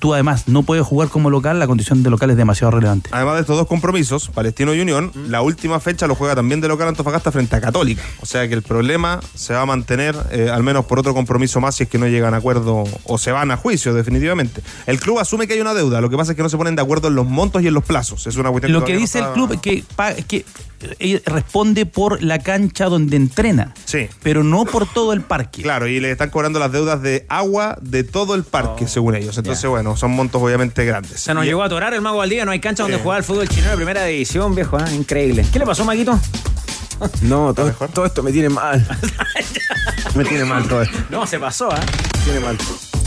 tú 0.00 0.14
además 0.14 0.48
no 0.48 0.64
puedes 0.64 0.84
jugar 0.84 1.08
como 1.08 1.30
local, 1.30 1.58
la 1.60 1.68
condición 1.68 2.02
de 2.02 2.10
local 2.10 2.30
es 2.30 2.36
demasiado 2.36 2.72
relevante. 2.72 3.10
Además 3.12 3.34
de 3.34 3.40
estos 3.42 3.56
dos 3.56 3.68
compromisos, 3.68 4.28
Palestino 4.30 4.74
y 4.74 4.80
Unión, 4.80 5.12
Mm. 5.14 5.30
la 5.30 5.42
última 5.42 5.78
fecha 5.78 6.06
lo 6.08 6.14
juega 6.16 6.34
también 6.34 6.60
de 6.60 6.68
local 6.68 6.88
Antofagasta 6.88 7.30
frente 7.30 7.54
a 7.54 7.60
Católica. 7.60 8.02
O 8.20 8.26
sea 8.26 8.48
que 8.48 8.54
el 8.54 8.62
problema 8.62 9.20
se 9.34 9.52
va 9.54 9.60
a 9.62 9.66
mantener, 9.66 10.16
eh, 10.32 10.50
al 10.52 10.62
menos 10.62 10.86
por 10.86 10.98
otro 10.98 11.14
compromiso 11.14 11.60
más, 11.60 11.76
si 11.76 11.84
es 11.84 11.88
que 11.88 11.98
no 11.98 12.08
llegan 12.08 12.34
a 12.34 12.38
acuerdo 12.38 12.84
o 13.04 13.18
se 13.18 13.30
van 13.30 13.50
a 13.50 13.56
juicio, 13.56 13.94
definitivamente. 13.94 14.62
El 14.86 14.98
club 14.98 15.18
asume 15.18 15.46
que 15.46 15.52
hay 15.54 15.60
una 15.60 15.74
deuda, 15.74 16.00
lo 16.00 16.10
que 16.10 16.16
pasa 16.16 16.32
es 16.32 16.36
que 16.36 16.42
no 16.42 16.48
se 16.48 16.56
ponen 16.56 16.74
de 16.76 16.82
acuerdo 16.82 17.08
en 17.08 17.14
los 17.14 17.26
montos 17.26 17.62
y 17.62 17.68
en 17.68 17.74
los 17.74 17.84
plazos. 17.84 18.26
Es 18.26 18.36
una 18.36 18.50
cuestión 18.50 18.72
Lo 18.72 18.84
que 18.84 18.94
no 18.94 18.98
dice 18.98 19.18
el 19.18 19.26
club 19.32 19.52
es 19.52 19.60
que, 19.60 19.84
que 20.26 20.44
eh, 20.98 21.22
responde 21.26 21.86
por 21.86 22.22
la 22.22 22.38
cancha 22.38 22.86
donde 22.86 23.16
entrena, 23.16 23.74
Sí. 23.84 24.08
pero 24.22 24.42
no 24.44 24.64
por 24.64 24.86
todo 24.92 25.12
el 25.12 25.20
parque. 25.22 25.62
Claro, 25.62 25.86
y 25.86 26.00
le 26.00 26.10
están 26.10 26.30
cobrando 26.30 26.58
las 26.58 26.72
deudas 26.72 27.02
de 27.02 27.26
agua 27.28 27.76
de 27.80 28.04
todo 28.04 28.34
el 28.34 28.44
parque, 28.44 28.86
según 28.88 29.14
ellos. 29.16 29.36
Entonces, 29.38 29.68
bueno, 29.68 29.96
son 29.96 30.12
montos 30.12 30.42
obviamente 30.42 30.84
grandes. 30.84 31.20
Se 31.20 31.34
nos 31.34 31.44
Y- 31.44 31.48
llegó 31.48 31.62
a 31.62 31.66
atorar 31.66 31.94
el 31.94 32.00
mago 32.00 32.22
al 32.22 32.30
día, 32.30 32.44
no 32.44 32.50
hay 32.50 32.60
cancha 32.60 32.82
donde 32.82 32.98
jugar 32.98 33.18
al 33.18 33.24
fútbol 33.24 33.48
chileno 33.48 33.70
de 33.70 33.76
primera 33.76 34.04
división, 34.04 34.54
viejo, 34.54 34.78
¿eh? 34.78 34.84
increíble. 34.94 35.44
¿Qué 35.52 35.58
le 35.58 35.66
pasó, 35.66 35.84
Maguito? 35.84 36.18
No, 37.22 37.54
todo, 37.54 37.70
todo 37.94 38.04
esto 38.04 38.22
me 38.22 38.30
tiene 38.30 38.50
mal. 38.50 38.86
me 40.14 40.22
tiene 40.24 40.44
mal 40.44 40.68
todo 40.68 40.82
esto. 40.82 40.98
No, 41.08 41.26
se 41.26 41.38
pasó, 41.38 41.70
¿eh? 41.74 41.80
Tiene 42.24 42.40
mal. 42.40 42.58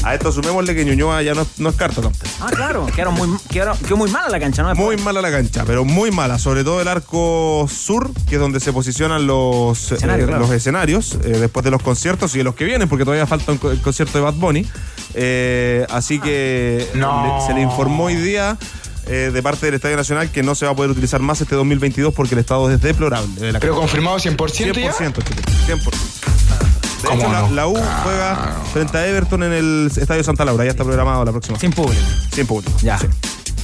A 0.03 0.13
esto 0.15 0.31
sumémosle 0.33 0.75
que 0.75 0.83
Ñuñoa 0.83 1.21
ya 1.21 1.33
no, 1.33 1.47
no 1.59 1.69
es 1.69 1.75
carta 1.75 2.01
tampoco. 2.01 2.25
Ah, 2.41 2.49
claro, 2.53 2.85
quedaron 2.87 3.13
muy, 3.13 3.29
quedaron, 3.49 3.77
quedó 3.77 3.95
muy 3.95 4.11
mala 4.11 4.27
la 4.29 4.39
cancha, 4.39 4.61
¿no? 4.61 4.75
Muy 4.75 4.97
mala 4.97 5.21
la 5.21 5.31
cancha, 5.31 5.63
pero 5.65 5.85
muy 5.85 6.11
mala. 6.11 6.37
Sobre 6.39 6.65
todo 6.65 6.81
el 6.81 6.89
arco 6.89 7.67
sur, 7.73 8.11
que 8.27 8.35
es 8.35 8.41
donde 8.41 8.59
se 8.59 8.73
posicionan 8.73 9.25
los 9.25 9.93
eh, 9.93 9.97
claro. 10.01 10.39
los 10.39 10.51
escenarios 10.51 11.13
eh, 11.23 11.29
después 11.39 11.63
de 11.63 11.71
los 11.71 11.81
conciertos 11.81 12.35
y 12.35 12.39
de 12.39 12.43
los 12.43 12.53
que 12.55 12.65
vienen, 12.65 12.89
porque 12.89 13.05
todavía 13.05 13.25
falta 13.27 13.53
un 13.53 13.57
co- 13.59 13.71
el 13.71 13.79
concierto 13.79 14.17
de 14.17 14.23
Bad 14.25 14.33
Bunny. 14.33 14.67
Eh, 15.13 15.85
así 15.89 16.19
que 16.19 16.85
No. 16.95 17.39
le- 17.39 17.47
se 17.47 17.53
le 17.53 17.61
informó 17.61 18.05
hoy 18.05 18.15
día. 18.15 18.57
eh, 19.05 19.31
de 19.33 19.43
parte 19.43 19.65
del 19.65 19.75
Estadio 19.75 19.97
Nacional 19.97 20.31
que 20.31 20.43
no 20.43 20.55
se 20.55 20.65
va 20.65 20.71
a 20.71 20.75
poder 20.77 20.89
utilizar 20.89 21.19
más 21.19 21.41
este 21.41 21.55
2022 21.55 22.13
porque 22.13 22.35
el 22.35 22.39
estado 22.39 22.71
es 22.71 22.79
deplorable. 22.81 23.27
de 23.37 23.51
la 23.51 23.59
Pero 23.59 23.75
confirmado 23.75 24.17
100% 24.17 24.73
ya. 24.81 24.93
100%, 24.93 25.21
Chico, 25.21 25.41
100%. 25.67 26.72
De 27.03 27.09
¿Cómo 27.09 27.21
hecho, 27.21 27.31
la, 27.31 27.41
no? 27.41 27.49
la 27.51 27.67
U 27.67 27.75
juega 28.03 28.55
frente 28.71 28.97
a 28.97 29.05
Everton 29.07 29.43
en 29.43 29.53
el 29.53 29.91
Estadio 29.95 30.23
Santa 30.23 30.45
Laura. 30.45 30.63
Ya 30.63 30.71
está 30.71 30.83
programado 30.83 31.23
la 31.25 31.31
próxima. 31.31 31.59
Sin 31.59 31.71
público. 31.71 32.01
Sin 32.33 32.47
público. 32.47 32.71
Ya. 32.81 32.97
Sí. 32.97 33.07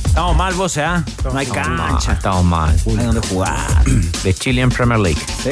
Estamos 0.05 0.35
mal, 0.35 0.53
vos, 0.55 0.75
¿eh? 0.75 0.83
No 1.23 1.37
hay 1.37 1.45
cancha. 1.45 2.13
Estamos 2.13 2.43
mal. 2.43 2.75
No 2.85 2.99
hay 2.99 3.05
donde 3.07 3.27
jugar. 3.27 3.83
De 4.23 4.33
Chilean 4.33 4.69
Premier 4.69 4.99
League. 4.99 5.21
¿Sí? 5.43 5.51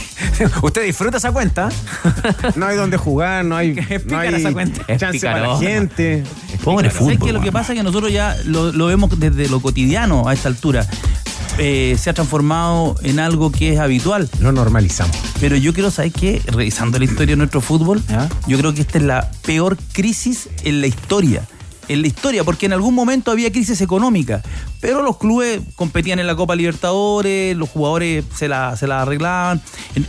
Usted 0.62 0.84
disfruta 0.84 1.18
esa 1.18 1.32
cuenta. 1.32 1.68
No 2.56 2.66
hay 2.66 2.76
donde 2.76 2.96
jugar, 2.96 3.44
no 3.44 3.56
hay, 3.56 3.74
no 3.74 3.82
pícara 3.82 4.20
hay 4.20 4.34
esa 4.34 4.52
cuenta. 4.52 4.82
Es 4.86 5.00
chance 5.00 5.20
para 5.20 5.46
la 5.46 5.58
gente. 5.58 6.24
Pobre 6.62 6.90
fútbol. 6.90 7.14
fútbol, 7.14 7.26
que 7.26 7.32
lo 7.32 7.40
que 7.40 7.52
pasa 7.52 7.72
es 7.72 7.78
que 7.78 7.82
nosotros 7.82 8.12
ya 8.12 8.36
lo, 8.44 8.72
lo 8.72 8.86
vemos 8.86 9.18
desde 9.18 9.48
lo 9.48 9.60
cotidiano 9.60 10.28
a 10.28 10.34
esta 10.34 10.48
altura. 10.48 10.86
Eh, 11.58 11.96
se 11.98 12.08
ha 12.08 12.14
transformado 12.14 12.94
en 13.02 13.20
algo 13.20 13.52
que 13.52 13.74
es 13.74 13.78
habitual. 13.78 14.28
Lo 14.40 14.52
normalizamos. 14.52 15.16
Pero 15.40 15.56
yo 15.56 15.72
quiero 15.72 15.90
saber 15.90 16.12
que, 16.12 16.42
revisando 16.46 16.98
la 16.98 17.04
historia 17.04 17.32
de 17.32 17.36
nuestro 17.36 17.60
fútbol, 17.60 18.02
yo 18.46 18.58
creo 18.58 18.74
que 18.74 18.80
esta 18.82 18.98
es 18.98 19.04
la 19.04 19.30
peor 19.44 19.76
crisis 19.92 20.48
en 20.64 20.80
la 20.80 20.86
historia. 20.86 21.42
En 21.92 22.02
la 22.02 22.08
historia, 22.08 22.44
porque 22.44 22.66
en 22.66 22.72
algún 22.72 22.94
momento 22.94 23.30
había 23.30 23.50
crisis 23.52 23.80
económica, 23.80 24.42
pero 24.80 25.02
los 25.02 25.16
clubes 25.18 25.60
competían 25.76 26.18
en 26.18 26.26
la 26.26 26.34
Copa 26.36 26.54
Libertadores, 26.56 27.56
los 27.56 27.68
jugadores 27.68 28.24
se 28.36 28.48
la, 28.48 28.76
se 28.76 28.86
la 28.86 29.02
arreglaban, 29.02 29.60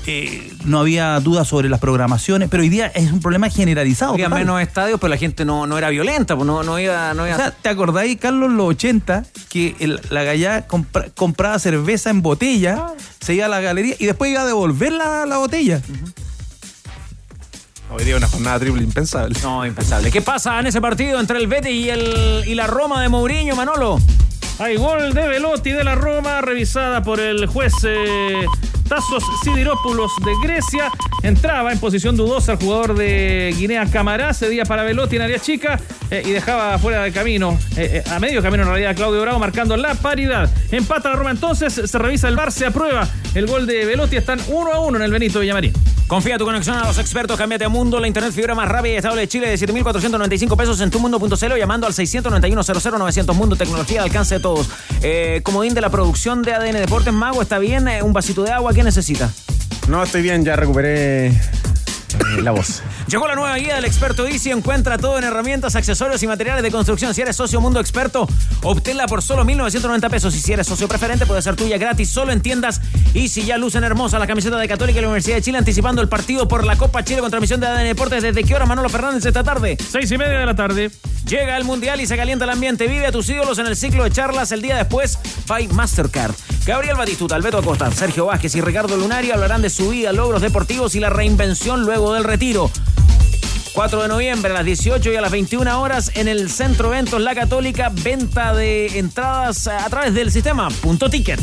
eh, 0.08 0.52
no 0.66 0.80
había 0.80 1.20
dudas 1.20 1.48
sobre 1.48 1.70
las 1.70 1.80
programaciones, 1.80 2.50
pero 2.50 2.64
hoy 2.64 2.70
día 2.70 2.88
es 2.88 3.12
un 3.12 3.20
problema 3.20 3.50
generalizado. 3.50 4.14
Había 4.14 4.26
total. 4.26 4.40
menos 4.40 4.62
estadios, 4.62 5.00
pero 5.00 5.10
la 5.10 5.18
gente 5.18 5.46
no, 5.46 5.68
no 5.68 5.78
era 5.78 5.90
violenta, 5.90 6.36
pues 6.36 6.46
no, 6.48 6.64
no 6.64 6.80
iba. 6.80 7.14
No 7.14 7.26
iba 7.28 7.36
O 7.36 7.40
sea, 7.40 7.52
¿te 7.52 7.70
acordáis, 7.70 8.18
Carlos, 8.18 8.50
en 8.50 8.58
los 8.58 8.68
80, 8.70 9.24
que 9.50 9.76
el- 9.80 10.00
la 10.10 10.24
gallá 10.24 10.68
compra- 10.68 11.10
compraba 11.16 11.60
cerveza 11.60 12.10
en 12.10 12.22
botella, 12.22 12.88
se 13.20 13.34
iba 13.36 13.46
a 13.46 13.50
la 13.50 13.62
galería 13.62 13.96
y 14.00 14.06
después 14.06 14.32
iba 14.32 14.42
a 14.42 14.46
devolver 14.46 14.92
la, 14.94 15.26
la 15.26 15.38
botella? 15.38 15.82
Hoy 17.96 18.06
día 18.06 18.18
una 18.18 18.28
jornada 18.28 18.60
triple 18.60 18.82
impensable. 18.82 19.38
No, 19.44 19.64
impensable. 19.64 20.10
¿Qué 20.10 20.24
pasa 20.24 20.60
en 20.60 20.66
ese 20.66 20.82
partido 20.82 21.20
entre 21.20 21.38
el 21.38 21.46
Betis 21.46 21.72
y, 21.72 21.90
el, 21.92 22.44
y 22.44 22.56
la 22.56 22.66
Roma 22.66 23.00
de 23.04 23.08
Mourinho, 23.08 23.56
Manolo? 23.56 24.00
Hay 24.58 24.78
gol 24.78 25.14
de 25.14 25.28
Velotti 25.28 25.72
de 25.72 25.84
la 25.84 25.94
Roma, 25.94 26.42
revisada 26.42 27.04
por 27.04 27.20
el 27.20 27.46
juez 27.46 27.72
eh, 27.86 28.48
Tassos 28.88 29.24
Sidiropoulos 29.44 30.12
de 30.24 30.32
Grecia. 30.42 30.92
Entraba 31.22 31.72
en 31.72 31.80
posición 31.80 32.16
dudosa 32.16 32.54
el 32.54 32.58
jugador 32.60 32.96
de 32.96 33.54
Guinea 33.58 33.86
Camará, 33.86 34.34
cedía 34.34 34.66
para 34.66 34.84
Velotti 34.84 35.16
en 35.16 35.22
área 35.22 35.40
chica 35.40 35.80
eh, 36.12 36.22
y 36.26 36.32
dejaba 36.32 36.78
fuera 36.78 37.04
del 37.04 37.14
camino, 37.14 37.58
eh, 37.78 38.04
eh, 38.06 38.10
a 38.12 38.20
medio 38.20 38.42
camino 38.42 38.64
en 38.64 38.70
realidad, 38.70 38.96
Claudio 38.96 39.22
Bravo 39.22 39.40
marcando 39.40 39.78
la 39.78 39.96
paridad. 39.96 40.50
Empata 40.72 41.10
la 41.10 41.16
Roma 41.16 41.32
entonces, 41.32 41.74
se 41.74 41.98
revisa 41.98 42.28
el 42.28 42.36
bar, 42.36 42.52
se 42.52 42.66
aprueba 42.66 43.08
el 43.36 43.48
gol 43.48 43.66
de 43.66 43.86
Velotti, 43.86 44.18
están 44.18 44.40
uno 44.48 44.72
a 44.74 44.80
uno 44.80 44.98
en 44.98 45.04
el 45.04 45.12
Benito 45.12 45.40
Villamarín. 45.40 45.74
Confía 46.08 46.38
tu 46.38 46.46
conexión 46.46 46.78
a 46.78 46.86
los 46.86 47.00
expertos, 47.00 47.38
cámbiate 47.38 47.66
a 47.66 47.70
Mundo, 47.70 48.00
la 48.00 48.08
internet 48.08 48.34
fibra 48.34 48.54
más 48.54 48.68
rápida 48.68 48.94
y 48.94 48.98
estable 48.98 49.22
de 49.22 49.28
Chile 49.28 49.50
de 49.50 49.56
7.495 49.56 50.58
pesos 50.58 50.82
en 50.82 50.92
tumundo.cl 50.92 51.58
llamando 51.58 51.88
al 51.88 51.94
691 51.94 53.34
Mundo, 53.34 53.56
tecnología 53.56 54.02
al 54.02 54.08
alcance 54.08 54.36
de 54.36 54.42
todos. 54.42 54.70
Eh, 55.02 55.42
comodín 55.44 55.74
de 55.74 55.82
la 55.82 55.90
producción 55.90 56.44
de 56.44 56.54
ADN 56.54 56.74
Deportes, 56.74 57.14
Mago, 57.14 57.42
¿está 57.42 57.58
bien? 57.58 57.88
¿Un 58.04 58.14
vasito 58.14 58.44
de 58.44 58.52
agua? 58.52 58.73
¿Qué 58.74 58.84
necesita? 58.84 59.32
No, 59.88 60.02
estoy 60.02 60.24
bien, 60.24 60.44
ya 60.44 60.56
recuperé 60.56 61.32
la 62.42 62.52
voz. 62.52 62.82
Llegó 63.08 63.28
la 63.28 63.36
nueva 63.36 63.56
guía 63.58 63.76
del 63.76 63.86
experto 63.86 64.28
Easy. 64.28 64.52
Encuentra 64.52 64.98
todo 64.98 65.18
en 65.18 65.24
herramientas, 65.24 65.76
accesorios 65.76 66.22
y 66.24 66.28
materiales 66.28 66.64
de 66.64 66.72
construcción. 66.72 67.14
Si 67.14 67.22
eres 67.22 67.36
socio 67.36 67.62
Mundo 67.62 67.80
Experto, 67.80 68.28
obténla 68.64 69.08
por 69.08 69.22
solo 69.22 69.44
1.990 69.44 70.10
pesos. 70.10 70.36
Y 70.36 70.40
si 70.40 70.54
eres 70.54 70.68
socio 70.68 70.88
preferente, 70.88 71.26
puede 71.26 71.42
ser 71.42 71.56
tuya 71.56 71.78
gratis 71.78 72.10
solo 72.10 72.32
en 72.32 72.42
tiendas. 72.42 72.82
Easy 73.14 73.44
ya 73.44 73.58
lucen 73.58 73.84
hermosas 73.84 74.20
la 74.20 74.28
camiseta 74.28 74.58
de 74.58 74.68
Católica 74.68 75.00
y 75.00 75.02
la 75.02 75.08
Universidad 75.08 75.38
de 75.38 75.42
Chile, 75.42 75.58
anticipando 75.58 76.02
el 76.02 76.10
partido 76.10 76.48
por 76.48 76.66
la 76.66 76.76
Copa 76.76 77.04
Chile 77.04 77.22
con 77.22 77.30
transmisión 77.30 77.60
de 77.60 77.68
ADN 77.68 77.84
Deportes. 77.86 78.24
¿Desde 78.24 78.44
qué 78.44 78.56
hora, 78.56 78.66
Manolo 78.66 78.90
Fernández, 78.90 79.26
esta 79.26 79.44
tarde? 79.44 79.78
Seis 79.90 80.12
y 80.12 80.18
media 80.18 80.40
de 80.40 80.46
la 80.46 80.56
tarde. 80.56 80.92
Llega 81.28 81.56
el 81.58 81.64
Mundial 81.64 82.02
y 82.02 82.06
se 82.06 82.18
calienta 82.18 82.46
el 82.46 82.52
ambiente. 82.52 82.88
Vive 82.88 83.08
a 83.08 83.12
tus 83.12 83.30
ídolos 83.30 83.58
en 83.58 83.68
el 83.68 83.76
ciclo 83.76 84.04
de 84.04 84.12
charlas 84.12 84.52
el 84.52 84.62
día 84.62 84.76
después 84.76 85.18
by 85.48 85.68
Mastercard. 85.70 86.34
Gabriel 86.66 86.96
Batistuta, 86.96 87.36
Alberto 87.36 87.58
Acosta, 87.58 87.92
Sergio 87.92 88.28
Vázquez 88.28 88.56
y 88.56 88.62
Ricardo 88.62 88.96
Lunari 88.96 89.32
hablarán 89.32 89.62
de 89.62 89.70
su 89.70 89.90
vida, 89.90 90.14
logros 90.14 90.42
deportivos 90.42 90.96
y 90.96 91.00
la 91.00 91.10
reinvención 91.10 91.84
luego 91.84 92.03
del 92.12 92.26
retiro. 92.26 92.70
4 93.74 94.02
de 94.02 94.08
noviembre 94.08 94.52
a 94.52 94.56
las 94.56 94.66
18 94.66 95.12
y 95.12 95.16
a 95.16 95.22
las 95.22 95.32
21 95.32 95.82
horas 95.82 96.12
en 96.16 96.28
el 96.28 96.50
Centro 96.50 96.90
Eventos 96.90 97.22
La 97.22 97.34
Católica, 97.34 97.92
venta 97.94 98.54
de 98.54 99.00
entradas 99.00 99.68
a 99.68 99.90
través 99.90 100.14
del 100.14 100.32
sistema 100.32 100.70
Punto 100.70 101.10
Ticket. 101.10 101.40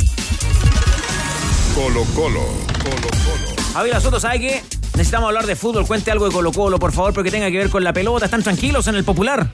Colo 1.75 2.05
Colo. 2.15 2.45
Colo 2.83 3.09
Colo. 3.25 3.63
Javier 3.73 4.01
Soto, 4.01 4.21
¿sabe 4.21 4.41
qué? 4.41 4.65
Necesitamos 4.95 5.29
hablar 5.29 5.47
de 5.47 5.57
fútbol. 5.57 5.87
Cuente 5.87 6.11
algo 6.11 6.27
de 6.27 6.33
Colo 6.33 6.53
Colo, 6.53 6.79
por 6.79 6.93
favor, 6.93 7.15
porque 7.15 7.31
tenga 7.31 7.51
que 7.51 7.57
ver 7.57 7.71
con 7.71 7.83
la 7.83 7.93
pelota. 7.93 8.27
¿Están 8.27 8.43
tranquilos 8.43 8.87
en 8.87 8.97
el 8.97 9.05
popular? 9.05 9.51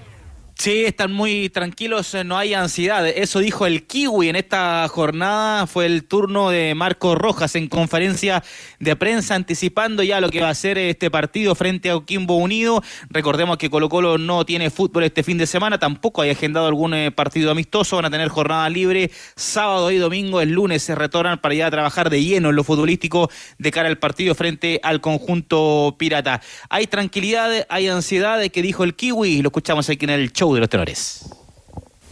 Sí, 0.59 0.86
están 0.86 1.12
muy 1.12 1.50
tranquilos, 1.50 2.14
eh, 2.14 2.24
no 2.24 2.38
hay 2.38 2.54
ansiedad. 2.54 3.07
Eso 3.07 3.40
dijo 3.40 3.66
el 3.66 3.86
Kiwi 3.86 4.30
en 4.30 4.36
esta 4.36 4.88
jornada. 4.88 5.66
Fue 5.66 5.84
el 5.84 6.04
turno 6.04 6.48
de 6.48 6.74
Marco 6.74 7.14
Rojas 7.14 7.54
en 7.57 7.68
conferencia 7.68 8.42
de 8.80 8.96
prensa 8.96 9.34
anticipando 9.34 10.02
ya 10.02 10.18
lo 10.18 10.30
que 10.30 10.40
va 10.40 10.48
a 10.48 10.54
ser 10.54 10.78
este 10.78 11.11
partido 11.11 11.54
frente 11.54 11.90
a 11.90 11.96
Oquimbo 11.96 12.36
Unido. 12.38 12.82
Recordemos 13.11 13.59
que 13.59 13.68
Colo 13.68 13.90
Colo 13.90 14.16
no 14.16 14.46
tiene 14.46 14.70
fútbol 14.70 15.04
este 15.04 15.22
fin 15.22 15.36
de 15.36 15.46
semana, 15.46 15.78
tampoco 15.78 16.22
hay 16.22 16.30
agendado 16.30 16.66
algún 16.66 16.94
eh, 16.94 17.12
partido 17.12 17.50
amistoso. 17.50 17.96
Van 17.96 18.07
a 18.07 18.11
tener 18.11 18.28
jornada 18.28 18.68
libre 18.70 19.11
sábado 19.36 19.90
y 19.90 19.98
domingo. 19.98 20.40
El 20.40 20.52
lunes 20.52 20.82
se 20.82 20.94
retornan 20.94 21.38
para 21.38 21.54
ya 21.54 21.70
trabajar 21.70 22.09
de 22.09 22.24
lleno 22.24 22.48
en 22.48 22.57
lo 22.57 22.64
futbolístico 22.64 23.30
de 23.59 23.70
cara 23.70 23.88
al 23.90 23.98
partido 23.98 24.34
frente 24.34 24.80
al 24.82 25.02
conjunto 25.02 25.96
pirata. 25.98 26.40
Hay 26.70 26.86
tranquilidad, 26.86 27.66
hay 27.68 27.88
ansiedad, 27.88 28.40
que 28.50 28.62
dijo 28.62 28.84
el 28.84 28.94
Kiwi. 28.94 29.42
Lo 29.42 29.48
escuchamos 29.48 29.88
aquí 29.90 30.07
en 30.07 30.11
el 30.11 30.32
show 30.32 30.45
de 30.55 30.61
los 30.61 30.68
tenores. 30.68 31.28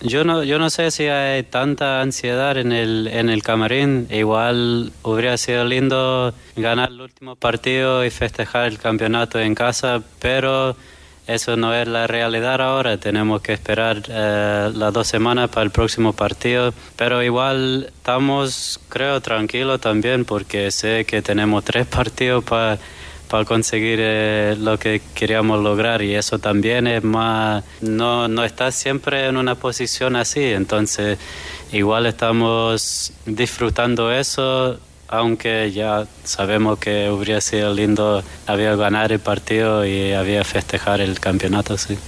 Yo 0.01 0.23
no, 0.23 0.43
yo 0.45 0.59
no 0.59 0.69
sé 0.69 0.91
si 0.91 1.05
hay 1.05 1.45
tanta 1.45 2.03
ansiedad 2.03 2.59
en 2.59 2.73
el, 2.73 3.09
en 3.11 3.31
el 3.31 3.43
camarín. 3.43 4.07
Igual 4.11 4.93
hubiera 5.03 5.37
sido 5.39 5.65
lindo 5.65 6.35
ganar 6.57 6.91
el 6.91 7.01
último 7.01 7.37
partido 7.37 8.05
y 8.05 8.11
festejar 8.11 8.67
el 8.67 8.79
campeonato 8.79 9.41
en 9.41 9.55
casa, 9.55 10.03
pero 10.19 10.77
eso 11.27 11.57
no 11.57 11.73
es 11.75 11.89
la 11.89 12.07
realidad 12.07 12.61
ahora. 12.61 12.99
Tenemos 12.99 13.41
que 13.41 13.55
esperar 13.55 14.03
eh, 14.09 14.71
las 14.75 14.93
dos 14.93 15.07
semanas 15.07 15.49
para 15.49 15.65
el 15.65 15.71
próximo 15.71 16.13
partido. 16.13 16.75
Pero 16.97 17.23
igual 17.23 17.87
estamos, 17.89 18.81
creo, 18.91 19.23
tranquilos 19.23 19.81
también 19.81 20.27
porque 20.27 20.71
sé 20.71 21.07
que 21.07 21.23
tenemos 21.23 21.65
tres 21.65 21.87
partidos 21.87 22.45
para 22.45 22.79
para 23.29 23.45
conseguir 23.45 23.99
eh, 24.01 24.57
lo 24.59 24.79
que 24.79 25.01
queríamos 25.15 25.63
lograr 25.63 26.03
y 26.03 26.15
eso 26.15 26.39
también 26.39 26.87
es 26.87 27.03
más, 27.03 27.65
no, 27.81 28.29
no 28.29 28.45
estás 28.45 28.75
siempre 28.75 29.27
en 29.27 29.37
una 29.37 29.55
posición 29.55 30.17
así, 30.17 30.43
entonces 30.43 31.19
igual 31.73 32.07
estamos 32.07 33.13
disfrutando 33.27 34.13
eso, 34.13 34.79
aunque 35.09 35.73
ya 35.73 36.07
sabemos 36.25 36.79
que 36.79 37.11
hubiera 37.11 37.41
sido 37.41 37.75
lindo 37.75 38.23
había 38.47 38.77
ganar 38.77 39.13
el 39.13 39.21
partido 39.21 39.85
y 39.85 40.13
había 40.13 40.45
festejar 40.45 41.01
el 41.01 41.21
campeonato, 41.21 41.77
sí. 41.77 41.99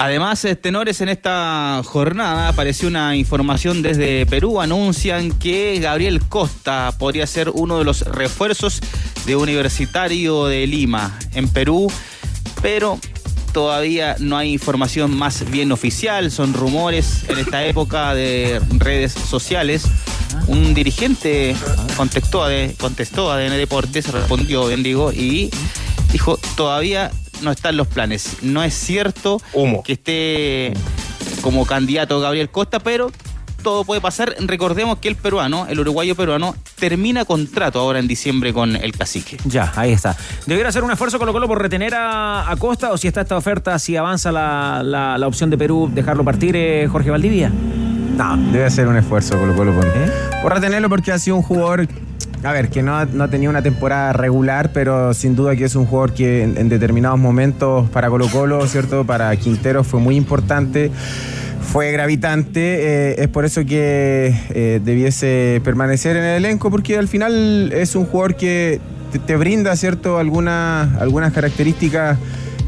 Además, 0.00 0.44
eh, 0.44 0.54
tenores 0.54 1.00
en 1.00 1.08
esta 1.08 1.82
jornada 1.84 2.46
apareció 2.48 2.86
una 2.86 3.16
información 3.16 3.82
desde 3.82 4.26
Perú. 4.26 4.60
Anuncian 4.60 5.32
que 5.32 5.80
Gabriel 5.80 6.20
Costa 6.28 6.94
podría 6.96 7.26
ser 7.26 7.50
uno 7.50 7.78
de 7.78 7.84
los 7.84 8.02
refuerzos 8.02 8.80
de 9.26 9.34
Universitario 9.34 10.46
de 10.46 10.68
Lima 10.68 11.18
en 11.34 11.48
Perú, 11.48 11.90
pero 12.62 13.00
todavía 13.52 14.14
no 14.20 14.36
hay 14.36 14.52
información 14.52 15.16
más 15.16 15.50
bien 15.50 15.72
oficial. 15.72 16.30
Son 16.30 16.54
rumores 16.54 17.24
en 17.28 17.38
esta 17.38 17.64
época 17.66 18.14
de 18.14 18.62
redes 18.76 19.12
sociales. 19.12 19.82
Un 20.46 20.74
dirigente 20.74 21.56
contestó 21.96 22.44
a, 22.44 22.50
contestó 22.78 23.32
a 23.32 23.38
DN 23.38 23.56
Deportes, 23.56 24.12
respondió, 24.12 24.68
bien 24.68 24.84
digo, 24.84 25.12
y 25.12 25.50
dijo, 26.12 26.38
todavía 26.56 27.10
no 27.42 27.50
están 27.50 27.76
los 27.76 27.86
planes. 27.86 28.38
No 28.42 28.62
es 28.62 28.74
cierto 28.74 29.40
que 29.84 29.92
esté 29.92 30.72
como 31.42 31.66
candidato 31.66 32.20
Gabriel 32.20 32.50
Costa, 32.50 32.78
pero 32.80 33.10
todo 33.62 33.84
puede 33.84 34.00
pasar. 34.00 34.34
Recordemos 34.40 34.98
que 34.98 35.08
el 35.08 35.16
peruano, 35.16 35.66
el 35.68 35.80
uruguayo 35.80 36.14
peruano, 36.14 36.54
termina 36.78 37.24
contrato 37.24 37.80
ahora 37.80 37.98
en 37.98 38.08
diciembre 38.08 38.52
con 38.52 38.76
el 38.76 38.92
cacique. 38.92 39.36
Ya, 39.44 39.72
ahí 39.76 39.92
está. 39.92 40.16
¿Debería 40.46 40.68
hacer 40.68 40.84
un 40.84 40.90
esfuerzo 40.90 41.18
Colo 41.18 41.32
Colo 41.32 41.48
por 41.48 41.60
retener 41.60 41.94
a, 41.94 42.54
Costa 42.58 42.92
o 42.92 42.96
si 42.96 43.08
está 43.08 43.20
esta 43.22 43.36
oferta, 43.36 43.78
si 43.78 43.96
avanza 43.96 44.32
la, 44.32 44.82
la, 44.82 45.26
opción 45.26 45.50
de 45.50 45.58
Perú, 45.58 45.90
dejarlo 45.92 46.24
partir, 46.24 46.56
eh, 46.56 46.88
Jorge 46.90 47.10
Valdivia? 47.10 47.50
No, 48.16 48.36
debe 48.50 48.64
hacer 48.64 48.88
un 48.88 48.96
esfuerzo 48.96 49.38
Colo 49.38 49.54
Colo 49.54 49.72
por, 49.74 49.86
¿Eh? 49.86 50.10
por 50.42 50.54
retenerlo 50.54 50.88
porque 50.88 51.12
ha 51.12 51.18
sido 51.18 51.36
un 51.36 51.42
jugador 51.42 51.86
a 52.44 52.52
ver, 52.52 52.70
que 52.70 52.82
no, 52.82 53.04
no, 53.04 53.28
tenido 53.28 53.50
una 53.50 53.62
temporada 53.62 54.12
regular, 54.12 54.70
pero 54.72 55.12
sin 55.12 55.34
duda 55.34 55.56
que 55.56 55.64
es 55.64 55.74
un 55.74 55.86
jugador 55.86 56.14
que 56.14 56.44
en, 56.44 56.68
determinados 56.68 57.18
momentos 57.18 57.90
para 57.90 58.08
Colo 58.08 58.28
Colo, 58.28 58.66
¿cierto? 58.66 59.04
Para 59.04 59.34
Quintero 59.36 59.82
fue 59.82 59.98
muy 59.98 60.16
importante, 60.16 60.92
fue 61.72 61.90
gravitante, 61.90 62.60
eh, 62.60 63.16
es 63.18 63.28
por 63.28 63.44
eso 63.44 63.64
que 63.64 64.34
eh, 64.50 64.80
debiese 64.84 65.60
permanecer 65.64 66.16
en 66.16 66.24
el 66.24 66.44
elenco, 66.44 66.70
porque 66.70 66.96
al 66.96 67.08
final 67.08 67.72
es 67.72 67.96
un 67.96 68.06
jugador 68.06 68.36
que 68.36 68.80
te, 69.26 69.36
brinda, 69.36 69.74
¿cierto? 69.74 70.18
Algunas, 70.18 70.94
algunas 71.00 71.32
características. 71.32 72.18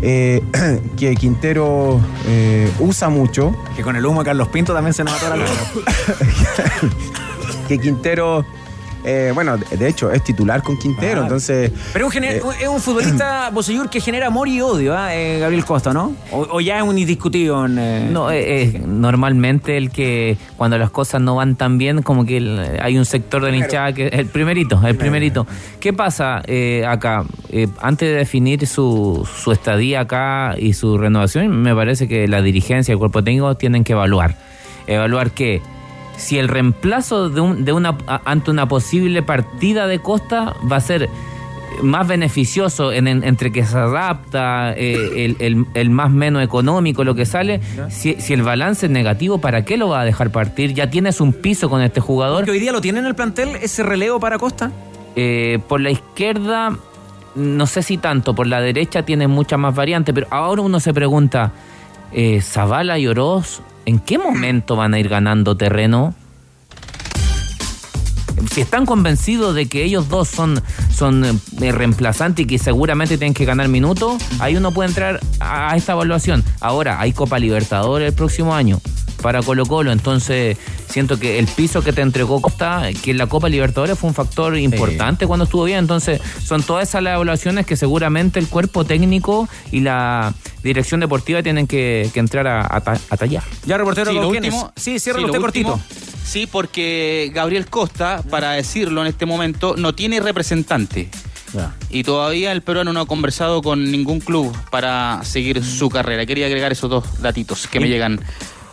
Eh, 0.03 0.41
que 0.97 1.15
Quintero 1.15 2.01
usa 2.79 3.11
mucho. 3.11 3.55
Que 3.77 3.83
con 3.83 3.97
el 3.97 4.07
humo 4.07 4.21
de 4.21 4.25
Carlos 4.25 4.49
Pinto 4.49 4.73
también 4.73 4.95
se 4.95 5.05
nos 5.05 5.13
mató 5.13 5.37
la 5.37 5.45
que 7.69 7.79
Quintero 7.79 8.47
eh, 9.05 9.33
bueno, 9.35 9.57
de 9.57 9.89
hecho, 9.89 10.11
es 10.11 10.23
titular 10.23 10.63
con 10.63 10.77
Quintero, 10.77 11.23
entonces. 11.23 11.73
Pero 11.93 12.11
eh, 12.13 12.43
es 12.61 12.69
un 12.69 12.81
futbolista, 12.81 13.51
Bosellur, 13.53 13.89
que 13.89 14.01
genera 14.01 14.27
amor 14.27 14.49
y 14.49 14.61
odio, 14.61 14.97
¿ah? 14.97 15.15
eh, 15.15 15.39
Gabriel 15.41 15.65
Costa, 15.65 15.93
¿no? 15.93 16.15
O, 16.31 16.61
ya 16.61 16.79
es 16.79 16.83
un 16.83 16.99
indiscutido. 16.99 17.67
No, 17.69 18.31
es 18.31 18.81
normalmente 18.87 19.77
el 19.77 19.91
que 19.91 20.37
cuando 20.57 20.77
las 20.79 20.91
cosas 20.91 21.21
no 21.21 21.37
van 21.37 21.57
tan 21.57 21.79
bien, 21.79 22.03
como 22.03 22.25
que 22.25 22.79
hay 22.83 22.99
un 22.99 23.05
sector 23.05 23.45
de 23.45 23.51
la 23.51 23.57
hinchada 23.57 23.93
que 23.93 24.07
es 24.09 24.13
el 24.13 24.27
primerito, 24.27 24.81
el 24.85 24.97
primerito. 24.97 25.47
¿Qué 25.79 25.93
pasa 25.93 26.43
acá? 26.87 27.25
antes 27.81 28.09
de 28.09 28.15
definir 28.17 28.67
su, 28.67 29.29
su 29.43 29.53
estadía 29.53 30.01
acá 30.01 30.55
y 30.59 30.75
su 30.75 30.99
renovación, 30.99 31.49
me 31.63 31.75
parece 31.75 32.07
que 32.07 32.29
la 32.29 32.43
dirigencia 32.43 32.93
y 32.93 32.95
el 32.95 32.99
cuerpo 32.99 33.25
técnico 33.25 33.55
tienen 33.57 33.85
que 33.85 33.93
evaluar. 33.93 34.37
¿Evaluar 34.87 35.31
qué? 35.33 35.63
Si 36.17 36.39
el 36.39 36.49
reemplazo 36.49 37.31
de, 37.31 37.41
un, 37.41 37.65
de 37.65 37.73
una 37.73 37.97
ante 38.25 38.51
una 38.51 38.69
posible 38.69 39.23
partida 39.23 39.87
de 39.87 40.01
Costa 40.01 40.55
va 40.71 40.77
a 40.77 40.81
ser 40.81 41.09
más 41.83 42.07
beneficioso 42.07 42.93
en, 42.93 43.07
entre 43.07 43.53
que 43.53 43.65
se 43.65 43.79
adapta, 43.79 44.75
eh, 44.77 45.35
el, 45.39 45.91
más 45.91 46.11
menos 46.11 46.43
económico, 46.43 47.05
lo 47.05 47.15
que 47.15 47.27
sale, 47.27 47.61
si, 47.89 48.17
el 48.33 48.43
balance 48.43 48.87
es 48.87 48.93
negativo, 48.93 49.39
¿para 49.39 49.65
qué 49.65 49.77
lo 49.77 49.89
va 49.89 50.03
a 50.03 50.05
dejar 50.05 50.31
partir? 50.31 50.75
Ya 50.75 50.91
tienes 50.91 51.21
un 51.21 51.33
piso 51.33 51.71
con 51.71 51.83
este 51.83 52.01
jugador. 52.01 52.45
¿Que 52.45 52.51
hoy 52.51 52.61
día 52.61 52.73
lo 52.73 52.81
tiene 52.81 52.99
en 52.99 53.07
el 53.07 53.15
plantel 53.15 53.57
ese 53.57 53.83
relevo 53.83 54.21
para 54.21 54.39
Costa? 54.39 54.71
Eh, 55.17 55.59
por 55.69 55.81
la 55.81 55.91
izquierda, 55.91 56.77
no 57.35 57.67
sé 57.67 57.83
si 57.83 57.99
tanto, 57.99 58.35
por 58.35 58.47
la 58.47 58.61
derecha 58.61 59.05
tiene 59.05 59.27
muchas 59.27 59.59
más 59.59 59.75
variantes, 59.75 60.15
pero 60.15 60.27
ahora 60.31 60.63
uno 60.63 60.81
se 60.81 60.93
pregunta, 60.93 61.53
eh, 62.13 62.41
Zavala 62.41 62.99
y 62.99 63.07
Oroz 63.07 63.63
¿en 63.91 63.99
qué 63.99 64.19
momento 64.19 64.77
van 64.77 64.95
a 64.95 65.01
ir 65.01 65.09
ganando 65.09 65.57
terreno? 65.57 66.15
Si 68.53 68.61
están 68.61 68.87
convencidos 68.87 69.55
de 69.55 69.67
que 69.67 69.85
ellos 69.85 70.09
dos 70.09 70.29
son, 70.29 70.61
son 70.95 71.41
eh, 71.61 71.73
reemplazantes 71.73 72.45
y 72.45 72.47
que 72.47 72.59
seguramente 72.59 73.19
tienen 73.19 73.35
que 73.35 73.45
ganar 73.45 73.69
minutos, 73.69 74.23
ahí 74.39 74.57
uno 74.57 74.73
puede 74.73 74.89
entrar 74.89 75.21
a 75.41 75.77
esta 75.77 75.93
evaluación. 75.93 76.45
Ahora, 76.61 77.01
hay 77.01 77.13
Copa 77.13 77.39
Libertadores 77.39 78.09
el 78.09 78.15
próximo 78.15 78.55
año 78.55 78.81
para 79.21 79.43
Colo 79.43 79.67
Colo. 79.67 79.93
Entonces, 79.93 80.57
siento 80.89 81.19
que 81.19 81.39
el 81.39 81.47
piso 81.47 81.83
que 81.83 81.93
te 81.93 82.03
entregó 82.03 82.41
Costa, 82.41 82.89
que 83.03 83.11
en 83.13 83.19
la 83.19 83.27
Copa 83.27 83.49
Libertadores 83.49 83.99
fue 83.99 84.09
un 84.09 84.15
factor 84.15 84.57
importante 84.59 85.27
cuando 85.27 85.45
estuvo 85.45 85.65
bien. 85.65 85.79
Entonces, 85.79 86.21
son 86.43 86.63
todas 86.63 86.89
esas 86.89 87.03
las 87.03 87.15
evaluaciones 87.15 87.67
que 87.67 87.77
seguramente 87.77 88.39
el 88.39 88.49
cuerpo 88.49 88.85
técnico 88.85 89.49
y 89.71 89.81
la 89.81 90.35
dirección 90.63 91.01
deportiva 91.01 91.43
tienen 91.43 91.67
que, 91.67 92.11
entrar 92.15 92.47
a, 92.47 92.81
tallar. 93.17 93.43
Ya, 93.65 93.79
reportero, 93.79 94.11
sí, 94.11 94.17
lo 94.17 94.29
último, 94.29 94.73
sí, 94.77 94.99
cierra 94.99 95.25
usted 95.25 95.41
cortito. 95.41 95.81
Sí, 96.25 96.47
porque 96.47 97.31
Gabriel 97.35 97.67
Costa, 97.67 98.23
para 98.31 98.53
decirlo 98.53 99.01
en 99.01 99.09
este 99.09 99.27
momento, 99.27 99.75
no 99.77 99.95
tiene 99.95 100.21
representante. 100.21 101.11
Y 101.91 102.05
todavía 102.05 102.53
el 102.53 102.63
peruano 102.63 102.93
no 102.93 103.01
ha 103.01 103.07
conversado 103.07 103.63
con 103.63 103.91
ningún 103.91 104.21
club 104.21 104.57
para 104.71 105.21
seguir 105.25 105.65
su 105.65 105.89
carrera. 105.89 106.27
Quería 106.27 106.47
agregar 106.47 106.73
esos 106.73 106.89
dos 106.89 107.21
datitos 107.21 107.67
que 107.67 107.81
me 107.81 107.89
llegan 107.89 108.21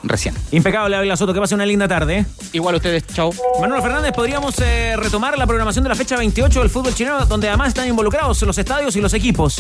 recién. 0.04 0.36
Impecable, 0.52 0.96
Ávila 0.96 1.18
Soto. 1.18 1.34
Que 1.34 1.40
pase 1.40 1.56
una 1.56 1.66
linda 1.66 1.88
tarde. 1.88 2.20
¿eh? 2.20 2.26
Igual 2.54 2.76
ustedes, 2.76 3.06
chao. 3.08 3.32
Manuel 3.60 3.82
Fernández, 3.82 4.12
podríamos 4.14 4.60
eh, 4.60 4.96
retomar 4.96 5.38
la 5.38 5.48
programación 5.48 5.84
de 5.84 5.90
la 5.90 5.96
fecha 5.96 6.18
28 6.18 6.60
del 6.60 6.70
fútbol 6.70 6.94
chileno, 6.94 7.26
donde 7.26 7.48
además 7.48 7.70
están 7.70 7.88
involucrados 7.88 8.42
los 8.44 8.58
estadios 8.58 8.96
y 8.96 9.02
los 9.02 9.14
equipos. 9.14 9.60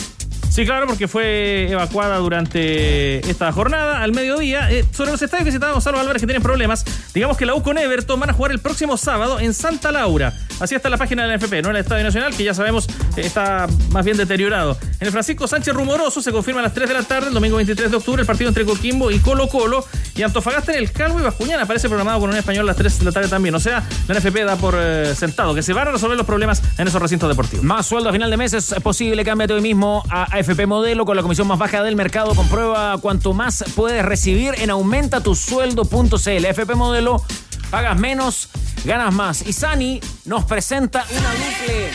Sí, 0.57 0.65
claro, 0.65 0.87
porque 0.87 1.07
fue 1.07 1.69
evacuada 1.69 2.17
durante 2.17 3.19
esta 3.29 3.51
jornada 3.51 4.01
al 4.01 4.11
mediodía. 4.11 4.71
Eh, 4.71 4.83
sobre 4.91 5.11
los 5.11 5.21
estadios 5.21 5.45
que 5.45 5.51
citaba 5.51 5.73
Gonzalo 5.73 5.99
Álvarez 5.99 6.19
que 6.19 6.25
tienen 6.25 6.41
problemas, 6.41 6.83
digamos 7.13 7.37
que 7.37 7.45
la 7.45 7.53
U 7.53 7.61
con 7.61 7.77
Everton 7.77 8.19
van 8.19 8.31
a 8.31 8.33
jugar 8.33 8.51
el 8.51 8.57
próximo 8.57 8.97
sábado 8.97 9.39
en 9.39 9.53
Santa 9.53 9.91
Laura. 9.91 10.33
Así 10.59 10.73
está 10.73 10.89
la 10.89 10.97
página 10.97 11.21
de 11.21 11.27
la 11.27 11.37
NFP, 11.37 11.61
no 11.61 11.69
en 11.69 11.75
el 11.75 11.81
Estadio 11.83 12.03
Nacional, 12.03 12.35
que 12.35 12.43
ya 12.43 12.55
sabemos 12.55 12.89
eh, 13.17 13.21
está 13.21 13.67
más 13.91 14.03
bien 14.03 14.17
deteriorado. 14.17 14.79
En 14.99 15.05
el 15.05 15.11
Francisco 15.11 15.47
Sánchez 15.47 15.75
Rumoroso 15.75 16.23
se 16.23 16.31
confirma 16.31 16.61
a 16.61 16.63
las 16.63 16.73
3 16.73 16.89
de 16.89 16.95
la 16.95 17.03
tarde, 17.03 17.27
el 17.27 17.35
domingo 17.35 17.57
23 17.57 17.91
de 17.91 17.97
octubre, 17.97 18.21
el 18.21 18.25
partido 18.25 18.47
entre 18.47 18.65
Coquimbo 18.65 19.11
y 19.11 19.19
Colo 19.19 19.49
Colo. 19.49 19.85
Y 20.15 20.23
Antofagasta 20.23 20.71
en 20.71 20.79
el 20.79 20.91
Calvo 20.91 21.19
y 21.19 21.21
Bascuñana 21.21 21.61
aparece 21.61 21.87
programado 21.87 22.19
con 22.19 22.31
un 22.31 22.35
español 22.35 22.63
a 22.63 22.71
las 22.71 22.77
3 22.77 22.97
de 22.97 23.05
la 23.05 23.11
tarde 23.11 23.27
también. 23.27 23.53
O 23.53 23.59
sea, 23.59 23.83
la 24.07 24.15
NFP 24.15 24.35
da 24.43 24.55
por 24.55 24.73
eh, 24.75 25.13
sentado 25.13 25.53
que 25.53 25.61
se 25.61 25.73
van 25.73 25.89
a 25.89 25.91
resolver 25.91 26.17
los 26.17 26.25
problemas 26.25 26.63
en 26.79 26.87
esos 26.87 26.99
recintos 26.99 27.29
deportivos. 27.29 27.63
Más 27.63 27.85
sueldo 27.85 28.09
a 28.09 28.11
final 28.11 28.31
de 28.31 28.37
mes 28.37 28.53
es 28.53 28.73
posible. 28.81 29.23
Cámbiate 29.23 29.53
hoy 29.53 29.61
mismo 29.61 30.03
a 30.09 30.23
AFP 30.23 30.46
Modelo 30.65 31.05
con 31.05 31.15
la 31.15 31.21
comisión 31.21 31.47
más 31.47 31.59
baja 31.59 31.83
del 31.83 31.95
mercado. 31.95 32.33
Comprueba 32.33 32.97
cuánto 32.99 33.33
más 33.33 33.63
puedes 33.75 34.03
recibir 34.05 34.55
en 34.57 34.69
aumentatusueldo.cl. 34.69 36.45
AFP 36.45 36.75
Modelo, 36.75 37.21
pagas 37.69 37.97
menos, 37.97 38.49
ganas 38.85 39.13
más. 39.13 39.45
Y 39.45 39.53
Sani 39.53 39.99
nos 40.25 40.45
presenta 40.45 41.05
una 41.11 41.31
duple. 41.31 41.91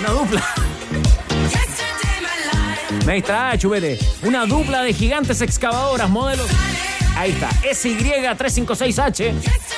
Una 0.00 0.10
dupla. 0.10 0.44
Me 3.06 3.14
distrae, 3.14 3.58
chubete. 3.58 3.98
Una 4.22 4.44
dupla 4.44 4.82
de 4.82 4.92
gigantes 4.92 5.40
excavadoras, 5.40 6.10
modelos. 6.10 6.46
Ahí 7.18 7.32
está, 7.32 7.50
SY356H 7.62 9.32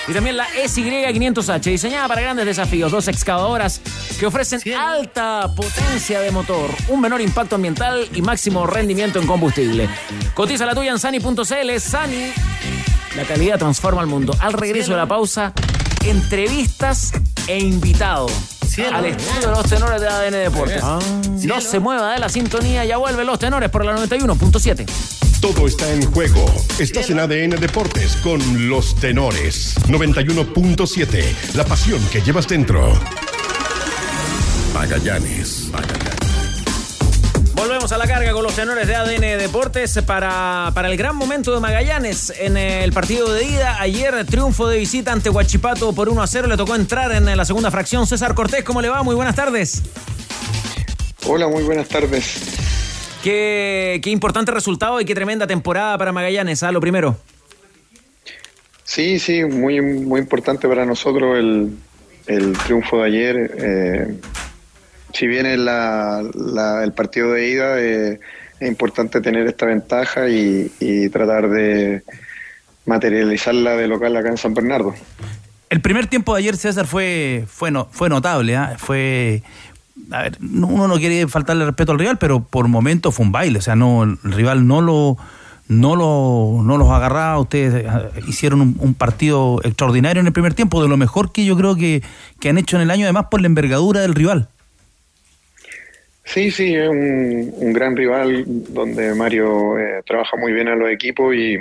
y 0.09 0.13
también 0.13 0.37
la 0.37 0.47
SY500H, 0.47 1.63
diseñada 1.63 2.07
para 2.07 2.21
grandes 2.21 2.45
desafíos. 2.45 2.93
Dos 2.93 3.09
excavadoras 3.09 3.81
que 4.19 4.27
ofrecen 4.27 4.61
alta 4.75 5.51
potencia 5.57 6.21
de 6.21 6.31
motor, 6.33 6.69
un 6.89 7.01
menor 7.01 7.23
impacto 7.23 7.55
ambiental 7.55 8.07
y 8.15 8.21
máximo 8.21 8.67
rendimiento 8.67 9.19
en 9.19 9.27
combustible. 9.27 9.89
Cotiza 10.35 10.67
la 10.67 10.75
tuya 10.75 10.91
en 10.91 10.99
sani.cl. 10.99 11.81
Sani, 11.81 12.31
la 13.17 13.25
calidad 13.25 13.59
transforma 13.59 14.03
el 14.03 14.07
mundo. 14.07 14.37
Al 14.39 14.53
regreso 14.53 14.91
de 14.91 14.99
la 14.99 15.07
pausa, 15.07 15.55
entrevistas 16.05 17.13
e 17.47 17.59
invitados. 17.59 18.33
Al 18.93 19.07
estudio 19.07 19.41
de 19.41 19.47
los 19.47 19.67
tenores 19.67 19.99
de 20.03 20.09
ADN 20.09 20.33
Deportes. 20.33 20.85
No 21.47 21.61
se 21.63 21.79
mueva 21.79 22.13
de 22.13 22.19
la 22.19 22.29
sintonía, 22.29 22.85
ya 22.85 22.99
vuelven 22.99 23.27
los 23.27 23.39
tenores 23.39 23.71
por 23.71 23.87
la 23.87 23.97
91.7. 23.97 25.20
Todo 25.41 25.67
está 25.67 25.91
en 25.91 26.03
juego. 26.13 26.45
Estás 26.79 27.09
en 27.09 27.19
ADN 27.19 27.59
Deportes 27.59 28.17
con 28.17 28.69
los 28.69 28.95
tenores. 28.97 29.75
91.7. 29.87 31.55
La 31.55 31.65
pasión 31.65 31.99
que 32.13 32.21
llevas 32.21 32.47
dentro. 32.47 32.93
Magallanes. 34.75 35.71
Volvemos 37.55 37.91
a 37.91 37.97
la 37.97 38.07
carga 38.07 38.33
con 38.33 38.43
los 38.43 38.55
tenores 38.55 38.87
de 38.87 38.95
ADN 38.95 39.39
Deportes 39.39 39.99
para, 40.07 40.73
para 40.75 40.91
el 40.91 40.99
gran 40.99 41.17
momento 41.17 41.55
de 41.55 41.61
Magallanes 41.61 42.35
en 42.39 42.59
el 42.59 42.93
partido 42.93 43.33
de 43.33 43.45
ida. 43.45 43.81
Ayer 43.81 44.27
triunfo 44.27 44.69
de 44.69 44.77
visita 44.77 45.11
ante 45.11 45.31
Huachipato 45.31 45.95
por 45.95 46.11
1 46.11 46.23
a 46.23 46.27
0. 46.27 46.49
Le 46.49 46.59
tocó 46.59 46.75
entrar 46.75 47.13
en 47.13 47.35
la 47.35 47.47
segunda 47.47 47.71
fracción. 47.71 48.07
César 48.07 48.35
Cortés, 48.35 48.63
¿cómo 48.63 48.83
le 48.83 48.91
va? 48.91 49.03
Muy 49.03 49.15
buenas 49.15 49.37
tardes. 49.37 49.81
Hola, 51.25 51.49
muy 51.49 51.63
buenas 51.63 51.89
tardes. 51.89 52.80
Qué, 53.23 54.01
qué 54.03 54.11
importante 54.11 54.51
resultado 54.51 55.01
y 55.01 55.05
qué 55.05 55.15
tremenda 55.15 55.47
temporada 55.47 55.99
para 55.99 56.13
Magallanes, 56.13 56.63
¿ah? 56.63 56.73
Lo 56.73 56.81
primero. 56.81 57.19
Sí, 58.85 59.19
sí, 59.19 59.45
muy, 59.45 59.81
muy 59.81 60.21
importante 60.21 60.67
para 60.67 60.85
nosotros 60.87 61.39
el, 61.39 61.77
el 62.27 62.57
triunfo 62.59 62.99
de 63.03 63.07
ayer. 63.07 63.51
Eh, 63.59 64.21
si 65.13 65.27
bien 65.27 65.47
es 65.47 65.59
la, 65.59 66.23
la- 66.35 66.83
el 66.83 66.93
partido 66.93 67.33
de 67.33 67.49
ida, 67.49 67.79
eh, 67.81 68.21
es 68.59 68.69
importante 68.69 69.21
tener 69.21 69.47
esta 69.47 69.67
ventaja 69.67 70.29
y, 70.29 70.73
y 70.81 71.09
tratar 71.11 71.51
de 71.51 72.03
materializarla 72.87 73.77
de 73.77 73.87
local 73.87 74.17
acá 74.17 74.31
en 74.31 74.39
San 74.39 74.55
Bernardo. 74.55 74.95
El 75.69 75.81
primer 75.81 76.07
tiempo 76.09 76.35
de 76.35 76.41
ayer, 76.41 76.57
César, 76.57 76.87
fue, 76.87 77.45
fue, 77.47 77.71
no, 77.71 77.89
fue 77.93 78.09
notable. 78.09 78.57
¿ah? 78.57 78.75
Fue. 78.79 79.43
A 80.11 80.23
ver, 80.23 80.37
no- 80.41 80.67
uno 80.67 80.89
no 80.89 80.97
quiere 80.97 81.27
faltarle 81.29 81.65
respeto 81.65 81.93
al 81.93 81.99
rival, 81.99 82.19
pero 82.19 82.43
por 82.43 82.69
momentos 82.69 83.15
fue 83.15 83.27
un 83.27 83.33
baile. 83.33 83.59
O 83.59 83.63
sea, 83.63 83.77
no, 83.77 84.03
el 84.03 84.19
rival 84.23 84.67
no 84.67 84.81
lo. 84.81 85.17
No, 85.69 85.95
lo, 85.95 86.65
no 86.65 86.77
los 86.79 86.89
agarraba, 86.89 87.39
ustedes 87.39 87.85
eh, 87.85 87.89
hicieron 88.27 88.75
un, 88.77 88.95
partido 88.95 89.61
extraordinario 89.63 90.21
en 90.21 90.27
el 90.27 90.33
primer 90.33 90.53
tiempo, 90.53 90.83
de 90.83 90.89
lo 90.89 90.97
mejor 90.97 91.31
que 91.31 91.45
yo 91.45 91.57
creo 91.57 91.77
que, 91.77 92.03
que 92.41 92.49
han 92.49 92.59
hecho 92.59 92.75
en 92.75 92.83
el 92.83 92.91
año, 92.91 93.05
además 93.05 93.27
por 93.31 93.41
la 93.41 93.47
envergadura 93.47 94.01
del 94.01 94.17
rival. 94.17 94.49
Sí, 96.25 96.51
sí, 96.51 96.75
es 96.75 96.89
un, 96.89 97.73
gran 97.73 97.97
rival 97.97 98.45
donde 98.47 99.15
Mario 99.15 99.79
eh, 99.79 100.03
trabaja 100.05 100.37
muy 100.37 100.53
bien 100.53 100.67
a 100.67 100.75
los 100.75 100.91
equipos 100.91 101.37
y, 101.37 101.59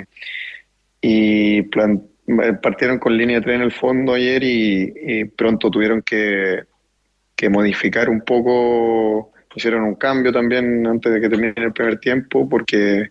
y 1.00 1.58
eh, 1.60 2.52
partieron 2.60 2.98
con 2.98 3.16
línea 3.16 3.36
de 3.36 3.42
tres 3.42 3.54
en 3.54 3.62
el 3.62 3.70
fondo 3.70 4.14
ayer 4.14 4.42
y 4.42 5.24
pronto 5.36 5.70
tuvieron 5.70 6.02
que, 6.02 6.64
que 7.40 7.48
modificar 7.48 8.10
un 8.10 8.20
poco, 8.20 9.32
hicieron 9.54 9.84
un 9.84 9.94
cambio 9.94 10.30
también 10.30 10.86
antes 10.86 11.10
de 11.10 11.18
que 11.22 11.28
termine 11.30 11.54
el 11.56 11.72
primer 11.72 11.98
tiempo 11.98 12.46
porque 12.46 13.08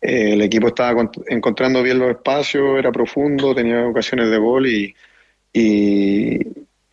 eh, 0.00 0.32
el 0.34 0.42
equipo 0.42 0.68
estaba 0.68 0.92
cont- 1.02 1.24
encontrando 1.26 1.82
bien 1.82 1.98
los 1.98 2.10
espacios, 2.10 2.78
era 2.78 2.92
profundo, 2.92 3.56
tenía 3.56 3.84
ocasiones 3.84 4.30
de 4.30 4.38
gol 4.38 4.68
y, 4.68 4.94
y, 5.52 6.38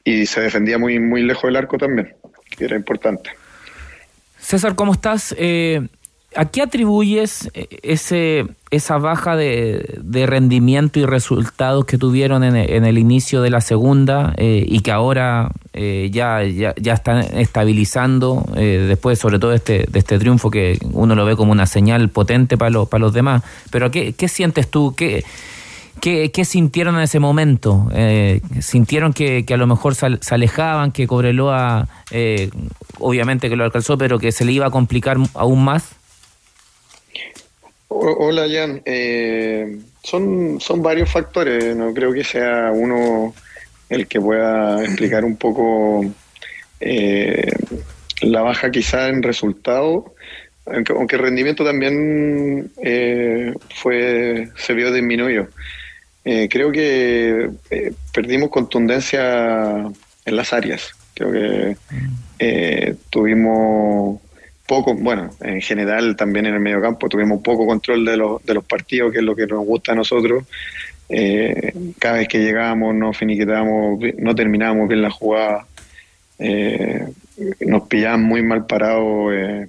y 0.04 0.26
se 0.26 0.42
defendía 0.42 0.80
muy, 0.80 0.98
muy 0.98 1.22
lejos 1.22 1.44
del 1.44 1.58
arco 1.58 1.78
también, 1.78 2.16
que 2.58 2.66
era 2.66 2.76
importante. 2.76 3.30
César, 4.40 4.74
¿cómo 4.74 4.94
estás? 4.94 5.36
Eh, 5.38 5.88
¿A 6.36 6.46
qué 6.46 6.62
atribuyes 6.62 7.50
eh, 7.54 7.68
ese, 7.82 8.46
esa 8.70 8.98
baja 8.98 9.38
de, 9.38 10.00
de 10.02 10.26
rendimiento 10.26 11.00
y 11.00 11.06
resultados 11.06 11.86
que 11.86 11.98
tuvieron 11.98 12.44
en, 12.44 12.56
el- 12.58 12.98
inicio 12.98 13.42
de 13.42 13.50
la 13.50 13.62
segunda 13.62 14.34
eh, 14.36 14.66
y 14.68 14.82
que 14.82 14.92
ahora 14.92 15.52
eh, 15.74 16.10
ya, 16.12 16.44
ya, 16.44 16.74
están 16.94 17.20
estabilizando 17.20 18.46
eh, 18.56 18.86
después 18.88 19.18
sobre 19.18 19.40
todo 19.40 19.54
este, 19.54 19.86
de 19.90 20.00
este 20.00 20.20
triunfo 20.20 20.52
que 20.52 20.78
uno 20.92 21.16
lo 21.16 21.24
ve 21.24 21.38
como 21.38 21.54
una 21.54 21.68
señal 21.68 22.10
potente 22.10 22.58
para, 22.58 22.70
los 22.72 22.90
para 22.90 23.02
los 23.02 23.14
demás? 23.14 23.42
Pero 23.72 23.90
¿qué, 23.90 24.12
qué 24.14 24.28
sientes 24.28 24.70
tú? 24.70 24.94
¿Qué, 24.96 25.24
¿Qué, 26.02 26.46
sintieron 26.46 26.96
en 26.96 27.02
ese 27.02 27.20
momento? 27.20 27.90
¿Sintieron 28.60 29.14
que, 29.14 29.46
que 29.46 29.54
a 29.54 29.58
lo 29.58 29.66
mejor 29.68 29.96
se 29.96 30.18
alejaban, 30.30 30.92
que 30.92 31.08
Cobreloa, 31.08 31.88
eh, 32.12 32.50
obviamente 33.00 33.50
que 33.50 33.56
lo 33.56 33.64
alcanzó, 33.64 33.98
pero 33.98 34.20
que 34.20 34.32
se 34.32 34.46
le 34.46 34.52
iba 34.52 34.68
a 34.68 34.70
complicar 34.70 35.18
aún 35.34 35.64
más? 35.64 35.96
Hola, 37.88 38.48
Jan. 38.50 38.82
Eh, 38.86 39.80
son, 40.04 40.60
son 40.60 40.82
varios 40.82 41.10
factores. 41.10 41.76
No 41.76 41.94
creo 41.94 42.12
que 42.12 42.24
sea 42.24 42.72
uno 42.74 43.34
el 43.90 44.08
que 44.08 44.20
pueda 44.20 44.84
explicar 44.84 45.24
un 45.24 45.38
poco 45.38 46.04
eh, 46.80 47.52
la 48.22 48.42
baja 48.42 48.72
quizá 48.72 49.08
en 49.10 49.24
resultado, 49.24 50.14
aunque, 50.66 51.16
el 51.16 51.22
rendimiento 51.22 51.64
también 51.64 52.72
eh, 52.82 53.54
fue 53.76 54.50
se 54.58 54.74
vio 54.74 54.92
disminuido. 54.92 55.48
Creo 56.24 56.72
que 56.72 57.52
perdimos 58.12 58.50
contundencia 58.50 59.78
en 60.26 60.36
las 60.36 60.54
áreas. 60.54 60.92
Creo 61.14 61.32
que 61.32 62.96
tuvimos 63.12 64.20
poco, 64.68 64.96
bueno, 64.96 65.30
en 65.42 65.62
general 65.62 66.16
también 66.16 66.48
en 66.48 66.56
el 66.56 66.60
mediocampo 66.60 67.10
tuvimos 67.10 67.42
poco 67.42 67.68
control 67.68 68.06
de 68.06 68.18
los, 68.18 68.44
de 68.44 68.54
los 68.54 68.66
partidos, 68.66 69.12
que 69.12 69.20
es 69.20 69.24
lo 69.24 69.36
que 69.36 69.48
nos 69.48 69.66
gusta 69.66 69.92
a 69.92 69.96
nosotros. 69.96 70.46
Eh, 71.08 71.74
cada 72.00 72.18
vez 72.18 72.28
que 72.28 72.40
llegábamos 72.40 72.96
no 72.96 73.14
finiquitábamos, 73.14 74.00
no 74.18 74.36
terminábamos 74.36 74.88
bien 74.88 75.02
la 75.04 75.12
jugada, 75.12 75.68
eh, 76.40 77.06
nos 77.62 77.88
pillaban 77.88 78.24
muy 78.24 78.42
mal 78.42 78.66
parados 78.66 79.34
eh, 79.34 79.68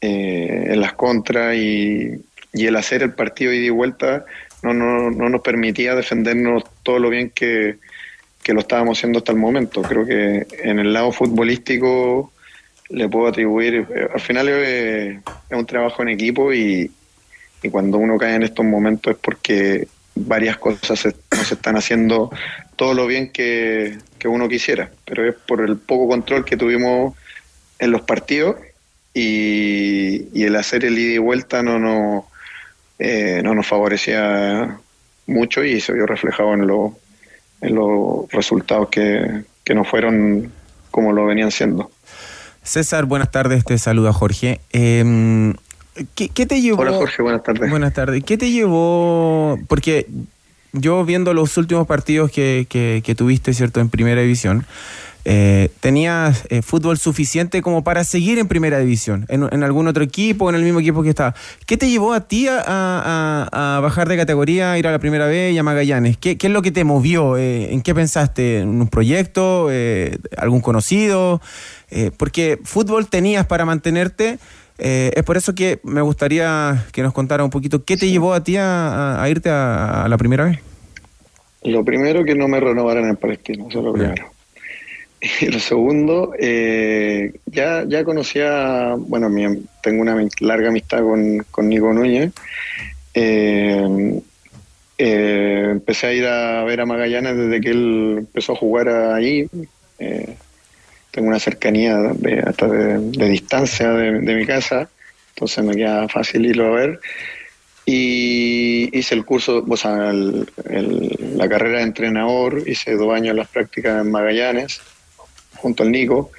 en 0.00 0.80
las 0.80 0.92
contras 0.92 1.56
y, 1.56 2.12
y 2.52 2.66
el 2.66 2.76
hacer 2.76 3.02
el 3.02 3.14
partido 3.14 3.52
ida 3.52 3.66
y 3.66 3.70
vuelta 3.70 4.24
no, 4.62 4.74
no, 4.74 5.10
no 5.10 5.28
nos 5.28 5.40
permitía 5.40 5.94
defendernos 5.94 6.64
todo 6.82 6.98
lo 6.98 7.08
bien 7.08 7.30
que, 7.30 7.76
que 8.42 8.52
lo 8.52 8.60
estábamos 8.60 8.98
haciendo 8.98 9.18
hasta 9.18 9.32
el 9.32 9.38
momento. 9.38 9.82
Creo 9.82 10.06
que 10.06 10.46
en 10.62 10.78
el 10.78 10.92
lado 10.92 11.12
futbolístico 11.12 12.32
le 12.88 13.08
puedo 13.08 13.26
atribuir, 13.28 13.86
eh, 13.94 14.08
al 14.12 14.20
final 14.20 14.46
eh, 14.50 15.20
es 15.50 15.58
un 15.58 15.66
trabajo 15.66 16.02
en 16.02 16.10
equipo 16.10 16.52
y, 16.52 16.90
y 17.62 17.68
cuando 17.70 17.98
uno 17.98 18.16
cae 18.18 18.34
en 18.34 18.42
estos 18.44 18.64
momentos 18.64 19.14
es 19.14 19.18
porque 19.20 19.88
varias 20.14 20.56
cosas 20.58 21.06
no 21.36 21.44
se 21.44 21.54
están 21.54 21.76
haciendo 21.76 22.30
todo 22.76 22.94
lo 22.94 23.06
bien 23.06 23.30
que, 23.32 23.98
que 24.18 24.28
uno 24.28 24.48
quisiera, 24.48 24.90
pero 25.04 25.28
es 25.28 25.34
por 25.34 25.60
el 25.62 25.76
poco 25.78 26.08
control 26.08 26.44
que 26.44 26.56
tuvimos 26.56 27.14
en 27.78 27.90
los 27.90 28.02
partidos 28.02 28.56
y, 29.14 30.28
y 30.32 30.44
el 30.44 30.56
hacer 30.56 30.84
el 30.84 30.98
ida 30.98 31.14
y 31.14 31.18
vuelta 31.18 31.62
no, 31.62 31.78
no, 31.78 32.28
eh, 32.98 33.40
no 33.42 33.54
nos 33.54 33.66
favorecía 33.66 34.78
mucho 35.26 35.64
y 35.64 35.80
se 35.80 35.92
vio 35.92 36.06
reflejado 36.06 36.54
en, 36.54 36.66
lo- 36.66 36.98
en 37.62 37.74
los 37.74 38.30
resultados 38.30 38.88
que, 38.90 39.42
que 39.64 39.74
no 39.74 39.84
fueron 39.84 40.52
como 40.90 41.12
lo 41.12 41.26
venían 41.26 41.50
siendo. 41.50 41.90
César, 42.66 43.04
buenas 43.06 43.30
tardes, 43.30 43.64
te 43.64 43.78
saluda 43.78 44.12
Jorge. 44.12 44.60
Eh, 44.72 45.54
¿qué, 46.16 46.28
qué 46.30 46.46
te 46.46 46.60
llevó? 46.60 46.82
Hola 46.82 46.92
Jorge, 46.92 47.22
buenas 47.22 47.42
tardes. 47.44 47.70
Buenas 47.70 47.94
tardes. 47.94 48.24
¿Qué 48.24 48.36
te 48.36 48.50
llevó? 48.50 49.56
Porque 49.68 50.06
yo 50.72 51.04
viendo 51.04 51.32
los 51.32 51.56
últimos 51.56 51.86
partidos 51.86 52.30
que, 52.32 52.66
que- 52.68 53.02
que 53.04 53.14
tuviste, 53.14 53.54
¿cierto?, 53.54 53.80
en 53.80 53.88
Primera 53.88 54.20
División, 54.20 54.66
eh, 55.28 55.70
tenías 55.80 56.44
eh, 56.50 56.62
fútbol 56.62 56.98
suficiente 56.98 57.60
como 57.60 57.82
para 57.82 58.04
seguir 58.04 58.38
en 58.38 58.46
Primera 58.46 58.78
División, 58.78 59.26
en, 59.28 59.48
en 59.50 59.64
algún 59.64 59.88
otro 59.88 60.04
equipo, 60.04 60.48
en 60.48 60.54
el 60.54 60.62
mismo 60.62 60.78
equipo 60.78 61.02
que 61.02 61.08
estaba. 61.08 61.34
¿Qué 61.66 61.76
te 61.76 61.90
llevó 61.90 62.12
a 62.12 62.20
ti 62.28 62.46
a, 62.46 62.60
a- 62.60 63.48
a- 63.52 63.76
a 63.76 63.80
bajar 63.80 64.08
de 64.08 64.16
categoría, 64.16 64.78
ir 64.78 64.86
a 64.86 64.92
la 64.92 65.00
Primera 65.00 65.26
B 65.26 65.50
y 65.50 65.58
a 65.58 65.64
Magallanes? 65.64 66.16
¿Qué, 66.16 66.38
qué 66.38 66.46
es 66.46 66.52
lo 66.52 66.62
que 66.62 66.70
te 66.70 66.84
movió? 66.84 67.36
Eh, 67.36 67.72
¿En 67.74 67.82
qué 67.82 67.92
pensaste? 67.92 68.60
¿En 68.60 68.68
un 68.80 68.86
proyecto? 68.88 69.66
Eh, 69.72 70.16
¿Algún 70.38 70.60
conocido? 70.60 71.40
Eh, 71.90 72.12
porque 72.16 72.60
fútbol 72.62 73.08
tenías 73.08 73.46
para 73.46 73.64
mantenerte. 73.64 74.38
eh, 74.78 75.10
es 75.16 75.24
por 75.24 75.36
eso 75.36 75.54
que 75.56 75.80
me 75.82 76.02
gustaría 76.02 76.86
que 76.92 77.02
nos 77.02 77.12
contara 77.12 77.42
un 77.42 77.50
poquito 77.50 77.84
qué 77.84 77.96
te 77.96 78.08
llevó 78.08 78.32
a 78.32 78.44
ti 78.44 78.56
a, 78.58 79.24
irte 79.28 79.50
a, 79.50 80.04
a 80.04 80.08
la 80.08 80.16
primera 80.18 80.44
vez. 80.44 80.60
Lo 81.64 81.84
primero 81.84 82.24
que 82.24 82.36
no 82.36 82.46
me 82.46 82.60
renovaran 82.60 83.08
en 83.08 83.16
Palestino, 83.16 83.66
eso 83.68 83.80
es 83.80 83.84
lo 83.84 83.92
primero. 83.92 84.35
Y 85.20 85.46
lo 85.50 85.58
segundo, 85.58 86.34
eh, 86.38 87.32
ya, 87.46 87.84
ya 87.86 88.04
conocía, 88.04 88.94
bueno, 88.96 89.30
tengo 89.82 90.02
una 90.02 90.16
larga 90.40 90.68
amistad 90.68 91.00
con, 91.00 91.38
con 91.50 91.68
Nico 91.68 91.92
Núñez. 91.92 92.32
Eh, 93.14 94.20
eh, 94.98 95.68
empecé 95.70 96.06
a 96.06 96.12
ir 96.12 96.26
a 96.26 96.64
ver 96.64 96.80
a 96.80 96.86
Magallanes 96.86 97.36
desde 97.36 97.60
que 97.60 97.70
él 97.70 98.14
empezó 98.18 98.52
a 98.52 98.56
jugar 98.56 98.88
ahí. 98.88 99.48
Tengo 101.10 101.28
una 101.28 101.38
cercanía 101.38 101.96
de, 101.96 102.40
hasta 102.40 102.66
de, 102.68 103.28
distancia 103.28 103.90
de, 103.90 104.34
mi 104.34 104.44
casa, 104.44 104.90
entonces 105.30 105.64
me 105.64 105.74
queda 105.74 106.08
fácil 106.08 106.44
irlo 106.44 106.66
a 106.66 106.76
ver. 106.76 107.00
Y 107.86 108.98
hice 108.98 109.14
el 109.14 109.24
curso, 109.24 109.64
o 109.66 109.76
sea, 109.76 110.12
la 110.12 111.48
carrera 111.48 111.78
de 111.78 111.84
entrenador, 111.84 112.62
hice 112.66 112.96
dos 112.96 113.14
años 113.14 113.34
las 113.34 113.48
prácticas 113.48 114.02
en 114.02 114.10
Magallanes, 114.10 114.82
junto 115.56 115.82
al 115.82 115.92
Nico, 115.92 116.30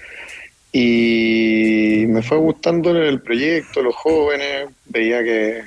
y 0.72 2.06
me 2.08 2.22
fue 2.22 2.38
gustando 2.38 2.96
el 2.96 3.22
proyecto, 3.22 3.82
los 3.82 3.96
jóvenes, 3.96 4.70
veía 4.86 5.24
que, 5.24 5.64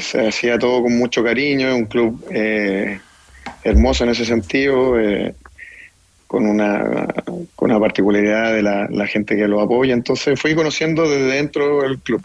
se 0.00 0.28
hacía 0.28 0.58
todo 0.58 0.82
con 0.82 0.96
mucho 0.96 1.24
cariño, 1.24 1.74
un 1.74 1.86
club 1.86 2.24
eh, 2.30 3.00
hermoso 3.64 4.04
en 4.04 4.10
ese 4.10 4.24
sentido, 4.24 4.98
eh, 4.98 5.34
con, 6.26 6.46
una, 6.46 7.08
con 7.56 7.70
una 7.70 7.80
particularidad 7.80 8.54
de 8.54 8.62
la, 8.62 9.06
gente 9.06 9.36
que 9.36 9.48
lo 9.48 9.60
apoya, 9.60 9.92
entonces 9.92 10.40
fui 10.40 10.54
conociendo 10.54 11.02
desde 11.02 11.36
dentro 11.36 11.84
el 11.84 11.98
club. 11.98 12.22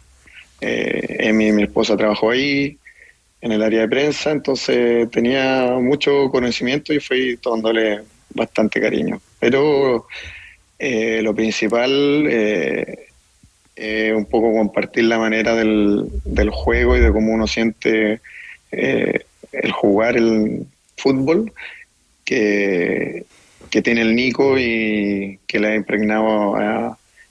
Eh, 0.61 1.31
mi 1.33 1.63
esposa, 1.63 1.97
trabajó 1.97 2.31
ahí 2.31 2.77
en 3.41 3.51
el 3.51 3.61
área 3.61 3.81
de 3.81 3.87
prensa, 3.89 4.31
entonces 4.31 5.09
tenía 5.11 5.77
mucho 5.81 6.29
conocimiento 6.31 6.93
y 6.93 6.99
fui 6.99 7.37
tomándole 7.37 8.01
bastante 8.35 8.79
cariño. 8.79 9.19
Pero 9.39 10.07
eh, 10.77 11.21
lo 11.23 11.33
principal 11.33 12.27
eh, 12.29 14.13
un 14.15 14.25
poco 14.25 14.53
compartir 14.53 15.05
la 15.05 15.17
manera 15.17 15.55
del, 15.55 16.05
del 16.23 16.49
juego 16.49 16.95
y 16.95 16.99
de 16.99 17.11
cómo 17.11 17.33
uno 17.33 17.47
siente 17.47 18.21
eh, 18.71 19.25
el 19.51 19.71
jugar 19.71 20.17
el 20.17 20.65
fútbol 20.97 21.51
que, 22.23 23.25
que 23.69 23.81
tiene 23.81 24.01
el 24.01 24.15
Nico 24.15 24.57
y 24.57 25.39
que 25.47 25.59
le 25.59 25.69
ha 25.69 25.75
impregnado 25.75 26.55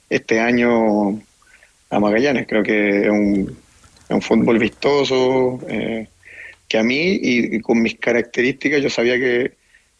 este 0.09 0.39
año 0.39 1.19
a 1.89 1.99
Magallanes. 1.99 2.47
Creo 2.47 2.63
que 2.63 3.01
es 3.01 3.09
un, 3.09 3.57
un 4.09 4.21
fútbol 4.21 4.59
vistoso, 4.59 5.59
eh, 5.67 6.07
que 6.67 6.77
a 6.77 6.83
mí 6.83 7.19
y 7.21 7.59
con 7.61 7.81
mis 7.81 7.95
características 7.95 8.81
yo 8.81 8.89
sabía 8.89 9.17
que 9.17 9.53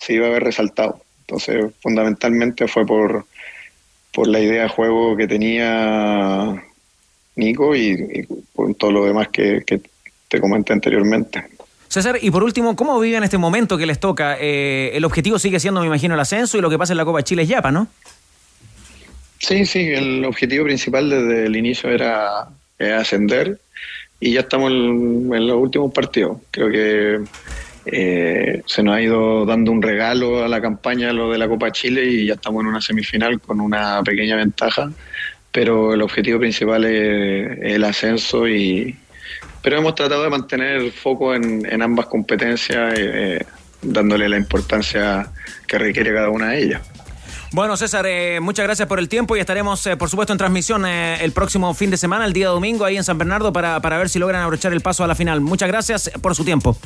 se 0.05 0.13
iba 0.13 0.27
a 0.27 0.29
ver 0.29 0.43
resaltado. 0.43 1.01
Entonces, 1.21 1.73
fundamentalmente 1.81 2.67
fue 2.67 2.85
por, 2.85 3.25
por 4.13 4.27
la 4.27 4.39
idea 4.39 4.63
de 4.63 4.69
juego 4.69 5.17
que 5.17 5.27
tenía 5.27 6.63
Nico 7.35 7.75
y, 7.75 7.89
y 7.89 8.23
por 8.53 8.75
todo 8.75 8.91
lo 8.91 9.05
demás 9.05 9.29
que, 9.29 9.63
que 9.65 9.81
te 10.27 10.39
comenté 10.39 10.73
anteriormente. 10.73 11.43
César, 11.87 12.19
y 12.21 12.29
por 12.29 12.43
último, 12.43 12.75
¿cómo 12.75 12.99
vive 12.99 13.17
en 13.17 13.23
este 13.23 13.37
momento 13.37 13.77
que 13.77 13.85
les 13.85 13.99
toca? 13.99 14.37
Eh, 14.39 14.91
el 14.93 15.05
objetivo 15.05 15.39
sigue 15.39 15.59
siendo, 15.59 15.81
me 15.81 15.87
imagino, 15.87 16.13
el 16.13 16.19
ascenso 16.19 16.57
y 16.57 16.61
lo 16.61 16.69
que 16.69 16.77
pasa 16.77 16.93
en 16.93 16.97
la 16.97 17.05
Copa 17.05 17.23
Chile 17.23 17.43
es 17.43 17.49
Yapa, 17.49 17.71
¿no? 17.71 17.87
Sí, 19.39 19.65
sí, 19.65 19.79
el 19.79 20.25
objetivo 20.25 20.65
principal 20.65 21.09
desde 21.09 21.45
el 21.45 21.55
inicio 21.55 21.89
era 21.89 22.47
ascender 22.99 23.59
y 24.19 24.33
ya 24.33 24.41
estamos 24.41 24.71
en, 24.71 25.31
en 25.33 25.47
los 25.47 25.57
últimos 25.57 25.93
partidos. 25.93 26.37
Creo 26.51 26.69
que 26.69 27.23
eh, 27.85 28.61
se 28.65 28.83
nos 28.83 28.95
ha 28.95 29.01
ido 29.01 29.45
dando 29.45 29.71
un 29.71 29.81
regalo 29.81 30.43
a 30.43 30.47
la 30.47 30.61
campaña 30.61 31.13
lo 31.13 31.31
de 31.31 31.37
la 31.37 31.47
Copa 31.47 31.71
Chile 31.71 32.05
y 32.05 32.27
ya 32.27 32.33
estamos 32.33 32.61
en 32.61 32.67
una 32.67 32.81
semifinal 32.81 33.39
con 33.39 33.61
una 33.61 34.01
pequeña 34.03 34.35
ventaja, 34.35 34.91
pero 35.51 35.93
el 35.93 36.01
objetivo 36.01 36.39
principal 36.39 36.85
es, 36.85 37.59
el 37.61 37.83
ascenso 37.83 38.47
y 38.47 38.97
pero 39.61 39.79
hemos 39.79 39.95
tratado 39.95 40.23
de 40.23 40.29
mantener 40.29 40.91
foco 40.91 41.33
en, 41.33 41.81
ambas 41.81 42.05
competencias, 42.05 42.93
eh, 42.97 43.43
dándole 43.81 44.29
la 44.29 44.37
importancia 44.37 45.27
que 45.67 45.79
requiere 45.79 46.13
cada 46.13 46.29
una 46.29 46.51
de 46.51 46.63
ellas. 46.63 46.81
Bueno, 47.55 47.77
César, 47.77 48.05
eh, 48.05 48.41
muchas 48.41 48.65
gracias 48.65 48.85
por 48.85 48.99
el 48.99 49.07
tiempo 49.07 49.37
y 49.37 49.39
estaremos, 49.39 49.87
eh, 49.87 49.95
por 49.95 50.09
supuesto, 50.09 50.33
en 50.33 50.37
transmisión 50.37 50.85
eh, 50.85 51.23
el 51.23 51.31
próximo 51.31 51.73
fin 51.73 51.89
de 51.89 51.95
semana, 51.95 52.25
el 52.25 52.33
día 52.33 52.49
domingo, 52.49 52.83
ahí 52.83 52.97
en 52.97 53.05
San 53.05 53.17
Bernardo, 53.17 53.53
para, 53.53 53.79
para 53.79 53.97
ver 53.97 54.09
si 54.09 54.19
logran 54.19 54.41
abrochar 54.41 54.73
el 54.73 54.81
paso 54.81 55.05
a 55.05 55.07
la 55.07 55.15
final. 55.15 55.39
Muchas 55.39 55.69
gracias 55.69 56.11
por 56.21 56.35
su 56.35 56.43
tiempo. 56.43 56.77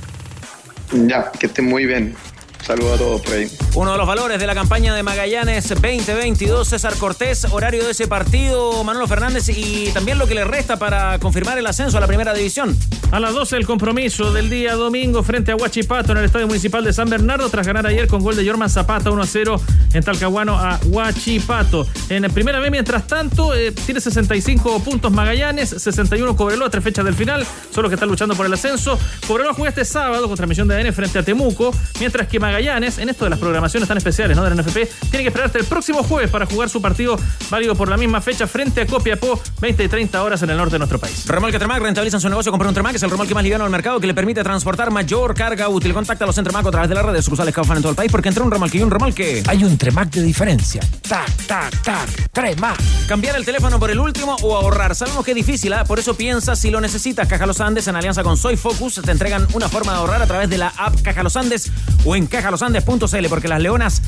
Ya, 0.92 1.32
que 1.40 1.46
estén 1.46 1.66
muy 1.66 1.86
bien. 1.86 2.16
Saludos 2.64 2.96
a 2.96 2.98
todos 2.98 3.22
por 3.22 3.34
ahí. 3.34 3.48
Uno 3.76 3.92
de 3.92 3.98
los 3.98 4.08
valores 4.08 4.40
de 4.40 4.48
la 4.48 4.54
campaña 4.54 4.94
de 4.94 5.04
Magallanes 5.04 5.70
2022, 5.70 6.68
César 6.68 6.96
Cortés, 6.96 7.46
horario 7.52 7.84
de 7.84 7.92
ese 7.92 8.08
partido, 8.08 8.84
Manolo 8.84 9.08
Fernández, 9.08 9.50
y 9.50 9.90
también 9.94 10.18
lo 10.18 10.28
que 10.28 10.36
le 10.36 10.44
resta 10.44 10.78
para 10.78 11.18
confirmar 11.20 11.58
el 11.58 11.66
ascenso 11.66 11.98
a 11.98 12.02
la 12.02 12.08
primera 12.08 12.34
división. 12.34 12.78
A 13.12 13.20
las 13.20 13.34
12 13.34 13.58
el 13.58 13.66
compromiso 13.66 14.32
del 14.32 14.50
día 14.52 14.76
domingo 14.76 15.24
frente 15.24 15.52
a 15.52 15.56
Huachipato 15.56 16.12
en 16.12 16.20
el 16.20 16.26
Estadio 16.26 16.46
Municipal 16.46 16.84
de 16.84 16.94
San 16.94 17.10
Bernardo 17.10 17.50
tras 17.50 17.66
ganar 17.66 17.88
ayer 17.88 18.08
con 18.08 18.22
gol 18.22 18.36
de 18.36 18.46
Jorman 18.46 18.70
Zapata 18.70 19.10
1 19.10 19.22
a 19.22 19.26
0 19.26 19.62
en 19.94 20.04
Talcahuano 20.04 20.60
a 20.60 20.80
Huachipato. 20.86 21.88
En 22.10 22.22
la 22.22 22.30
primera 22.30 22.60
vez, 22.60 22.70
mientras 22.70 23.08
tanto, 23.08 23.56
eh, 23.56 23.72
tiene 23.72 24.00
65 24.00 24.84
puntos 24.84 25.12
Magallanes, 25.12 25.70
61 25.70 26.36
Cobreloa, 26.36 26.70
tres 26.70 26.84
fechas 26.84 27.04
del 27.04 27.16
final, 27.16 27.46
solo 27.74 27.90
que 27.90 27.96
están 27.96 28.10
luchando 28.10 28.36
por 28.36 28.46
el 28.46 28.54
ascenso. 28.54 29.00
Cobreloa 29.28 29.54
juega 29.54 29.70
este 29.70 29.86
sábado 29.86 30.28
con 30.28 30.36
transmisión 30.36 30.68
de 30.68 30.76
ADN 30.76 30.94
frente 30.94 31.18
a 31.18 31.24
Temuco, 31.24 31.74
mientras 32.00 32.28
que 32.28 32.40
Magallanes, 32.40 32.49
en 32.58 33.10
esto 33.10 33.26
de 33.26 33.30
las 33.30 33.40
programaciones 33.40 33.88
tan 33.88 33.98
especiales 33.98 34.36
¿no? 34.36 34.44
del 34.44 34.56
NFP, 34.56 34.76
tiene 35.10 35.24
que 35.24 35.28
esperar 35.28 35.48
hasta 35.48 35.60
el 35.60 35.66
próximo 35.66 36.04
jueves 36.04 36.30
para 36.30 36.46
jugar 36.46 36.70
su 36.70 36.82
partido 36.82 37.18
válido 37.50 37.76
por 37.76 37.90
la 37.90 37.98
misma 37.98 38.22
fecha 38.22 38.48
frente 38.48 38.82
a 38.82 38.86
Copiapó, 38.86 39.40
20 39.62 39.84
y 39.84 39.88
30 39.88 40.24
horas 40.24 40.42
en 40.42 40.50
el 40.50 40.58
norte 40.58 40.74
de 40.74 40.80
nuestro 40.80 41.00
país. 41.00 41.26
Remolque 41.28 41.58
Tremac 41.58 41.82
rentabilizan 41.82 42.20
su 42.20 42.30
negocio 42.30 42.52
con 42.52 42.66
un 42.66 42.74
Tremac, 42.74 42.96
es 42.96 43.04
el 43.04 43.10
remolque 43.10 43.34
más 43.34 43.44
liviano 43.44 43.64
del 43.64 43.72
mercado 43.72 44.00
que 44.00 44.08
le 44.08 44.14
permite 44.14 44.44
transportar 44.44 44.92
mayor 44.92 45.34
carga 45.34 45.70
útil. 45.70 45.94
Contacta 45.94 46.26
a 46.26 46.28
los 46.28 46.36
Tremac 46.36 46.66
a 46.66 46.72
través 46.72 46.90
de 46.90 46.96
la 46.96 47.02
red 47.02 47.14
de 47.14 47.22
sucursales 47.22 47.54
Kaufman 47.54 47.78
en 47.78 47.84
todo 47.84 47.92
el 47.92 47.96
país, 47.96 48.12
porque 48.12 48.30
entre 48.30 48.44
un 48.44 48.52
remolque 48.52 48.78
y 48.78 48.82
un 48.82 48.92
remolque 48.92 49.44
hay 49.48 49.64
un 49.64 49.78
Tremac 49.78 50.10
de 50.10 50.24
diferencia. 50.24 50.82
Tac, 51.08 51.30
tac, 51.48 51.82
tac, 51.84 52.32
Tremac. 52.32 52.78
Cambiar 53.08 53.36
el 53.36 53.46
teléfono 53.46 53.80
por 53.80 53.90
el 53.90 54.00
último 54.00 54.36
o 54.42 54.56
ahorrar. 54.56 54.96
Sabemos 54.96 55.24
que 55.24 55.32
es 55.32 55.36
difícil, 55.36 55.74
¿ah? 55.74 55.86
por 55.86 56.00
eso 56.00 56.16
piensa 56.16 56.56
si 56.56 56.72
lo 56.72 56.82
necesitas. 56.82 57.28
Caja 57.28 57.46
Los 57.46 57.62
Andes 57.62 57.88
en 57.88 57.96
alianza 57.96 58.24
con 58.24 58.38
Soy 58.38 58.58
Focus 58.58 59.02
te 59.04 59.12
entregan 59.12 59.48
una 59.54 59.70
forma 59.70 59.94
de 59.94 60.00
ahorrar 60.00 60.22
a 60.22 60.28
través 60.28 60.50
de 60.50 60.58
la 60.58 60.74
app 60.78 61.02
Caja 61.02 61.24
Los 61.24 61.36
Andes 61.36 61.72
o 62.06 62.16
en 62.16 62.28
cajalosandes.cl, 62.40 63.28
porque 63.28 63.48
las 63.48 63.62
leonas 63.62 64.02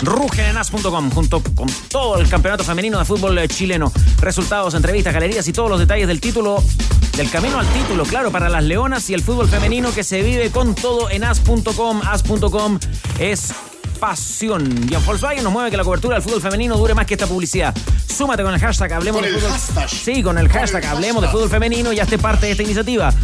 rugen 0.00 0.46
en 0.46 0.56
as.com 0.56 1.10
junto 1.10 1.42
con 1.54 1.68
todo 1.88 2.18
el 2.18 2.28
campeonato 2.28 2.64
femenino 2.64 2.98
de 2.98 3.04
fútbol 3.04 3.38
eh, 3.38 3.48
chileno. 3.48 3.92
Resultados, 4.20 4.74
entrevistas, 4.74 5.14
galerías 5.14 5.46
y 5.48 5.52
todos 5.52 5.70
los 5.70 5.78
detalles 5.78 6.08
del 6.08 6.20
título, 6.20 6.62
del 7.16 7.30
camino 7.30 7.58
al 7.58 7.66
título, 7.68 8.04
claro, 8.04 8.30
para 8.30 8.48
las 8.48 8.64
leonas 8.64 9.08
y 9.10 9.14
el 9.14 9.22
fútbol 9.22 9.48
femenino 9.48 9.92
que 9.94 10.04
se 10.04 10.22
vive 10.22 10.50
con 10.50 10.74
todo 10.74 11.10
en 11.10 11.24
as.com. 11.24 12.02
As.com 12.04 12.78
es 13.18 13.54
pasión. 14.06 14.86
Y 14.90 14.94
en 14.94 15.06
Volkswagen 15.06 15.42
nos 15.42 15.50
mueve 15.50 15.70
que 15.70 15.78
la 15.78 15.82
cobertura 15.82 16.16
del 16.16 16.22
fútbol 16.22 16.42
femenino 16.42 16.76
dure 16.76 16.92
más 16.92 17.06
que 17.06 17.14
esta 17.14 17.26
publicidad. 17.26 17.74
Súmate 18.06 18.42
con 18.42 18.52
el 18.52 18.60
hashtag 18.60 18.92
Hablemos 18.92 19.22
Con 19.22 19.30
de 19.30 19.34
el 19.34 19.40
Fútbol. 19.40 19.58
hashtag. 19.58 19.88
Sí, 19.88 20.22
con 20.22 20.36
el 20.36 20.48
hashtag 20.50 20.82
el 20.84 20.90
Hablemos 20.90 21.22
de 21.22 21.28
hashtag. 21.28 21.32
Fútbol 21.32 21.48
Femenino 21.50 21.90
y 21.90 22.00
hazte 22.00 22.18
parte 22.18 22.44
de 22.46 22.52
esta 22.52 22.62
iniciativa. 22.64 23.14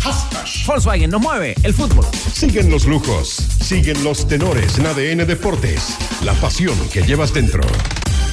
Volkswagen 0.67 1.11
nos 1.11 1.21
mueve 1.21 1.55
el 1.65 1.75
fútbol. 1.75 2.07
Siguen 2.33 2.71
los 2.71 2.87
lujos, 2.87 3.29
siguen 3.63 4.03
los 4.03 4.27
tenores 4.27 4.79
en 4.79 4.87
ADN 4.87 5.27
Deportes, 5.27 5.99
la 6.25 6.33
pasión 6.35 6.75
que 6.91 7.03
llevas 7.03 7.35
dentro. 7.35 7.61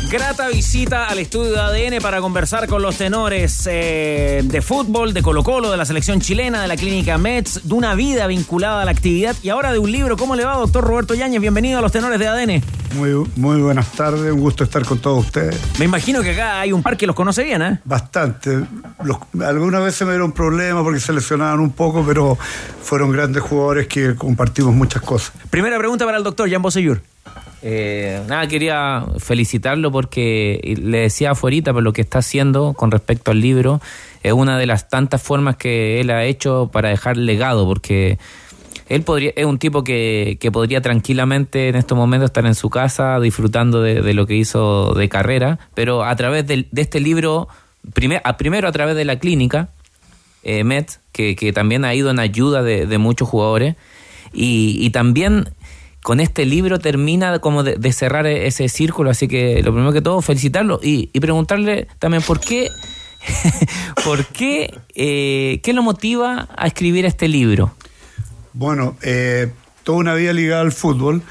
Grata 0.06 0.48
visita 0.48 1.08
al 1.08 1.20
estudio 1.20 1.52
de 1.52 1.60
ADN 1.60 2.02
para 2.02 2.22
conversar 2.22 2.68
con 2.68 2.82
los 2.82 2.98
tenores 2.98 3.68
eh, 3.70 4.42
de 4.42 4.62
fútbol, 4.62 5.14
de 5.14 5.22
Colo 5.22 5.44
Colo, 5.44 5.70
de 5.70 5.76
la 5.76 5.84
selección 5.84 6.22
chilena, 6.22 6.62
de 6.62 6.70
la 6.70 6.78
clínica 6.78 7.18
Mets, 7.18 7.68
de 7.68 7.74
una 7.74 7.94
vida 7.94 8.26
vinculada 8.28 8.84
a 8.84 8.86
la 8.86 8.92
actividad 8.92 9.36
y 9.44 9.50
ahora 9.50 9.74
de 9.74 9.80
un 9.80 9.92
libro. 9.92 10.16
¿Cómo 10.16 10.38
le 10.38 10.46
va, 10.46 10.56
doctor 10.56 10.86
Roberto 10.86 11.14
Yáñez? 11.14 11.42
Bienvenido 11.42 11.80
a 11.80 11.82
los 11.82 11.92
tenores 11.92 12.20
de 12.20 12.28
ADN. 12.28 12.64
Muy, 12.96 13.30
muy 13.36 13.60
buenas 13.60 13.92
tardes, 13.92 14.32
un 14.32 14.40
gusto 14.40 14.64
estar 14.64 14.86
con 14.86 15.00
todos 15.00 15.26
ustedes. 15.26 15.60
Me 15.78 15.84
imagino 15.84 16.22
que 16.22 16.32
acá 16.32 16.62
hay 16.62 16.72
un 16.72 16.82
par 16.82 16.96
que 16.96 17.06
los 17.06 17.16
conoce 17.16 17.44
bien, 17.44 17.62
¿eh? 17.62 17.80
Bastante. 17.84 18.66
Los, 19.04 19.18
algunas 19.46 19.84
veces 19.84 20.08
me 20.08 20.14
dieron 20.14 20.32
problemas 20.32 20.84
porque 20.84 21.02
se 21.02 21.12
lesionaban 21.12 21.60
un 21.60 21.72
poco, 21.72 22.06
pero 22.08 22.38
fueron 22.82 23.12
grandes 23.12 23.44
jugadores 23.44 23.88
que 23.88 24.16
compartimos 24.16 24.74
muchas 24.74 25.02
cosas. 25.02 25.34
Primera 25.50 25.78
pregunta 25.78 26.06
para 26.06 26.18
el 26.18 26.24
doctor 26.24 26.50
Jan 26.50 26.62
Bosellur. 26.62 27.02
Eh, 27.64 28.22
nada, 28.28 28.48
quería 28.48 29.06
felicitarlo 29.18 29.92
porque 29.92 30.76
le 30.80 31.00
decía 31.00 31.32
afuera 31.32 31.74
por 31.74 31.82
lo 31.82 31.94
que 31.94 32.02
está 32.02 32.20
haciendo 32.20 32.74
con 32.74 32.92
respecto 32.92 33.32
al 33.32 33.42
libro. 33.42 33.82
Es 34.24 34.34
una 34.34 34.58
de 34.58 34.66
las 34.66 34.90
tantas 34.90 35.22
formas 35.22 35.58
que 35.58 36.00
él 36.00 36.10
ha 36.10 36.24
hecho 36.26 36.70
para 36.72 36.90
dejar 36.90 37.18
legado, 37.18 37.66
porque 37.66 38.20
él 38.90 39.04
podría, 39.04 39.32
es 39.36 39.46
un 39.46 39.60
tipo 39.60 39.84
que, 39.84 40.38
que 40.40 40.52
podría 40.52 40.82
tranquilamente 40.82 41.70
en 41.70 41.76
estos 41.76 41.98
momentos 41.98 42.30
estar 42.30 42.46
en 42.46 42.56
su 42.56 42.70
casa 42.70 43.20
disfrutando 43.20 43.82
de, 43.82 44.14
lo 44.14 44.26
que 44.26 44.36
hizo 44.36 44.94
de 44.94 45.10
carrera, 45.10 45.60
pero 45.74 46.04
a 46.04 46.16
través 46.16 46.46
de, 46.48 46.68
este 46.76 47.00
libro, 47.00 47.48
primer, 47.94 48.22
primero 48.38 48.68
a 48.68 48.72
través 48.72 48.96
de 48.96 49.06
la 49.06 49.20
clínica, 49.20 49.70
eh, 50.44 50.64
Met, 50.64 51.00
que, 51.12 51.36
que 51.36 51.52
también 51.52 51.84
ha 51.84 51.94
ido 51.94 52.10
en 52.10 52.20
ayuda 52.20 52.64
de, 52.64 52.86
de 52.86 52.98
muchos 52.98 53.28
jugadores, 53.28 53.76
y, 54.34 54.78
y 54.80 54.90
también 54.92 55.50
con 56.04 56.20
este 56.20 56.46
libro 56.46 56.80
termina 56.80 57.40
como 57.40 57.64
de, 57.64 57.92
cerrar 57.94 58.28
ese 58.28 58.70
círculo, 58.70 59.10
así 59.10 59.28
que 59.28 59.62
lo 59.64 59.72
primero 59.74 59.92
que 59.92 60.02
todo, 60.02 60.22
felicitarlo 60.22 60.80
y, 60.82 61.10
y 61.14 61.20
preguntarle 61.20 61.88
también 62.00 62.24
por 62.24 62.40
qué, 62.40 62.70
por 64.04 64.26
qué, 64.26 64.80
eh, 64.96 65.60
qué 65.64 65.74
lo 65.74 65.84
motiva 65.84 66.48
a 66.56 66.68
escribir 66.68 67.06
este 67.06 67.28
libro. 67.28 67.74
Bueno, 68.54 68.98
eh, 69.02 69.52
toda 69.84 70.00
una 70.00 70.14
vida 70.14 70.34
ligada 70.34 70.62
al 70.62 70.72
fútbol. 70.72 71.22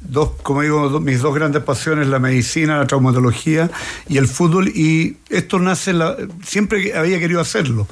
Dos, 0.00 0.32
como 0.42 0.60
digo, 0.60 0.90
dos, 0.90 1.00
mis 1.00 1.20
dos 1.22 1.34
grandes 1.34 1.62
pasiones, 1.62 2.08
la 2.08 2.18
medicina, 2.18 2.76
la 2.76 2.86
traumatología 2.86 3.70
y 4.06 4.18
el 4.18 4.28
fútbol. 4.28 4.68
Y 4.68 5.16
esto 5.30 5.58
nace, 5.58 5.94
la, 5.94 6.16
siempre 6.44 6.94
había 6.94 7.18
querido 7.18 7.40
hacerlo, 7.40 7.88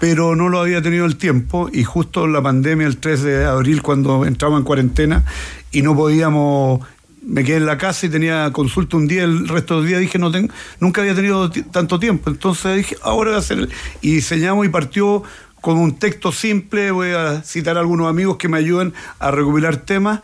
pero 0.00 0.36
no 0.36 0.48
lo 0.48 0.60
había 0.60 0.82
tenido 0.82 1.06
el 1.06 1.16
tiempo. 1.16 1.68
Y 1.72 1.84
justo 1.84 2.26
la 2.26 2.42
pandemia, 2.42 2.86
el 2.86 2.98
3 2.98 3.22
de 3.22 3.44
abril, 3.44 3.82
cuando 3.82 4.24
entramos 4.24 4.58
en 4.58 4.64
cuarentena 4.64 5.24
y 5.70 5.82
no 5.82 5.94
podíamos 5.96 6.80
me 7.28 7.44
quedé 7.44 7.58
en 7.58 7.66
la 7.66 7.76
casa 7.76 8.06
y 8.06 8.08
tenía 8.08 8.50
consulta 8.52 8.96
un 8.96 9.06
día, 9.06 9.24
el 9.24 9.48
resto 9.48 9.78
del 9.78 9.88
día 9.88 9.98
dije, 9.98 10.18
no 10.18 10.30
tengo, 10.30 10.52
nunca 10.80 11.02
había 11.02 11.14
tenido 11.14 11.50
tanto 11.50 11.98
tiempo. 11.98 12.30
Entonces 12.30 12.76
dije, 12.76 12.96
ahora 13.02 13.30
voy 13.30 13.36
a 13.36 13.40
hacer. 13.40 13.68
Y 14.00 14.14
diseñamos 14.14 14.64
y 14.64 14.70
partió 14.70 15.22
con 15.60 15.76
un 15.76 15.98
texto 15.98 16.32
simple, 16.32 16.90
voy 16.90 17.10
a 17.10 17.42
citar 17.42 17.76
a 17.76 17.80
algunos 17.80 18.08
amigos 18.08 18.38
que 18.38 18.48
me 18.48 18.56
ayuden 18.56 18.94
a 19.18 19.30
recopilar 19.30 19.76
temas 19.76 20.20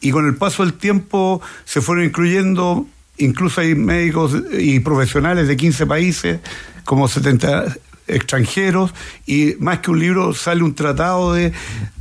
y 0.00 0.10
con 0.10 0.26
el 0.26 0.36
paso 0.36 0.62
del 0.62 0.74
tiempo 0.74 1.40
se 1.64 1.80
fueron 1.80 2.04
incluyendo, 2.04 2.86
incluso 3.18 3.60
hay 3.60 3.74
médicos 3.74 4.36
y 4.58 4.80
profesionales 4.80 5.48
de 5.48 5.56
15 5.56 5.86
países, 5.86 6.40
como 6.84 7.08
70 7.08 7.76
extranjeros, 8.06 8.94
y 9.26 9.54
más 9.58 9.80
que 9.80 9.90
un 9.90 9.98
libro 9.98 10.34
sale 10.34 10.62
un 10.62 10.74
tratado 10.74 11.32
de 11.32 11.52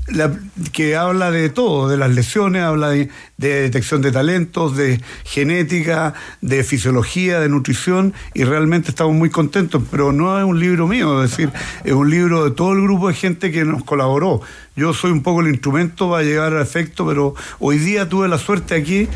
la, 0.07 0.32
que 0.72 0.95
habla 0.95 1.32
de 1.32 1.49
todo, 1.49 1.90
de 1.90 1.98
las 1.98 2.11
lesiones, 2.11 2.61
habla 2.61 2.90
de, 2.90 3.10
de, 3.38 3.61
detección 3.61 4.02
de 4.02 4.11
talentos, 4.11 4.77
de 4.77 5.02
genética, 5.23 6.14
de 6.41 6.64
fisiología, 6.64 7.40
de 7.40 7.49
nutrición, 7.49 8.14
y 8.34 8.44
realmente 8.44 8.90
estamos 8.90 9.15
muy 9.15 9.30
contentos, 9.30 9.82
pero 9.90 10.11
no 10.11 10.38
es 10.38 10.45
un 10.45 10.60
libro 10.60 10.88
mío, 10.88 11.23
es 11.23 11.32
decir, 11.32 11.52
es 11.84 11.94
un 11.94 12.10
libro 12.10 12.45
de 12.45 12.52
todo 12.52 12.73
el 12.73 12.82
grupo 12.82 13.07
de 13.07 13.15
gente 13.15 13.52
que 13.52 13.65
nos 13.65 13.84
colaboró. 13.84 14.41
Yo 14.76 14.94
soy 14.94 15.11
un 15.11 15.23
poco 15.23 15.41
el 15.41 15.48
instrumento 15.48 16.11
para 16.11 16.23
llegar 16.23 16.53
a 16.53 16.61
efecto, 16.61 17.07
pero 17.07 17.34
hoy 17.60 17.80
día 17.80 18.07
tuve 18.07 18.27
la 18.27 18.38
suerte 18.38 18.76
aquí 18.76 19.07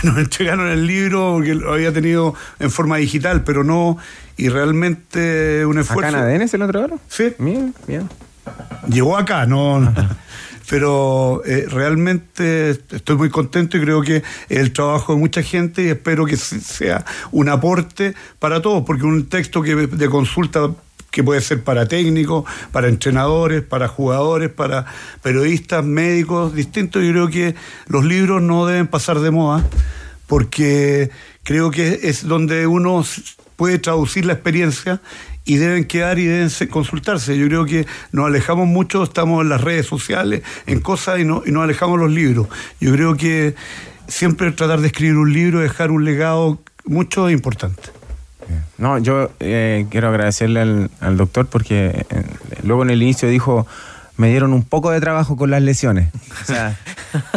que 0.00 0.06
nos 0.08 0.18
entregaron 0.18 0.68
el 0.68 0.86
libro 0.86 1.34
porque 1.34 1.54
lo 1.54 1.72
había 1.74 1.92
tenido 1.92 2.34
en 2.58 2.70
forma 2.70 2.96
digital, 2.96 3.44
pero 3.44 3.64
no, 3.64 3.98
y 4.36 4.48
realmente 4.48 5.64
un 5.66 5.78
esfuerzo. 5.78 6.16
¿Acá 6.16 6.34
en 6.34 6.40
ADN 6.40 6.48
se 6.48 6.58
lo 6.58 6.64
entregaron? 6.64 7.00
Sí. 7.08 7.34
Bien, 7.38 7.74
bien. 7.86 8.08
Llegó 8.88 9.16
acá, 9.16 9.46
no. 9.46 9.80
no. 9.80 9.92
Pero 10.68 11.42
eh, 11.44 11.66
realmente 11.68 12.70
estoy 12.70 13.16
muy 13.16 13.28
contento 13.28 13.76
y 13.76 13.80
creo 13.80 14.00
que 14.00 14.22
el 14.48 14.72
trabajo 14.72 15.12
de 15.12 15.18
mucha 15.18 15.42
gente 15.42 15.82
y 15.82 15.88
espero 15.88 16.24
que 16.24 16.36
sea 16.36 17.04
un 17.30 17.48
aporte 17.48 18.14
para 18.38 18.62
todos, 18.62 18.84
porque 18.84 19.04
un 19.04 19.28
texto 19.28 19.60
que 19.60 19.74
de 19.74 20.08
consulta 20.08 20.70
que 21.12 21.22
puede 21.22 21.40
ser 21.42 21.62
para 21.62 21.86
técnicos, 21.86 22.44
para 22.72 22.88
entrenadores, 22.88 23.62
para 23.62 23.86
jugadores, 23.86 24.50
para 24.50 24.86
periodistas, 25.22 25.84
médicos, 25.84 26.54
distintos. 26.54 27.04
Yo 27.04 27.10
creo 27.12 27.28
que 27.28 27.54
los 27.86 28.04
libros 28.04 28.42
no 28.42 28.66
deben 28.66 28.88
pasar 28.88 29.20
de 29.20 29.30
moda, 29.30 29.64
porque 30.26 31.10
creo 31.44 31.70
que 31.70 32.00
es 32.02 32.26
donde 32.26 32.66
uno 32.66 33.04
puede 33.56 33.78
traducir 33.78 34.24
la 34.24 34.32
experiencia 34.32 35.00
y 35.44 35.56
deben 35.56 35.84
quedar 35.84 36.18
y 36.18 36.24
deben 36.24 36.50
consultarse. 36.70 37.36
Yo 37.36 37.46
creo 37.46 37.66
que 37.66 37.86
nos 38.12 38.26
alejamos 38.26 38.66
mucho, 38.66 39.02
estamos 39.02 39.42
en 39.42 39.50
las 39.50 39.60
redes 39.60 39.86
sociales, 39.86 40.42
en 40.66 40.80
cosas 40.80 41.20
y, 41.20 41.24
no, 41.24 41.42
y 41.44 41.52
nos 41.52 41.64
alejamos 41.64 42.00
los 42.00 42.10
libros. 42.10 42.48
Yo 42.80 42.90
creo 42.92 43.16
que 43.16 43.54
siempre 44.08 44.50
tratar 44.52 44.80
de 44.80 44.86
escribir 44.86 45.16
un 45.16 45.32
libro, 45.32 45.60
dejar 45.60 45.90
un 45.90 46.06
legado 46.06 46.62
mucho 46.86 47.28
importante. 47.28 48.01
No, 48.78 48.98
yo 48.98 49.30
eh, 49.40 49.86
quiero 49.90 50.08
agradecerle 50.08 50.60
al, 50.60 50.90
al 51.00 51.16
doctor 51.16 51.46
porque 51.46 52.04
eh, 52.10 52.24
luego 52.62 52.82
en 52.82 52.90
el 52.90 53.02
inicio 53.02 53.28
dijo, 53.28 53.66
me 54.16 54.28
dieron 54.28 54.52
un 54.52 54.62
poco 54.62 54.90
de 54.90 55.00
trabajo 55.00 55.36
con 55.36 55.50
las 55.50 55.62
lesiones. 55.62 56.08
O 56.42 56.44
sea, 56.44 56.78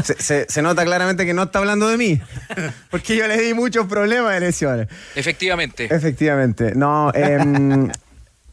se, 0.04 0.14
se, 0.22 0.46
se, 0.48 0.62
nota 0.62 0.84
claramente 0.84 1.26
que 1.26 1.34
no 1.34 1.44
está 1.44 1.60
hablando 1.60 1.88
de 1.88 1.98
mí, 1.98 2.22
porque 2.92 3.16
yo 3.16 3.28
le 3.28 3.42
di 3.42 3.54
muchos 3.54 3.88
problemas 3.88 4.34
de 4.34 4.40
lesiones. 4.40 4.88
Efectivamente. 5.16 5.88
Efectivamente. 5.94 6.74
No, 6.76 7.12
eh, 7.14 7.40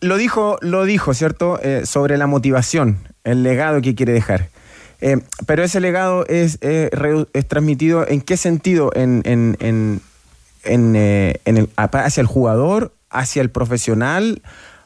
lo 0.00 0.16
dijo, 0.16 0.58
lo 0.60 0.84
dijo, 0.84 1.14
¿cierto? 1.14 1.60
Eh, 1.62 1.82
sobre 1.84 2.16
la 2.16 2.26
motivación, 2.26 2.98
el 3.24 3.42
legado 3.42 3.80
que 3.82 3.94
quiere 3.94 4.12
dejar. 4.12 4.48
Eh, 5.00 5.18
pero 5.46 5.64
ese 5.64 5.80
legado 5.80 6.24
es, 6.26 6.58
es, 6.60 7.48
transmitido 7.48 8.06
en 8.06 8.20
qué 8.20 8.36
sentido? 8.36 8.92
En, 8.94 9.22
en, 9.24 9.56
en, 9.58 10.00
en, 10.64 10.94
en 10.96 11.56
el, 11.56 11.68
hacia 11.76 12.20
el 12.20 12.26
jugador, 12.26 12.92
hacia 13.10 13.42
el 13.42 13.50
profesional 13.50 14.42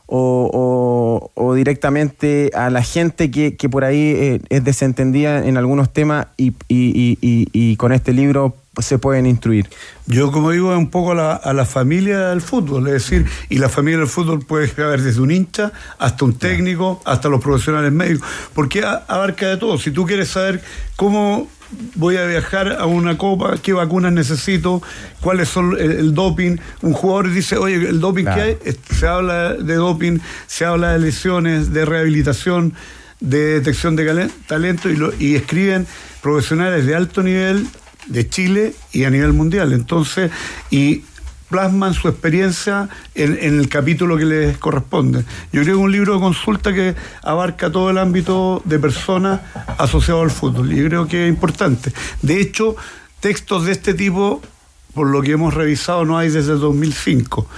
o, 0.06 1.30
o, 1.34 1.42
o, 1.42 1.54
directamente 1.54 2.50
a 2.54 2.70
la 2.70 2.82
gente 2.82 3.30
que, 3.30 3.56
que 3.56 3.68
por 3.68 3.84
ahí 3.84 4.12
eh, 4.16 4.40
es 4.50 4.62
desentendida 4.64 5.44
en 5.44 5.56
algunos 5.56 5.92
temas 5.92 6.28
y, 6.36 6.52
y, 6.68 7.18
y, 7.20 7.48
y, 7.52 7.76
con 7.76 7.92
este 7.92 8.12
libro 8.12 8.54
se 8.78 8.98
pueden 8.98 9.26
instruir. 9.26 9.68
Yo, 10.06 10.30
como 10.30 10.50
digo, 10.50 10.72
es 10.72 10.78
un 10.78 10.90
poco 10.90 11.12
a 11.12 11.14
la, 11.14 11.32
a 11.32 11.52
la, 11.52 11.64
familia 11.64 12.28
del 12.28 12.40
fútbol, 12.40 12.86
es 12.88 12.94
decir, 12.94 13.26
y 13.48 13.58
la 13.58 13.68
familia 13.68 13.98
del 14.00 14.08
fútbol 14.08 14.44
puede 14.44 14.70
haber 14.82 15.02
desde 15.02 15.20
un 15.20 15.30
hincha 15.30 15.72
hasta 15.98 16.24
un 16.24 16.34
técnico, 16.34 17.00
hasta 17.04 17.28
los 17.28 17.42
profesionales 17.42 17.92
médicos, 17.92 18.28
porque 18.54 18.84
abarca 18.84 19.48
de 19.48 19.56
todo. 19.56 19.78
Si 19.78 19.90
tú 19.90 20.06
quieres 20.06 20.28
saber 20.28 20.62
cómo 20.96 21.48
voy 21.94 22.16
a 22.16 22.26
viajar 22.26 22.76
a 22.78 22.86
una 22.86 23.18
copa, 23.18 23.56
qué 23.62 23.72
vacunas 23.72 24.12
necesito, 24.12 24.82
cuáles 25.20 25.48
son 25.48 25.76
el, 25.78 25.92
el 25.92 26.14
doping. 26.14 26.58
Un 26.82 26.92
jugador 26.92 27.32
dice, 27.32 27.56
oye, 27.56 27.76
el 27.76 28.00
doping 28.00 28.24
claro. 28.24 28.36
que 28.36 28.68
hay, 28.70 28.76
se 28.96 29.06
habla 29.06 29.54
de 29.54 29.74
doping, 29.74 30.18
se 30.46 30.64
habla 30.64 30.92
de 30.92 30.98
lesiones, 31.00 31.72
de 31.72 31.84
rehabilitación, 31.84 32.74
de 33.20 33.54
detección 33.54 33.96
de 33.96 34.30
talento 34.46 34.90
y, 34.90 34.96
lo, 34.96 35.12
y 35.18 35.34
escriben 35.34 35.86
profesionales 36.22 36.86
de 36.86 36.94
alto 36.94 37.22
nivel 37.22 37.66
de 38.06 38.28
Chile 38.28 38.74
y 38.92 39.04
a 39.04 39.10
nivel 39.10 39.32
mundial. 39.32 39.72
Entonces, 39.72 40.30
y 40.70 41.02
plasman 41.48 41.94
su 41.94 42.08
experiencia 42.08 42.88
en, 43.14 43.38
en, 43.40 43.58
el 43.58 43.68
capítulo 43.68 44.16
que 44.16 44.24
les 44.24 44.58
corresponde. 44.58 45.20
Yo 45.52 45.62
creo 45.62 45.64
que 45.64 45.70
es 45.70 45.76
un 45.76 45.92
libro 45.92 46.14
de 46.14 46.20
consulta 46.20 46.72
que 46.72 46.94
abarca 47.22 47.70
todo 47.70 47.90
el 47.90 47.98
ámbito 47.98 48.62
de 48.64 48.78
personas 48.78 49.40
asociadas 49.78 50.24
al 50.24 50.30
fútbol 50.30 50.72
y 50.72 50.84
creo 50.84 51.06
que 51.06 51.24
es 51.24 51.28
importante. 51.28 51.92
De 52.22 52.40
hecho, 52.40 52.76
textos 53.20 53.64
de 53.66 53.72
este 53.72 53.94
tipo, 53.94 54.42
por 54.92 55.08
lo 55.08 55.22
que 55.22 55.32
hemos 55.32 55.54
revisado, 55.54 56.04
no 56.04 56.18
hay 56.18 56.30
desde 56.30 56.52
el 56.52 56.60
2005 56.60 57.48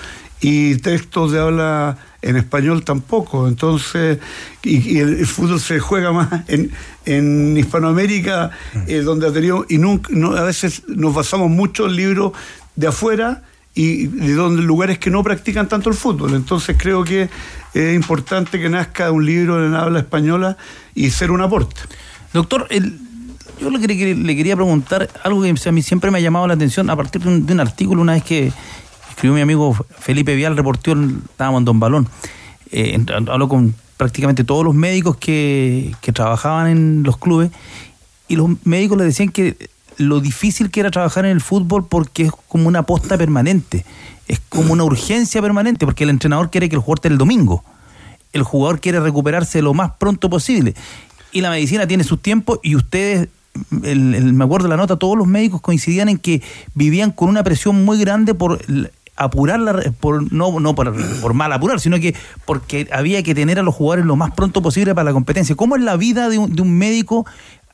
y 0.41 0.77
textos 0.77 1.33
de 1.33 1.41
habla 1.41 1.99
en 2.23 2.37
español 2.37 2.85
tampoco. 2.85 3.49
Entonces, 3.49 4.19
y, 4.62 4.97
y 4.97 4.99
el, 4.99 5.20
el, 5.20 5.27
fútbol 5.27 5.61
se 5.61 5.79
juega 5.81 6.12
más 6.12 6.29
en, 6.49 6.70
en 7.09 7.57
Hispanoamérica, 7.57 8.51
eh, 8.87 9.01
donde 9.01 9.27
ha 9.27 9.33
tenido, 9.33 9.65
y 9.69 9.79
nunca, 9.79 10.13
a 10.39 10.43
veces 10.43 10.83
nos 10.89 11.15
basamos 11.15 11.51
mucho 11.51 11.87
en 11.87 11.97
libros 11.97 12.33
de 12.77 12.87
afuera 12.87 13.43
y 13.75 14.09
de 14.09 14.35
donde 14.35 14.63
lugares 14.63 14.99
que 14.99 15.11
no 15.11 15.23
practican 15.23 15.69
tanto 15.69 15.89
el 15.89 15.97
fútbol. 15.97 16.35
Entonces 16.35 16.77
creo 16.79 17.05
que 17.05 17.31
es 17.73 17.95
importante 17.95 18.61
que 18.61 18.69
nazca 18.69 19.11
un 19.11 19.25
libro 19.25 19.65
en 19.65 19.75
habla 19.75 20.01
española 20.01 20.57
y 20.95 21.11
ser 21.11 21.31
un 21.31 21.41
aporte. 21.41 21.81
Doctor, 22.35 22.69
yo 23.61 23.71
le 23.71 24.37
quería 24.37 24.57
preguntar 24.57 25.09
algo 25.25 25.43
que 25.43 25.55
a 25.69 25.73
mí 25.73 25.83
siempre 25.83 26.11
me 26.11 26.19
ha 26.19 26.21
llamado 26.21 26.47
la 26.47 26.55
atención 26.55 26.91
a 26.91 26.97
partir 26.97 27.23
de 27.23 27.29
un, 27.29 27.47
de 27.47 27.55
un 27.55 27.61
artículo 27.61 28.03
una 28.03 28.13
vez 28.13 28.23
que 28.23 28.53
escribió 29.11 29.35
mi 29.35 29.41
amigo 29.41 29.75
Felipe 29.99 30.35
Vial, 30.35 30.57
reportó, 30.57 30.93
estábamos 30.93 31.61
en 31.61 31.65
Don 31.65 31.81
Balón, 31.81 32.09
eh, 32.71 32.99
habló 33.29 33.49
con 33.49 33.75
prácticamente 33.99 34.45
todos 34.45 34.65
los 34.65 34.75
médicos 34.75 35.16
que, 35.19 35.95
que 36.01 36.12
trabajaban 36.12 36.69
en 36.69 37.03
los 37.03 37.19
clubes 37.19 37.51
y 38.29 38.37
los 38.37 38.49
médicos 38.65 38.97
le 38.97 39.05
decían 39.05 39.29
que 39.29 39.69
lo 39.99 40.20
difícil 40.20 40.70
que 40.70 40.81
era 40.81 40.91
trabajar 40.91 41.27
en 41.27 41.33
el 41.33 41.41
fútbol 41.43 41.87
porque 41.87 42.23
es 42.23 42.33
como 42.49 42.69
una 42.69 42.85
posta 42.85 43.19
permanente, 43.19 43.85
es 44.29 44.41
como 44.49 44.73
una 44.73 44.85
urgencia 44.85 45.43
permanente, 45.43 45.85
porque 45.85 46.05
el 46.05 46.11
entrenador 46.11 46.51
quiere 46.51 46.69
que 46.70 46.77
el 46.77 46.81
jugador 46.81 46.99
esté 46.99 47.09
el 47.09 47.19
domingo, 47.19 47.65
el 48.33 48.43
jugador 48.45 48.81
quiere 48.81 49.01
recuperarse 49.01 49.61
lo 49.61 49.75
más 49.75 49.93
pronto 49.99 50.31
posible, 50.31 50.75
y 51.33 51.41
la 51.41 51.51
medicina 51.51 51.87
tiene 51.87 52.05
sus 52.05 52.23
tiempos 52.23 52.61
y 52.62 52.77
ustedes, 52.77 53.29
el- 53.83 54.15
el- 54.15 54.33
me 54.35 54.45
acuerdo 54.45 54.69
de 54.69 54.70
la 54.70 54.77
nota, 54.77 54.97
todos 54.97 55.19
los 55.19 55.27
médicos 55.27 55.61
coincidían 55.61 56.09
en 56.09 56.19
que 56.19 56.41
vivían 56.75 57.11
con 57.11 57.29
una 57.29 57.43
presión 57.43 57.85
muy 57.85 57.99
grande 57.99 58.35
por 58.35 58.62
l- 58.69 58.93
apurar 59.19 59.61
la 59.61 59.73
por 60.01 60.32
no 60.32 60.61
no 60.61 60.74
por, 60.74 60.95
por 61.20 61.35
mal 61.35 61.53
apurar 61.53 61.81
sino 61.81 61.99
que 61.99 62.15
porque 62.45 62.89
había 62.93 63.23
que 63.23 63.35
tener 63.35 63.59
a 63.59 63.62
los 63.62 63.74
jugadores 63.74 64.05
lo 64.07 64.16
más 64.16 64.31
pronto 64.32 64.62
posible 64.62 64.95
para 64.95 65.05
la 65.07 65.12
competencia. 65.12 65.55
Cómo 65.57 65.77
es 65.77 65.82
la 65.82 65.97
vida 65.97 66.28
de 66.28 66.39
un, 66.39 66.55
de 66.55 66.62
un 66.62 66.77
médico 66.78 67.27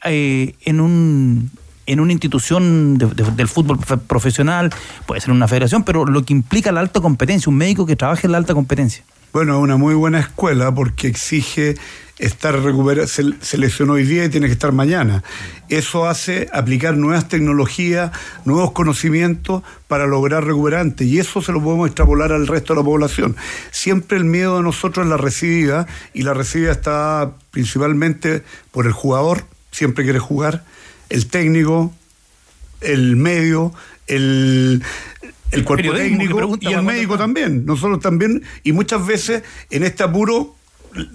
eh, 0.04 0.54
en 0.64 0.80
un 0.80 1.50
en 1.86 2.00
una 2.00 2.12
institución 2.12 2.96
de- 2.96 3.06
de- 3.08 3.30
del 3.32 3.46
fútbol 3.48 3.78
profe- 3.78 4.00
profesional 4.00 4.70
puede 5.06 5.20
ser 5.20 5.30
una 5.32 5.46
federación 5.46 5.82
pero 5.84 6.06
lo 6.06 6.24
que 6.24 6.32
implica 6.32 6.72
la 6.72 6.80
alta 6.80 7.00
competencia 7.00 7.50
un 7.50 7.56
médico 7.56 7.84
que 7.86 7.94
trabaje 7.94 8.26
en 8.26 8.32
la 8.32 8.38
alta 8.38 8.54
competencia. 8.54 9.04
Bueno, 9.34 9.60
una 9.60 9.76
muy 9.76 9.94
buena 9.94 10.20
escuela 10.20 10.74
porque 10.74 11.08
exige 11.08 11.74
estar 12.18 12.60
recuperado, 12.60 13.06
se, 13.08 13.24
se 13.40 13.58
lesionó 13.58 13.94
hoy 13.94 14.04
día 14.04 14.24
y 14.24 14.28
tiene 14.28 14.46
que 14.46 14.52
estar 14.52 14.72
mañana. 14.72 15.24
Eso 15.68 16.06
hace 16.06 16.48
aplicar 16.52 16.96
nuevas 16.96 17.28
tecnologías, 17.28 18.12
nuevos 18.44 18.72
conocimientos 18.72 19.62
para 19.88 20.06
lograr 20.06 20.44
recuperante 20.44 21.04
y 21.04 21.18
eso 21.18 21.42
se 21.42 21.52
lo 21.52 21.62
podemos 21.62 21.88
extrapolar 21.88 22.32
al 22.32 22.46
resto 22.46 22.74
de 22.74 22.80
la 22.80 22.84
población. 22.84 23.36
Siempre 23.70 24.16
el 24.16 24.24
miedo 24.24 24.58
de 24.58 24.62
nosotros 24.62 25.06
es 25.06 25.10
la 25.10 25.16
recibida 25.16 25.86
y 26.12 26.22
la 26.22 26.34
recibida 26.34 26.72
está 26.72 27.32
principalmente 27.50 28.42
por 28.70 28.86
el 28.86 28.92
jugador, 28.92 29.44
siempre 29.70 30.04
quiere 30.04 30.18
jugar, 30.18 30.64
el 31.08 31.26
técnico, 31.26 31.92
el 32.80 33.16
medio, 33.16 33.72
el, 34.06 34.82
el 35.50 35.64
cuerpo 35.64 35.92
que 35.92 35.98
técnico 35.98 36.58
y 36.60 36.72
el 36.72 36.82
médico 36.82 37.18
también. 37.18 37.64
Nosotros 37.66 38.00
también, 38.00 38.42
y 38.62 38.72
muchas 38.72 39.04
veces 39.06 39.42
en 39.70 39.84
este 39.84 40.02
apuro 40.02 40.54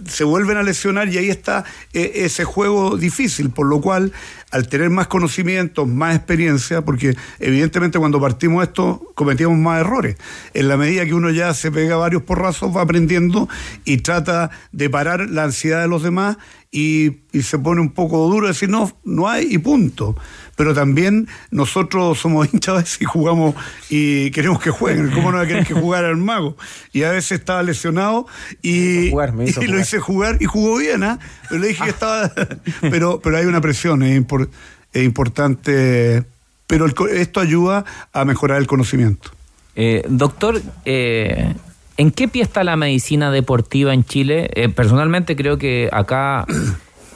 se 0.08 0.24
vuelven 0.24 0.58
a 0.58 0.64
lesionar 0.64 1.10
y 1.10 1.18
ahí 1.18 1.30
está 1.30 1.64
eh, 1.94 2.12
ese 2.16 2.44
juego 2.44 2.98
difícil, 2.98 3.50
por 3.50 3.68
lo 3.68 3.82
cual 3.82 4.12
al 4.52 4.68
tener 4.68 4.90
más 4.90 5.08
conocimientos, 5.08 5.88
más 5.88 6.16
experiencia, 6.16 6.84
porque 6.84 7.16
evidentemente 7.40 8.00
cuando 8.00 8.20
partimos 8.20 8.64
esto 8.64 9.12
cometíamos 9.16 9.58
más 9.58 9.82
errores. 9.82 10.18
En 10.54 10.68
la 10.68 10.78
medida 10.78 11.06
que 11.06 11.14
uno 11.14 11.30
ya 11.30 11.54
se 11.54 11.72
pega 11.72 11.98
varios 11.98 12.24
porrazos, 12.24 12.76
va 12.76 12.82
aprendiendo 12.82 13.48
y 13.86 13.98
trata 13.98 14.50
de 14.72 14.90
parar 14.90 15.30
la 15.30 15.44
ansiedad 15.44 15.82
de 15.82 15.88
los 15.88 16.04
demás 16.04 16.38
y, 16.72 17.22
y 17.32 17.44
se 17.44 17.58
pone 17.60 17.82
un 17.82 17.92
poco 17.92 18.28
duro 18.28 18.48
decir 18.48 18.70
no, 18.70 18.92
no 19.04 19.28
hay 19.28 19.54
y 19.54 19.58
punto. 19.58 20.16
Pero 20.60 20.74
también 20.74 21.30
nosotros 21.52 22.20
somos 22.20 22.50
hinchas 22.54 22.98
y 23.02 23.06
jugamos 23.06 23.56
y 23.90 24.30
queremos 24.32 24.60
que 24.60 24.72
jueguen. 24.72 25.10
¿Cómo 25.12 25.32
no 25.32 25.38
va 25.38 25.44
a 25.44 25.48
querer 25.48 25.66
que 25.66 25.74
jugara 25.74 26.10
el 26.10 26.18
mago? 26.18 26.58
Y 26.92 27.04
a 27.04 27.12
veces 27.12 27.40
estaba 27.40 27.64
lesionado 27.64 28.28
y, 28.62 29.10
Jugar, 29.10 29.32
me 29.32 29.46
hizo 29.46 29.62
y 29.62 29.68
lo 29.68 29.70
jugar. 29.72 29.82
hice 29.86 30.00
jugar 30.00 30.38
y 30.42 30.46
jugó 30.46 30.76
bien, 30.78 31.02
¿ah? 31.04 31.18
Pero 31.48 31.62
le 31.62 31.68
dije 31.70 31.86
que 31.86 31.90
estaba. 31.92 32.30
pero, 32.82 33.22
pero 33.22 33.38
hay 33.38 33.46
una 33.46 33.62
presión, 33.62 34.04
es, 34.04 34.20
impor- 34.22 34.50
es 34.92 35.04
importante. 35.06 36.26
Pero 36.68 36.86
el 36.86 36.94
esto 37.18 37.40
ayuda 37.40 37.86
a 38.12 38.26
mejorar 38.26 38.58
el 38.60 38.68
conocimiento. 38.68 39.32
Eh, 39.78 40.04
doctor, 40.10 40.62
eh, 40.84 41.54
¿en 41.96 42.12
qué 42.12 42.28
pie 42.28 42.42
está 42.44 42.66
la 42.66 42.76
medicina 42.76 43.32
deportiva 43.32 43.94
en 43.94 44.04
Chile? 44.04 44.50
Eh, 44.56 44.68
personalmente 44.68 45.38
creo 45.38 45.58
que 45.58 45.88
acá 45.94 46.46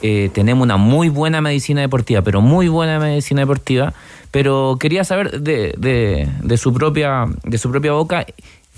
eh, 0.06 0.28
tenemos 0.34 0.62
una 0.62 0.76
muy 0.76 1.08
buena 1.08 1.40
medicina 1.40 1.80
deportiva, 1.80 2.20
pero 2.20 2.42
muy 2.42 2.68
buena 2.68 2.98
medicina 2.98 3.40
deportiva. 3.40 3.94
Pero 4.30 4.76
quería 4.78 5.02
saber 5.02 5.40
de, 5.40 5.74
de- 5.78 6.56
su 6.58 6.74
propia 6.74 7.24
de 7.42 7.56
su 7.56 7.70
propia 7.70 7.92
boca 7.92 8.26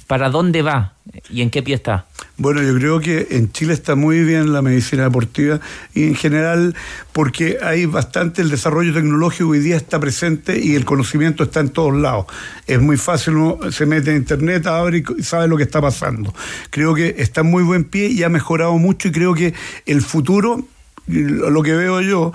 para 0.07 0.31
dónde 0.31 0.63
va 0.63 0.93
y 1.29 1.43
en 1.43 1.51
qué 1.51 1.65
pie 1.65 1.75
está. 1.75 2.05
Bueno, 2.37 2.63
yo 2.63 2.75
creo 2.77 3.01
que 3.01 3.27
en 3.31 3.51
Chile 3.51 3.73
está 3.73 3.97
muy 3.97 4.23
bien 4.23 4.53
la 4.53 4.63
medicina 4.63 5.03
deportiva 5.03 5.59
y 5.95 6.05
en 6.05 6.15
general 6.15 6.77
porque 7.13 7.57
hay 7.61 7.87
bastante 7.87 8.41
el 8.43 8.51
desarrollo 8.51 8.95
tecnológico 8.95 9.49
hoy 9.51 9.59
día 9.59 9.77
está 9.77 9.99
presente 9.99 10.61
y 10.63 10.77
el 10.77 10.85
conocimiento 10.85 11.43
está 11.43 11.59
en 11.59 11.71
todos 11.71 11.97
lados. 11.97 12.27
Es 12.69 12.81
muy 12.81 12.99
fácil, 12.99 13.35
uno 13.35 13.73
se 13.73 13.85
mete 13.85 14.11
en 14.13 14.19
internet, 14.19 14.65
abre 14.69 15.03
y 15.19 15.23
sabe 15.25 15.49
lo 15.49 15.57
que 15.57 15.65
está 15.65 15.81
pasando. 15.81 16.33
Creo 16.71 16.95
que 16.95 17.17
está 17.19 17.41
en 17.41 17.51
muy 17.51 17.65
buen 17.65 17.83
pie 17.83 18.07
y 18.09 18.23
ha 18.23 18.29
mejorado 18.29 18.79
mucho 18.79 19.09
y 19.09 19.13
creo 19.13 19.35
que 19.35 19.55
el 19.87 20.03
futuro 20.03 20.65
lo 21.07 21.63
que 21.63 21.73
veo 21.73 22.01
yo, 22.01 22.33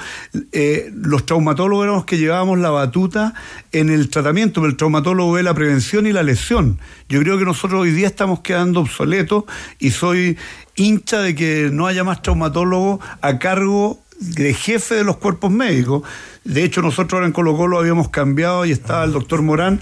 eh, 0.52 0.92
los 0.94 1.26
traumatólogos 1.26 1.84
éramos 1.84 2.06
que 2.06 2.18
llevábamos 2.18 2.60
la 2.60 2.70
batuta 2.70 3.34
en 3.72 3.90
el 3.90 4.10
tratamiento, 4.10 4.62
pero 4.62 4.72
el 4.72 4.78
traumatólogo 4.78 5.34
ve 5.34 5.44
la 5.44 5.54
prevención 5.54 6.08
y 6.08 6.14
la 6.14 6.24
lesión. 6.24 6.80
Yo 7.10 7.20
creo 7.20 7.38
que 7.38 7.46
nosotros 7.46 7.82
hoy 7.82 7.92
día 7.92 8.08
estamos 8.08 8.40
quedando 8.40 8.80
obsoletos 8.80 9.44
y 9.80 9.92
soy 9.92 10.38
hincha 10.76 11.20
de 11.20 11.36
que 11.36 11.70
no 11.72 11.88
haya 11.88 12.04
más 12.04 12.22
traumatólogo 12.22 13.00
a 13.22 13.40
cargo 13.40 14.00
de 14.22 14.54
jefe 14.54 14.96
de 14.96 15.04
los 15.04 15.18
cuerpos 15.18 15.52
médicos. 15.52 16.04
De 16.44 16.64
hecho, 16.64 16.82
nosotros 16.82 17.14
ahora 17.14 17.26
en 17.26 17.34
Colo 17.34 17.58
Colo 17.58 17.80
habíamos 17.80 18.10
cambiado 18.10 18.66
y 18.66 18.72
estaba 18.72 19.04
el 19.04 19.12
doctor 19.12 19.42
Morán, 19.42 19.82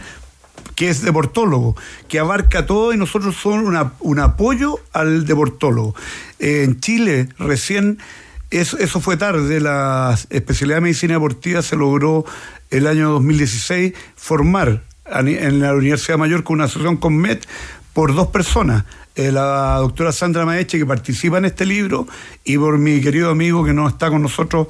que 0.76 0.90
es 0.90 1.02
deportólogo, 1.02 1.76
que 2.08 2.20
abarca 2.20 2.66
todo 2.66 2.94
y 2.94 2.98
nosotros 2.98 3.36
somos 3.36 3.92
un 4.00 4.20
apoyo 4.20 4.80
al 4.94 5.26
deportólogo. 5.26 5.94
Eh, 6.40 6.64
en 6.64 6.80
Chile 6.80 7.30
recién, 7.38 8.00
eso, 8.52 8.78
eso 8.78 9.00
fue 9.00 9.18
tarde, 9.18 9.60
la 9.60 10.18
especialidad 10.30 10.78
de 10.78 10.82
medicina 10.82 11.14
deportiva 11.14 11.62
se 11.62 11.76
logró 11.76 12.26
el 12.70 12.88
año 12.88 13.12
2016 13.12 13.94
formar 14.16 14.84
en 15.06 15.60
la 15.60 15.74
Universidad 15.74 16.18
Mayor 16.18 16.44
con 16.44 16.56
una 16.56 16.66
asociación 16.66 16.98
con 16.98 17.18
MED 17.18 17.40
por 17.94 18.14
dos 18.14 18.28
personas. 18.28 18.86
Eh, 19.16 19.32
la 19.32 19.76
doctora 19.78 20.12
Sandra 20.12 20.46
Maeche, 20.46 20.78
que 20.78 20.86
participa 20.86 21.40
en 21.40 21.46
este 21.46 21.66
libro, 21.66 22.08
y 22.44 22.58
por 22.58 22.78
mi 22.78 23.02
querido 23.02 23.32
amigo 23.32 23.66
que 23.66 23.74
no 23.74 23.88
está 23.88 24.10
con 24.10 24.22
nosotros, 24.22 24.68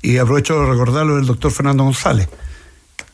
y 0.00 0.16
aprovecho 0.16 0.60
de 0.60 0.66
recordarlo, 0.66 1.18
el 1.18 1.26
doctor 1.26 1.50
Fernando 1.50 1.84
González 1.84 2.28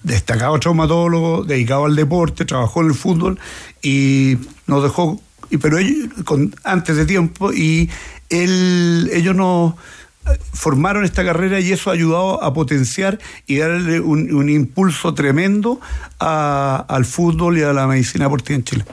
destacado 0.06 0.58
traumatólogo, 0.60 1.42
dedicado 1.42 1.86
al 1.86 1.96
deporte, 1.96 2.44
trabajó 2.44 2.80
en 2.80 2.86
el 2.86 2.94
fútbol 2.94 3.40
y 3.82 4.38
nos 4.68 4.84
dejó, 4.84 5.20
pero 5.60 5.78
ellos, 5.78 6.08
con, 6.24 6.54
antes 6.62 6.96
de 6.96 7.06
tiempo, 7.06 7.52
y 7.52 7.90
él, 8.30 9.10
ellos 9.12 9.34
nos 9.34 9.74
formaron 10.52 11.04
esta 11.04 11.24
carrera 11.24 11.60
y 11.60 11.72
eso 11.72 11.90
ha 11.90 11.92
ayudado 11.94 12.42
a 12.42 12.52
potenciar 12.54 13.18
y 13.46 13.58
darle 13.58 14.00
un, 14.00 14.32
un 14.34 14.48
impulso 14.48 15.14
tremendo 15.14 15.80
a- 16.20 16.84
al 16.88 17.04
fútbol 17.04 17.58
y 17.58 17.62
a 17.62 17.72
la 17.72 17.86
medicina 17.86 18.24
deportiva 18.26 18.56
en 18.56 18.64
Chile. 18.64 18.84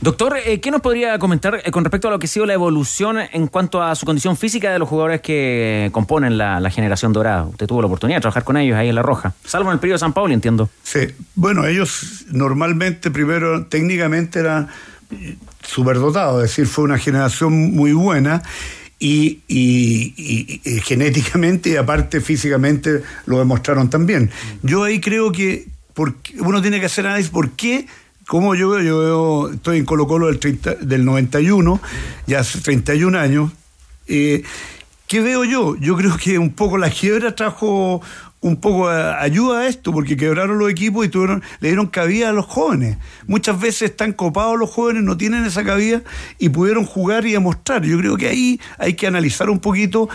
Doctor, 0.00 0.36
eh, 0.44 0.60
¿qué 0.60 0.70
nos 0.70 0.82
podría 0.82 1.18
comentar 1.18 1.62
eh, 1.64 1.70
con 1.70 1.82
respecto 1.82 2.08
a 2.08 2.10
lo 2.10 2.18
que 2.18 2.26
ha 2.26 2.28
sido 2.28 2.44
la 2.44 2.52
evolución 2.52 3.16
en 3.32 3.46
cuanto 3.46 3.82
a 3.82 3.94
su 3.94 4.04
condición 4.04 4.36
física 4.36 4.70
de 4.70 4.78
los 4.78 4.86
jugadores 4.86 5.22
que 5.22 5.88
componen 5.92 6.36
la, 6.36 6.60
la 6.60 6.68
generación 6.68 7.14
dorada? 7.14 7.44
Usted 7.44 7.66
tuvo 7.66 7.80
la 7.80 7.86
oportunidad 7.86 8.18
de 8.18 8.20
trabajar 8.20 8.44
con 8.44 8.58
ellos 8.58 8.76
ahí 8.76 8.90
en 8.90 8.96
La 8.96 9.02
Roja, 9.02 9.32
salvo 9.46 9.70
en 9.70 9.74
el 9.74 9.78
periodo 9.80 9.94
de 9.94 10.00
San 10.00 10.12
Pablo, 10.12 10.34
entiendo. 10.34 10.68
Sí, 10.82 11.06
bueno, 11.34 11.64
ellos 11.64 12.26
normalmente, 12.30 13.10
primero, 13.10 13.64
técnicamente 13.66 14.40
eran 14.40 14.68
eh, 15.10 15.36
superdotados, 15.62 16.44
es 16.44 16.50
decir, 16.50 16.66
fue 16.66 16.84
una 16.84 16.98
generación 16.98 17.74
muy 17.74 17.94
buena 17.94 18.42
y, 19.04 19.42
y 19.48 20.80
genéticamente 20.80 21.70
y 21.70 21.76
aparte 21.76 22.20
físicamente 22.20 23.02
lo 23.26 23.38
demostraron 23.38 23.90
también. 23.90 24.30
Yo 24.62 24.84
ahí 24.84 25.00
creo 25.00 25.30
que 25.32 25.66
porque 25.94 26.34
uno 26.40 26.60
tiene 26.60 26.80
que 26.80 26.86
hacer 26.86 27.06
análisis 27.06 27.30
por 27.30 27.50
qué. 27.50 27.86
Como 28.26 28.54
yo 28.54 28.70
veo, 28.70 28.82
yo 28.82 28.98
veo, 28.98 29.52
estoy 29.52 29.78
en 29.78 29.84
Colo 29.84 30.06
Colo 30.06 30.28
del, 30.28 30.38
30 30.38 30.76
del 30.76 31.04
91, 31.04 31.80
ya 32.26 32.40
hace 32.40 32.60
31 32.60 33.18
años, 33.18 33.52
eh, 34.06 34.42
¿Qué 35.06 35.20
veo 35.20 35.44
yo? 35.44 35.76
Yo 35.76 35.96
creo 35.96 36.16
que 36.16 36.38
un 36.38 36.54
poco 36.54 36.78
la 36.78 36.88
quiebra 36.88 37.34
trajo 37.34 38.00
un 38.44 38.56
poco 38.56 38.88
a- 38.88 39.20
ayuda 39.22 39.60
a 39.60 39.66
esto, 39.68 39.90
porque 39.90 40.16
quebraron 40.18 40.58
los 40.58 40.70
equipos 40.70 41.06
y 41.06 41.08
tuvieron, 41.08 41.42
le 41.60 41.68
dieron 41.68 41.86
cabida 41.86 42.28
a 42.28 42.32
los 42.32 42.44
jóvenes. 42.44 42.98
Muchas 43.26 43.58
veces 43.58 43.90
están 43.90 44.12
copados 44.12 44.58
los 44.58 44.70
jóvenes, 44.70 45.02
no 45.02 45.16
tienen 45.16 45.44
esa 45.46 45.64
cabida 45.64 46.02
y 46.38 46.50
pudieron 46.50 46.84
jugar 46.84 47.24
y 47.26 47.32
demostrar. 47.32 47.82
Yo 47.84 47.96
creo 47.98 48.16
que 48.18 48.28
ahí 48.28 48.60
hay 48.78 48.94
que 48.94 49.06
analizar 49.06 49.48
un 49.48 49.60
poquito, 49.60 50.10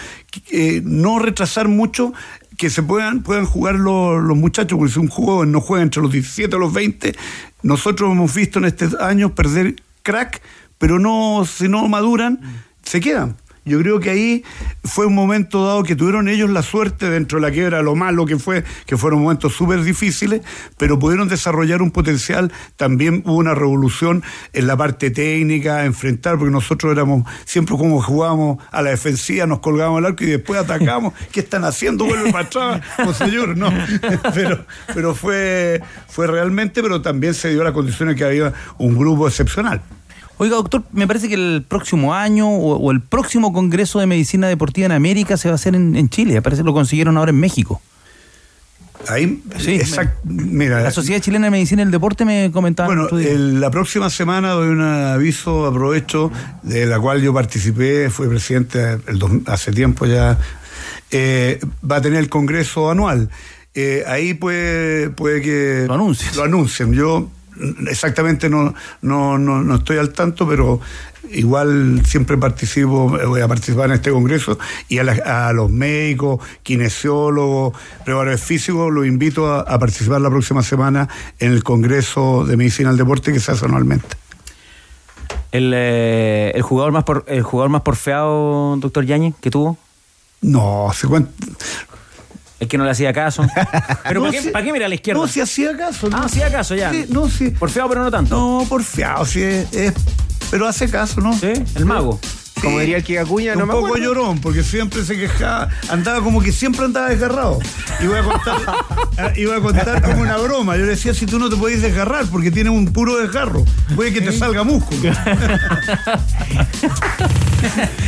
eh, 0.51 0.81
no 0.83 1.17
retrasar 1.17 1.67
mucho 1.67 2.13
que 2.55 2.69
se 2.69 2.83
puedan, 2.83 3.23
puedan 3.23 3.45
jugar 3.45 3.75
los, 3.75 4.21
los 4.21 4.37
muchachos, 4.37 4.77
porque 4.77 4.93
si 4.93 4.99
un 4.99 5.07
joven 5.07 5.51
no 5.51 5.59
juega 5.61 5.81
entre 5.81 6.01
los 6.01 6.11
17 6.11 6.55
o 6.55 6.59
los 6.59 6.71
20, 6.73 7.15
nosotros 7.63 8.11
hemos 8.11 8.33
visto 8.35 8.59
en 8.59 8.65
estos 8.65 8.93
años 8.95 9.31
perder 9.31 9.75
crack, 10.03 10.41
pero 10.77 10.99
no, 10.99 11.45
si 11.45 11.67
no 11.67 11.87
maduran, 11.87 12.39
se 12.83 12.99
quedan. 12.99 13.37
Yo 13.69 13.79
creo 13.79 13.99
que 13.99 14.09
ahí 14.09 14.43
fue 14.83 15.05
un 15.05 15.15
momento 15.15 15.65
dado 15.65 15.83
que 15.83 15.95
tuvieron 15.95 16.27
ellos 16.27 16.49
la 16.49 16.63
suerte 16.63 17.09
dentro 17.09 17.39
de 17.39 17.47
la 17.47 17.51
quiebra, 17.53 17.81
lo 17.81 17.95
malo 17.95 18.25
que 18.25 18.37
fue, 18.37 18.63
que 18.85 18.97
fueron 18.97 19.21
momentos 19.21 19.53
súper 19.53 19.83
difíciles, 19.83 20.41
pero 20.77 20.97
pudieron 20.97 21.27
desarrollar 21.27 21.81
un 21.81 21.91
potencial. 21.91 22.51
También 22.75 23.23
hubo 23.25 23.35
una 23.35 23.53
revolución 23.53 24.23
en 24.53 24.67
la 24.67 24.75
parte 24.75 25.11
técnica, 25.11 25.85
enfrentar, 25.85 26.37
porque 26.37 26.51
nosotros 26.51 26.91
éramos 26.91 27.23
siempre 27.45 27.77
como 27.77 28.01
jugábamos 28.01 28.57
a 28.71 28.81
la 28.81 28.89
defensiva, 28.89 29.45
nos 29.45 29.59
colgábamos 29.59 29.99
al 29.99 30.05
arco 30.07 30.23
y 30.23 30.27
después 30.27 30.59
atacamos. 30.59 31.13
¿Qué 31.31 31.41
están 31.41 31.63
haciendo? 31.63 32.05
Vuelve 32.05 32.31
para 32.31 32.45
atrás, 32.45 32.81
oh, 33.05 33.13
señor, 33.13 33.55
no. 33.55 33.69
Pero, 34.33 34.65
pero 34.93 35.15
fue, 35.15 35.81
fue 36.07 36.27
realmente, 36.27 36.81
pero 36.81 37.01
también 37.01 37.33
se 37.33 37.49
dio 37.49 37.63
la 37.63 37.73
condición 37.73 38.09
de 38.09 38.15
que 38.15 38.23
había 38.23 38.53
un 38.77 38.97
grupo 38.97 39.27
excepcional. 39.27 39.81
Oiga, 40.39 40.55
doctor, 40.55 40.83
me 40.93 41.05
parece 41.05 41.27
que 41.27 41.35
el 41.35 41.63
próximo 41.67 42.13
año 42.15 42.49
o, 42.49 42.77
o 42.77 42.91
el 42.91 43.01
próximo 43.01 43.53
Congreso 43.53 43.99
de 43.99 44.07
Medicina 44.07 44.47
Deportiva 44.47 44.85
en 44.85 44.93
América 44.93 45.37
se 45.37 45.49
va 45.49 45.53
a 45.53 45.55
hacer 45.55 45.75
en, 45.75 45.95
en 45.95 46.09
Chile. 46.09 46.41
Parece 46.41 46.61
que 46.61 46.65
lo 46.65 46.73
consiguieron 46.73 47.17
ahora 47.17 47.29
en 47.31 47.39
México. 47.39 47.81
Ahí, 49.07 49.41
Sí, 49.57 49.77
exact- 49.79 50.13
mira, 50.25 50.81
La 50.81 50.91
Sociedad 50.91 51.21
Chilena 51.21 51.47
de 51.47 51.51
Medicina 51.51 51.81
y 51.81 51.85
el 51.85 51.91
Deporte 51.91 52.25
me 52.25 52.51
comentaba. 52.51 52.87
Bueno, 52.87 53.07
el- 53.17 53.59
la 53.61 53.71
próxima 53.71 54.09
semana 54.09 54.51
doy 54.51 54.69
un 54.69 54.81
aviso, 54.81 55.65
aprovecho, 55.65 56.31
de 56.63 56.85
la 56.85 56.99
cual 56.99 57.21
yo 57.21 57.33
participé, 57.33 58.09
fui 58.09 58.27
presidente 58.27 58.97
el 59.07 59.21
hace 59.45 59.71
tiempo 59.71 60.05
ya, 60.05 60.37
eh, 61.11 61.59
va 61.89 61.97
a 61.97 62.01
tener 62.01 62.19
el 62.19 62.29
Congreso 62.29 62.91
anual. 62.91 63.29
Eh, 63.73 64.03
ahí 64.07 64.33
puede, 64.33 65.09
puede 65.11 65.41
que 65.41 65.85
lo 65.87 65.93
anuncien. 65.93 66.31
Lo 66.35 66.43
anuncien. 66.43 66.93
Yo 66.93 67.29
exactamente 67.87 68.49
no, 68.49 68.73
no, 69.01 69.37
no, 69.37 69.61
no 69.63 69.75
estoy 69.75 69.97
al 69.97 70.11
tanto, 70.13 70.47
pero 70.47 70.79
igual 71.31 72.01
siempre 72.05 72.37
participo, 72.37 73.09
voy 73.27 73.41
a 73.41 73.47
participar 73.47 73.87
en 73.89 73.95
este 73.95 74.11
Congreso 74.11 74.57
y 74.87 74.97
a, 74.99 75.03
la- 75.03 75.47
a 75.49 75.53
los 75.53 75.69
médicos, 75.69 76.39
kinesiólogos, 76.63 77.73
preparadores 78.05 78.41
físicos, 78.41 78.91
los 78.91 79.05
invito 79.05 79.51
a, 79.53 79.61
a 79.61 79.77
participar 79.79 80.21
la 80.21 80.29
próxima 80.29 80.63
semana 80.63 81.07
en 81.39 81.51
el 81.51 81.63
Congreso 81.63 82.45
de 82.45 82.57
Medicina 82.57 82.89
al 82.89 82.97
Deporte 82.97 83.31
que 83.33 83.39
se 83.39 83.51
hace 83.51 83.65
anualmente. 83.65 84.17
El, 85.51 85.71
eh, 85.75 86.51
el 86.55 86.61
jugador 86.61 86.91
más 86.91 87.03
por, 87.03 87.25
el 87.27 87.41
jugador 87.43 87.69
más 87.71 87.81
porfeado, 87.81 88.77
doctor 88.77 89.05
Yañez, 89.05 89.33
que 89.41 89.49
tuvo. 89.51 89.77
No, 90.41 90.89
se 90.93 91.07
cuenta. 91.07 91.31
El 92.59 92.67
que 92.67 92.77
no 92.77 92.83
le 92.83 92.91
hacía 92.91 93.13
caso. 93.13 93.45
Pero 94.03 94.19
No, 94.19 94.25
¿para, 94.27 94.31
qué, 94.37 94.41
sí. 94.43 94.49
para 94.49 94.65
qué 94.65 94.73
mira 94.73 94.85
a 94.85 94.89
la 94.89 94.95
izquierda? 94.95 95.21
No, 95.21 95.27
si 95.27 95.39
hacía 95.41 95.77
caso. 95.77 96.09
Ah, 96.11 96.23
hacía 96.25 96.51
caso 96.51 96.75
ya. 96.75 96.91
Sí, 96.91 97.05
no, 97.09 97.29
sí. 97.29 97.51
Porfeado, 97.51 97.87
pero 97.89 98.03
no 98.03 98.11
tanto. 98.11 98.35
No, 98.35 98.65
porfiado, 98.67 99.25
sí, 99.25 99.41
es, 99.41 99.71
es- 99.73 99.93
pero 100.51 100.67
hace 100.67 100.89
caso, 100.89 101.21
¿no? 101.21 101.31
Sí, 101.37 101.53
el 101.75 101.85
mago. 101.85 102.19
Como 102.61 102.79
diría 102.79 102.97
el 102.97 103.03
que 103.03 103.19
Acuña, 103.19 103.55
no 103.55 103.61
un 103.63 103.67
me 103.67 103.73
poco 103.73 103.87
acuerdo. 103.87 104.05
llorón, 104.05 104.39
porque 104.41 104.63
siempre 104.63 105.03
se 105.03 105.17
quejaba, 105.17 105.69
andaba 105.89 106.21
como 106.21 106.41
que 106.41 106.51
siempre 106.51 106.85
andaba 106.85 107.09
desgarrado. 107.09 107.59
Y 108.01 108.07
voy 108.07 108.19
a 108.19 108.23
contar, 108.23 109.33
iba 109.37 109.55
a 109.55 109.61
contar 109.61 110.01
como 110.01 110.21
una 110.21 110.37
broma. 110.37 110.75
Yo 110.75 110.83
le 110.83 110.89
decía, 110.91 111.13
si 111.13 111.25
tú 111.25 111.39
no 111.39 111.49
te 111.49 111.55
podés 111.55 111.81
desgarrar, 111.81 112.25
porque 112.27 112.51
tienes 112.51 112.71
un 112.73 112.91
puro 112.91 113.17
desgarro, 113.17 113.63
puede 113.95 114.11
que 114.13 114.21
te 114.21 114.31
salga 114.31 114.63
músculo. 114.63 115.11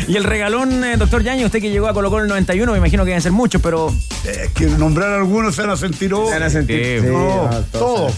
Y 0.08 0.16
el 0.16 0.24
regalón, 0.24 0.84
eh, 0.84 0.98
doctor 0.98 1.24
Yañez, 1.24 1.46
usted 1.46 1.60
que 1.62 1.70
llegó 1.70 1.88
a 1.88 1.94
Colo 1.94 2.10
Colo 2.10 2.22
en 2.24 2.26
el 2.26 2.30
91, 2.30 2.72
me 2.72 2.78
imagino 2.78 3.04
que 3.04 3.10
deben 3.10 3.22
ser 3.22 3.32
muchos, 3.32 3.62
pero... 3.62 3.94
Es 4.26 4.50
que 4.54 4.66
nombrar 4.66 5.10
a 5.14 5.16
algunos 5.18 5.56
se 5.56 5.62
van 5.62 5.72
a 5.72 5.78
sentir 5.78 6.14
oh, 6.14 6.28
Se 6.28 6.34
van 6.34 6.44
a 6.44 6.50
sentir- 6.50 7.02
sí, 7.02 7.08
no, 7.08 7.50
no, 7.50 7.62
todo. 7.72 8.12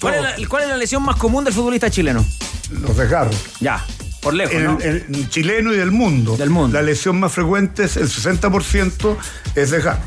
¿Cuál 0.00 0.14
es, 0.14 0.22
la, 0.22 0.48
cuál 0.48 0.62
es 0.64 0.68
la 0.68 0.76
lesión 0.76 1.02
más 1.02 1.16
común 1.16 1.44
del 1.44 1.52
futbolista 1.52 1.90
chileno? 1.90 2.24
Los 2.70 2.96
desgarros. 2.96 3.36
Ya, 3.60 3.84
por 4.24 4.34
lejos, 4.34 4.54
El, 4.54 4.64
¿no? 4.64 4.78
el 4.80 5.28
chileno 5.28 5.72
y 5.72 5.76
del 5.76 5.92
mundo. 5.92 6.36
Del 6.36 6.50
mundo. 6.50 6.74
La 6.76 6.82
lesión 6.82 7.20
más 7.20 7.30
frecuente 7.32 7.84
es 7.84 7.96
el 7.96 8.08
60% 8.08 9.16
es 9.54 9.70
desgarro. 9.70 10.00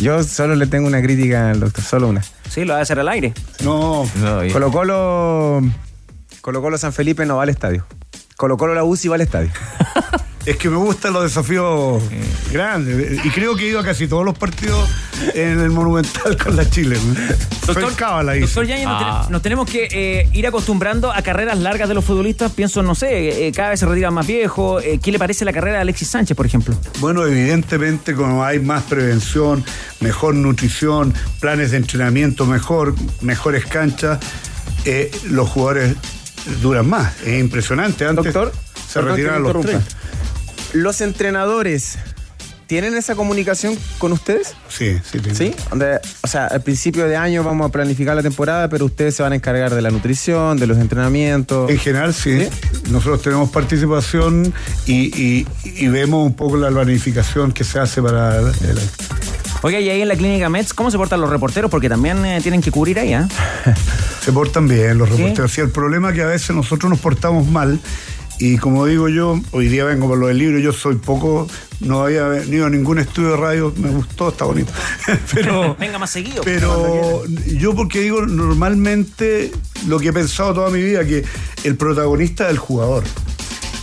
Yo 0.00 0.22
solo 0.24 0.56
le 0.56 0.66
tengo 0.66 0.88
una 0.88 1.00
crítica 1.02 1.50
al 1.50 1.60
doctor, 1.60 1.84
solo 1.84 2.08
una. 2.08 2.22
Sí, 2.48 2.64
lo 2.64 2.72
va 2.72 2.80
a 2.80 2.82
hacer 2.82 2.98
al 2.98 3.08
aire. 3.08 3.34
No. 3.62 4.08
Colo 4.52 4.72
Colo, 4.72 5.62
Colo 6.40 6.62
Colo 6.62 6.78
San 6.78 6.92
Felipe 6.92 7.24
no 7.26 7.36
va 7.36 7.44
al 7.44 7.50
estadio. 7.50 7.86
Colo 8.36 8.56
Colo 8.56 8.74
la 8.74 8.82
UCI 8.82 9.08
va 9.08 9.14
al 9.16 9.20
estadio. 9.20 9.50
Es 10.50 10.56
que 10.56 10.68
me 10.68 10.76
gustan 10.78 11.12
los 11.12 11.22
desafíos 11.22 12.02
grandes. 12.50 13.24
Y 13.24 13.30
creo 13.30 13.54
que 13.54 13.66
he 13.66 13.68
ido 13.68 13.78
a 13.78 13.84
casi 13.84 14.08
todos 14.08 14.24
los 14.24 14.36
partidos 14.36 14.88
en 15.34 15.60
el 15.60 15.70
Monumental 15.70 16.36
con 16.36 16.56
la 16.56 16.68
Chile. 16.68 16.96
Soy 17.64 17.84
cábala 17.94 18.32
ahí. 18.32 18.40
Doctor 18.40 18.66
Yañez, 18.66 18.86
nos, 18.86 18.98
ten- 19.22 19.32
nos 19.32 19.42
tenemos 19.42 19.70
que 19.70 19.86
eh, 19.92 20.28
ir 20.32 20.46
acostumbrando 20.48 21.12
a 21.12 21.22
carreras 21.22 21.56
largas 21.58 21.88
de 21.88 21.94
los 21.94 22.04
futbolistas. 22.04 22.50
Pienso, 22.50 22.82
no 22.82 22.96
sé, 22.96 23.46
eh, 23.46 23.52
cada 23.52 23.70
vez 23.70 23.78
se 23.80 23.86
retiran 23.86 24.12
más 24.12 24.26
viejos. 24.26 24.82
Eh, 24.84 24.98
¿Qué 25.00 25.12
le 25.12 25.20
parece 25.20 25.44
la 25.44 25.52
carrera 25.52 25.76
de 25.76 25.82
Alexis 25.82 26.08
Sánchez, 26.08 26.36
por 26.36 26.46
ejemplo? 26.46 26.74
Bueno, 26.98 27.24
evidentemente, 27.24 28.14
como 28.14 28.42
hay 28.44 28.58
más 28.58 28.82
prevención, 28.82 29.64
mejor 30.00 30.34
nutrición, 30.34 31.14
planes 31.38 31.70
de 31.70 31.76
entrenamiento 31.76 32.44
mejor, 32.44 32.96
mejores 33.20 33.66
canchas, 33.66 34.18
eh, 34.84 35.12
los 35.28 35.48
jugadores 35.48 35.94
duran 36.60 36.88
más. 36.88 37.12
Es 37.24 37.38
impresionante. 37.38 38.04
Antes 38.04 38.34
Doctor, 38.34 38.52
se 38.88 39.00
retiraban 39.00 39.44
los 39.44 39.54
interrumpa. 39.54 39.84
30. 39.86 40.00
¿Los 40.72 41.00
entrenadores 41.00 41.98
tienen 42.66 42.96
esa 42.96 43.16
comunicación 43.16 43.76
con 43.98 44.12
ustedes? 44.12 44.54
Sí, 44.68 44.96
sí, 45.02 45.18
tienen. 45.18 45.34
¿Sí? 45.36 45.54
Donde, 45.70 45.98
o 46.22 46.26
sea, 46.28 46.46
al 46.46 46.62
principio 46.62 47.08
de 47.08 47.16
año 47.16 47.42
vamos 47.42 47.68
a 47.68 47.72
planificar 47.72 48.14
la 48.14 48.22
temporada, 48.22 48.68
pero 48.68 48.84
ustedes 48.84 49.16
se 49.16 49.24
van 49.24 49.32
a 49.32 49.34
encargar 49.36 49.74
de 49.74 49.82
la 49.82 49.90
nutrición, 49.90 50.56
de 50.56 50.68
los 50.68 50.78
entrenamientos. 50.78 51.68
En 51.68 51.78
general, 51.78 52.14
sí. 52.14 52.48
Nosotros 52.90 53.22
tenemos 53.22 53.50
participación 53.50 54.54
y, 54.86 55.06
y- 55.20 55.46
y 55.64 55.88
vemos 55.88 56.24
un 56.24 56.34
poco 56.34 56.56
la 56.56 56.70
planificación 56.70 57.50
que 57.50 57.64
se 57.64 57.80
hace 57.80 58.00
para 58.00 58.38
el, 58.38 58.78
Oiga, 59.62 59.78
y 59.80 59.90
ahí 59.90 60.00
en 60.00 60.08
la 60.08 60.16
clínica 60.16 60.48
Mets, 60.48 60.72
¿cómo 60.72 60.90
se 60.90 60.96
portan 60.96 61.20
los 61.20 61.28
reporteros? 61.28 61.70
Porque 61.70 61.88
también 61.90 62.24
eh, 62.24 62.38
tienen 62.40 62.62
que 62.62 62.70
cubrir 62.70 62.98
ahí, 62.98 63.12
¿ah? 63.12 63.28
Se 64.24 64.32
portan 64.32 64.66
bien 64.68 64.96
los 64.96 65.08
¿Sí? 65.10 65.16
reporteros. 65.16 65.52
Sí, 65.52 65.60
el 65.60 65.68
problema 65.70 66.10
es 66.10 66.14
que 66.14 66.22
a 66.22 66.26
veces 66.26 66.54
nosotros 66.56 66.88
nos 66.88 66.98
portamos 67.00 67.46
mal. 67.46 67.78
Y 68.40 68.56
como 68.56 68.86
digo 68.86 69.10
yo, 69.10 69.38
hoy 69.50 69.68
día 69.68 69.84
vengo 69.84 70.08
por 70.08 70.16
lo 70.16 70.28
del 70.28 70.38
libro, 70.38 70.58
yo 70.58 70.72
soy 70.72 70.94
poco, 70.94 71.46
no 71.80 72.04
había 72.04 72.26
venido 72.26 72.64
a 72.64 72.70
ningún 72.70 72.98
estudio 72.98 73.32
de 73.32 73.36
radio, 73.36 73.74
me 73.76 73.90
gustó, 73.90 74.30
está 74.30 74.46
bonito. 74.46 74.72
pero 75.34 75.76
Venga 75.78 75.98
más 75.98 76.08
seguido. 76.08 76.42
pero 76.42 77.22
yo 77.26 77.74
porque 77.74 78.00
digo, 78.00 78.24
normalmente 78.24 79.52
lo 79.86 79.98
que 79.98 80.08
he 80.08 80.12
pensado 80.14 80.54
toda 80.54 80.70
mi 80.70 80.82
vida, 80.82 81.04
que 81.04 81.22
el 81.64 81.76
protagonista 81.76 82.44
es 82.44 82.52
el 82.52 82.58
jugador. 82.58 83.04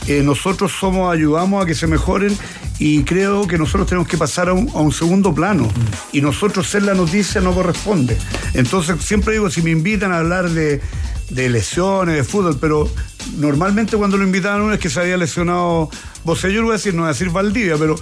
Eh, 0.07 0.23
nosotros 0.23 0.71
somos, 0.71 1.13
ayudamos 1.13 1.63
a 1.63 1.67
que 1.67 1.75
se 1.75 1.85
mejoren 1.85 2.35
y 2.79 3.03
creo 3.03 3.45
que 3.45 3.59
nosotros 3.59 3.87
tenemos 3.87 4.07
que 4.07 4.17
pasar 4.17 4.49
a 4.49 4.53
un, 4.53 4.69
a 4.69 4.79
un 4.79 4.91
segundo 4.91 5.35
plano. 5.35 5.69
Y 6.11 6.21
nosotros 6.21 6.67
ser 6.67 6.81
la 6.81 6.95
noticia 6.95 7.41
no 7.41 7.53
corresponde. 7.53 8.17
Entonces 8.55 8.95
siempre 9.01 9.33
digo, 9.33 9.51
si 9.51 9.61
me 9.61 9.69
invitan 9.69 10.11
a 10.13 10.17
hablar 10.17 10.49
de, 10.49 10.81
de 11.29 11.49
lesiones, 11.49 12.15
de 12.15 12.23
fútbol, 12.23 12.57
pero 12.59 12.89
normalmente 13.37 13.97
cuando 13.97 14.17
lo 14.17 14.23
invitaban 14.23 14.61
uno 14.61 14.73
es 14.73 14.79
que 14.79 14.89
se 14.89 14.99
había 14.99 15.17
lesionado 15.17 15.89
Bosellur, 16.27 16.63
voy 16.65 16.71
a 16.71 16.73
decir, 16.73 16.93
no 16.93 17.03
voy 17.03 17.09
a 17.09 17.13
decir 17.13 17.29
Valdivia, 17.29 17.77
pero 17.77 17.95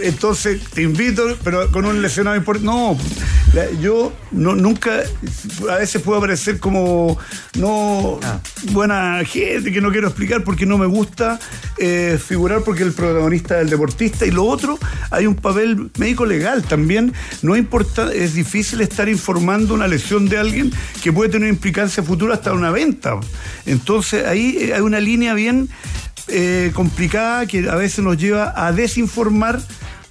entonces 0.00 0.60
te 0.72 0.82
invito, 0.82 1.36
pero 1.42 1.70
con 1.72 1.84
un 1.84 2.00
lesionado 2.00 2.36
importante. 2.36 2.66
No, 2.66 2.96
la- 3.52 3.70
yo 3.80 4.12
no, 4.30 4.54
nunca, 4.54 5.00
a 5.68 5.74
veces 5.76 6.00
puedo 6.00 6.20
parecer 6.20 6.60
como 6.60 7.18
no 7.58 8.20
buena 8.70 9.20
gente, 9.24 9.72
que 9.72 9.80
no 9.80 9.90
quiero 9.90 10.06
explicar 10.06 10.44
porque 10.44 10.64
no 10.64 10.78
me 10.78 10.86
gusta 10.86 11.40
eh, 11.78 12.18
figurar 12.24 12.62
porque 12.62 12.84
el 12.84 12.92
protagonista 12.92 13.56
es 13.56 13.64
el 13.64 13.70
deportista. 13.70 14.24
Y 14.26 14.30
lo 14.30 14.44
otro, 14.44 14.78
hay 15.10 15.26
un 15.26 15.34
papel 15.34 15.90
médico 15.98 16.24
legal 16.24 16.62
también. 16.62 17.12
No 17.42 17.56
importa, 17.56 18.12
es 18.14 18.34
difícil 18.34 18.80
estar 18.80 19.08
informando 19.08 19.74
una 19.74 19.88
lesión 19.88 20.28
de 20.28 20.38
alguien 20.38 20.72
que 21.02 21.12
puede 21.12 21.30
tener 21.30 21.48
implicancia 21.48 22.02
futura 22.04 22.34
hasta 22.34 22.52
una 22.52 22.70
venta. 22.70 23.18
Entonces 23.66 24.24
ahí 24.24 24.56
eh, 24.60 24.74
hay 24.74 24.82
una 24.82 25.00
línea 25.00 25.34
bien 25.34 25.68
eh, 26.28 26.72
complicada 26.74 27.46
que 27.46 27.68
a 27.68 27.74
veces 27.76 28.04
nos 28.04 28.16
lleva 28.16 28.52
a 28.56 28.72
desinformar 28.72 29.60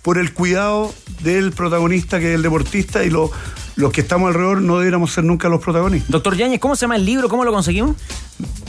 por 0.02 0.18
el 0.18 0.34
cuidado 0.34 0.94
del 1.24 1.52
protagonista 1.52 2.20
que 2.20 2.30
es 2.30 2.36
el 2.36 2.42
deportista 2.42 3.04
y 3.04 3.10
lo- 3.10 3.32
los 3.76 3.92
que 3.92 4.02
estamos 4.02 4.28
alrededor 4.30 4.62
no 4.62 4.78
debiéramos 4.78 5.12
ser 5.12 5.24
nunca 5.26 5.50
los 5.50 5.62
protagonistas. 5.62 6.10
Doctor 6.10 6.38
Yañez, 6.38 6.60
¿cómo 6.60 6.76
se 6.78 6.82
llama 6.82 6.96
el 6.96 7.06
libro? 7.06 7.28
¿Cómo 7.28 7.44
lo 7.44 7.52
conseguimos? 7.52 7.98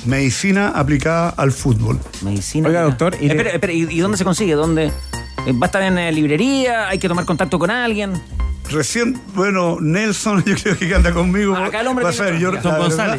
Medicina 0.05 0.69
aplicada 0.75 1.29
al 1.31 1.53
fútbol. 1.53 1.99
Medicina. 2.23 2.69
Oiga, 2.69 2.83
doctor, 2.83 3.17
y 3.21 3.27
Espera, 3.29 3.51
espera, 3.51 3.73
¿y, 3.73 3.83
y 3.91 3.99
dónde 4.01 4.17
se 4.19 4.25
consigue? 4.25 4.55
¿Dónde? 4.55 4.87
Eh, 5.47 5.53
¿Va 5.53 5.63
a 5.63 5.67
estar 5.67 5.83
en 5.83 5.99
eh, 5.99 6.13
librería? 6.13 6.89
¿Hay 6.89 6.99
que 6.99 7.09
tomar 7.09 7.25
contacto 7.25 7.59
con 7.59 7.71
alguien? 7.71 8.13
Recién, 8.71 9.21
bueno, 9.35 9.79
Nelson, 9.81 10.43
yo 10.47 10.55
creo 10.57 10.79
que 10.79 10.95
anda 10.95 11.13
conmigo. 11.13 11.55
Ah, 11.57 11.67
acá 11.67 11.81
el 11.83 11.87
hombre 11.89 12.05
va 12.05 12.11
a 12.11 12.13
ser, 12.13 12.39
yo, 12.39 12.51
verdad, 12.53 13.19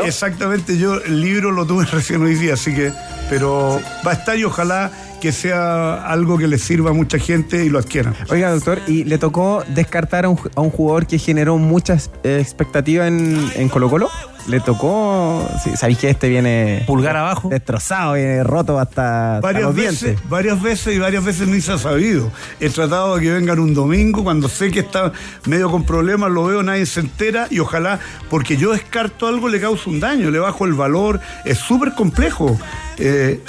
Exactamente, 0.00 0.78
yo 0.78 0.96
el 0.96 1.20
libro 1.20 1.50
lo 1.50 1.66
tuve 1.66 1.84
recién 1.92 2.22
hoy 2.22 2.34
día, 2.34 2.54
así 2.54 2.74
que, 2.74 2.92
pero 3.28 3.80
va 4.06 4.12
a 4.12 4.14
estar 4.14 4.36
y 4.36 4.44
ojalá 4.44 4.90
que 5.22 5.30
sea 5.30 6.04
algo 6.04 6.36
que 6.36 6.48
le 6.48 6.58
sirva 6.58 6.90
a 6.90 6.92
mucha 6.92 7.16
gente 7.16 7.64
y 7.64 7.68
lo 7.68 7.78
adquieran. 7.78 8.12
Oiga, 8.28 8.50
doctor, 8.50 8.80
¿y 8.88 9.04
le 9.04 9.18
tocó 9.18 9.62
descartar 9.68 10.24
a 10.24 10.28
un, 10.28 10.38
a 10.56 10.60
un 10.60 10.70
jugador 10.70 11.06
que 11.06 11.16
generó 11.16 11.58
muchas 11.58 12.10
eh, 12.24 12.38
expectativas 12.40 13.06
en, 13.06 13.38
en 13.54 13.68
Colo 13.68 13.88
Colo? 13.88 14.10
le 14.48 14.58
tocó. 14.58 15.48
Sí, 15.62 15.70
Sabéis 15.76 15.98
que 15.98 16.10
este 16.10 16.28
viene. 16.28 16.82
Pulgar 16.88 17.16
abajo. 17.16 17.48
Destrozado, 17.48 18.14
viene 18.14 18.42
roto 18.42 18.76
hasta, 18.78 19.36
hasta 19.36 19.46
Varias 19.46 19.62
los 19.62 19.74
veces, 19.76 20.00
dientes. 20.02 20.28
varias 20.28 20.60
veces 20.60 20.96
y 20.96 20.98
varias 20.98 21.24
veces 21.24 21.46
ni 21.46 21.60
se 21.60 21.70
ha 21.70 21.78
sabido. 21.78 22.28
He 22.58 22.68
tratado 22.68 23.14
de 23.14 23.22
que 23.22 23.30
vengan 23.30 23.60
un 23.60 23.72
domingo, 23.72 24.24
cuando 24.24 24.48
sé 24.48 24.72
que 24.72 24.80
está 24.80 25.12
medio 25.46 25.70
con 25.70 25.84
problemas, 25.84 26.32
lo 26.32 26.44
veo, 26.46 26.62
nadie 26.64 26.86
se 26.86 26.98
entera 26.98 27.46
y 27.50 27.60
ojalá, 27.60 28.00
porque 28.30 28.56
yo 28.56 28.72
descarto 28.72 29.28
algo, 29.28 29.48
le 29.48 29.60
causa 29.60 29.88
un 29.88 30.00
daño, 30.00 30.28
le 30.30 30.40
bajo 30.40 30.64
el 30.64 30.72
valor, 30.72 31.20
es 31.44 31.58
súper 31.58 31.94
complejo. 31.94 32.58
Eh, 32.98 33.40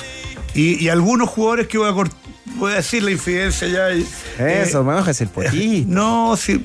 y, 0.53 0.83
y 0.83 0.89
algunos 0.89 1.29
jugadores 1.29 1.67
que 1.67 1.77
voy 1.77 1.89
a 1.89 1.93
cortar. 1.93 2.19
Voy 2.55 2.73
a 2.73 2.75
decir 2.75 3.01
la 3.01 3.11
infidencia 3.11 3.67
ya. 3.67 3.89
Eso, 3.89 4.83
me 4.83 4.93
bajas 4.93 5.19
el 5.21 5.27
potí. 5.27 5.85
No, 5.87 6.35
sí, 6.37 6.63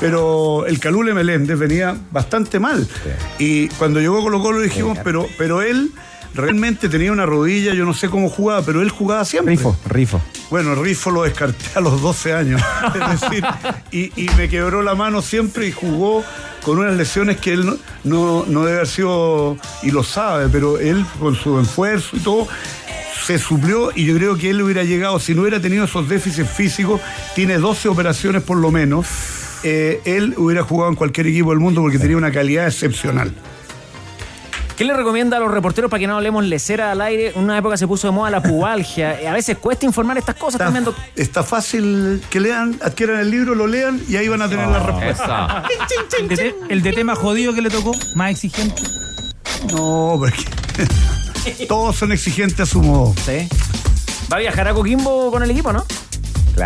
pero 0.00 0.66
el 0.66 0.78
Calule 0.78 1.12
Meléndez 1.12 1.58
venía 1.58 1.96
bastante 2.10 2.58
mal. 2.58 2.88
Y 3.38 3.68
cuando 3.68 4.00
llegó 4.00 4.22
Colo 4.22 4.40
Colo 4.40 4.60
dijimos, 4.60 4.98
pero, 5.04 5.26
pero 5.36 5.62
él 5.62 5.92
realmente 6.34 6.88
tenía 6.88 7.12
una 7.12 7.26
rodilla, 7.26 7.74
yo 7.74 7.84
no 7.84 7.92
sé 7.92 8.08
cómo 8.08 8.28
jugaba, 8.28 8.62
pero 8.62 8.82
él 8.82 8.90
jugaba 8.90 9.24
siempre. 9.24 9.56
Rifo, 9.56 9.76
rifo. 9.88 10.22
Bueno, 10.48 10.74
Rifo 10.74 11.10
lo 11.10 11.24
descarté 11.24 11.64
a 11.74 11.80
los 11.80 12.00
12 12.00 12.32
años. 12.32 12.62
Es 12.94 13.20
decir, 13.20 13.44
y, 13.90 14.12
y 14.24 14.30
me 14.36 14.48
quebró 14.48 14.82
la 14.82 14.94
mano 14.94 15.22
siempre 15.22 15.66
y 15.66 15.72
jugó 15.72 16.24
con 16.62 16.78
unas 16.78 16.94
lesiones 16.96 17.38
que 17.38 17.52
él 17.52 17.66
no, 17.66 17.76
no, 18.04 18.44
no 18.46 18.64
debe 18.64 18.78
haber 18.78 18.88
sido, 18.88 19.56
y 19.82 19.90
lo 19.90 20.02
sabe, 20.02 20.48
pero 20.48 20.78
él 20.78 21.04
con 21.18 21.34
su 21.34 21.58
esfuerzo 21.58 22.16
y 22.16 22.20
todo, 22.20 22.48
se 23.30 23.38
suplió 23.38 23.92
y 23.94 24.06
yo 24.06 24.16
creo 24.16 24.36
que 24.36 24.50
él 24.50 24.60
hubiera 24.60 24.82
llegado, 24.82 25.20
si 25.20 25.34
no 25.36 25.42
hubiera 25.42 25.60
tenido 25.60 25.84
esos 25.84 26.08
déficits 26.08 26.50
físicos, 26.50 27.00
tiene 27.36 27.58
12 27.58 27.88
operaciones 27.88 28.42
por 28.42 28.56
lo 28.56 28.72
menos, 28.72 29.06
eh, 29.62 30.00
él 30.04 30.34
hubiera 30.36 30.64
jugado 30.64 30.90
en 30.90 30.96
cualquier 30.96 31.28
equipo 31.28 31.50
del 31.50 31.60
mundo 31.60 31.80
porque 31.80 32.00
tenía 32.00 32.16
una 32.16 32.32
calidad 32.32 32.66
excepcional. 32.66 33.32
¿Qué 34.76 34.84
le 34.84 34.94
recomienda 34.94 35.36
a 35.36 35.40
los 35.40 35.50
reporteros 35.52 35.88
para 35.90 36.00
que 36.00 36.06
no 36.08 36.16
hablemos 36.16 36.42
lecera 36.44 36.90
al 36.90 37.00
aire? 37.02 37.32
Una 37.36 37.56
época 37.56 37.76
se 37.76 37.86
puso 37.86 38.08
de 38.08 38.12
moda 38.12 38.30
la 38.30 38.42
pubalgia. 38.42 39.20
Eh, 39.20 39.28
A 39.28 39.32
veces 39.34 39.58
cuesta 39.58 39.84
informar 39.86 40.18
estas 40.18 40.34
cosas 40.34 40.54
Está, 40.60 40.64
también. 40.72 40.86
está 41.14 41.42
fácil 41.44 42.20
que 42.30 42.40
lean, 42.40 42.80
adquieran 42.82 43.20
el 43.20 43.30
libro, 43.30 43.54
lo 43.54 43.66
lean 43.68 44.00
y 44.08 44.16
ahí 44.16 44.26
van 44.26 44.42
a 44.42 44.48
tener 44.48 44.66
la 44.66 44.80
respuesta. 44.80 45.64
El 46.68 46.82
DT 46.82 47.04
más 47.04 47.18
jodido 47.18 47.54
que 47.54 47.62
le 47.62 47.70
tocó, 47.70 47.92
más 48.16 48.30
exigente. 48.32 48.82
No, 49.70 50.16
porque 50.18 50.42
todos 51.68 51.96
son 51.96 52.12
exigentes 52.12 52.60
a 52.60 52.66
su 52.66 52.82
modo. 52.82 53.14
Sí. 53.24 53.48
Va 54.32 54.36
a 54.36 54.40
viajar 54.40 54.68
a 54.68 54.74
Coquimbo 54.74 55.30
con 55.30 55.42
el 55.42 55.50
equipo, 55.50 55.72
¿no? 55.72 55.84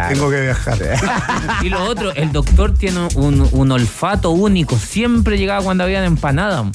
Tengo 0.09 0.29
que 0.31 0.41
viajar. 0.41 0.79
Y 1.63 1.69
lo 1.69 1.85
otro, 1.85 2.13
el 2.15 2.33
doctor 2.33 2.75
tiene 2.75 3.07
un, 3.15 3.49
un 3.53 3.71
olfato 3.73 4.31
único. 4.31 4.77
Siempre 4.79 5.39
llegaba 5.39 5.63
cuando 5.63 5.85
habían 5.85 6.05
empanada. 6.05 6.65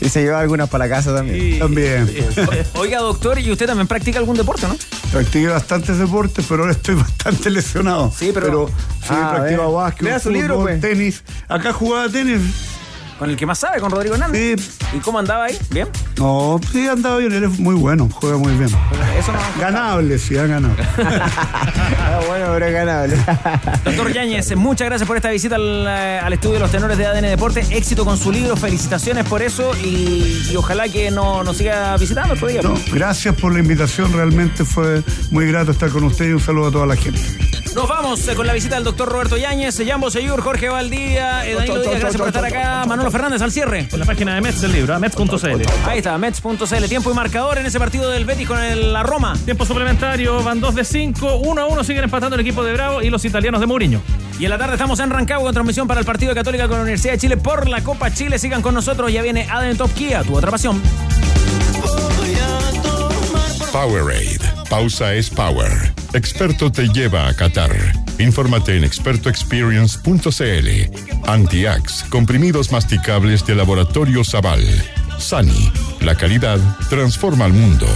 Y 0.00 0.08
se 0.08 0.22
lleva 0.22 0.40
algunas 0.40 0.68
para 0.68 0.86
la 0.86 0.94
casa 0.96 1.14
también. 1.14 1.58
También. 1.58 2.10
Oiga, 2.74 2.98
doctor, 3.00 3.38
¿y 3.38 3.50
usted 3.50 3.66
también 3.66 3.86
practica 3.86 4.18
algún 4.18 4.36
deporte, 4.36 4.66
no? 4.68 4.76
Practiqué 5.10 5.46
bastantes 5.48 5.98
deportes, 5.98 6.44
pero 6.48 6.62
ahora 6.62 6.72
estoy 6.72 6.94
bastante 6.96 7.50
lesionado. 7.50 8.12
Sí, 8.16 8.30
pero- 8.34 8.68
sí, 8.68 9.08
Ah, 9.10 9.34
practico 9.36 9.68
ve. 9.68 9.74
básquet, 9.74 10.02
Lea 10.02 10.18
su 10.18 10.30
libro, 10.30 10.60
pues. 10.60 10.80
tenis. 10.80 11.22
Acá 11.48 11.72
jugaba 11.72 12.08
tenis. 12.08 12.40
Con 13.22 13.30
el 13.30 13.36
que 13.36 13.46
más 13.46 13.60
sabe, 13.60 13.78
con 13.78 13.92
Rodrigo 13.92 14.16
Hernández. 14.16 14.78
¿Y 14.92 14.98
cómo 14.98 15.20
andaba 15.20 15.44
ahí? 15.44 15.56
¿Bien? 15.70 15.86
No, 16.18 16.58
sí, 16.72 16.88
andaba 16.88 17.18
bien, 17.18 17.32
él 17.32 17.44
es 17.44 17.56
muy 17.60 17.76
bueno, 17.76 18.08
juega 18.12 18.36
muy 18.36 18.52
bien. 18.54 18.68
Eso 19.16 19.30
no. 19.30 19.38
Ganable, 19.60 20.18
sí, 20.18 20.36
ha 20.36 20.48
ganado. 20.48 20.74
Ah, 22.04 22.20
bueno, 22.26 22.46
pero 22.52 22.72
ganable. 22.72 23.16
Doctor 23.84 24.12
Yáñez, 24.12 24.56
muchas 24.56 24.86
gracias 24.88 25.06
por 25.06 25.16
esta 25.16 25.30
visita 25.30 25.54
al, 25.56 25.86
eh, 25.88 26.20
al 26.22 26.32
estudio 26.32 26.54
de 26.54 26.60
los 26.60 26.70
tenores 26.70 26.98
de 26.98 27.06
ADN 27.06 27.22
Deporte. 27.28 27.64
Éxito 27.70 28.04
con 28.04 28.18
su 28.18 28.32
libro, 28.32 28.56
felicitaciones 28.56 29.24
por 29.26 29.40
eso 29.42 29.72
y, 29.82 30.42
y 30.50 30.56
ojalá 30.56 30.88
que 30.88 31.10
no- 31.10 31.42
nos 31.44 31.56
siga 31.56 31.96
visitando 31.96 32.34
otro 32.34 32.48
día. 32.48 32.60
No, 32.62 32.74
gracias 32.92 33.34
por 33.36 33.52
la 33.52 33.60
invitación, 33.60 34.12
realmente 34.12 34.64
fue 34.64 35.02
muy 35.30 35.46
grato 35.46 35.70
estar 35.70 35.90
con 35.90 36.04
usted 36.04 36.26
y 36.28 36.32
un 36.32 36.40
saludo 36.40 36.68
a 36.68 36.72
toda 36.72 36.86
la 36.86 36.96
gente. 36.96 37.20
Nos 37.74 37.88
vamos 37.88 38.28
eh, 38.28 38.34
con 38.34 38.46
la 38.46 38.52
visita 38.52 38.74
del 38.74 38.84
doctor 38.84 39.08
Roberto 39.08 39.38
Yáñez, 39.38 39.80
Jambo 39.86 40.10
Seyur, 40.10 40.42
Jorge 40.42 40.68
Valdía, 40.68 41.46
eh, 41.46 41.54
Danilo 41.54 41.80
Díaz, 41.80 42.00
gracias 42.00 42.16
por 42.18 42.26
estar 42.28 42.44
acá. 42.44 42.84
Manolo 42.86 43.10
Fernández 43.10 43.40
al 43.40 43.50
cierre. 43.50 43.88
En 43.90 43.98
la 43.98 44.04
página 44.04 44.34
de 44.34 44.42
Mets 44.42 44.60
del 44.60 44.72
libro, 44.72 44.98
mets.cl. 45.00 45.62
Ahí 45.86 45.98
está, 45.98 46.18
Mets.cl, 46.18 46.84
tiempo 46.86 47.10
y 47.10 47.14
marcador 47.14 47.56
en 47.56 47.64
ese 47.64 47.78
partido 47.78 48.10
del 48.10 48.26
Betis 48.26 48.46
con 48.46 48.58
el- 48.62 48.92
la 48.92 49.02
Roma. 49.02 49.32
Tiempo 49.46 49.64
suplementario, 49.64 50.42
van 50.42 50.60
2 50.60 50.74
de 50.74 50.84
5, 50.84 51.36
1 51.36 51.62
a 51.62 51.66
1 51.66 51.82
siguen 51.92 52.04
empatando 52.04 52.36
el 52.36 52.40
equipo 52.40 52.64
de 52.64 52.72
Bravo 52.72 53.02
y 53.02 53.10
los 53.10 53.22
italianos 53.26 53.60
de 53.60 53.66
Mourinho. 53.66 54.00
Y 54.38 54.44
en 54.44 54.50
la 54.50 54.56
tarde 54.56 54.72
estamos 54.72 54.98
en 55.00 55.10
Rancagua 55.10 55.44
con 55.44 55.52
transmisión 55.52 55.86
para 55.86 56.00
el 56.00 56.06
partido 56.06 56.30
de 56.30 56.36
Católica 56.36 56.66
con 56.66 56.78
la 56.78 56.84
Universidad 56.84 57.12
de 57.12 57.18
Chile 57.18 57.36
por 57.36 57.68
la 57.68 57.84
Copa 57.84 58.10
Chile. 58.10 58.38
Sigan 58.38 58.62
con 58.62 58.72
nosotros, 58.72 59.12
ya 59.12 59.20
viene 59.20 59.46
Aden 59.50 59.76
Top 59.76 59.92
Kia, 59.92 60.22
tu 60.22 60.34
otra 60.34 60.50
pasión. 60.50 60.80
Powerade. 63.70 64.40
Pausa 64.70 65.12
es 65.12 65.28
power. 65.28 65.92
Experto 66.14 66.72
te 66.72 66.88
lleva 66.88 67.28
a 67.28 67.34
Qatar. 67.34 67.76
Infórmate 68.18 68.78
en 68.78 68.84
expertoexperience.cl. 68.84 71.26
Antiax, 71.26 72.06
comprimidos 72.08 72.72
masticables 72.72 73.44
de 73.44 73.54
laboratorio 73.54 74.24
Zaval. 74.24 74.64
Sani, 75.18 75.70
la 76.00 76.14
calidad 76.14 76.58
transforma 76.88 77.44
al 77.44 77.52
mundo. 77.52 77.86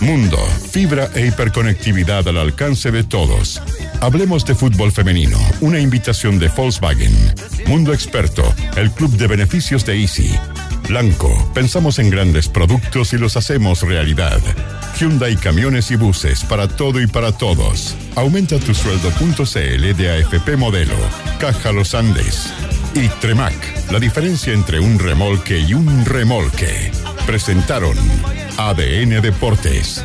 Mundo, 0.00 0.38
fibra 0.70 1.10
e 1.14 1.26
hiperconectividad 1.26 2.28
al 2.28 2.38
alcance 2.38 2.90
de 2.92 3.02
todos. 3.02 3.60
Hablemos 4.00 4.44
de 4.44 4.54
fútbol 4.54 4.92
femenino, 4.92 5.38
una 5.60 5.80
invitación 5.80 6.38
de 6.38 6.48
Volkswagen. 6.48 7.12
Mundo 7.66 7.92
Experto, 7.92 8.54
el 8.76 8.92
club 8.92 9.10
de 9.16 9.26
beneficios 9.26 9.84
de 9.84 10.00
Easy. 10.00 10.30
Blanco, 10.88 11.50
pensamos 11.52 11.98
en 11.98 12.10
grandes 12.10 12.48
productos 12.48 13.12
y 13.12 13.18
los 13.18 13.36
hacemos 13.36 13.82
realidad. 13.82 14.40
Hyundai 14.98 15.36
Camiones 15.36 15.90
y 15.90 15.96
Buses 15.96 16.44
para 16.44 16.68
todo 16.68 17.00
y 17.00 17.06
para 17.06 17.32
todos. 17.32 17.96
Aumenta 18.14 18.58
tu 18.58 18.74
sueldo.cl 18.74 19.96
de 19.96 20.10
AFP 20.10 20.56
Modelo. 20.56 20.96
Caja 21.38 21.72
Los 21.72 21.94
Andes. 21.94 22.52
Y 22.94 23.08
Tremac, 23.20 23.90
la 23.90 23.98
diferencia 23.98 24.52
entre 24.52 24.80
un 24.80 24.98
remolque 24.98 25.58
y 25.58 25.74
un 25.74 26.04
remolque. 26.04 26.90
Presentaron 27.26 27.96
ADN 28.56 29.20
Deportes. 29.20 30.04